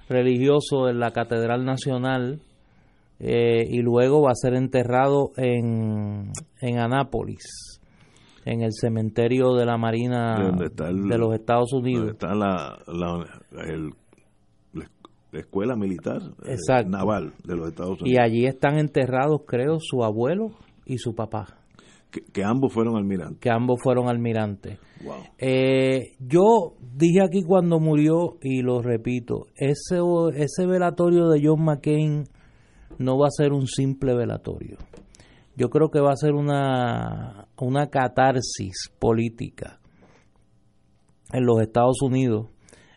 religioso 0.08 0.88
en 0.88 0.98
la 0.98 1.12
Catedral 1.12 1.64
Nacional 1.64 2.40
eh, 3.20 3.64
y 3.70 3.80
luego 3.80 4.22
va 4.22 4.30
a 4.32 4.34
ser 4.34 4.54
enterrado 4.54 5.30
en, 5.36 6.32
en 6.60 6.78
Anápolis, 6.80 7.80
en 8.44 8.62
el 8.62 8.72
cementerio 8.72 9.54
de 9.54 9.66
la 9.66 9.76
Marina 9.78 10.34
de 10.34 11.18
los 11.18 11.32
Estados 11.32 11.72
Unidos. 11.72 12.10
está 12.10 12.34
la, 12.34 12.76
la, 12.88 13.24
escuela 15.32 15.76
militar 15.76 16.20
eh, 16.44 16.56
naval 16.86 17.32
de 17.44 17.56
los 17.56 17.68
Estados 17.68 18.00
Unidos. 18.00 18.08
Y 18.08 18.18
allí 18.18 18.46
están 18.46 18.78
enterrados, 18.78 19.42
creo, 19.46 19.78
su 19.80 20.04
abuelo 20.04 20.50
y 20.84 20.98
su 20.98 21.14
papá. 21.14 21.58
Que, 22.32 22.44
ambos 22.44 22.72
fueron 22.72 22.96
almirantes. 22.96 23.38
Que 23.38 23.50
ambos 23.50 23.80
fueron 23.82 24.08
almirantes. 24.08 24.78
Eh, 25.38 26.12
yo 26.20 26.74
dije 26.94 27.22
aquí 27.22 27.42
cuando 27.42 27.80
murió, 27.80 28.36
y 28.42 28.60
lo 28.60 28.82
repito, 28.82 29.46
ese, 29.56 29.98
ese 30.34 30.66
velatorio 30.66 31.28
de 31.28 31.40
John 31.42 31.64
McCain 31.64 32.24
no 32.98 33.18
va 33.18 33.28
a 33.28 33.30
ser 33.30 33.52
un 33.52 33.66
simple 33.66 34.14
velatorio. 34.14 34.76
Yo 35.56 35.70
creo 35.70 35.90
que 35.90 36.00
va 36.00 36.12
a 36.12 36.16
ser 36.16 36.34
una, 36.34 37.48
una 37.58 37.88
catarsis 37.88 38.90
política 38.98 39.80
en 41.32 41.46
los 41.46 41.62
Estados 41.62 42.02
Unidos 42.02 42.48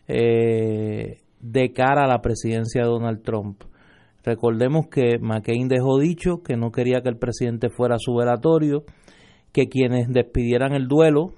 eh, 0.08 1.22
de 1.56 1.72
cara 1.72 2.04
a 2.04 2.06
la 2.06 2.20
presidencia 2.20 2.82
de 2.82 2.88
Donald 2.88 3.22
Trump. 3.22 3.62
Recordemos 4.22 4.88
que 4.88 5.18
McCain 5.18 5.68
dejó 5.68 5.98
dicho 5.98 6.42
que 6.42 6.56
no 6.56 6.70
quería 6.70 7.00
que 7.00 7.08
el 7.08 7.16
presidente 7.16 7.70
fuera 7.70 7.96
su 7.98 8.14
velatorio 8.14 8.84
que 9.52 9.68
quienes 9.68 10.08
despidieran 10.08 10.74
el 10.74 10.86
duelo 10.86 11.32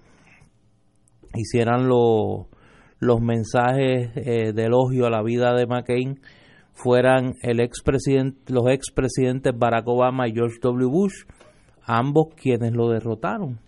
hicieran 1.35 1.87
los 1.89 3.21
mensajes 3.21 4.11
eh, 4.17 4.53
de 4.53 4.65
elogio 4.65 5.07
a 5.07 5.11
la 5.11 5.23
vida 5.23 5.55
de 5.55 5.67
McCain 5.67 6.21
fueran 6.73 7.35
el 7.43 7.61
expresidente, 7.61 8.53
los 8.53 8.69
expresidentes 8.71 9.53
Barack 9.57 9.87
Obama 9.87 10.27
y 10.27 10.33
George 10.33 10.57
W. 10.63 10.89
Bush, 10.91 11.25
ambos 11.85 12.35
quienes 12.35 12.73
lo 12.73 12.89
derrotaron. 12.89 13.61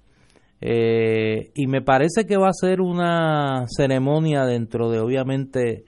Eh, 0.61 1.53
y 1.55 1.67
me 1.69 1.81
parece 1.81 2.27
que 2.27 2.37
va 2.37 2.49
a 2.49 2.53
ser 2.53 2.81
una 2.81 3.65
ceremonia 3.67 4.45
dentro 4.45 4.91
de 4.91 5.01
obviamente 5.01 5.85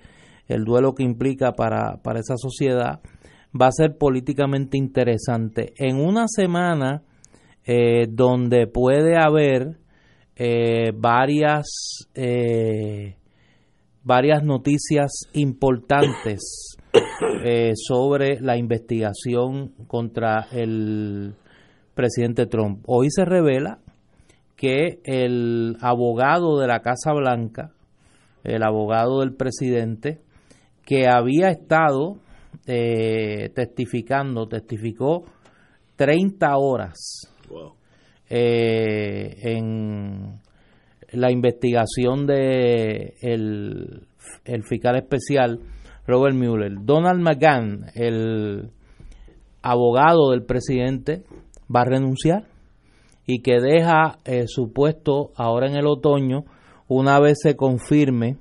el 0.53 0.65
duelo 0.65 0.95
que 0.95 1.03
implica 1.03 1.53
para, 1.53 1.97
para 2.03 2.21
esa 2.21 2.37
sociedad, 2.37 3.01
va 3.61 3.67
a 3.67 3.73
ser 3.73 3.97
políticamente 3.99 4.77
interesante. 4.77 5.73
En 5.77 5.97
una 5.97 6.27
semana 6.29 7.03
eh, 7.65 8.07
donde 8.09 8.67
puede 8.67 9.17
haber 9.17 9.79
eh, 10.35 10.93
varias, 10.97 12.09
eh, 12.15 13.17
varias 14.03 14.43
noticias 14.43 15.11
importantes 15.35 16.77
sobre 17.75 18.41
la 18.41 18.57
investigación 18.57 19.69
contra 19.87 20.49
el 20.51 21.35
presidente 21.95 22.47
Trump. 22.47 22.83
Hoy 22.87 23.09
se 23.11 23.25
revela 23.25 23.79
que 24.57 25.01
el 25.05 25.77
abogado 25.81 26.59
de 26.59 26.67
la 26.67 26.81
Casa 26.81 27.13
Blanca, 27.13 27.73
el 28.45 28.65
abogado 28.65 29.21
del 29.21 29.35
presidente, 29.35 30.21
que 30.93 31.09
había 31.09 31.49
estado 31.49 32.19
eh, 32.67 33.49
testificando, 33.55 34.47
testificó 34.47 35.25
30 35.97 36.55
horas 36.59 37.33
Wow. 37.49 37.73
eh, 38.29 39.35
en 39.41 40.39
la 41.13 41.31
investigación 41.31 42.27
de 42.27 43.15
el, 43.23 44.07
el 44.45 44.65
fiscal 44.65 44.97
especial 44.97 45.61
Robert 46.07 46.37
Mueller. 46.37 46.73
Donald 46.83 47.23
McGahn, 47.23 47.87
el 47.95 48.69
abogado 49.63 50.33
del 50.33 50.45
presidente, 50.45 51.23
va 51.75 51.81
a 51.81 51.87
renunciar 51.87 52.45
y 53.27 53.41
que 53.41 53.63
deja 53.63 54.19
eh, 54.27 54.45
su 54.47 54.75
puesto 54.75 55.31
ahora 55.37 55.69
en 55.69 55.77
el 55.77 55.87
otoño 55.87 56.45
una 56.87 57.19
vez 57.19 57.39
se 57.43 57.57
confirme 57.57 58.37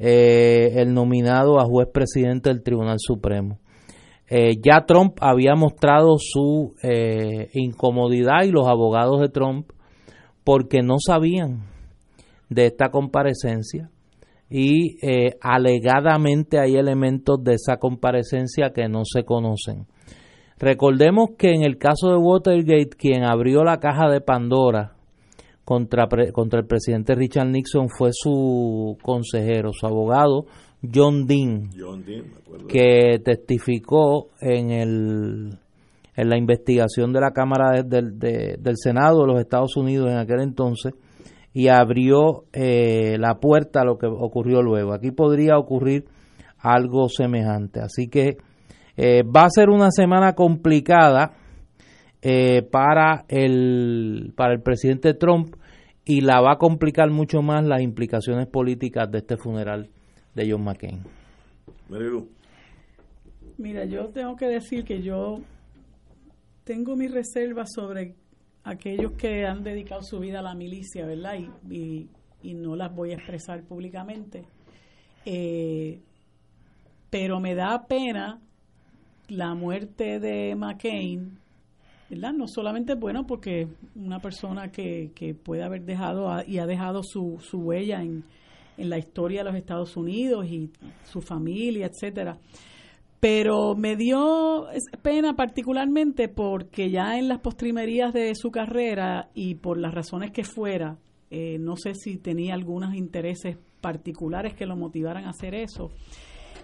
eh, 0.00 0.72
el 0.76 0.94
nominado 0.94 1.60
a 1.60 1.66
juez 1.66 1.88
presidente 1.92 2.48
del 2.48 2.62
Tribunal 2.62 2.96
Supremo. 2.98 3.58
Eh, 4.28 4.56
ya 4.62 4.86
Trump 4.86 5.18
había 5.20 5.54
mostrado 5.54 6.16
su 6.18 6.74
eh, 6.82 7.50
incomodidad 7.52 8.44
y 8.44 8.50
los 8.50 8.66
abogados 8.66 9.20
de 9.20 9.28
Trump 9.28 9.70
porque 10.42 10.82
no 10.82 10.96
sabían 11.04 11.64
de 12.48 12.66
esta 12.66 12.90
comparecencia 12.90 13.90
y 14.48 14.96
eh, 15.06 15.36
alegadamente 15.40 16.58
hay 16.58 16.76
elementos 16.76 17.42
de 17.44 17.54
esa 17.54 17.76
comparecencia 17.76 18.70
que 18.72 18.88
no 18.88 19.02
se 19.04 19.24
conocen. 19.24 19.86
Recordemos 20.58 21.30
que 21.36 21.52
en 21.52 21.62
el 21.62 21.76
caso 21.76 22.10
de 22.10 22.16
Watergate, 22.16 22.96
quien 22.96 23.24
abrió 23.24 23.64
la 23.64 23.80
caja 23.80 24.08
de 24.08 24.20
Pandora 24.20 24.96
contra, 25.70 26.08
contra 26.32 26.58
el 26.58 26.66
presidente 26.66 27.14
Richard 27.14 27.46
Nixon 27.46 27.88
fue 27.88 28.10
su 28.12 28.98
consejero, 29.02 29.70
su 29.72 29.86
abogado, 29.86 30.46
John 30.82 31.26
Dean 31.28 31.70
John 31.78 32.02
Dean, 32.04 32.24
me 32.28 32.38
acuerdo. 32.38 32.66
que 32.66 33.20
testificó 33.24 34.30
en 34.40 34.70
el 34.70 35.58
en 36.16 36.28
la 36.28 36.36
investigación 36.36 37.12
de 37.12 37.20
la 37.20 37.30
Cámara 37.30 37.82
de- 37.84 38.56
del 38.58 38.74
Senado 38.76 39.20
de 39.20 39.26
los 39.28 39.40
Estados 39.40 39.76
Unidos 39.76 40.10
en 40.10 40.16
aquel 40.18 40.40
entonces 40.40 40.92
y 41.54 41.68
abrió 41.68 42.46
eh, 42.52 43.16
la 43.20 43.38
puerta 43.38 43.82
a 43.82 43.84
lo 43.84 43.96
que 43.96 44.06
ocurrió 44.08 44.60
luego. 44.60 44.92
Aquí 44.92 45.12
podría 45.12 45.56
ocurrir 45.56 46.06
algo 46.58 47.08
semejante. 47.08 47.78
Así 47.80 48.08
que 48.08 48.38
eh, 48.96 49.22
va 49.22 49.42
a 49.44 49.50
ser 49.50 49.70
una 49.70 49.90
semana 49.92 50.34
complicada 50.34 51.30
eh, 52.22 52.62
para 52.70 53.24
el 53.28 54.32
para 54.36 54.52
el 54.52 54.60
presidente 54.62 55.14
Trump 55.14 55.54
y 56.10 56.20
la 56.22 56.40
va 56.40 56.52
a 56.52 56.58
complicar 56.58 57.10
mucho 57.10 57.40
más 57.42 57.64
las 57.64 57.80
implicaciones 57.82 58.46
políticas 58.48 59.10
de 59.10 59.18
este 59.18 59.36
funeral 59.36 59.88
de 60.34 60.50
John 60.50 60.64
McCain. 60.64 61.00
Mira, 63.58 63.84
yo 63.84 64.08
tengo 64.08 64.34
que 64.36 64.46
decir 64.46 64.84
que 64.84 65.02
yo 65.02 65.40
tengo 66.64 66.96
mis 66.96 67.10
reservas 67.12 67.68
sobre 67.74 68.14
aquellos 68.64 69.12
que 69.12 69.46
han 69.46 69.62
dedicado 69.62 70.02
su 70.02 70.18
vida 70.18 70.40
a 70.40 70.42
la 70.42 70.54
milicia, 70.54 71.06
¿verdad? 71.06 71.34
Y, 71.68 71.74
y- 71.74 72.08
y 72.42 72.54
no 72.54 72.74
las 72.74 72.94
voy 72.94 73.10
a 73.10 73.14
expresar 73.16 73.62
públicamente. 73.64 74.44
Eh, 75.26 76.00
pero 77.10 77.38
me 77.38 77.54
da 77.54 77.86
pena 77.86 78.40
la 79.28 79.54
muerte 79.54 80.18
de 80.20 80.54
McCain, 80.56 81.38
¿verdad? 82.10 82.32
No 82.32 82.46
solamente 82.48 82.94
bueno 82.94 83.26
porque 83.26 83.68
una 83.94 84.18
persona 84.18 84.70
que, 84.70 85.12
que 85.14 85.34
puede 85.34 85.62
haber 85.62 85.84
dejado 85.84 86.28
y 86.46 86.58
ha 86.58 86.66
dejado 86.66 87.02
su, 87.02 87.38
su 87.40 87.58
huella 87.58 88.02
en, 88.02 88.24
en 88.76 88.90
la 88.90 88.98
historia 88.98 89.40
de 89.40 89.50
los 89.50 89.56
Estados 89.56 89.96
Unidos 89.96 90.46
y 90.46 90.70
su 91.04 91.20
familia, 91.20 91.86
etcétera. 91.86 92.38
Pero 93.20 93.74
me 93.76 93.96
dio 93.96 94.66
pena 95.02 95.36
particularmente 95.36 96.28
porque 96.28 96.90
ya 96.90 97.18
en 97.18 97.28
las 97.28 97.40
postrimerías 97.40 98.12
de 98.14 98.34
su 98.34 98.50
carrera 98.50 99.28
y 99.34 99.56
por 99.56 99.78
las 99.78 99.94
razones 99.94 100.30
que 100.32 100.42
fuera, 100.42 100.96
eh, 101.30 101.58
no 101.60 101.76
sé 101.76 101.94
si 101.94 102.16
tenía 102.16 102.54
algunos 102.54 102.94
intereses 102.94 103.58
particulares 103.80 104.54
que 104.54 104.66
lo 104.66 104.74
motivaran 104.74 105.26
a 105.26 105.30
hacer 105.30 105.54
eso. 105.54 105.90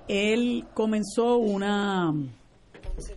Él 0.09 0.65
comenzó 0.73 1.37
una 1.37 2.13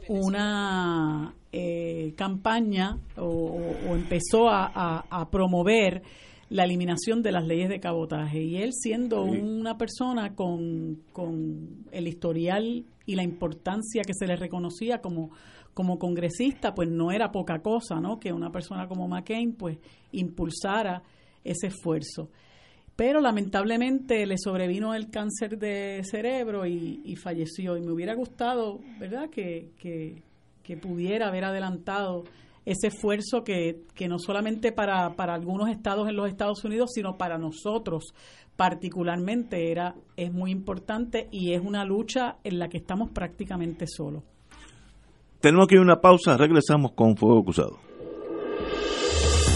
una 0.08 1.34
eh, 1.52 2.14
campaña 2.16 2.98
o, 3.18 3.60
empezó 3.96 4.50
a, 4.50 4.66
a- 4.74 5.06
a 5.10 5.30
promover 5.30 6.02
la 6.50 6.64
eliminación 6.64 7.22
de 7.22 7.32
las 7.32 7.46
leyes 7.46 7.70
de 7.70 7.80
cabotaje. 7.80 8.42
Y 8.44 8.58
él 8.58 8.72
siendo 8.74 9.26
Sí. 9.26 9.40
una 9.40 9.78
persona 9.78 10.36
con, 10.36 11.02
con 11.14 11.86
el 11.92 12.08
historial 12.08 12.86
y 13.06 13.16
la 13.16 13.24
importancia 13.24 14.02
que 14.04 14.14
se 14.14 14.28
le 14.28 14.36
reconocía 14.36 15.00
como 15.02 15.32
como 15.74 15.98
congresista 15.98 16.74
pues 16.74 16.90
no 16.90 17.12
era 17.12 17.32
poca 17.32 17.60
cosa 17.60 18.02
no 18.02 18.20
que 18.20 18.34
una 18.34 18.52
persona 18.52 18.88
como 18.88 19.08
McCain 19.08 19.54
pues 19.54 19.78
impulsara 20.12 21.04
ese 21.44 21.68
esfuerzo 21.68 22.30
pero 23.00 23.22
lamentablemente 23.22 24.26
le 24.26 24.38
sobrevino 24.38 24.94
el 24.94 25.10
cáncer 25.10 25.58
de 25.58 26.02
cerebro 26.04 26.66
y, 26.66 27.16
falleció. 27.16 27.78
Y 27.78 27.82
me 27.82 27.94
hubiera 27.94 28.14
gustado, 28.14 28.82
¿verdad?, 29.00 29.30
que, 29.30 29.72
pudiera 30.82 31.30
haber 31.30 31.46
adelantado 31.46 32.26
ese 32.66 32.88
esfuerzo 32.88 33.46
que, 33.46 33.86
no 34.10 34.20
solamente 34.20 34.74
para, 34.74 35.16
para 35.16 35.34
algunos 35.34 35.70
estados 35.70 36.10
en 36.10 36.18
los 36.18 36.28
Estados 36.28 36.66
Unidos, 36.66 36.90
sino 36.94 37.18
para 37.18 37.38
nosotros 37.38 38.14
particularmente 38.58 39.72
era 39.72 39.96
es 40.18 40.34
muy 40.34 40.52
importante 40.52 41.30
y 41.32 41.54
es 41.54 41.62
una 41.62 41.86
lucha 41.86 42.36
en 42.44 42.60
la 42.60 42.68
que 42.68 42.80
estamos 42.80 43.12
prácticamente 43.12 43.86
solos. 43.88 44.24
tenemos 45.40 45.68
que 45.68 45.76
ir 45.76 45.80
a 45.80 45.84
una 45.84 46.02
pausa, 46.02 46.36
regresamos 46.36 46.92
con 46.92 47.16
Fuego 47.16 47.46
Cruzado. 47.46 47.89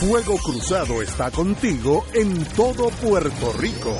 Fuego 0.00 0.38
Cruzado 0.38 1.02
está 1.02 1.30
contigo 1.30 2.06
en 2.14 2.42
todo 2.56 2.88
Puerto 2.88 3.52
Rico. 3.52 3.94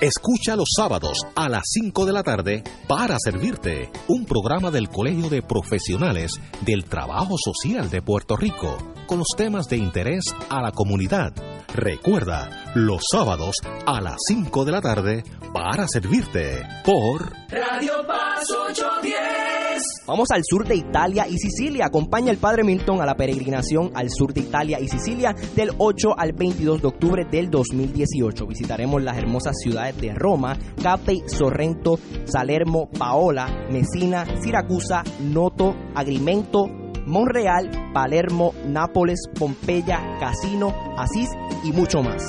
Escucha 0.00 0.54
los 0.54 0.68
sábados 0.76 1.18
a 1.34 1.48
las 1.48 1.64
5 1.64 2.06
de 2.06 2.12
la 2.12 2.22
tarde 2.22 2.62
para 2.86 3.16
servirte 3.18 3.90
un 4.06 4.24
programa 4.24 4.70
del 4.70 4.88
Colegio 4.88 5.28
de 5.28 5.42
Profesionales 5.42 6.40
del 6.60 6.84
Trabajo 6.84 7.34
Social 7.36 7.90
de 7.90 8.00
Puerto 8.02 8.36
Rico 8.36 8.78
con 9.10 9.18
los 9.18 9.36
temas 9.36 9.66
de 9.66 9.76
interés 9.76 10.22
a 10.48 10.62
la 10.62 10.70
comunidad. 10.70 11.32
Recuerda, 11.74 12.48
los 12.76 13.02
sábados 13.10 13.56
a 13.84 14.00
las 14.00 14.14
5 14.28 14.64
de 14.64 14.70
la 14.70 14.80
tarde 14.80 15.24
para 15.52 15.88
servirte 15.88 16.62
por 16.84 17.32
Radio 17.48 18.06
Paz 18.06 18.44
810. 18.68 19.82
Vamos 20.06 20.28
al 20.30 20.42
sur 20.44 20.64
de 20.64 20.76
Italia 20.76 21.26
y 21.26 21.38
Sicilia. 21.38 21.86
Acompaña 21.86 22.30
el 22.30 22.36
Padre 22.36 22.62
Milton 22.62 23.00
a 23.00 23.06
la 23.06 23.16
peregrinación 23.16 23.90
al 23.96 24.10
sur 24.10 24.32
de 24.32 24.42
Italia 24.42 24.78
y 24.78 24.86
Sicilia 24.86 25.34
del 25.56 25.72
8 25.76 26.10
al 26.16 26.32
22 26.32 26.80
de 26.80 26.86
octubre 26.86 27.26
del 27.28 27.50
2018. 27.50 28.46
Visitaremos 28.46 29.02
las 29.02 29.18
hermosas 29.18 29.56
ciudades 29.60 30.00
de 30.00 30.14
Roma, 30.14 30.56
Capri, 30.80 31.24
Sorrento, 31.26 31.98
Salermo, 32.26 32.88
Paola, 32.96 33.66
Messina, 33.72 34.24
Siracusa, 34.40 35.02
Noto, 35.18 35.74
Agrimento, 35.96 36.89
Monreal, 37.10 37.68
Palermo, 37.92 38.54
Nápoles, 38.66 39.28
Pompeya, 39.38 40.00
Casino, 40.20 40.72
Asís 40.96 41.28
y 41.64 41.72
mucho 41.72 42.02
más. 42.02 42.22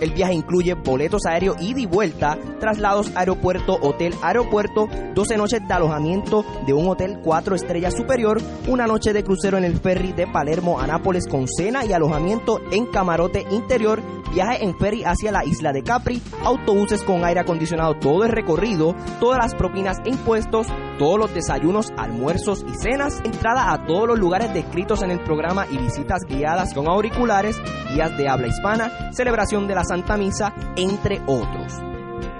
El 0.00 0.12
viaje 0.12 0.34
incluye 0.34 0.74
boletos 0.74 1.26
aéreos 1.26 1.56
ida 1.60 1.80
y 1.80 1.86
vuelta, 1.86 2.38
traslados 2.60 3.10
aeropuerto, 3.14 3.78
hotel, 3.80 4.14
aeropuerto, 4.22 4.88
12 5.14 5.36
noches 5.36 5.60
de 5.66 5.74
alojamiento 5.74 6.44
de 6.66 6.72
un 6.72 6.88
hotel 6.88 7.20
4 7.22 7.54
estrellas 7.54 7.94
superior, 7.94 8.40
una 8.68 8.86
noche 8.86 9.12
de 9.12 9.24
crucero 9.24 9.58
en 9.58 9.64
el 9.64 9.78
ferry 9.78 10.12
de 10.12 10.26
Palermo 10.26 10.80
a 10.80 10.86
Nápoles 10.86 11.26
con 11.26 11.46
cena 11.48 11.84
y 11.84 11.92
alojamiento 11.92 12.60
en 12.70 12.86
camarote 12.86 13.46
interior, 13.50 14.02
viaje 14.32 14.64
en 14.64 14.76
ferry 14.76 15.04
hacia 15.04 15.32
la 15.32 15.44
isla 15.44 15.72
de 15.72 15.82
Capri, 15.82 16.20
autobuses 16.42 17.02
con 17.02 17.24
aire 17.24 17.40
acondicionado 17.40 17.94
todo 17.94 18.24
el 18.24 18.32
recorrido, 18.32 18.94
todas 19.20 19.38
las 19.38 19.54
propinas 19.54 19.98
e 20.04 20.10
impuestos, 20.10 20.66
todos 20.98 21.18
los 21.18 21.34
desayunos, 21.34 21.92
almuerzos 21.96 22.64
y 22.68 22.74
cenas, 22.74 23.20
entrada 23.24 23.72
a 23.72 23.86
todos 23.86 24.08
los 24.08 24.18
lugares 24.18 24.52
descritos 24.52 25.02
en 25.02 25.10
el 25.10 25.20
programa 25.20 25.66
y 25.70 25.78
visitas 25.78 26.22
guiadas 26.28 26.74
con 26.74 26.88
auriculares, 26.88 27.56
guías 27.92 28.16
de 28.16 28.28
habla 28.28 28.48
hispana, 28.48 29.12
celebración 29.12 29.66
de 29.66 29.74
la 29.74 29.84
Santa 29.94 30.16
Misa, 30.16 30.52
entre 30.74 31.20
otros. 31.24 31.72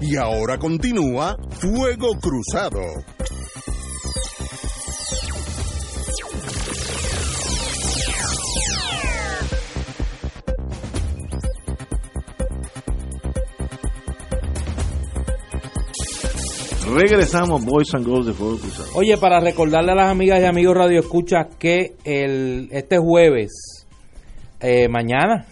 Y 0.00 0.16
ahora 0.16 0.56
continúa 0.56 1.36
Fuego 1.50 2.14
Cruzado. 2.18 2.80
Regresamos, 16.94 17.64
Boys 17.64 17.94
and 17.94 18.06
Girls 18.06 18.26
de 18.26 18.32
Fuego 18.32 18.58
Cruzado. 18.58 18.88
Oye, 18.94 19.16
para 19.18 19.40
recordarle 19.40 19.92
a 19.92 19.94
las 19.94 20.10
amigas 20.10 20.40
y 20.40 20.44
amigos 20.44 20.74
Radio 20.74 21.00
Escucha 21.00 21.48
que 21.58 21.96
el, 22.04 22.68
este 22.72 22.96
jueves, 22.98 23.86
eh, 24.60 24.88
mañana, 24.88 25.46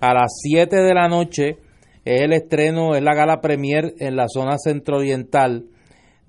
a 0.00 0.14
las 0.14 0.32
7 0.42 0.76
de 0.76 0.94
la 0.94 1.08
noche, 1.08 1.56
es 2.04 2.20
el 2.20 2.32
estreno, 2.34 2.94
es 2.94 3.02
la 3.02 3.14
gala 3.14 3.40
premier 3.40 3.94
en 3.98 4.16
la 4.16 4.26
zona 4.28 4.58
centro-oriental 4.58 5.66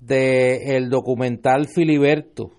del 0.00 0.88
documental 0.88 1.68
Filiberto 1.68 2.52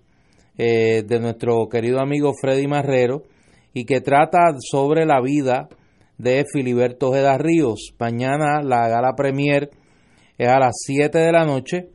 eh, 0.58 1.04
de 1.06 1.20
nuestro 1.20 1.68
querido 1.70 2.00
amigo 2.00 2.34
Freddy 2.40 2.68
Marrero 2.68 3.24
y 3.74 3.86
que 3.86 4.02
trata 4.02 4.56
sobre 4.60 5.06
la 5.06 5.20
vida 5.22 5.68
de 6.18 6.46
Filiberto 6.52 7.10
Ojeda 7.10 7.38
Ríos. 7.38 7.94
Mañana 8.00 8.62
la 8.64 8.88
gala 8.88 9.14
premier 9.16 9.72
es 10.38 10.48
a 10.48 10.60
las 10.60 10.74
7 10.86 11.18
de 11.18 11.32
la 11.32 11.46
noche. 11.46 11.90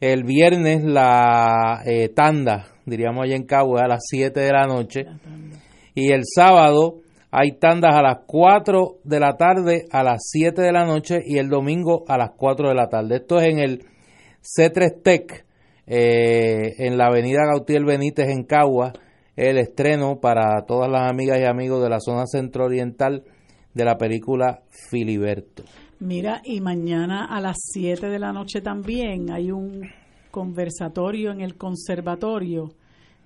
El 0.00 0.24
viernes 0.24 0.84
la 0.84 1.82
eh, 1.86 2.08
tanda, 2.10 2.66
diríamos 2.84 3.24
allá 3.24 3.36
en 3.36 3.44
Cabo, 3.44 3.76
es 3.76 3.82
a 3.82 3.88
las 3.88 4.04
7 4.08 4.38
de 4.38 4.52
la 4.52 4.66
noche. 4.66 5.06
Y 5.94 6.12
el 6.12 6.22
sábado 6.24 7.00
hay 7.30 7.52
tandas 7.52 7.94
a 7.94 8.02
las 8.02 8.18
4 8.26 8.98
de 9.04 9.20
la 9.20 9.36
tarde, 9.36 9.86
a 9.90 10.02
las 10.02 10.28
7 10.30 10.60
de 10.62 10.72
la 10.72 10.84
noche 10.84 11.20
y 11.24 11.38
el 11.38 11.48
domingo 11.48 12.04
a 12.08 12.18
las 12.18 12.30
4 12.36 12.68
de 12.68 12.74
la 12.74 12.88
tarde. 12.88 13.16
Esto 13.16 13.38
es 13.38 13.48
en 13.48 13.58
el 13.58 13.84
C3 14.42 15.02
Tech, 15.02 15.46
eh, 15.86 16.74
en 16.78 16.98
la 16.98 17.06
avenida 17.06 17.46
Gautier 17.50 17.84
Benítez 17.84 18.28
en 18.28 18.44
Cagua, 18.44 18.92
el 19.36 19.58
estreno 19.58 20.18
para 20.20 20.64
todas 20.66 20.90
las 20.90 21.10
amigas 21.10 21.38
y 21.38 21.44
amigos 21.44 21.82
de 21.82 21.90
la 21.90 22.00
zona 22.00 22.26
centro-oriental 22.26 23.24
de 23.74 23.84
la 23.84 23.98
película 23.98 24.62
Filiberto. 24.70 25.64
Mira, 25.98 26.42
y 26.44 26.60
mañana 26.60 27.24
a 27.24 27.40
las 27.40 27.56
7 27.72 28.08
de 28.08 28.18
la 28.18 28.32
noche 28.32 28.60
también 28.60 29.30
hay 29.32 29.50
un 29.50 29.82
conversatorio 30.30 31.30
en 31.32 31.40
el 31.40 31.56
conservatorio 31.56 32.70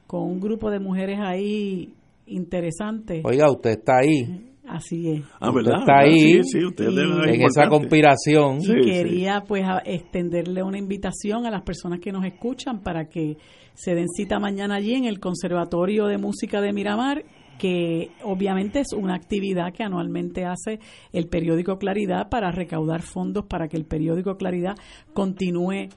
con 0.06 0.22
un 0.22 0.40
grupo 0.40 0.70
de 0.70 0.78
mujeres 0.78 1.18
ahí 1.20 1.94
interesantes. 2.26 3.22
Oiga, 3.24 3.50
usted 3.50 3.70
está 3.70 3.98
ahí. 3.98 4.46
Así 4.68 5.08
es. 5.10 5.22
Ah, 5.40 5.48
Usted 5.50 5.64
¿verdad? 5.64 5.80
está 5.80 5.92
¿verdad? 5.96 6.04
ahí 6.12 6.42
Sí, 6.44 6.60
sí, 6.60 6.64
usted 6.64 6.90
Y- 6.90 7.34
en 7.34 7.42
esa 7.42 7.68
conspiración. 7.68 8.58
Y 8.62 8.84
quería 8.84 9.42
pues 9.46 9.64
a- 9.64 9.82
extenderle 9.84 10.62
una 10.62 10.78
invitación 10.78 11.44
a 11.46 11.50
las 11.50 11.62
personas 11.62 11.98
que 11.98 12.12
nos 12.12 12.24
escuchan 12.24 12.80
para 12.80 13.06
que 13.08 13.36
se 13.74 13.94
den 13.96 14.06
cita 14.08 14.38
mañana 14.38 14.76
allí 14.76 14.94
en 14.94 15.06
el 15.06 15.18
Conservatorio 15.18 16.06
de 16.06 16.18
Música 16.18 16.60
de 16.60 16.72
Miramar, 16.72 17.24
que 17.60 18.10
obviamente 18.24 18.80
es 18.80 18.94
una 18.94 19.14
actividad 19.14 19.72
que 19.74 19.82
anualmente 19.82 20.46
hace 20.46 20.80
el 21.12 21.26
periódico 21.28 21.78
Claridad 21.78 22.30
para 22.30 22.50
recaudar 22.50 23.02
fondos 23.02 23.44
para 23.44 23.68
que 23.68 23.76
el 23.76 23.84
periódico 23.84 24.36
Claridad 24.38 24.74
continúe 25.12 25.88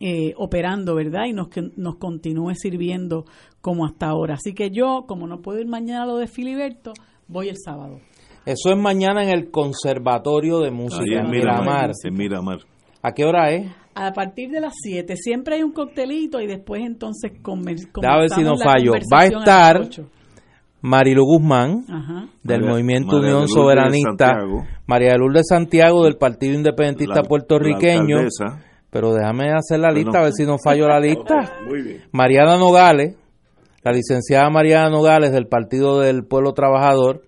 eh, 0.00 0.32
operando, 0.36 0.94
¿verdad? 0.94 1.26
Y 1.28 1.32
nos, 1.34 1.48
que- 1.48 1.70
nos 1.76 1.96
continúe 1.96 2.54
sirviendo 2.54 3.24
como 3.60 3.84
hasta 3.84 4.06
ahora. 4.06 4.34
Así 4.34 4.54
que 4.54 4.70
yo, 4.70 5.04
como 5.06 5.26
no 5.26 5.42
puedo 5.42 5.60
ir 5.60 5.66
mañana 5.66 6.04
a 6.04 6.06
lo 6.06 6.16
de 6.16 6.26
Filiberto, 6.26 6.92
voy 7.26 7.48
el 7.48 7.56
sábado. 7.62 8.00
Eso 8.46 8.70
es 8.70 8.78
mañana 8.78 9.22
en 9.24 9.28
el 9.30 9.50
Conservatorio 9.50 10.60
de 10.60 10.70
Música 10.70 11.02
en 11.04 11.26
en 11.26 11.30
Miramar. 11.30 11.90
En 12.04 12.14
Miramar. 12.14 12.60
¿A 13.02 13.12
qué 13.12 13.24
hora 13.24 13.50
es? 13.52 13.70
A 13.94 14.12
partir 14.12 14.50
de 14.50 14.60
las 14.60 14.72
7 14.80 15.16
siempre 15.16 15.56
hay 15.56 15.62
un 15.64 15.72
coctelito 15.72 16.40
y 16.40 16.46
después 16.46 16.80
entonces 16.82 17.32
comer, 17.42 17.76
A 18.04 18.18
ver 18.18 18.30
si 18.30 18.42
no 18.42 18.56
fallo. 18.56 18.92
Va 19.12 19.20
a 19.20 19.26
estar. 19.26 19.88
Marilu 20.80 21.24
Guzmán, 21.24 21.84
Ajá. 21.88 22.28
del 22.44 22.60
María- 22.60 22.70
Movimiento 22.72 23.12
María 23.16 23.28
de 23.28 23.34
Unión 23.34 23.48
Soberanista, 23.48 24.26
Santiago. 24.28 24.64
María 24.86 25.12
de 25.12 25.18
Lourdes 25.18 25.46
Santiago, 25.48 26.04
del 26.04 26.16
Partido 26.16 26.54
Independentista 26.54 27.22
La- 27.22 27.28
Puertorriqueño. 27.28 28.16
la 28.22 28.60
pero 28.90 29.12
déjame 29.12 29.52
hacer 29.52 29.80
la 29.80 29.90
lista, 29.90 30.20
a 30.20 30.22
ver 30.22 30.32
si 30.32 30.44
no 30.46 30.56
fallo 30.62 30.86
la 30.88 30.98
lista. 31.00 31.34
Muy 31.68 31.82
bien. 31.82 32.02
Mariana 32.12 32.56
Nogales, 32.56 33.16
la 33.82 33.92
licenciada 33.92 34.48
Mariana 34.50 34.88
Nogales 34.88 35.32
del 35.32 35.46
Partido 35.46 36.00
del 36.00 36.24
Pueblo 36.24 36.52
Trabajador, 36.52 37.22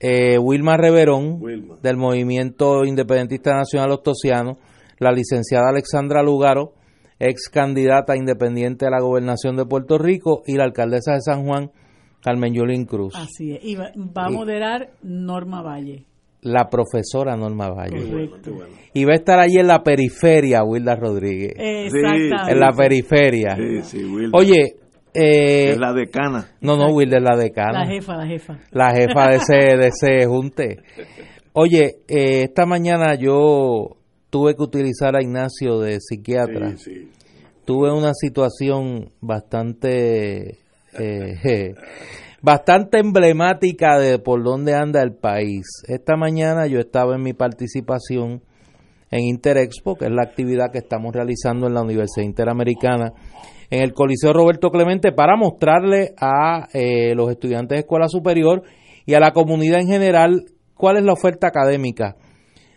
eh, 0.00 0.38
Wilma 0.38 0.76
Reverón 0.76 1.38
Wilma. 1.40 1.76
del 1.82 1.96
Movimiento 1.96 2.84
Independentista 2.84 3.54
Nacional 3.56 3.90
Ostosiano, 3.92 4.58
la 4.98 5.10
licenciada 5.10 5.70
Alexandra 5.70 6.22
Lugaro, 6.22 6.74
ex 7.18 7.48
candidata 7.48 8.16
independiente 8.16 8.86
a 8.86 8.90
la 8.90 9.00
gobernación 9.00 9.56
de 9.56 9.64
Puerto 9.66 9.98
Rico, 9.98 10.42
y 10.46 10.56
la 10.56 10.64
alcaldesa 10.64 11.14
de 11.14 11.20
San 11.22 11.44
Juan, 11.44 11.70
Carmen 12.24 12.54
Yolín 12.54 12.86
Cruz, 12.86 13.14
Así 13.14 13.52
es. 13.52 13.60
Y 13.62 13.74
va, 13.76 13.90
va 13.96 14.26
a 14.26 14.30
moderar 14.30 14.88
Norma 15.02 15.60
Valle. 15.60 16.06
la 16.40 16.70
profesora 16.70 17.36
Norma 17.36 17.68
Valle. 17.70 18.02
Correcto. 18.10 18.50
Y 18.94 19.04
va 19.04 19.12
a 19.12 19.16
estar 19.16 19.38
allí 19.38 19.58
en 19.58 19.66
la 19.66 19.82
periferia, 19.82 20.64
Wilda 20.64 20.96
Rodríguez. 20.96 21.52
Exactamente. 21.58 22.52
En 22.52 22.60
la 22.60 22.72
periferia. 22.72 23.56
Sí, 23.56 23.82
sí, 23.82 24.04
Wilda. 24.04 24.38
Oye, 24.38 24.76
eh, 25.12 25.70
Es 25.72 25.78
la 25.78 25.92
decana. 25.92 26.48
no, 26.62 26.76
no, 26.76 26.88
Wilda 26.94 27.18
es 27.18 27.22
la 27.22 27.36
decana. 27.36 27.80
La 27.84 27.86
jefa, 27.86 28.16
la 28.16 28.26
jefa. 28.26 28.58
la 28.70 28.90
jefa 28.94 29.28
de 29.28 29.36
ese, 29.36 29.76
de 29.76 29.86
ese 29.88 30.26
junte. 30.26 30.78
Oye, 31.52 31.96
eh, 32.08 32.44
esta 32.44 32.64
mañana 32.66 33.14
yo 33.16 33.96
tuve 34.30 34.54
que 34.56 34.62
utilizar 34.62 35.14
a 35.14 35.22
Ignacio 35.22 35.78
de 35.80 35.98
psiquiatra. 36.00 36.76
Sí, 36.78 36.90
sí. 36.90 37.10
Tuve 37.64 37.92
una 37.92 38.12
situación 38.12 39.08
bastante, 39.20 40.58
eh, 40.98 41.74
bastante 42.42 42.98
emblemática 42.98 43.98
de 43.98 44.18
por 44.18 44.42
dónde 44.42 44.74
anda 44.74 45.02
el 45.02 45.14
país. 45.14 45.64
Esta 45.88 46.16
mañana 46.16 46.66
yo 46.66 46.78
estaba 46.78 47.14
en 47.14 47.22
mi 47.22 47.32
participación 47.32 48.42
en 49.10 49.20
Interexpo, 49.20 49.96
que 49.96 50.06
es 50.06 50.10
la 50.10 50.22
actividad 50.22 50.72
que 50.72 50.78
estamos 50.78 51.14
realizando 51.14 51.66
en 51.66 51.74
la 51.74 51.82
Universidad 51.82 52.26
Interamericana, 52.26 53.12
en 53.70 53.82
el 53.82 53.92
Coliseo 53.92 54.32
Roberto 54.32 54.70
Clemente, 54.70 55.12
para 55.12 55.36
mostrarle 55.36 56.14
a 56.20 56.68
eh, 56.72 57.14
los 57.14 57.30
estudiantes 57.30 57.76
de 57.76 57.80
escuela 57.80 58.08
superior 58.08 58.62
y 59.06 59.14
a 59.14 59.20
la 59.20 59.32
comunidad 59.32 59.80
en 59.80 59.88
general 59.88 60.44
cuál 60.74 60.96
es 60.96 61.04
la 61.04 61.12
oferta 61.12 61.46
académica 61.46 62.16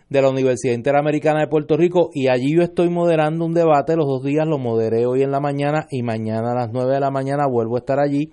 de 0.10 0.22
la 0.22 0.30
Universidad 0.30 0.74
Interamericana 0.74 1.42
de 1.42 1.48
Puerto 1.48 1.76
Rico 1.76 2.10
y 2.14 2.28
allí 2.30 2.56
yo 2.56 2.62
estoy 2.62 2.90
moderando 2.90 3.46
un 3.46 3.54
debate 3.54 3.96
los 3.96 4.06
dos 4.06 4.24
días, 4.24 4.48
lo 4.48 4.58
moderé 4.58 5.06
hoy 5.06 5.24
en 5.24 5.32
la 5.32 5.40
mañana 5.40 5.88
y 5.92 6.02
mañana 6.02 6.52
a 6.52 6.56
las 6.56 6.72
9 6.72 6.94
de 6.94 7.00
la 7.00 7.12
mañana 7.12 7.46
vuelvo 7.48 7.76
a 7.76 7.80
estar 7.80 8.00
allí 8.00 8.32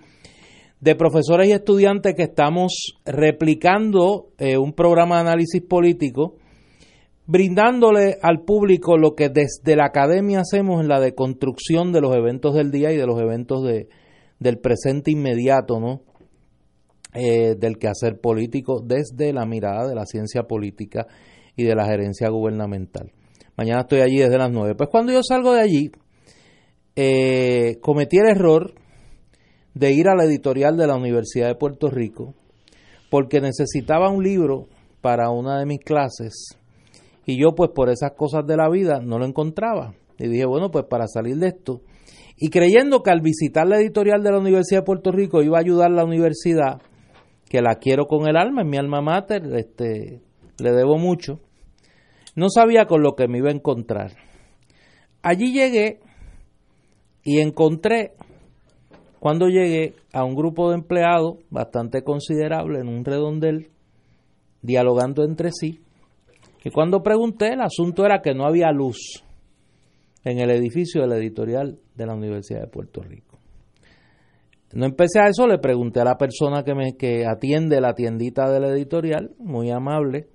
de 0.80 0.94
profesores 0.94 1.48
y 1.48 1.52
estudiantes 1.52 2.14
que 2.14 2.24
estamos 2.24 2.98
replicando 3.04 4.28
eh, 4.38 4.56
un 4.56 4.72
programa 4.72 5.16
de 5.16 5.22
análisis 5.22 5.62
político 5.62 6.36
brindándole 7.26 8.18
al 8.20 8.42
público 8.42 8.98
lo 8.98 9.14
que 9.14 9.30
desde 9.30 9.76
la 9.76 9.86
academia 9.86 10.40
hacemos 10.40 10.80
en 10.80 10.88
la 10.88 11.00
deconstrucción 11.00 11.92
de 11.92 12.02
los 12.02 12.14
eventos 12.14 12.54
del 12.54 12.70
día 12.70 12.92
y 12.92 12.96
de 12.96 13.06
los 13.06 13.20
eventos 13.20 13.64
de, 13.64 13.88
del 14.38 14.58
presente 14.58 15.10
inmediato, 15.10 15.80
¿no? 15.80 16.02
Eh, 17.14 17.54
del 17.56 17.78
quehacer 17.78 18.20
político 18.20 18.82
desde 18.84 19.32
la 19.32 19.46
mirada 19.46 19.88
de 19.88 19.94
la 19.94 20.04
ciencia 20.04 20.42
política 20.42 21.06
y 21.56 21.64
de 21.64 21.74
la 21.74 21.86
gerencia 21.86 22.28
gubernamental. 22.28 23.12
Mañana 23.56 23.82
estoy 23.82 24.00
allí 24.00 24.18
desde 24.18 24.38
las 24.38 24.50
9. 24.50 24.74
Pues 24.74 24.88
cuando 24.90 25.12
yo 25.12 25.22
salgo 25.22 25.52
de 25.52 25.60
allí, 25.60 25.92
eh, 26.96 27.78
cometí 27.80 28.18
el 28.18 28.28
error 28.28 28.74
de 29.74 29.92
ir 29.92 30.08
a 30.08 30.14
la 30.14 30.24
editorial 30.24 30.76
de 30.76 30.86
la 30.86 30.96
Universidad 30.96 31.48
de 31.48 31.54
Puerto 31.54 31.88
Rico, 31.88 32.34
porque 33.10 33.40
necesitaba 33.40 34.10
un 34.10 34.22
libro 34.22 34.66
para 35.00 35.30
una 35.30 35.58
de 35.58 35.66
mis 35.66 35.80
clases 35.80 36.58
y 37.26 37.38
yo 37.38 37.54
pues 37.54 37.70
por 37.74 37.88
esas 37.88 38.12
cosas 38.12 38.46
de 38.46 38.56
la 38.56 38.68
vida 38.68 39.00
no 39.00 39.18
lo 39.18 39.26
encontraba. 39.26 39.94
Y 40.18 40.28
dije, 40.28 40.46
bueno, 40.46 40.70
pues 40.70 40.84
para 40.88 41.06
salir 41.08 41.36
de 41.36 41.48
esto. 41.48 41.80
Y 42.36 42.50
creyendo 42.50 43.02
que 43.02 43.10
al 43.10 43.20
visitar 43.20 43.66
la 43.66 43.78
editorial 43.78 44.22
de 44.22 44.30
la 44.30 44.38
Universidad 44.38 44.80
de 44.80 44.86
Puerto 44.86 45.12
Rico 45.12 45.42
iba 45.42 45.58
a 45.58 45.60
ayudar 45.60 45.90
a 45.90 45.94
la 45.94 46.04
universidad, 46.04 46.82
que 47.48 47.62
la 47.62 47.76
quiero 47.76 48.06
con 48.06 48.26
el 48.28 48.36
alma, 48.36 48.62
es 48.62 48.68
mi 48.68 48.76
alma 48.76 49.00
mater, 49.00 49.42
este, 49.54 50.20
le 50.58 50.72
debo 50.72 50.98
mucho, 50.98 51.40
no 52.36 52.48
sabía 52.48 52.86
con 52.86 53.02
lo 53.02 53.14
que 53.14 53.28
me 53.28 53.38
iba 53.38 53.48
a 53.48 53.54
encontrar. 53.54 54.12
Allí 55.22 55.52
llegué 55.52 56.00
y 57.22 57.40
encontré, 57.40 58.12
cuando 59.18 59.46
llegué, 59.48 59.94
a 60.12 60.24
un 60.24 60.34
grupo 60.34 60.68
de 60.68 60.76
empleados 60.76 61.38
bastante 61.50 62.02
considerable 62.02 62.80
en 62.80 62.88
un 62.88 63.04
redondel, 63.04 63.70
dialogando 64.62 65.24
entre 65.24 65.50
sí. 65.52 65.80
Y 66.64 66.70
cuando 66.70 67.02
pregunté, 67.02 67.52
el 67.54 67.60
asunto 67.60 68.04
era 68.04 68.20
que 68.22 68.34
no 68.34 68.46
había 68.46 68.70
luz 68.72 69.24
en 70.24 70.40
el 70.40 70.50
edificio 70.50 71.02
de 71.02 71.08
la 71.08 71.16
editorial 71.16 71.78
de 71.94 72.06
la 72.06 72.14
Universidad 72.14 72.60
de 72.60 72.66
Puerto 72.68 73.02
Rico. 73.02 73.38
No 74.72 74.86
empecé 74.86 75.20
a 75.20 75.28
eso, 75.28 75.46
le 75.46 75.58
pregunté 75.58 76.00
a 76.00 76.04
la 76.04 76.16
persona 76.16 76.64
que 76.64 76.74
me 76.74 76.96
que 76.96 77.26
atiende 77.26 77.80
la 77.80 77.94
tiendita 77.94 78.50
de 78.50 78.60
la 78.60 78.68
editorial, 78.70 79.30
muy 79.38 79.70
amable, 79.70 80.26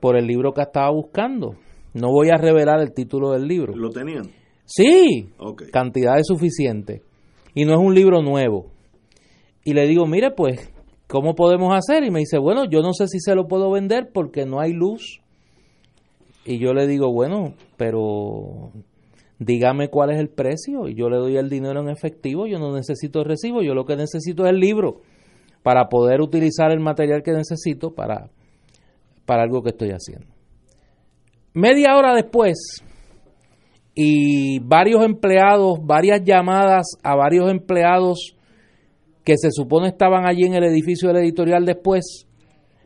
por 0.00 0.16
el 0.16 0.26
libro 0.26 0.52
que 0.52 0.62
estaba 0.62 0.90
buscando. 0.90 1.54
No 1.94 2.08
voy 2.12 2.28
a 2.30 2.36
revelar 2.36 2.80
el 2.80 2.92
título 2.92 3.32
del 3.32 3.46
libro. 3.46 3.74
¿Lo 3.74 3.90
tenían? 3.90 4.30
Sí, 4.64 5.28
Ok. 5.38 5.64
cantidades 5.72 6.26
suficientes. 6.26 7.02
Y 7.54 7.64
no 7.64 7.72
es 7.72 7.78
un 7.80 7.94
libro 7.94 8.22
nuevo. 8.22 8.66
Y 9.64 9.74
le 9.74 9.86
digo, 9.86 10.06
mire, 10.06 10.30
pues, 10.30 10.72
¿cómo 11.08 11.34
podemos 11.34 11.74
hacer? 11.74 12.04
Y 12.04 12.10
me 12.10 12.20
dice, 12.20 12.38
bueno, 12.38 12.64
yo 12.64 12.80
no 12.80 12.92
sé 12.92 13.08
si 13.08 13.18
se 13.20 13.34
lo 13.34 13.48
puedo 13.48 13.70
vender 13.70 14.10
porque 14.12 14.46
no 14.46 14.60
hay 14.60 14.72
luz. 14.72 15.20
Y 16.44 16.58
yo 16.58 16.72
le 16.72 16.86
digo, 16.86 17.12
bueno, 17.12 17.54
pero 17.76 18.70
dígame 19.38 19.88
cuál 19.88 20.10
es 20.10 20.20
el 20.20 20.28
precio. 20.28 20.88
Y 20.88 20.94
yo 20.94 21.10
le 21.10 21.16
doy 21.16 21.36
el 21.36 21.50
dinero 21.50 21.80
en 21.80 21.88
efectivo, 21.88 22.46
yo 22.46 22.58
no 22.58 22.72
necesito 22.72 23.18
el 23.20 23.26
recibo, 23.26 23.62
yo 23.62 23.74
lo 23.74 23.84
que 23.84 23.96
necesito 23.96 24.44
es 24.44 24.50
el 24.50 24.60
libro 24.60 25.00
para 25.62 25.88
poder 25.88 26.20
utilizar 26.20 26.70
el 26.70 26.80
material 26.80 27.22
que 27.22 27.32
necesito 27.32 27.90
para, 27.94 28.30
para 29.30 29.44
algo 29.44 29.62
que 29.62 29.68
estoy 29.68 29.90
haciendo. 29.90 30.26
Media 31.54 31.96
hora 31.96 32.16
después, 32.16 32.82
y 33.94 34.58
varios 34.58 35.04
empleados, 35.04 35.78
varias 35.84 36.24
llamadas 36.24 36.98
a 37.04 37.14
varios 37.14 37.48
empleados 37.48 38.34
que 39.22 39.36
se 39.36 39.52
supone 39.52 39.86
estaban 39.86 40.26
allí 40.26 40.46
en 40.46 40.54
el 40.54 40.64
edificio 40.64 41.06
de 41.06 41.14
la 41.14 41.20
editorial 41.20 41.64
después, 41.64 42.26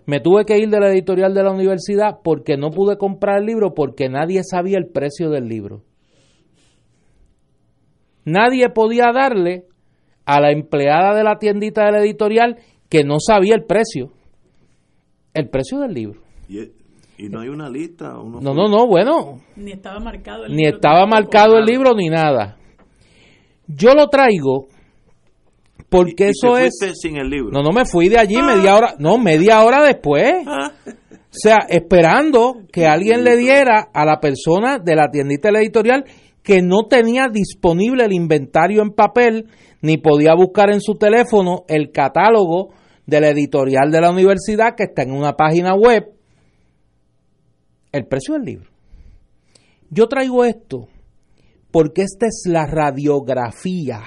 me 0.05 0.21
tuve 0.21 0.45
que 0.45 0.59
ir 0.59 0.69
de 0.69 0.81
la 0.81 0.91
editorial 0.91 1.33
de 1.33 1.45
la 1.45 1.51
universidad 1.51 2.19
porque 2.23 2.59
no 2.59 2.69
pude 2.69 2.99
comprar 2.99 3.39
el 3.39 3.47
libro 3.47 3.73
porque 3.73 4.11
nadie 4.11 4.43
sabía 4.45 4.77
el 4.77 4.89
precio 4.89 5.31
del 5.31 5.49
libro. 5.49 5.81
Nadie 8.27 8.69
podía 8.69 9.13
darle 9.15 9.65
a 10.27 10.43
la 10.43 10.53
empleada 10.53 11.17
de 11.17 11.25
la 11.25 11.39
tiendita 11.39 11.87
de 11.87 11.93
la 11.93 12.01
editorial 12.01 12.59
que 12.91 13.03
no 13.03 13.17
sabía 13.19 13.55
el 13.55 13.65
precio, 13.65 14.13
el 15.33 15.49
precio 15.49 15.79
del 15.81 15.95
libro. 15.95 16.24
Y, 16.49 16.61
y 17.19 17.29
no 17.29 17.41
hay 17.41 17.49
una 17.49 17.69
lista. 17.71 18.19
uno 18.19 18.41
No, 18.41 18.55
no, 18.55 18.69
no, 18.69 18.87
bueno, 18.87 19.41
Ni 19.57 19.73
estaba 19.73 19.99
marcado 20.01 20.45
el 20.47 20.53
ni 20.53 20.65
libro 20.65 20.77
estaba 20.77 21.07
marcado 21.07 21.57
el 21.59 21.65
libro 21.65 21.95
ni 21.95 22.09
nada. 22.09 22.57
Yo 23.67 23.95
lo 23.95 24.09
traigo 24.09 24.67
porque 25.89 26.25
Y- 26.25 26.27
y 26.27 26.31
eso 26.31 26.55
te 26.57 26.67
es... 26.67 26.77
fuiste 26.79 26.95
sin 26.95 27.17
el 27.17 27.29
libro. 27.31 27.51
No, 27.53 27.63
no 27.63 27.71
me 27.73 27.85
fui 27.85 28.09
de 28.09 28.19
allí 28.19 28.37
media 28.43 28.77
hora, 28.77 28.95
no, 28.99 29.17
media 29.19 29.63
hora 29.65 29.83
después. 29.83 30.35
O 30.47 31.37
sea, 31.37 31.59
esperando 31.69 32.59
que 32.73 32.87
alguien 32.87 33.25
le 33.25 33.37
diera 33.37 33.89
a 33.93 34.05
la 34.05 34.21
persona 34.21 34.79
de 34.79 34.95
la 34.97 35.09
tiendita 35.11 35.49
de 35.49 35.53
la 35.53 35.61
editorial 35.61 36.05
que 36.43 36.63
no 36.63 36.87
tenía 36.89 37.29
disponible 37.33 38.05
el 38.05 38.13
inventario 38.13 38.83
en 38.83 38.91
papel, 38.91 39.47
ni 39.81 39.97
podía 39.99 40.35
buscar 40.35 40.71
en 40.73 40.81
su 40.81 40.95
teléfono 40.95 41.65
el 41.69 41.91
catálogo 41.91 42.69
de 43.07 43.21
la 43.21 43.29
editorial 43.31 43.91
de 43.91 44.01
la 44.01 44.11
universidad 44.11 44.75
que 44.77 44.85
está 44.85 45.03
en 45.03 45.13
una 45.13 45.33
página 45.35 45.75
web, 45.75 46.05
el 47.95 48.07
precio 48.07 48.35
del 48.35 48.43
libro. 48.45 48.71
Yo 49.91 50.09
traigo 50.09 50.45
esto 50.45 50.89
porque 51.71 52.03
esta 52.03 52.27
es 52.27 52.43
la 52.47 52.67
radiografía 52.67 54.01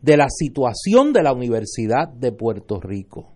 de 0.00 0.16
la 0.16 0.28
situación 0.30 1.12
de 1.12 1.22
la 1.22 1.32
Universidad 1.32 2.08
de 2.08 2.32
Puerto 2.32 2.80
Rico 2.80 3.32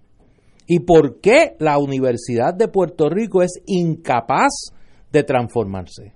y 0.66 0.80
por 0.80 1.20
qué 1.20 1.56
la 1.58 1.78
Universidad 1.78 2.54
de 2.54 2.68
Puerto 2.68 3.08
Rico 3.10 3.42
es 3.42 3.60
incapaz 3.66 4.72
de 5.12 5.24
transformarse. 5.24 6.14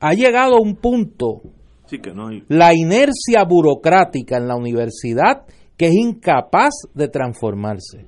Ha 0.00 0.14
llegado 0.14 0.56
a 0.56 0.60
un 0.60 0.76
punto 0.76 1.42
Sí, 1.86 1.98
que 1.98 2.12
no 2.12 2.28
hay. 2.28 2.42
la 2.48 2.74
inercia 2.74 3.44
burocrática 3.48 4.38
en 4.38 4.48
la 4.48 4.56
universidad 4.56 5.44
que 5.76 5.86
es 5.86 5.94
incapaz 5.94 6.70
de 6.94 7.08
transformarse. 7.08 8.06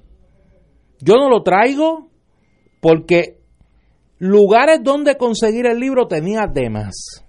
Yo 1.00 1.14
no 1.16 1.28
lo 1.28 1.42
traigo 1.42 2.08
porque 2.80 3.41
lugares 4.22 4.78
donde 4.84 5.16
conseguir 5.16 5.66
el 5.66 5.80
libro 5.80 6.06
tenía 6.06 6.46
de 6.46 6.70
más. 6.70 7.24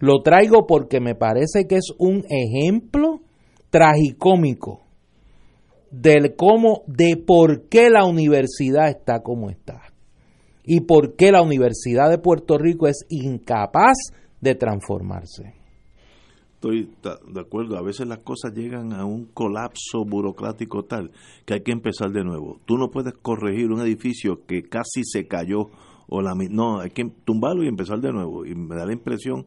Lo 0.00 0.22
traigo 0.22 0.66
porque 0.66 1.00
me 1.00 1.14
parece 1.14 1.66
que 1.68 1.76
es 1.76 1.92
un 1.98 2.24
ejemplo 2.30 3.20
tragicómico 3.68 4.80
del 5.90 6.34
cómo, 6.34 6.82
de 6.86 7.18
por 7.18 7.68
qué 7.68 7.90
la 7.90 8.06
universidad 8.06 8.88
está 8.88 9.22
como 9.22 9.50
está 9.50 9.82
y 10.64 10.80
por 10.80 11.14
qué 11.14 11.30
la 11.30 11.42
Universidad 11.42 12.08
de 12.08 12.16
Puerto 12.16 12.56
Rico 12.56 12.86
es 12.86 13.04
incapaz 13.10 13.98
de 14.40 14.54
transformarse. 14.54 15.54
Estoy 16.62 16.88
de 17.02 17.40
acuerdo, 17.40 17.76
a 17.76 17.82
veces 17.82 18.06
las 18.06 18.20
cosas 18.20 18.54
llegan 18.54 18.92
a 18.92 19.04
un 19.04 19.24
colapso 19.24 20.04
burocrático 20.06 20.84
tal 20.84 21.10
que 21.44 21.54
hay 21.54 21.62
que 21.62 21.72
empezar 21.72 22.12
de 22.12 22.22
nuevo. 22.22 22.60
Tú 22.66 22.78
no 22.78 22.88
puedes 22.88 23.14
corregir 23.14 23.72
un 23.72 23.80
edificio 23.80 24.46
que 24.46 24.62
casi 24.62 25.02
se 25.02 25.26
cayó 25.26 25.70
o 26.06 26.22
la 26.22 26.36
no, 26.36 26.78
hay 26.78 26.90
que 26.90 27.10
tumbarlo 27.24 27.64
y 27.64 27.66
empezar 27.66 27.98
de 27.98 28.12
nuevo. 28.12 28.46
Y 28.46 28.54
me 28.54 28.76
da 28.76 28.86
la 28.86 28.92
impresión 28.92 29.46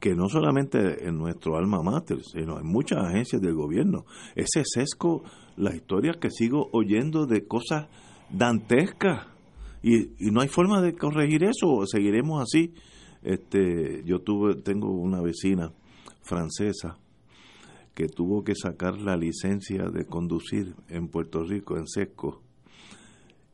que 0.00 0.14
no 0.14 0.30
solamente 0.30 1.06
en 1.06 1.18
nuestro 1.18 1.58
alma 1.58 1.82
mater, 1.82 2.22
sino 2.24 2.58
en 2.58 2.66
muchas 2.66 3.04
agencias 3.04 3.42
del 3.42 3.52
gobierno, 3.52 4.06
ese 4.34 4.62
sesco, 4.64 5.24
las 5.58 5.74
historias 5.74 6.16
que 6.16 6.30
sigo 6.30 6.70
oyendo 6.72 7.26
de 7.26 7.46
cosas 7.46 7.88
dantescas 8.30 9.26
y, 9.82 10.26
y 10.26 10.30
no 10.30 10.40
hay 10.40 10.48
forma 10.48 10.80
de 10.80 10.94
corregir 10.94 11.44
eso, 11.44 11.84
seguiremos 11.84 12.42
así. 12.42 12.72
Este, 13.22 14.02
yo 14.06 14.20
tuve, 14.20 14.54
tengo 14.62 14.90
una 14.90 15.20
vecina 15.20 15.70
francesa 16.26 16.98
que 17.94 18.08
tuvo 18.08 18.44
que 18.44 18.54
sacar 18.54 18.98
la 19.00 19.16
licencia 19.16 19.84
de 19.88 20.04
conducir 20.04 20.74
en 20.88 21.08
Puerto 21.08 21.42
Rico, 21.42 21.78
en 21.78 21.86
Sesco, 21.86 22.42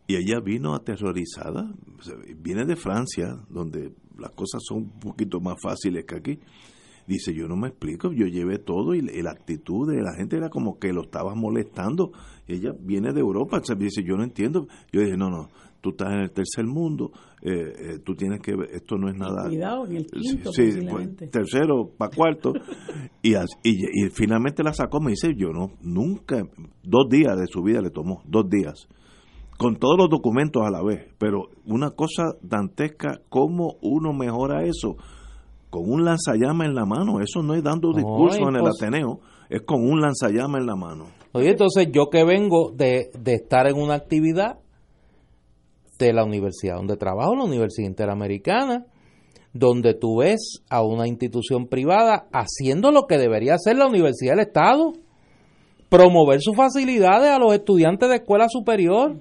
y 0.07 0.17
ella 0.17 0.41
vino 0.41 0.75
aterrorizada, 0.75 1.73
viene 2.37 2.65
de 2.65 2.77
Francia, 2.77 3.37
donde 3.49 3.93
las 4.19 4.33
cosas 4.33 4.61
son 4.67 4.79
un 4.79 5.01
poquito 5.01 5.41
más 5.41 5.57
fáciles 5.63 6.05
que 6.05 6.17
aquí. 6.17 6.41
Dice, 7.07 7.35
yo 7.35 7.49
no 7.49 7.57
me 7.57 7.69
explico, 7.69 8.13
yo 8.13 8.27
llevé 8.27 8.59
todo 8.59 8.95
y, 8.95 9.01
la 9.01 9.31
actitud 9.31 9.89
de 9.91 10.03
la 10.03 10.15
gente 10.15 10.37
era 10.37 10.51
como 10.51 10.79
que 10.79 10.93
lo 10.93 11.03
estaba 11.03 11.35
molestando. 11.35 12.13
Y 12.47 12.55
ella 12.55 12.73
viene 12.79 13.13
de 13.13 13.21
Europa, 13.21 13.61
dice, 13.77 14.03
yo 14.05 14.17
no 14.17 14.25
entiendo. 14.25 14.67
Yo 14.93 15.01
dije, 15.01 15.17
no, 15.17 15.31
no, 15.31 15.49
tú 15.83 15.91
estás 15.91 16.13
en 16.13 16.21
el 16.21 16.31
tercer 16.31 16.65
mundo, 16.65 17.11
eh, 17.43 17.51
eh, 17.51 17.99
tú 18.05 18.15
tienes 18.15 18.41
que 18.41 18.57
ver, 18.57 18.71
esto 18.73 18.97
no 18.97 19.09
es 19.11 19.17
nada... 19.17 19.49
Cuidado, 19.49 19.85
en 19.87 19.97
el 19.97 20.07
quinto 20.07 20.53
Sí, 20.53 20.71
pues, 20.89 21.17
tercero 21.31 21.91
para 21.99 22.15
cuarto 22.15 22.53
y, 23.21 23.35
y, 23.35 23.37
y 23.65 24.11
finalmente 24.11 24.63
la 24.63 24.73
sacó 24.73 25.01
me 25.01 25.11
dice 25.11 25.35
yo 25.37 25.49
no 25.49 25.73
nunca 25.83 26.43
dos 26.83 27.09
días 27.11 27.37
de 27.37 27.47
su 27.47 27.63
vida 27.63 27.81
le 27.81 27.91
tomó 27.91 28.23
dos 28.27 28.49
días 28.49 28.89
con 29.59 29.77
todos 29.77 29.99
los 29.99 30.09
documentos 30.09 30.63
a 30.65 30.71
la 30.71 30.83
vez 30.83 31.09
pero 31.19 31.49
una 31.67 31.91
cosa 31.91 32.35
dantesca 32.43 33.21
cómo 33.29 33.77
uno 33.83 34.13
mejora 34.13 34.65
eso 34.65 34.97
con 35.71 35.91
un 35.91 36.05
lanzallama 36.05 36.65
en 36.65 36.75
la 36.75 36.85
mano 36.85 37.21
eso 37.21 37.43
no 37.43 37.55
es 37.55 37.63
dando 37.63 37.93
discurso 37.93 38.49
en 38.49 38.57
el 38.57 38.67
Ateneo 38.67 39.21
es 39.53 39.63
con 39.63 39.83
un 39.83 40.01
lanzallama 40.01 40.59
en 40.59 40.67
la 40.67 40.77
mano. 40.77 41.09
Oye, 41.33 41.51
entonces 41.51 41.89
yo 41.93 42.09
que 42.09 42.25
vengo 42.25 42.73
de, 42.75 43.11
de 43.19 43.35
estar 43.35 43.67
en 43.67 43.77
una 43.77 43.95
actividad 43.95 44.59
de 46.07 46.13
la 46.13 46.25
universidad 46.25 46.77
donde 46.77 46.97
trabajo, 46.97 47.35
la 47.35 47.45
Universidad 47.45 47.89
Interamericana, 47.89 48.87
donde 49.53 49.95
tú 49.95 50.19
ves 50.19 50.63
a 50.71 50.83
una 50.83 51.07
institución 51.07 51.67
privada 51.67 52.27
haciendo 52.33 52.91
lo 52.91 53.07
que 53.07 53.19
debería 53.19 53.55
hacer 53.55 53.77
la 53.77 53.87
Universidad 53.87 54.33
del 54.33 54.47
Estado, 54.47 54.93
promover 55.89 56.41
sus 56.41 56.57
facilidades 56.57 57.31
a 57.31 57.39
los 57.39 57.53
estudiantes 57.53 58.09
de 58.09 58.17
escuela 58.17 58.47
superior, 58.49 59.19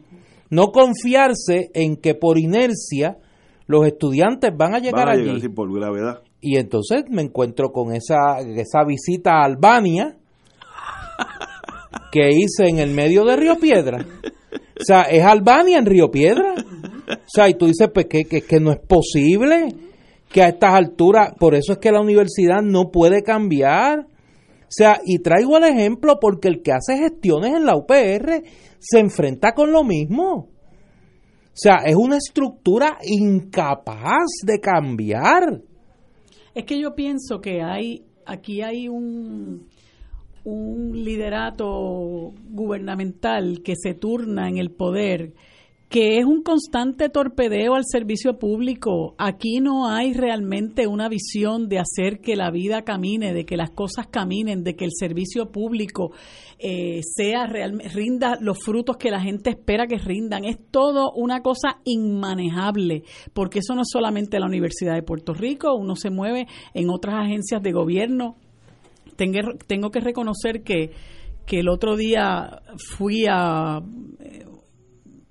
no 0.49 0.68
confiarse 0.68 1.70
en 1.74 1.98
que 1.98 2.16
por 2.16 2.40
inercia 2.40 3.18
los 3.68 3.86
estudiantes 3.86 4.52
van 4.56 4.76
a 4.76 4.80
llegar 4.80 5.06
Van 5.06 5.10
a 5.10 5.12
allí. 5.12 5.22
llegar 5.24 5.38
así 5.38 5.49
por 5.49 5.74
gravedad 5.74 6.22
Y 6.41 6.58
entonces 6.58 7.03
me 7.10 7.22
encuentro 7.22 7.72
con 7.72 7.94
esa, 7.94 8.40
esa 8.40 8.84
visita 8.86 9.40
a 9.40 9.45
Albania 9.45 10.18
que 12.12 12.30
hice 12.30 12.68
en 12.68 12.80
el 12.80 12.91
medio 12.91 13.26
de 13.26 13.36
Río 13.36 13.56
Piedra. 13.60 14.06
O 14.53 14.84
sea, 14.84 15.02
es 15.03 15.23
Albania 15.23 15.78
en 15.78 15.86
Río 15.86 16.11
Piedra. 16.11 16.53
O 16.56 17.28
sea, 17.28 17.49
y 17.49 17.53
tú 17.53 17.68
dices 17.68 17.90
pues, 17.94 18.07
que, 18.07 18.23
que, 18.26 18.41
que 18.41 18.60
no 18.60 18.72
es 18.72 18.80
posible 18.80 19.73
que 20.32 20.41
a 20.41 20.49
estas 20.49 20.73
alturas, 20.73 21.34
por 21.38 21.56
eso 21.56 21.73
es 21.73 21.80
que 21.80 21.91
la 21.91 22.02
universidad 22.02 22.61
no 22.61 22.90
puede 22.91 23.22
cambiar. 23.22 23.99
O 23.99 24.73
sea, 24.73 25.02
y 25.06 25.19
traigo 25.19 25.57
el 25.57 25.65
ejemplo 25.65 26.18
porque 26.19 26.48
el 26.48 26.61
que 26.61 26.72
hace 26.72 26.98
gestiones 26.98 27.56
en 27.56 27.65
la 27.65 27.76
UPR 27.76 28.44
se 28.80 28.99
enfrenta 28.99 29.53
con 29.53 29.72
lo 29.72 29.84
mismo. 29.84 30.49
O 31.52 31.53
sea, 31.53 31.84
es 31.86 31.95
una 31.95 32.15
estructura 32.15 32.98
incapaz 33.03 34.28
de 34.45 34.60
cambiar. 34.60 35.61
Es 36.56 36.64
que 36.64 36.80
yo 36.80 36.95
pienso 36.95 37.41
que 37.41 37.61
hay, 37.61 38.06
aquí 38.26 38.61
hay 38.61 38.88
un, 38.88 39.68
un 40.43 41.03
liderato 41.03 42.34
gubernamental 42.49 43.61
que 43.63 43.76
se 43.76 43.93
turna 43.93 44.49
en 44.49 44.57
el 44.57 44.72
poder, 44.72 45.34
que 45.91 46.19
es 46.19 46.26
un 46.26 46.41
constante 46.41 47.09
torpedeo 47.09 47.76
al 47.76 47.84
servicio 47.85 48.39
público. 48.39 49.13
Aquí 49.18 49.59
no 49.59 49.89
hay 49.89 50.13
realmente 50.13 50.88
una 50.88 51.09
visión 51.09 51.68
de 51.68 51.80
hacer 51.80 52.22
que 52.22 52.38
la 52.38 52.49
vida 52.49 52.84
camine, 52.84 53.34
de 53.34 53.45
que 53.45 53.57
las 53.57 53.72
cosas 53.72 54.07
caminen, 54.07 54.63
de 54.63 54.77
que 54.77 54.85
el 54.85 54.91
servicio 54.97 55.51
público 55.51 56.11
eh, 56.59 57.01
sea 57.03 57.45
real, 57.45 57.81
rinda 57.93 58.38
los 58.39 58.63
frutos 58.63 58.95
que 58.95 59.11
la 59.11 59.19
gente 59.19 59.49
espera 59.49 59.85
que 59.85 59.97
rindan. 59.97 60.45
Es 60.45 60.59
todo 60.72 61.11
una 61.11 61.41
cosa 61.41 61.81
inmanejable, 61.84 63.03
porque 63.34 63.59
eso 63.59 63.76
no 63.76 63.81
es 63.81 63.89
solamente 63.91 64.39
la 64.39 64.45
Universidad 64.45 64.95
de 64.95 65.03
Puerto 65.03 65.34
Rico, 65.34 65.76
uno 65.76 65.97
se 65.97 66.09
mueve 66.09 66.47
en 66.73 66.89
otras 66.89 67.15
agencias 67.15 67.61
de 67.61 67.73
gobierno. 67.73 68.38
Tengo, 69.22 69.53
tengo 69.68 69.91
que 69.91 69.99
reconocer 69.99 70.64
que, 70.64 70.89
que 71.45 71.60
el 71.60 71.69
otro 71.69 71.95
día 71.95 72.64
fui 72.98 73.27
a 73.30 73.80
eh, 74.19 74.45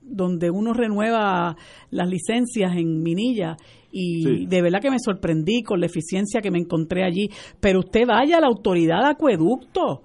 donde 0.00 0.48
uno 0.48 0.72
renueva 0.74 1.56
las 1.90 2.08
licencias 2.08 2.76
en 2.76 3.02
Minilla 3.02 3.56
y 3.90 4.22
Sí. 4.22 4.46
de 4.46 4.62
verdad 4.62 4.80
que 4.80 4.92
me 4.92 5.00
sorprendí 5.04 5.64
con 5.64 5.80
la 5.80 5.86
eficiencia 5.86 6.40
que 6.40 6.52
me 6.52 6.60
encontré 6.60 7.02
allí. 7.02 7.30
Pero 7.58 7.80
usted 7.80 8.06
vaya 8.06 8.36
a 8.36 8.40
la 8.40 8.46
autoridad 8.46 9.00
de 9.02 9.10
acueducto. 9.10 10.02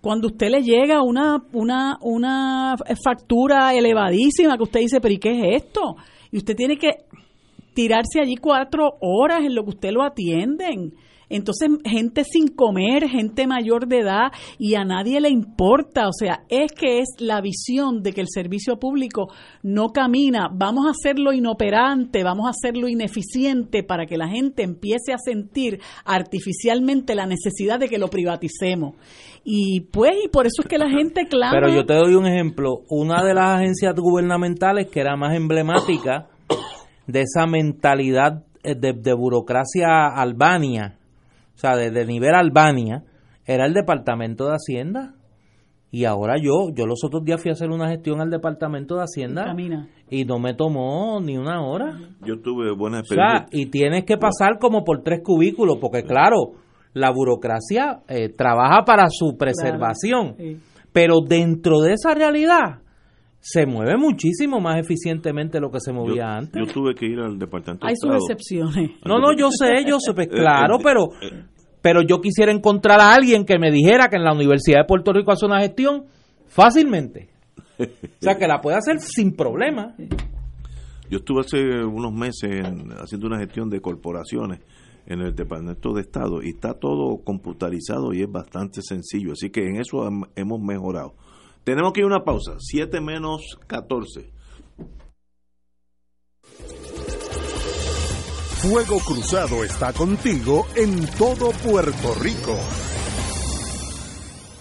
Cuando 0.00 0.26
usted 0.26 0.50
le 0.50 0.62
llega 0.62 1.00
una, 1.02 1.40
una, 1.52 1.98
una 2.00 2.74
factura 3.04 3.72
elevadísima 3.72 4.56
que 4.56 4.64
usted 4.64 4.80
dice, 4.80 5.00
pero 5.00 5.14
¿y 5.14 5.18
qué 5.18 5.30
es 5.38 5.62
esto? 5.62 5.94
Y 6.32 6.38
usted 6.38 6.56
tiene 6.56 6.76
que 6.76 6.90
tirarse 7.74 8.20
allí 8.20 8.34
cuatro 8.34 8.94
horas 9.00 9.44
en 9.44 9.54
lo 9.54 9.62
que 9.62 9.70
usted 9.70 9.90
lo 9.92 10.02
atienden. 10.02 10.94
Entonces, 11.30 11.70
gente 11.84 12.24
sin 12.24 12.48
comer, 12.48 13.08
gente 13.08 13.46
mayor 13.46 13.86
de 13.86 14.00
edad 14.00 14.32
y 14.58 14.74
a 14.74 14.84
nadie 14.84 15.20
le 15.20 15.30
importa. 15.30 16.08
O 16.08 16.12
sea, 16.12 16.42
es 16.48 16.72
que 16.72 16.98
es 16.98 17.08
la 17.18 17.40
visión 17.40 18.02
de 18.02 18.12
que 18.12 18.20
el 18.20 18.28
servicio 18.28 18.78
público 18.78 19.28
no 19.62 19.90
camina. 19.90 20.50
Vamos 20.52 20.86
a 20.86 20.90
hacerlo 20.90 21.32
inoperante, 21.32 22.24
vamos 22.24 22.46
a 22.46 22.50
hacerlo 22.50 22.88
ineficiente 22.88 23.84
para 23.84 24.06
que 24.06 24.18
la 24.18 24.28
gente 24.28 24.64
empiece 24.64 25.12
a 25.12 25.18
sentir 25.18 25.80
artificialmente 26.04 27.14
la 27.14 27.26
necesidad 27.26 27.78
de 27.78 27.88
que 27.88 27.98
lo 27.98 28.08
privaticemos. 28.08 28.96
Y 29.44 29.82
pues, 29.92 30.12
y 30.24 30.28
por 30.28 30.46
eso 30.46 30.62
es 30.62 30.68
que 30.68 30.78
la 30.78 30.90
gente 30.90 31.26
clama. 31.28 31.52
Pero 31.52 31.72
yo 31.72 31.86
te 31.86 31.94
doy 31.94 32.14
un 32.14 32.26
ejemplo. 32.26 32.82
Una 32.88 33.24
de 33.24 33.34
las 33.34 33.58
agencias 33.58 33.94
gubernamentales 33.94 34.88
que 34.88 35.00
era 35.00 35.16
más 35.16 35.34
emblemática 35.34 36.28
de 37.06 37.22
esa 37.22 37.46
mentalidad 37.46 38.44
eh, 38.62 38.74
de, 38.74 38.92
de 38.92 39.14
burocracia 39.14 40.08
albania, 40.14 40.98
sea, 41.60 41.76
de, 41.76 41.90
de 41.90 42.04
nivel 42.06 42.34
Albania, 42.34 43.04
era 43.46 43.66
el 43.66 43.74
Departamento 43.74 44.46
de 44.46 44.54
Hacienda. 44.54 45.14
Y 45.92 46.04
ahora 46.04 46.36
yo, 46.40 46.68
yo 46.72 46.86
los 46.86 47.02
otros 47.04 47.24
días 47.24 47.42
fui 47.42 47.50
a 47.50 47.54
hacer 47.54 47.68
una 47.70 47.88
gestión 47.88 48.20
al 48.20 48.30
Departamento 48.30 48.94
de 48.96 49.02
Hacienda 49.02 49.44
Camina. 49.46 49.88
y 50.08 50.24
no 50.24 50.38
me 50.38 50.54
tomó 50.54 51.20
ni 51.20 51.36
una 51.36 51.62
hora. 51.66 51.98
Yo 52.24 52.40
tuve 52.40 52.70
buena 52.76 53.00
O 53.00 53.04
sea, 53.04 53.16
experiencia. 53.38 53.48
y 53.60 53.66
tienes 53.70 54.04
que 54.04 54.16
pasar 54.16 54.58
como 54.60 54.84
por 54.84 55.02
tres 55.02 55.20
cubículos, 55.24 55.78
porque 55.80 56.04
claro, 56.04 56.52
la 56.92 57.10
burocracia 57.10 58.02
eh, 58.08 58.28
trabaja 58.28 58.84
para 58.84 59.06
su 59.10 59.36
preservación, 59.36 60.36
pero 60.92 61.16
dentro 61.26 61.80
de 61.80 61.94
esa 61.94 62.14
realidad 62.14 62.82
se 63.40 63.64
mueve 63.66 63.96
muchísimo 63.96 64.60
más 64.60 64.78
eficientemente 64.78 65.56
de 65.58 65.60
lo 65.62 65.70
que 65.70 65.80
se 65.80 65.92
movía 65.92 66.14
yo, 66.24 66.28
antes. 66.28 66.66
yo 66.66 66.72
tuve 66.72 66.94
que 66.94 67.06
ir 67.06 67.18
al 67.20 67.38
Departamento 67.38 67.86
de 67.86 67.90
Hay 67.90 67.96
sus 67.96 68.14
excepciones. 68.14 68.90
No, 69.04 69.18
no, 69.18 69.32
yo 69.36 69.50
sé, 69.50 69.84
yo 69.86 69.98
sé, 69.98 70.12
pues, 70.14 70.26
Eh, 70.30 70.30
claro, 70.30 70.76
eh, 70.76 70.80
pero, 70.84 71.08
pero 71.80 72.02
yo 72.02 72.20
quisiera 72.20 72.52
encontrar 72.52 73.00
a 73.00 73.14
alguien 73.14 73.44
que 73.46 73.58
me 73.58 73.70
dijera 73.70 74.08
que 74.08 74.16
en 74.16 74.24
la 74.24 74.32
Universidad 74.34 74.80
de 74.80 74.84
Puerto 74.84 75.12
Rico 75.12 75.32
hace 75.32 75.46
una 75.46 75.60
gestión 75.60 76.04
fácilmente. 76.48 77.30
O 77.78 77.84
sea, 78.20 78.36
que 78.36 78.46
la 78.46 78.60
puede 78.60 78.76
hacer 78.76 79.00
sin 79.00 79.34
problema. 79.34 79.94
Yo 81.08 81.18
estuve 81.18 81.40
hace 81.40 81.82
unos 81.84 82.12
meses 82.12 82.50
en- 82.66 82.92
haciendo 82.92 83.26
una 83.26 83.38
gestión 83.38 83.70
de 83.70 83.80
corporaciones 83.80 84.60
en 85.06 85.20
el 85.22 85.34
Departamento 85.34 85.92
de 85.94 86.02
Estado 86.02 86.42
y 86.42 86.50
está 86.50 86.74
todo 86.74 87.24
computarizado 87.24 88.12
y 88.12 88.20
es 88.22 88.30
bastante 88.30 88.82
sencillo. 88.82 89.32
Así 89.32 89.48
que 89.50 89.66
en 89.66 89.80
eso 89.80 90.04
hem- 90.04 90.28
hemos 90.36 90.60
mejorado. 90.60 91.14
Tenemos 91.64 91.92
que 91.92 92.00
ir 92.00 92.04
a 92.04 92.08
una 92.08 92.24
pausa. 92.24 92.56
7 92.58 93.00
menos 93.00 93.58
14. 93.66 94.32
Fuego 98.60 98.98
Cruzado 99.00 99.64
está 99.64 99.92
contigo 99.94 100.66
en 100.74 101.06
todo 101.16 101.50
Puerto 101.50 102.14
Rico. 102.20 102.54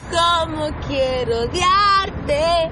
Cómo 0.10 0.70
quiero 0.88 1.42
odiarte, 1.42 2.72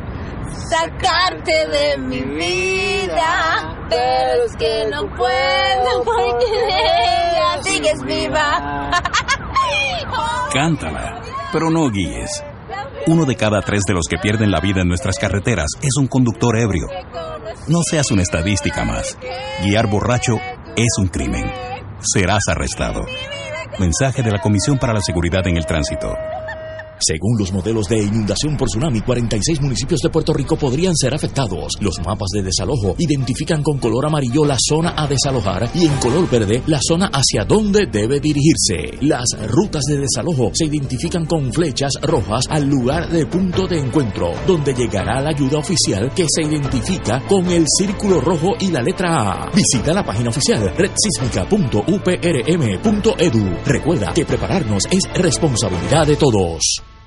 sacarte 0.69 1.67
de 1.67 1.97
mi 1.97 2.21
vida, 2.21 3.75
pero 3.89 4.43
es 4.45 4.55
que 4.55 4.85
no 4.89 5.01
puedo 5.15 6.03
porque 6.05 6.45
ella 6.45 7.61
sigues 7.61 8.01
viva. 8.05 8.89
Cántala, 10.53 11.21
pero 11.51 11.69
no 11.69 11.89
guíes. 11.89 12.41
Uno 13.07 13.23
de 13.23 13.37
cada 13.37 13.61
tres 13.61 13.83
de 13.87 13.93
los 13.93 14.05
que 14.09 14.17
pierden 14.17 14.51
la 14.51 14.59
vida 14.59 14.81
en 14.81 14.89
nuestras 14.89 15.17
carreteras 15.17 15.67
es 15.81 15.95
un 15.97 16.07
conductor 16.07 16.57
ebrio. 16.57 16.87
No 17.69 17.79
seas 17.81 18.11
una 18.11 18.21
estadística 18.21 18.83
más. 18.83 19.17
Guiar 19.63 19.89
borracho 19.89 20.37
es 20.75 20.89
un 20.99 21.07
crimen. 21.07 21.49
Serás 22.01 22.43
arrestado. 22.49 23.05
Mensaje 23.79 24.23
de 24.23 24.31
la 24.31 24.41
Comisión 24.41 24.77
para 24.77 24.93
la 24.93 24.99
Seguridad 24.99 25.47
en 25.47 25.55
el 25.55 25.65
Tránsito. 25.65 26.13
Según 26.99 27.37
los 27.37 27.53
modelos 27.53 27.87
de 27.87 28.03
inundación 28.03 28.57
por 28.57 28.67
tsunami, 28.67 29.01
46 29.01 29.61
municipios 29.61 30.01
de 30.01 30.09
Puerto 30.09 30.33
Rico 30.33 30.55
podrían 30.55 30.95
ser 30.95 31.13
afectados. 31.13 31.73
Los 31.79 31.99
mapas 31.99 32.29
de 32.33 32.41
desalojo 32.41 32.95
identifican 32.97 33.61
con 33.61 33.77
color 33.77 34.05
amarillo 34.05 34.45
la 34.45 34.57
zona 34.59 34.93
a 34.97 35.07
desalojar 35.07 35.69
y 35.75 35.85
en 35.85 35.95
color 35.97 36.29
verde 36.29 36.63
la 36.65 36.79
zona 36.81 37.09
hacia 37.13 37.45
donde 37.45 37.85
debe 37.85 38.19
dirigirse. 38.19 38.97
Las 39.01 39.25
rutas 39.47 39.83
de 39.87 39.97
desalojo 39.97 40.51
se 40.53 40.65
identifican 40.65 41.25
con 41.25 41.53
flechas 41.53 41.93
rojas 42.01 42.45
al 42.49 42.67
lugar 42.67 43.09
de 43.09 43.25
punto 43.25 43.67
de 43.67 43.79
encuentro, 43.79 44.33
donde 44.47 44.73
llegará 44.73 45.21
la 45.21 45.29
ayuda 45.29 45.59
oficial 45.59 46.11
que 46.15 46.25
se 46.27 46.41
identifica 46.41 47.21
con 47.27 47.45
el 47.47 47.65
círculo 47.67 48.21
rojo 48.21 48.55
y 48.59 48.71
la 48.71 48.81
letra 48.81 49.45
A. 49.45 49.51
Visita 49.51 49.93
la 49.93 50.03
página 50.03 50.29
oficial 50.29 50.73
redsísmica.uprm.edu. 50.75 53.57
Recuerda 53.65 54.13
que 54.13 54.25
prepararnos 54.25 54.83
es 54.89 55.03
responsabilidad 55.13 56.07
de 56.07 56.15
todos. 56.15 56.86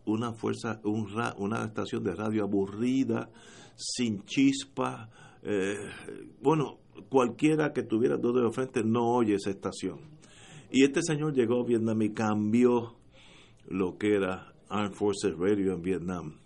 una 0.05 0.33
fuerza, 0.33 0.79
un 0.83 1.09
ra- 1.13 1.35
una 1.37 1.63
estación 1.65 2.03
de 2.03 2.13
radio 2.15 2.43
aburrida, 2.43 3.29
sin 3.75 4.23
chispa. 4.25 5.09
eh, 5.41 5.77
bueno, 6.41 6.79
cualquiera 7.09 7.71
que 7.73 7.83
tuviera 7.83 8.17
dos 8.17 8.35
de 8.35 8.49
frente 8.51 8.83
no 8.83 9.05
oye 9.15 9.35
esa 9.35 9.49
estación. 9.51 9.99
Y 10.71 10.83
este 10.83 11.01
señor 11.03 11.33
llegó 11.33 11.61
a 11.61 11.65
Vietnam 11.65 12.01
y 12.01 12.09
cambió 12.13 12.95
lo 13.67 13.97
que 13.97 14.15
era 14.15 14.53
Armed 14.69 14.93
Forces 14.95 15.35
Radio 15.37 15.73
en 15.73 15.81
Vietnam. 15.81 16.39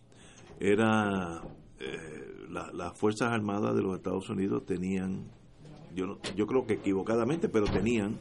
Era 0.60 1.42
eh, 1.80 2.19
la- 2.50 2.72
las 2.74 2.98
Fuerzas 3.00 3.32
Armadas 3.32 3.76
de 3.76 3.82
los 3.82 3.96
Estados 3.96 4.30
Unidos 4.30 4.66
tenían, 4.66 5.26
yo, 5.96 6.08
no- 6.08 6.20
yo 6.36 6.46
creo 6.48 6.66
que 6.66 6.74
equivocadamente, 6.74 7.50
pero 7.50 7.66
tenían 7.66 8.18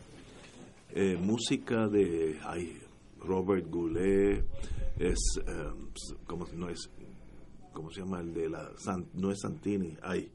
eh, 0.94 1.18
música 1.20 1.86
de 1.88 2.38
ay, 2.44 2.78
Robert 3.20 3.66
Goulet, 3.70 4.44
es, 4.98 5.18
eh, 5.46 5.70
¿cómo, 6.26 6.46
no 6.56 6.68
es, 6.70 6.90
¿cómo 7.72 7.90
se 7.90 8.00
llama 8.00 8.20
el 8.20 8.32
de 8.32 8.48
la, 8.48 8.70
San- 8.78 9.06
no 9.14 9.30
es 9.30 9.40
Santini, 9.40 9.96
ay, 10.02 10.30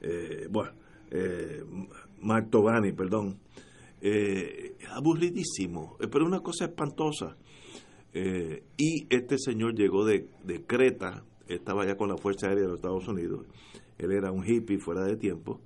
eh, 0.00 0.46
bueno, 0.50 0.72
eh, 1.10 1.64
perdón, 2.92 3.38
eh, 4.00 4.76
aburridísimo, 4.92 5.96
eh, 6.00 6.06
pero 6.08 6.24
una 6.24 6.40
cosa 6.40 6.66
espantosa. 6.66 7.36
Eh, 8.12 8.62
y 8.76 9.06
este 9.14 9.36
señor 9.38 9.74
llegó 9.74 10.04
de, 10.04 10.28
de 10.44 10.64
Creta, 10.64 11.24
estaba 11.48 11.86
ya 11.86 11.96
con 11.96 12.08
la 12.08 12.16
Fuerza 12.16 12.48
Aérea 12.48 12.64
de 12.64 12.68
los 12.68 12.78
Estados 12.78 13.08
Unidos, 13.08 13.46
él 13.98 14.12
era 14.12 14.30
un 14.30 14.44
hippie 14.44 14.78
fuera 14.78 15.04
de 15.04 15.16
tiempo, 15.16 15.60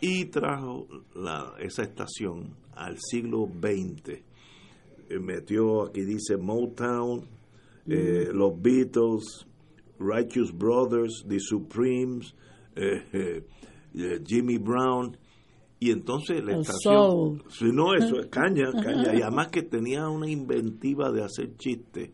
y 0.00 0.26
trajo 0.26 0.86
la, 1.14 1.54
esa 1.58 1.82
estación 1.82 2.56
al 2.74 2.98
siglo 2.98 3.46
XX. 3.46 4.20
Eh, 5.08 5.18
metió, 5.20 5.86
aquí 5.86 6.02
dice 6.02 6.36
Motown, 6.36 7.26
eh, 7.88 8.28
los 8.32 8.60
Beatles, 8.60 9.46
Righteous 9.98 10.52
Brothers, 10.52 11.24
The 11.26 11.38
Supremes, 11.38 12.34
eh, 12.74 13.42
Jimmy 14.26 14.58
Brown, 14.58 15.16
y 15.78 15.90
entonces 15.90 16.42
la 16.42 16.54
El 16.54 16.60
estación... 16.60 17.42
Sí, 17.48 17.66
no, 17.72 17.94
eso 17.94 18.18
es 18.18 18.26
caña, 18.26 18.72
caña. 18.82 19.14
Y 19.14 19.22
además 19.22 19.48
que 19.48 19.62
tenía 19.62 20.08
una 20.08 20.28
inventiva 20.28 21.10
de 21.12 21.22
hacer 21.22 21.56
chistes 21.56 22.10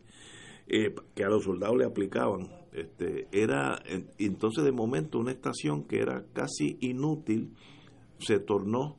eh, 0.67 0.95
que 1.15 1.25
a 1.25 1.29
los 1.29 1.45
soldados 1.45 1.77
le 1.79 1.85
aplicaban. 1.85 2.49
Este, 2.73 3.29
era 3.33 3.79
en- 3.87 4.09
entonces 4.19 4.65
de 4.65 4.73
momento 4.73 5.19
una 5.19 5.31
estación 5.33 5.85
que 5.85 6.01
era 6.01 6.25
casi 6.33 6.79
inútil 6.81 7.53
se 8.19 8.39
tornó 8.39 8.99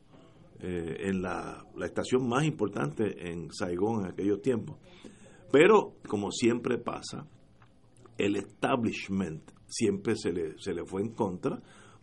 eh, 0.60 1.08
en 1.08 1.22
la, 1.22 1.66
la 1.76 1.86
estación 1.86 2.28
más 2.28 2.44
importante 2.44 3.30
en 3.30 3.52
Saigón 3.52 4.04
en 4.04 4.12
aquellos 4.12 4.40
tiempos. 4.40 4.78
Pero 5.50 5.94
como 6.08 6.30
siempre 6.30 6.78
pasa, 6.78 7.26
el 8.18 8.36
establishment 8.36 9.42
siempre 9.66 10.14
se 10.16 10.32
le, 10.32 10.58
se 10.58 10.72
le 10.72 10.84
fue 10.84 11.02
en 11.02 11.10
contra, 11.10 11.60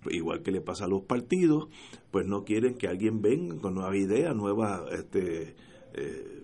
igual 0.10 0.42
que 0.42 0.52
le 0.52 0.62
pasa 0.62 0.86
a 0.86 0.88
los 0.90 1.04
partidos, 1.04 1.68
pues 2.12 2.26
no 2.28 2.44
quieren 2.44 2.76
que 2.76 2.88
alguien 2.88 3.22
venga 3.22 3.58
con 3.60 3.76
nueva 3.76 3.96
idea, 3.96 4.34
nueva 4.34 4.86
este, 4.92 5.56
eh, 5.94 6.44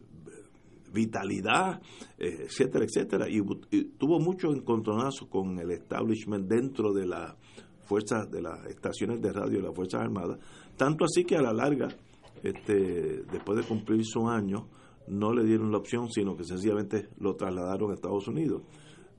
vitalidad, 0.97 1.81
eh, 2.17 2.45
etcétera, 2.47 2.85
etcétera. 2.85 3.25
Y, 3.29 3.39
y 3.71 3.83
tuvo 3.99 4.19
mucho 4.19 4.51
encontronazo 4.51 5.29
con 5.29 5.59
el 5.59 5.69
establishment 5.71 6.47
dentro 6.47 6.91
de 6.91 7.05
las 7.05 7.35
fuerzas, 7.85 8.29
de 8.29 8.41
las 8.41 8.65
estaciones 8.65 9.21
de 9.21 9.31
radio 9.31 9.57
de 9.59 9.67
las 9.67 9.75
Fuerzas 9.75 10.01
Armadas, 10.01 10.39
tanto 10.75 11.05
así 11.05 11.23
que 11.23 11.37
a 11.37 11.41
la 11.41 11.53
larga, 11.53 11.87
este, 12.43 13.23
después 13.31 13.57
de 13.57 13.63
cumplir 13.63 14.03
su 14.03 14.27
año, 14.27 14.67
no 15.07 15.31
le 15.31 15.45
dieron 15.45 15.71
la 15.71 15.77
opción, 15.77 16.09
sino 16.09 16.35
que 16.35 16.43
sencillamente 16.43 17.07
lo 17.19 17.35
trasladaron 17.35 17.91
a 17.91 17.93
Estados 17.93 18.27
Unidos. 18.27 18.61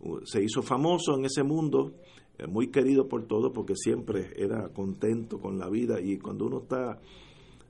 Uh, 0.01 0.21
Se 0.25 0.43
hizo 0.43 0.63
famoso 0.63 1.17
en 1.17 1.25
ese 1.25 1.43
mundo, 1.43 1.95
eh, 2.37 2.47
muy 2.47 2.69
querido 2.69 3.09
por 3.09 3.27
todos, 3.27 3.51
porque 3.55 3.75
siempre 3.75 4.33
era 4.37 4.69
contento 4.69 5.39
con 5.39 5.59
la 5.59 5.69
vida 5.71 5.99
y 6.01 6.19
cuando 6.19 6.47
uno 6.47 6.59
está, 6.59 7.01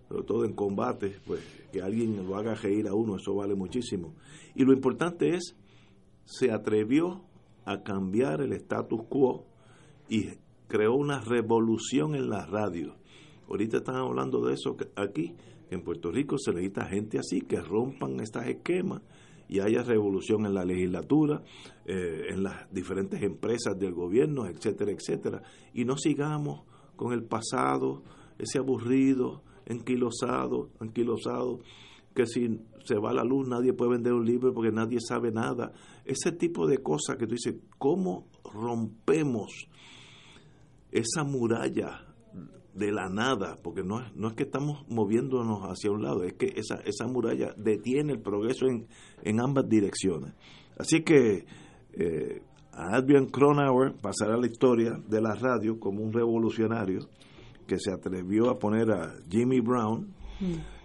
sobre 0.08 0.24
todo 0.24 0.44
en 0.44 0.54
combate, 0.54 1.16
pues 1.26 1.40
que 1.70 1.82
alguien 1.82 2.26
lo 2.26 2.36
haga 2.36 2.54
reír 2.54 2.88
a 2.88 2.94
uno, 2.94 3.16
eso 3.16 3.34
vale 3.34 3.54
muchísimo. 3.54 4.14
Y 4.54 4.64
lo 4.64 4.72
importante 4.72 5.34
es, 5.34 5.54
se 6.24 6.50
atrevió 6.50 7.24
a 7.64 7.82
cambiar 7.82 8.40
el 8.40 8.52
status 8.54 9.02
quo 9.08 9.44
y 10.08 10.30
creó 10.66 10.94
una 10.94 11.20
revolución 11.20 12.14
en 12.14 12.30
la 12.30 12.46
radio. 12.46 12.94
Ahorita 13.48 13.78
están 13.78 13.96
hablando 13.96 14.40
de 14.46 14.54
eso 14.54 14.76
aquí, 14.96 15.34
en 15.70 15.82
Puerto 15.82 16.10
Rico 16.10 16.36
se 16.38 16.52
necesita 16.52 16.86
gente 16.86 17.18
así, 17.18 17.42
que 17.42 17.60
rompan 17.60 18.20
estos 18.20 18.46
esquemas 18.46 19.02
y 19.48 19.60
haya 19.60 19.82
revolución 19.82 20.46
en 20.46 20.54
la 20.54 20.64
legislatura, 20.64 21.42
eh, 21.84 22.26
en 22.30 22.42
las 22.42 22.72
diferentes 22.72 23.22
empresas 23.22 23.78
del 23.78 23.92
gobierno, 23.92 24.46
etcétera, 24.46 24.92
etcétera. 24.92 25.42
Y 25.74 25.84
no 25.84 25.96
sigamos 25.96 26.62
con 26.96 27.12
el 27.12 27.24
pasado, 27.24 28.02
ese 28.38 28.58
aburrido, 28.58 29.42
enquilosado, 29.68 30.70
anquilosado, 30.80 31.60
que 32.14 32.26
si 32.26 32.60
se 32.84 32.96
va 32.96 33.12
la 33.12 33.22
luz 33.22 33.46
nadie 33.46 33.72
puede 33.72 33.92
vender 33.92 34.12
un 34.12 34.24
libro 34.26 34.52
porque 34.52 34.72
nadie 34.72 34.98
sabe 35.00 35.30
nada. 35.30 35.72
Ese 36.04 36.32
tipo 36.32 36.66
de 36.66 36.78
cosas 36.78 37.16
que 37.16 37.26
tú 37.26 37.34
dices, 37.34 37.54
¿cómo 37.78 38.26
rompemos 38.52 39.68
esa 40.90 41.22
muralla 41.24 42.04
de 42.74 42.92
la 42.92 43.08
nada? 43.08 43.56
Porque 43.62 43.82
no, 43.82 44.00
es- 44.00 44.14
no 44.16 44.28
es 44.28 44.34
que 44.34 44.44
estamos 44.44 44.84
moviéndonos 44.88 45.60
hacia 45.64 45.90
un 45.90 46.02
lado, 46.02 46.22
es 46.24 46.34
que 46.34 46.52
esa, 46.56 46.76
esa 46.84 47.06
muralla 47.06 47.52
detiene 47.56 48.12
el 48.14 48.20
progreso 48.20 48.66
en, 48.66 48.86
en 49.22 49.40
ambas 49.40 49.68
direcciones. 49.68 50.32
Así 50.78 51.02
que 51.02 51.44
eh, 51.92 52.42
Adrian 52.72 53.26
Cronauer 53.26 53.94
pasará 54.00 54.34
a 54.34 54.38
la 54.38 54.46
historia 54.46 54.92
de 55.08 55.20
la 55.20 55.34
radio 55.34 55.78
como 55.78 56.02
un 56.02 56.12
revolucionario 56.12 57.00
que 57.68 57.78
se 57.78 57.92
atrevió 57.92 58.50
a 58.50 58.58
poner 58.58 58.90
a 58.90 59.14
Jimmy 59.30 59.60
Brown, 59.60 60.08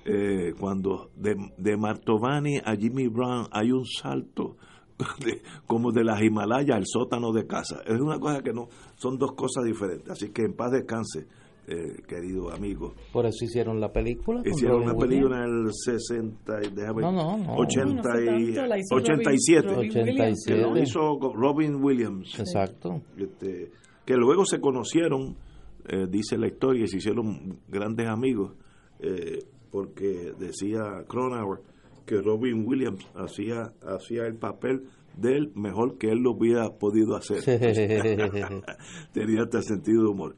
eh, 0.06 0.54
cuando 0.60 1.10
de, 1.16 1.34
de 1.58 1.78
Martovani 1.78 2.58
a 2.64 2.76
Jimmy 2.76 3.08
Brown 3.08 3.48
hay 3.52 3.72
un 3.72 3.86
salto 3.86 4.58
de- 5.26 5.42
como 5.66 5.92
de 5.92 6.04
las 6.04 6.22
Himalayas 6.22 6.76
al 6.78 6.84
sótano 6.86 7.32
de 7.32 7.48
casa. 7.48 7.82
Es 7.86 8.00
una 8.00 8.20
cosa 8.20 8.42
que 8.42 8.54
no, 8.54 8.68
son 8.96 9.18
dos 9.18 9.32
cosas 9.34 9.64
diferentes. 9.64 10.10
Así 10.12 10.30
que 10.32 10.44
en 10.44 10.54
paz 10.54 10.72
descanse, 10.72 11.26
eh, 11.68 12.02
querido 12.08 12.52
amigo. 12.52 12.94
Por 13.14 13.26
eso 13.26 13.46
hicieron 13.46 13.80
la 13.80 13.92
película. 13.94 14.42
Hicieron 14.46 14.82
Robin 14.84 14.90
una 14.90 15.00
película 15.00 15.38
en 15.46 15.66
el 15.68 15.72
60, 15.74 16.54
y- 16.64 16.76
déjame 16.76 17.02
No, 17.02 17.12
no, 17.14 17.38
no. 17.38 17.56
80 17.56 17.94
No 17.96 18.04
fue 18.04 18.24
y- 18.42 18.46
tanto, 18.54 18.66
la 18.68 18.78
hizo 18.78 18.96
Robin- 18.98 19.12
87. 19.12 19.68
Robin 19.74 19.98
Williams. 19.98 20.44
Que 20.46 20.58
lo 20.58 20.78
hizo 20.78 21.20
Robin 21.34 21.76
Williams. 21.82 22.38
Exacto. 22.40 23.02
Este, 23.18 23.72
que 24.06 24.16
luego 24.18 24.44
se 24.46 24.60
conocieron, 24.60 25.38
eh, 25.86 26.08
dice 26.10 26.38
la 26.38 26.48
historia, 26.48 26.86
y 26.86 26.88
se 26.88 26.98
hicieron 26.98 27.60
grandes 27.68 28.08
amigos, 28.08 28.54
eh, 29.00 29.40
porque 29.72 30.34
decía 30.38 31.04
Cronauer 31.08 31.62
que 32.06 32.22
Robin 32.22 32.66
Williams 32.66 33.06
hacía, 33.16 33.74
hacía 33.82 34.26
el 34.26 34.36
papel 34.36 34.84
de 35.18 35.38
él 35.38 35.52
mejor 35.56 35.98
que 35.98 36.10
él 36.10 36.20
lo 36.20 36.32
hubiera 36.32 36.70
podido 36.78 37.16
hacer. 37.16 37.44
Tenía 39.14 39.44
este 39.44 39.62
sentido 39.62 40.04
de 40.04 40.10
humor. 40.10 40.36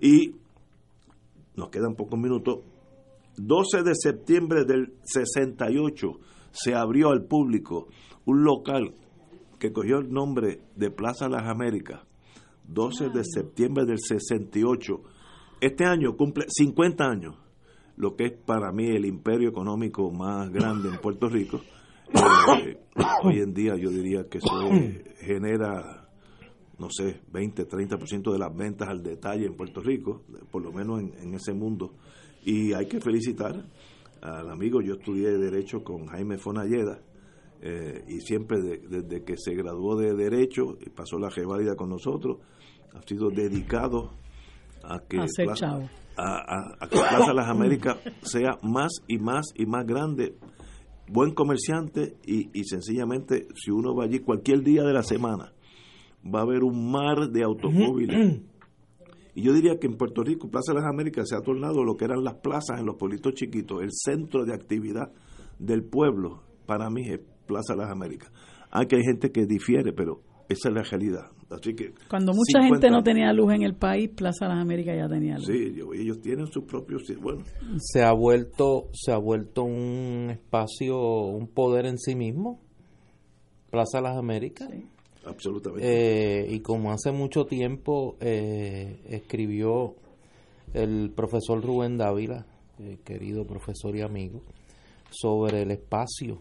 Y 0.00 0.34
nos 1.56 1.70
quedan 1.70 1.94
pocos 1.94 2.18
minutos. 2.18 2.60
12 3.36 3.82
de 3.82 3.94
septiembre 3.94 4.64
del 4.64 4.94
68 5.02 6.08
se 6.50 6.74
abrió 6.74 7.10
al 7.10 7.24
público 7.24 7.88
un 8.24 8.44
local 8.44 8.94
que 9.58 9.72
cogió 9.72 9.98
el 9.98 10.10
nombre 10.10 10.60
de 10.76 10.90
Plaza 10.90 11.28
Las 11.28 11.44
Américas. 11.48 12.07
12 12.68 13.10
de 13.10 13.24
septiembre 13.24 13.84
del 13.84 13.98
68. 13.98 15.02
Este 15.60 15.84
año 15.84 16.16
cumple 16.16 16.44
50 16.48 17.04
años, 17.04 17.36
lo 17.96 18.14
que 18.14 18.26
es 18.26 18.32
para 18.32 18.70
mí 18.70 18.86
el 18.86 19.06
imperio 19.06 19.48
económico 19.48 20.10
más 20.12 20.50
grande 20.50 20.88
en 20.88 21.00
Puerto 21.00 21.28
Rico. 21.28 21.60
Eh, 22.64 22.78
hoy 23.24 23.40
en 23.40 23.52
día 23.52 23.76
yo 23.76 23.90
diría 23.90 24.28
que 24.28 24.38
eso 24.38 24.48
genera 25.20 26.08
no 26.78 26.88
sé, 26.90 27.20
20, 27.32 27.68
30% 27.68 28.32
de 28.32 28.38
las 28.38 28.56
ventas 28.56 28.88
al 28.88 29.02
detalle 29.02 29.46
en 29.46 29.56
Puerto 29.56 29.80
Rico, 29.80 30.22
por 30.50 30.62
lo 30.62 30.72
menos 30.72 31.00
en, 31.00 31.12
en 31.20 31.34
ese 31.34 31.52
mundo. 31.52 31.94
Y 32.44 32.72
hay 32.72 32.86
que 32.86 33.00
felicitar 33.00 33.64
al 34.22 34.50
amigo, 34.50 34.80
yo 34.80 34.94
estudié 34.94 35.30
Derecho 35.38 35.82
con 35.82 36.06
Jaime 36.06 36.38
Fonalleda, 36.38 37.00
eh, 37.60 38.04
y 38.08 38.20
siempre 38.20 38.60
de- 38.60 38.78
desde 38.88 39.24
que 39.24 39.34
se 39.36 39.54
graduó 39.54 39.96
de 39.96 40.14
Derecho 40.14 40.76
y 40.84 40.90
pasó 40.90 41.18
la 41.18 41.28
reválida 41.30 41.74
con 41.76 41.90
nosotros, 41.90 42.38
ha 42.94 43.02
sido 43.02 43.30
dedicado 43.30 44.12
a 44.84 45.00
que, 45.00 45.18
A 45.18 45.26
Plaza, 46.16 46.76
a 46.80 46.86
que 46.88 46.96
Plaza 46.98 47.32
Las 47.34 47.48
Américas 47.48 47.96
sea 48.22 48.58
más 48.62 48.92
y 49.06 49.18
más 49.18 49.46
y 49.54 49.66
más 49.66 49.84
grande, 49.86 50.34
buen 51.10 51.32
comerciante 51.34 52.16
y, 52.26 52.48
y 52.58 52.64
sencillamente 52.64 53.46
si 53.54 53.70
uno 53.70 53.94
va 53.94 54.04
allí 54.04 54.20
cualquier 54.20 54.62
día 54.62 54.82
de 54.84 54.92
la 54.92 55.02
semana 55.02 55.52
va 56.24 56.40
a 56.40 56.42
haber 56.42 56.62
un 56.64 56.90
mar 56.90 57.30
de 57.30 57.42
automóviles. 57.44 58.40
Y 59.34 59.42
yo 59.42 59.52
diría 59.52 59.78
que 59.78 59.86
en 59.86 59.96
Puerto 59.96 60.22
Rico, 60.24 60.48
Plaza 60.50 60.72
de 60.72 60.80
las 60.80 60.88
Américas 60.90 61.28
se 61.28 61.36
ha 61.36 61.40
tornado 61.40 61.84
lo 61.84 61.96
que 61.96 62.04
eran 62.04 62.24
las 62.24 62.34
plazas 62.34 62.80
en 62.80 62.86
los 62.86 62.96
pueblitos 62.96 63.34
chiquitos, 63.34 63.82
el 63.82 63.90
centro 63.92 64.44
de 64.44 64.52
actividad 64.52 65.12
del 65.60 65.84
pueblo, 65.84 66.42
para 66.66 66.90
mí 66.90 67.02
es 67.08 67.20
Plaza 67.48 67.72
de 67.74 67.78
las 67.80 67.90
Américas. 67.90 68.30
Aunque 68.70 68.96
hay 68.96 69.02
gente 69.02 69.32
que 69.32 69.46
difiere, 69.46 69.92
pero 69.92 70.20
esa 70.48 70.68
es 70.68 70.74
la 70.74 70.82
realidad. 70.82 71.30
Así 71.50 71.74
que 71.74 71.94
Cuando 72.10 72.32
mucha 72.34 72.60
50 72.60 72.74
gente 72.74 72.90
no 72.90 73.02
tenía 73.02 73.32
luz 73.32 73.52
en 73.54 73.62
el 73.62 73.74
país, 73.74 74.10
Plaza 74.14 74.44
de 74.46 74.52
las 74.54 74.62
Américas 74.62 74.94
ya 74.96 75.08
tenía 75.08 75.36
luz. 75.36 75.46
Sí, 75.46 75.72
yo- 75.74 75.92
ellos 75.94 76.20
tienen 76.20 76.46
sus 76.48 76.64
propios... 76.64 77.02
Bueno, 77.20 77.42
se 77.78 78.02
ha 78.04 78.12
vuelto 78.12 78.88
se 78.92 79.10
ha 79.12 79.16
vuelto 79.16 79.64
un 79.64 80.28
espacio 80.30 80.98
un 81.00 81.48
poder 81.48 81.86
en 81.86 81.98
sí 81.98 82.14
mismo 82.14 82.60
Plaza 83.70 84.00
Las 84.00 84.16
Américas 84.16 84.68
absolutamente. 85.24 85.86
Eh, 85.86 86.46
y 86.54 86.60
como 86.60 86.90
hace 86.92 87.12
mucho 87.12 87.44
tiempo 87.46 88.16
eh, 88.20 89.00
escribió 89.08 89.94
el 90.74 91.10
profesor 91.14 91.62
Rubén 91.62 91.96
Dávila 91.98 92.46
eh, 92.78 92.98
querido 93.04 93.44
profesor 93.46 93.94
y 93.96 94.02
amigo 94.02 94.42
sobre 95.10 95.62
el 95.62 95.70
espacio 95.70 96.38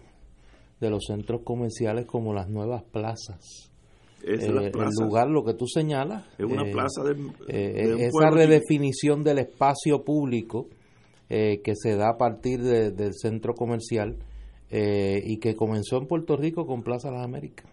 de 0.80 0.90
los 0.90 1.06
centros 1.06 1.42
comerciales 1.44 2.06
como 2.06 2.34
las 2.34 2.50
nuevas 2.50 2.84
plazas. 2.84 3.72
Es 4.24 4.44
Eh, 4.44 4.52
las 4.52 4.66
el 4.66 4.72
lugar 5.00 5.28
lo 5.30 5.44
que 5.44 5.54
tú 5.54 5.68
señalas 5.68 6.26
Es 6.38 6.46
una 6.46 6.64
eh, 6.68 6.72
plaza 6.72 7.04
de- 7.04 7.12
eh, 7.48 7.88
de 7.88 7.94
un 7.96 8.02
esa 8.02 8.30
redefinición 8.32 9.24
del 9.24 9.40
espacio 9.40 10.04
público 10.04 10.68
eh, 11.30 11.62
que 11.64 11.74
se 11.76 11.96
da 11.96 12.10
a 12.12 12.18
partir 12.18 12.62
de- 12.62 12.92
del 12.92 13.14
centro 13.14 13.54
comercial 13.54 14.16
eh, 14.72 15.22
y 15.24 15.38
que 15.38 15.56
comenzó 15.56 15.98
en 15.98 16.08
Puerto 16.08 16.36
Rico 16.36 16.66
con 16.66 16.84
Plaza 16.84 17.10
Las 17.12 17.24
Américas. 17.24 17.66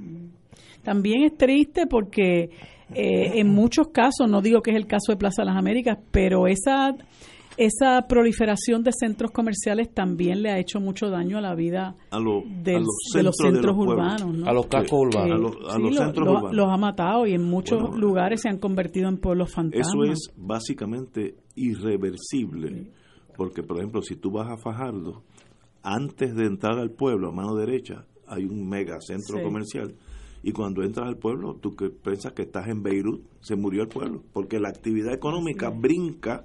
También 0.83 1.23
es 1.25 1.37
triste 1.37 1.87
porque 1.87 2.51
eh, 2.95 3.39
en 3.41 3.49
muchos 3.49 3.89
casos, 3.89 4.29
no 4.29 4.43
digo 4.43 4.61
que 4.61 4.71
es 4.73 4.77
el 4.77 4.87
caso 4.87 5.13
de 5.13 5.17
Plaza 5.17 5.43
de 5.43 5.47
las 5.47 5.57
Américas, 5.57 5.99
pero 6.11 6.47
esa, 6.47 6.95
esa 7.57 8.07
proliferación 8.09 8.83
de 8.83 8.91
centros 8.93 9.31
comerciales 9.31 9.93
también 9.95 10.43
le 10.43 10.51
ha 10.51 10.59
hecho 10.59 10.81
mucho 10.81 11.09
daño 11.11 11.39
a 11.39 11.41
la 11.41 11.55
vida 11.55 11.97
a, 12.11 12.19
lo- 12.19 12.43
del- 12.63 12.77
a 12.77 12.81
los 12.81 13.13
de 13.15 13.23
los 13.23 13.37
centros 13.37 13.77
de 13.77 13.83
urbanos. 13.83 14.35
¿no? 14.39 14.47
A 14.47 14.53
los 14.53 14.67
cascos 14.67 15.01
urbanos. 15.09 15.33
A 15.33 15.39
los, 15.39 15.57
a 15.73 15.77
sí, 15.77 15.83
los 15.83 15.95
lo- 15.95 16.05
centros 16.05 16.27
lo- 16.27 16.33
urbanos. 16.33 16.55
los 16.55 16.69
ha 16.69 16.77
matado 16.77 17.27
y 17.27 17.35
en 17.35 17.43
muchos 17.45 17.81
Bueno, 17.81 17.97
lugares 17.99 18.41
se 18.43 18.49
han 18.49 18.59
convertido 18.59 19.09
en 19.09 19.19
pueblos 19.19 19.53
fantasmas. 19.53 19.89
Eso 19.89 20.05
es 20.13 20.33
básicamente 20.37 21.37
irreversible, 21.55 22.91
porque 23.37 23.63
por 23.63 23.79
ejemplo, 23.79 24.03
si 24.03 24.17
tú 24.17 24.31
vas 24.31 24.51
a 24.51 24.57
Fajardo, 24.57 25.23
antes 25.83 26.35
de 26.35 26.47
entrar 26.47 26.79
al 26.79 26.91
pueblo, 26.91 27.29
a 27.29 27.33
mano 27.33 27.55
derecha, 27.55 28.07
hay 28.27 28.45
un 28.45 28.69
mega 28.69 29.01
centro 29.01 29.39
Sí. 29.39 29.45
comercial, 29.45 29.95
y 30.43 30.53
cuando 30.53 30.83
entras 30.83 31.07
al 31.09 31.17
pueblo, 31.19 31.57
tú 31.61 31.75
que 31.75 31.89
piensas 31.91 32.33
que 32.33 32.43
estás 32.43 32.69
en 32.69 32.83
Beirut, 32.83 33.23
se 33.41 33.57
murió 33.57 33.83
el 33.83 33.89
pueblo, 33.89 34.23
porque 34.33 34.59
la 34.61 34.69
actividad 34.69 35.13
económica 35.15 35.71
brinca 35.71 36.45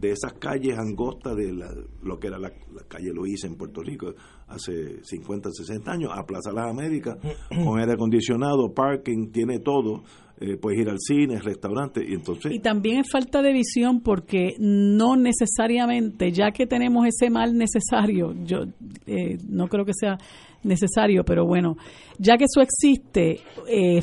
de 0.00 0.10
esas 0.12 0.34
calles 0.34 0.78
angostas 0.78 1.36
de 1.36 1.52
la- 1.52 1.74
lo 2.02 2.18
que 2.18 2.28
era 2.28 2.38
la, 2.38 2.48
la 2.74 2.82
calle 2.88 3.12
Loíza 3.12 3.46
en 3.46 3.56
Puerto 3.56 3.82
Rico 3.82 4.14
hace 4.46 5.02
50, 5.02 5.50
60 5.52 5.90
años, 5.90 6.10
a 6.14 6.24
Plaza 6.24 6.52
Las 6.52 6.70
Américas, 6.70 7.18
con 7.64 7.78
aire 7.78 7.92
acondicionado, 7.92 8.72
parking, 8.72 9.30
tiene 9.30 9.58
todo, 9.58 10.04
eh, 10.40 10.56
puedes 10.56 10.80
ir 10.80 10.88
al 10.88 10.98
cine, 11.00 11.38
restaurante, 11.40 12.02
y 12.08 12.14
entonces... 12.14 12.52
Y 12.52 12.60
también 12.60 13.00
es 13.00 13.10
falta 13.10 13.42
de 13.42 13.52
visión 13.52 14.00
porque 14.00 14.54
no 14.58 15.16
necesariamente, 15.16 16.30
ya 16.32 16.50
que 16.52 16.66
tenemos 16.66 17.06
ese 17.06 17.28
mal 17.30 17.56
necesario, 17.56 18.34
yo 18.44 18.58
eh, 19.06 19.36
no 19.48 19.68
creo 19.68 19.84
que 19.84 19.92
sea 19.94 20.16
necesario, 20.62 21.24
pero 21.24 21.44
bueno, 21.46 21.76
ya 22.18 22.36
que 22.36 22.44
eso 22.44 22.60
existe, 22.62 23.40
eh, 23.68 24.00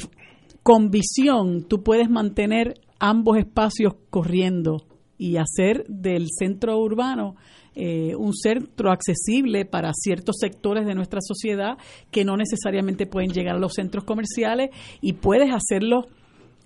con 0.62 0.90
visión 0.90 1.64
tú 1.68 1.84
puedes 1.84 2.10
mantener 2.10 2.74
ambos 3.00 3.38
espacios 3.38 3.94
corriendo 4.10 4.78
y 5.18 5.38
hacer 5.38 5.86
del 5.88 6.28
centro 6.30 6.78
urbano 6.78 7.36
eh, 7.76 8.16
un 8.16 8.34
centro 8.34 8.92
accesible 8.92 9.66
para 9.66 9.92
ciertos 9.94 10.38
sectores 10.40 10.86
de 10.86 10.96
nuestra 10.96 11.20
sociedad 11.22 11.78
que 12.10 12.24
no 12.24 12.38
necesariamente 12.38 13.06
pueden 13.06 13.32
llegar 13.32 13.56
a 13.56 13.60
los 13.60 13.74
centros 13.74 14.06
comerciales 14.06 14.70
y 15.02 15.14
puedes 15.14 15.50
hacerlo 15.54 16.08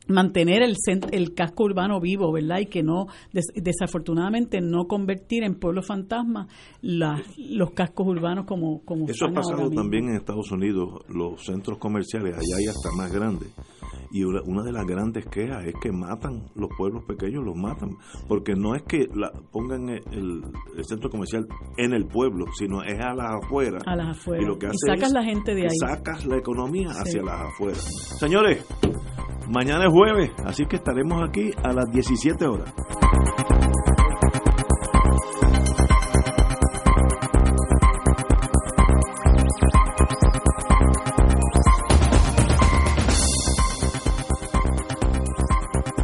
mantener 0.10 0.61
el, 0.61 0.76
el 1.11 1.34
casco 1.34 1.64
urbano 1.64 1.99
vivo, 2.02 2.31
¿verdad? 2.31 2.60
Y 2.60 2.65
que 2.65 2.84
no, 2.84 3.06
des- 3.31 3.48
desafortunadamente, 3.56 4.60
no 4.61 4.86
convertir 4.86 5.44
en 5.44 5.56
pueblo 5.56 5.81
fantasma 5.81 6.48
la- 6.81 7.22
los 7.38 7.72
cascos 7.72 8.07
urbanos 8.07 8.45
como, 8.45 8.81
como 8.84 9.07
Eso 9.07 9.26
ha 9.26 9.31
pasado 9.31 9.69
también 9.72 10.10
en 10.10 10.15
Estados 10.15 10.52
Unidos, 10.52 10.90
los 11.10 11.44
centros 11.45 11.77
comerciales, 11.77 12.34
allá 12.34 12.57
hay 12.57 12.65
hasta 12.68 12.90
más 12.98 13.11
grandes. 13.11 13.49
Y 14.11 14.23
una, 14.23 14.41
una 14.44 14.64
de 14.64 14.72
las 14.72 14.86
grandes 14.86 15.26
quejas 15.27 15.64
es 15.65 15.73
que 15.81 15.91
matan 15.91 16.48
los 16.56 16.69
pueblos 16.77 17.03
pequeños, 17.06 17.44
los 17.45 17.56
matan. 17.56 17.91
Porque 18.27 18.56
no 18.56 18.73
es 18.76 18.81
que 18.84 19.07
la, 19.14 19.31
pongan 19.52 19.88
el, 19.90 20.41
el 20.76 20.84
centro 20.86 21.10
comercial 21.11 21.45
en 21.77 21.94
el 21.94 22.06
pueblo, 22.07 22.45
sino 22.57 22.81
es 22.84 22.99
a 22.99 23.14
las 23.14 23.27
afueras. 23.44 23.84
A 23.86 23.95
las 23.95 24.18
afueras. 24.18 24.44
Y 24.44 24.48
lo 24.48 24.57
que 24.57 24.65
Y 24.65 24.69
hace 24.69 24.77
sacas 24.88 25.07
es 25.10 25.14
la 25.14 25.23
gente 25.23 25.53
de 25.53 25.61
ahí. 25.64 25.77
Sacas 25.80 26.26
la 26.26 26.38
economía 26.38 26.90
Sí. 26.90 26.99
hacia 27.02 27.22
las 27.22 27.41
afueras. 27.53 28.18
Señores, 28.19 28.65
mañana 29.50 29.86
es 29.86 29.92
jueves, 29.92 30.32
así 30.46 30.66
que 30.66 30.78
estaremos 30.78 31.28
aquí 31.28 31.52
a 31.64 31.74
las 31.74 31.92
17 31.92 32.46
horas. 32.46 32.74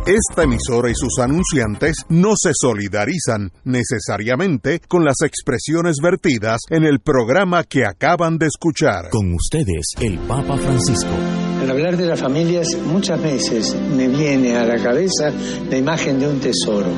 Esta 0.07 0.43
emisora 0.43 0.91
y 0.91 0.93
sus 0.93 1.17
anunciantes 1.17 2.05
no 2.09 2.33
se 2.35 2.51
solidarizan 2.53 3.51
necesariamente 3.63 4.79
con 4.87 5.03
las 5.03 5.15
expresiones 5.25 5.95
vertidas 6.01 6.59
en 6.69 6.83
el 6.83 6.99
programa 6.99 7.63
que 7.63 7.85
acaban 7.85 8.37
de 8.37 8.45
escuchar. 8.45 9.09
Con 9.09 9.33
ustedes, 9.33 9.93
el 9.99 10.19
Papa 10.19 10.57
Francisco. 10.57 11.44
Al 11.65 11.71
hablar 11.71 11.97
de 11.97 12.05
las 12.05 12.19
familias, 12.19 12.77
muchas 12.85 13.19
veces 13.19 13.75
me 13.97 14.07
viene 14.07 14.55
a 14.55 14.65
la 14.65 14.77
cabeza 14.77 15.31
la 15.67 15.75
imagen 15.75 16.19
de 16.19 16.27
un 16.27 16.39
tesoro. 16.39 16.91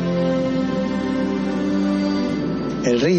El 2.84 3.00
ritmo 3.00 3.16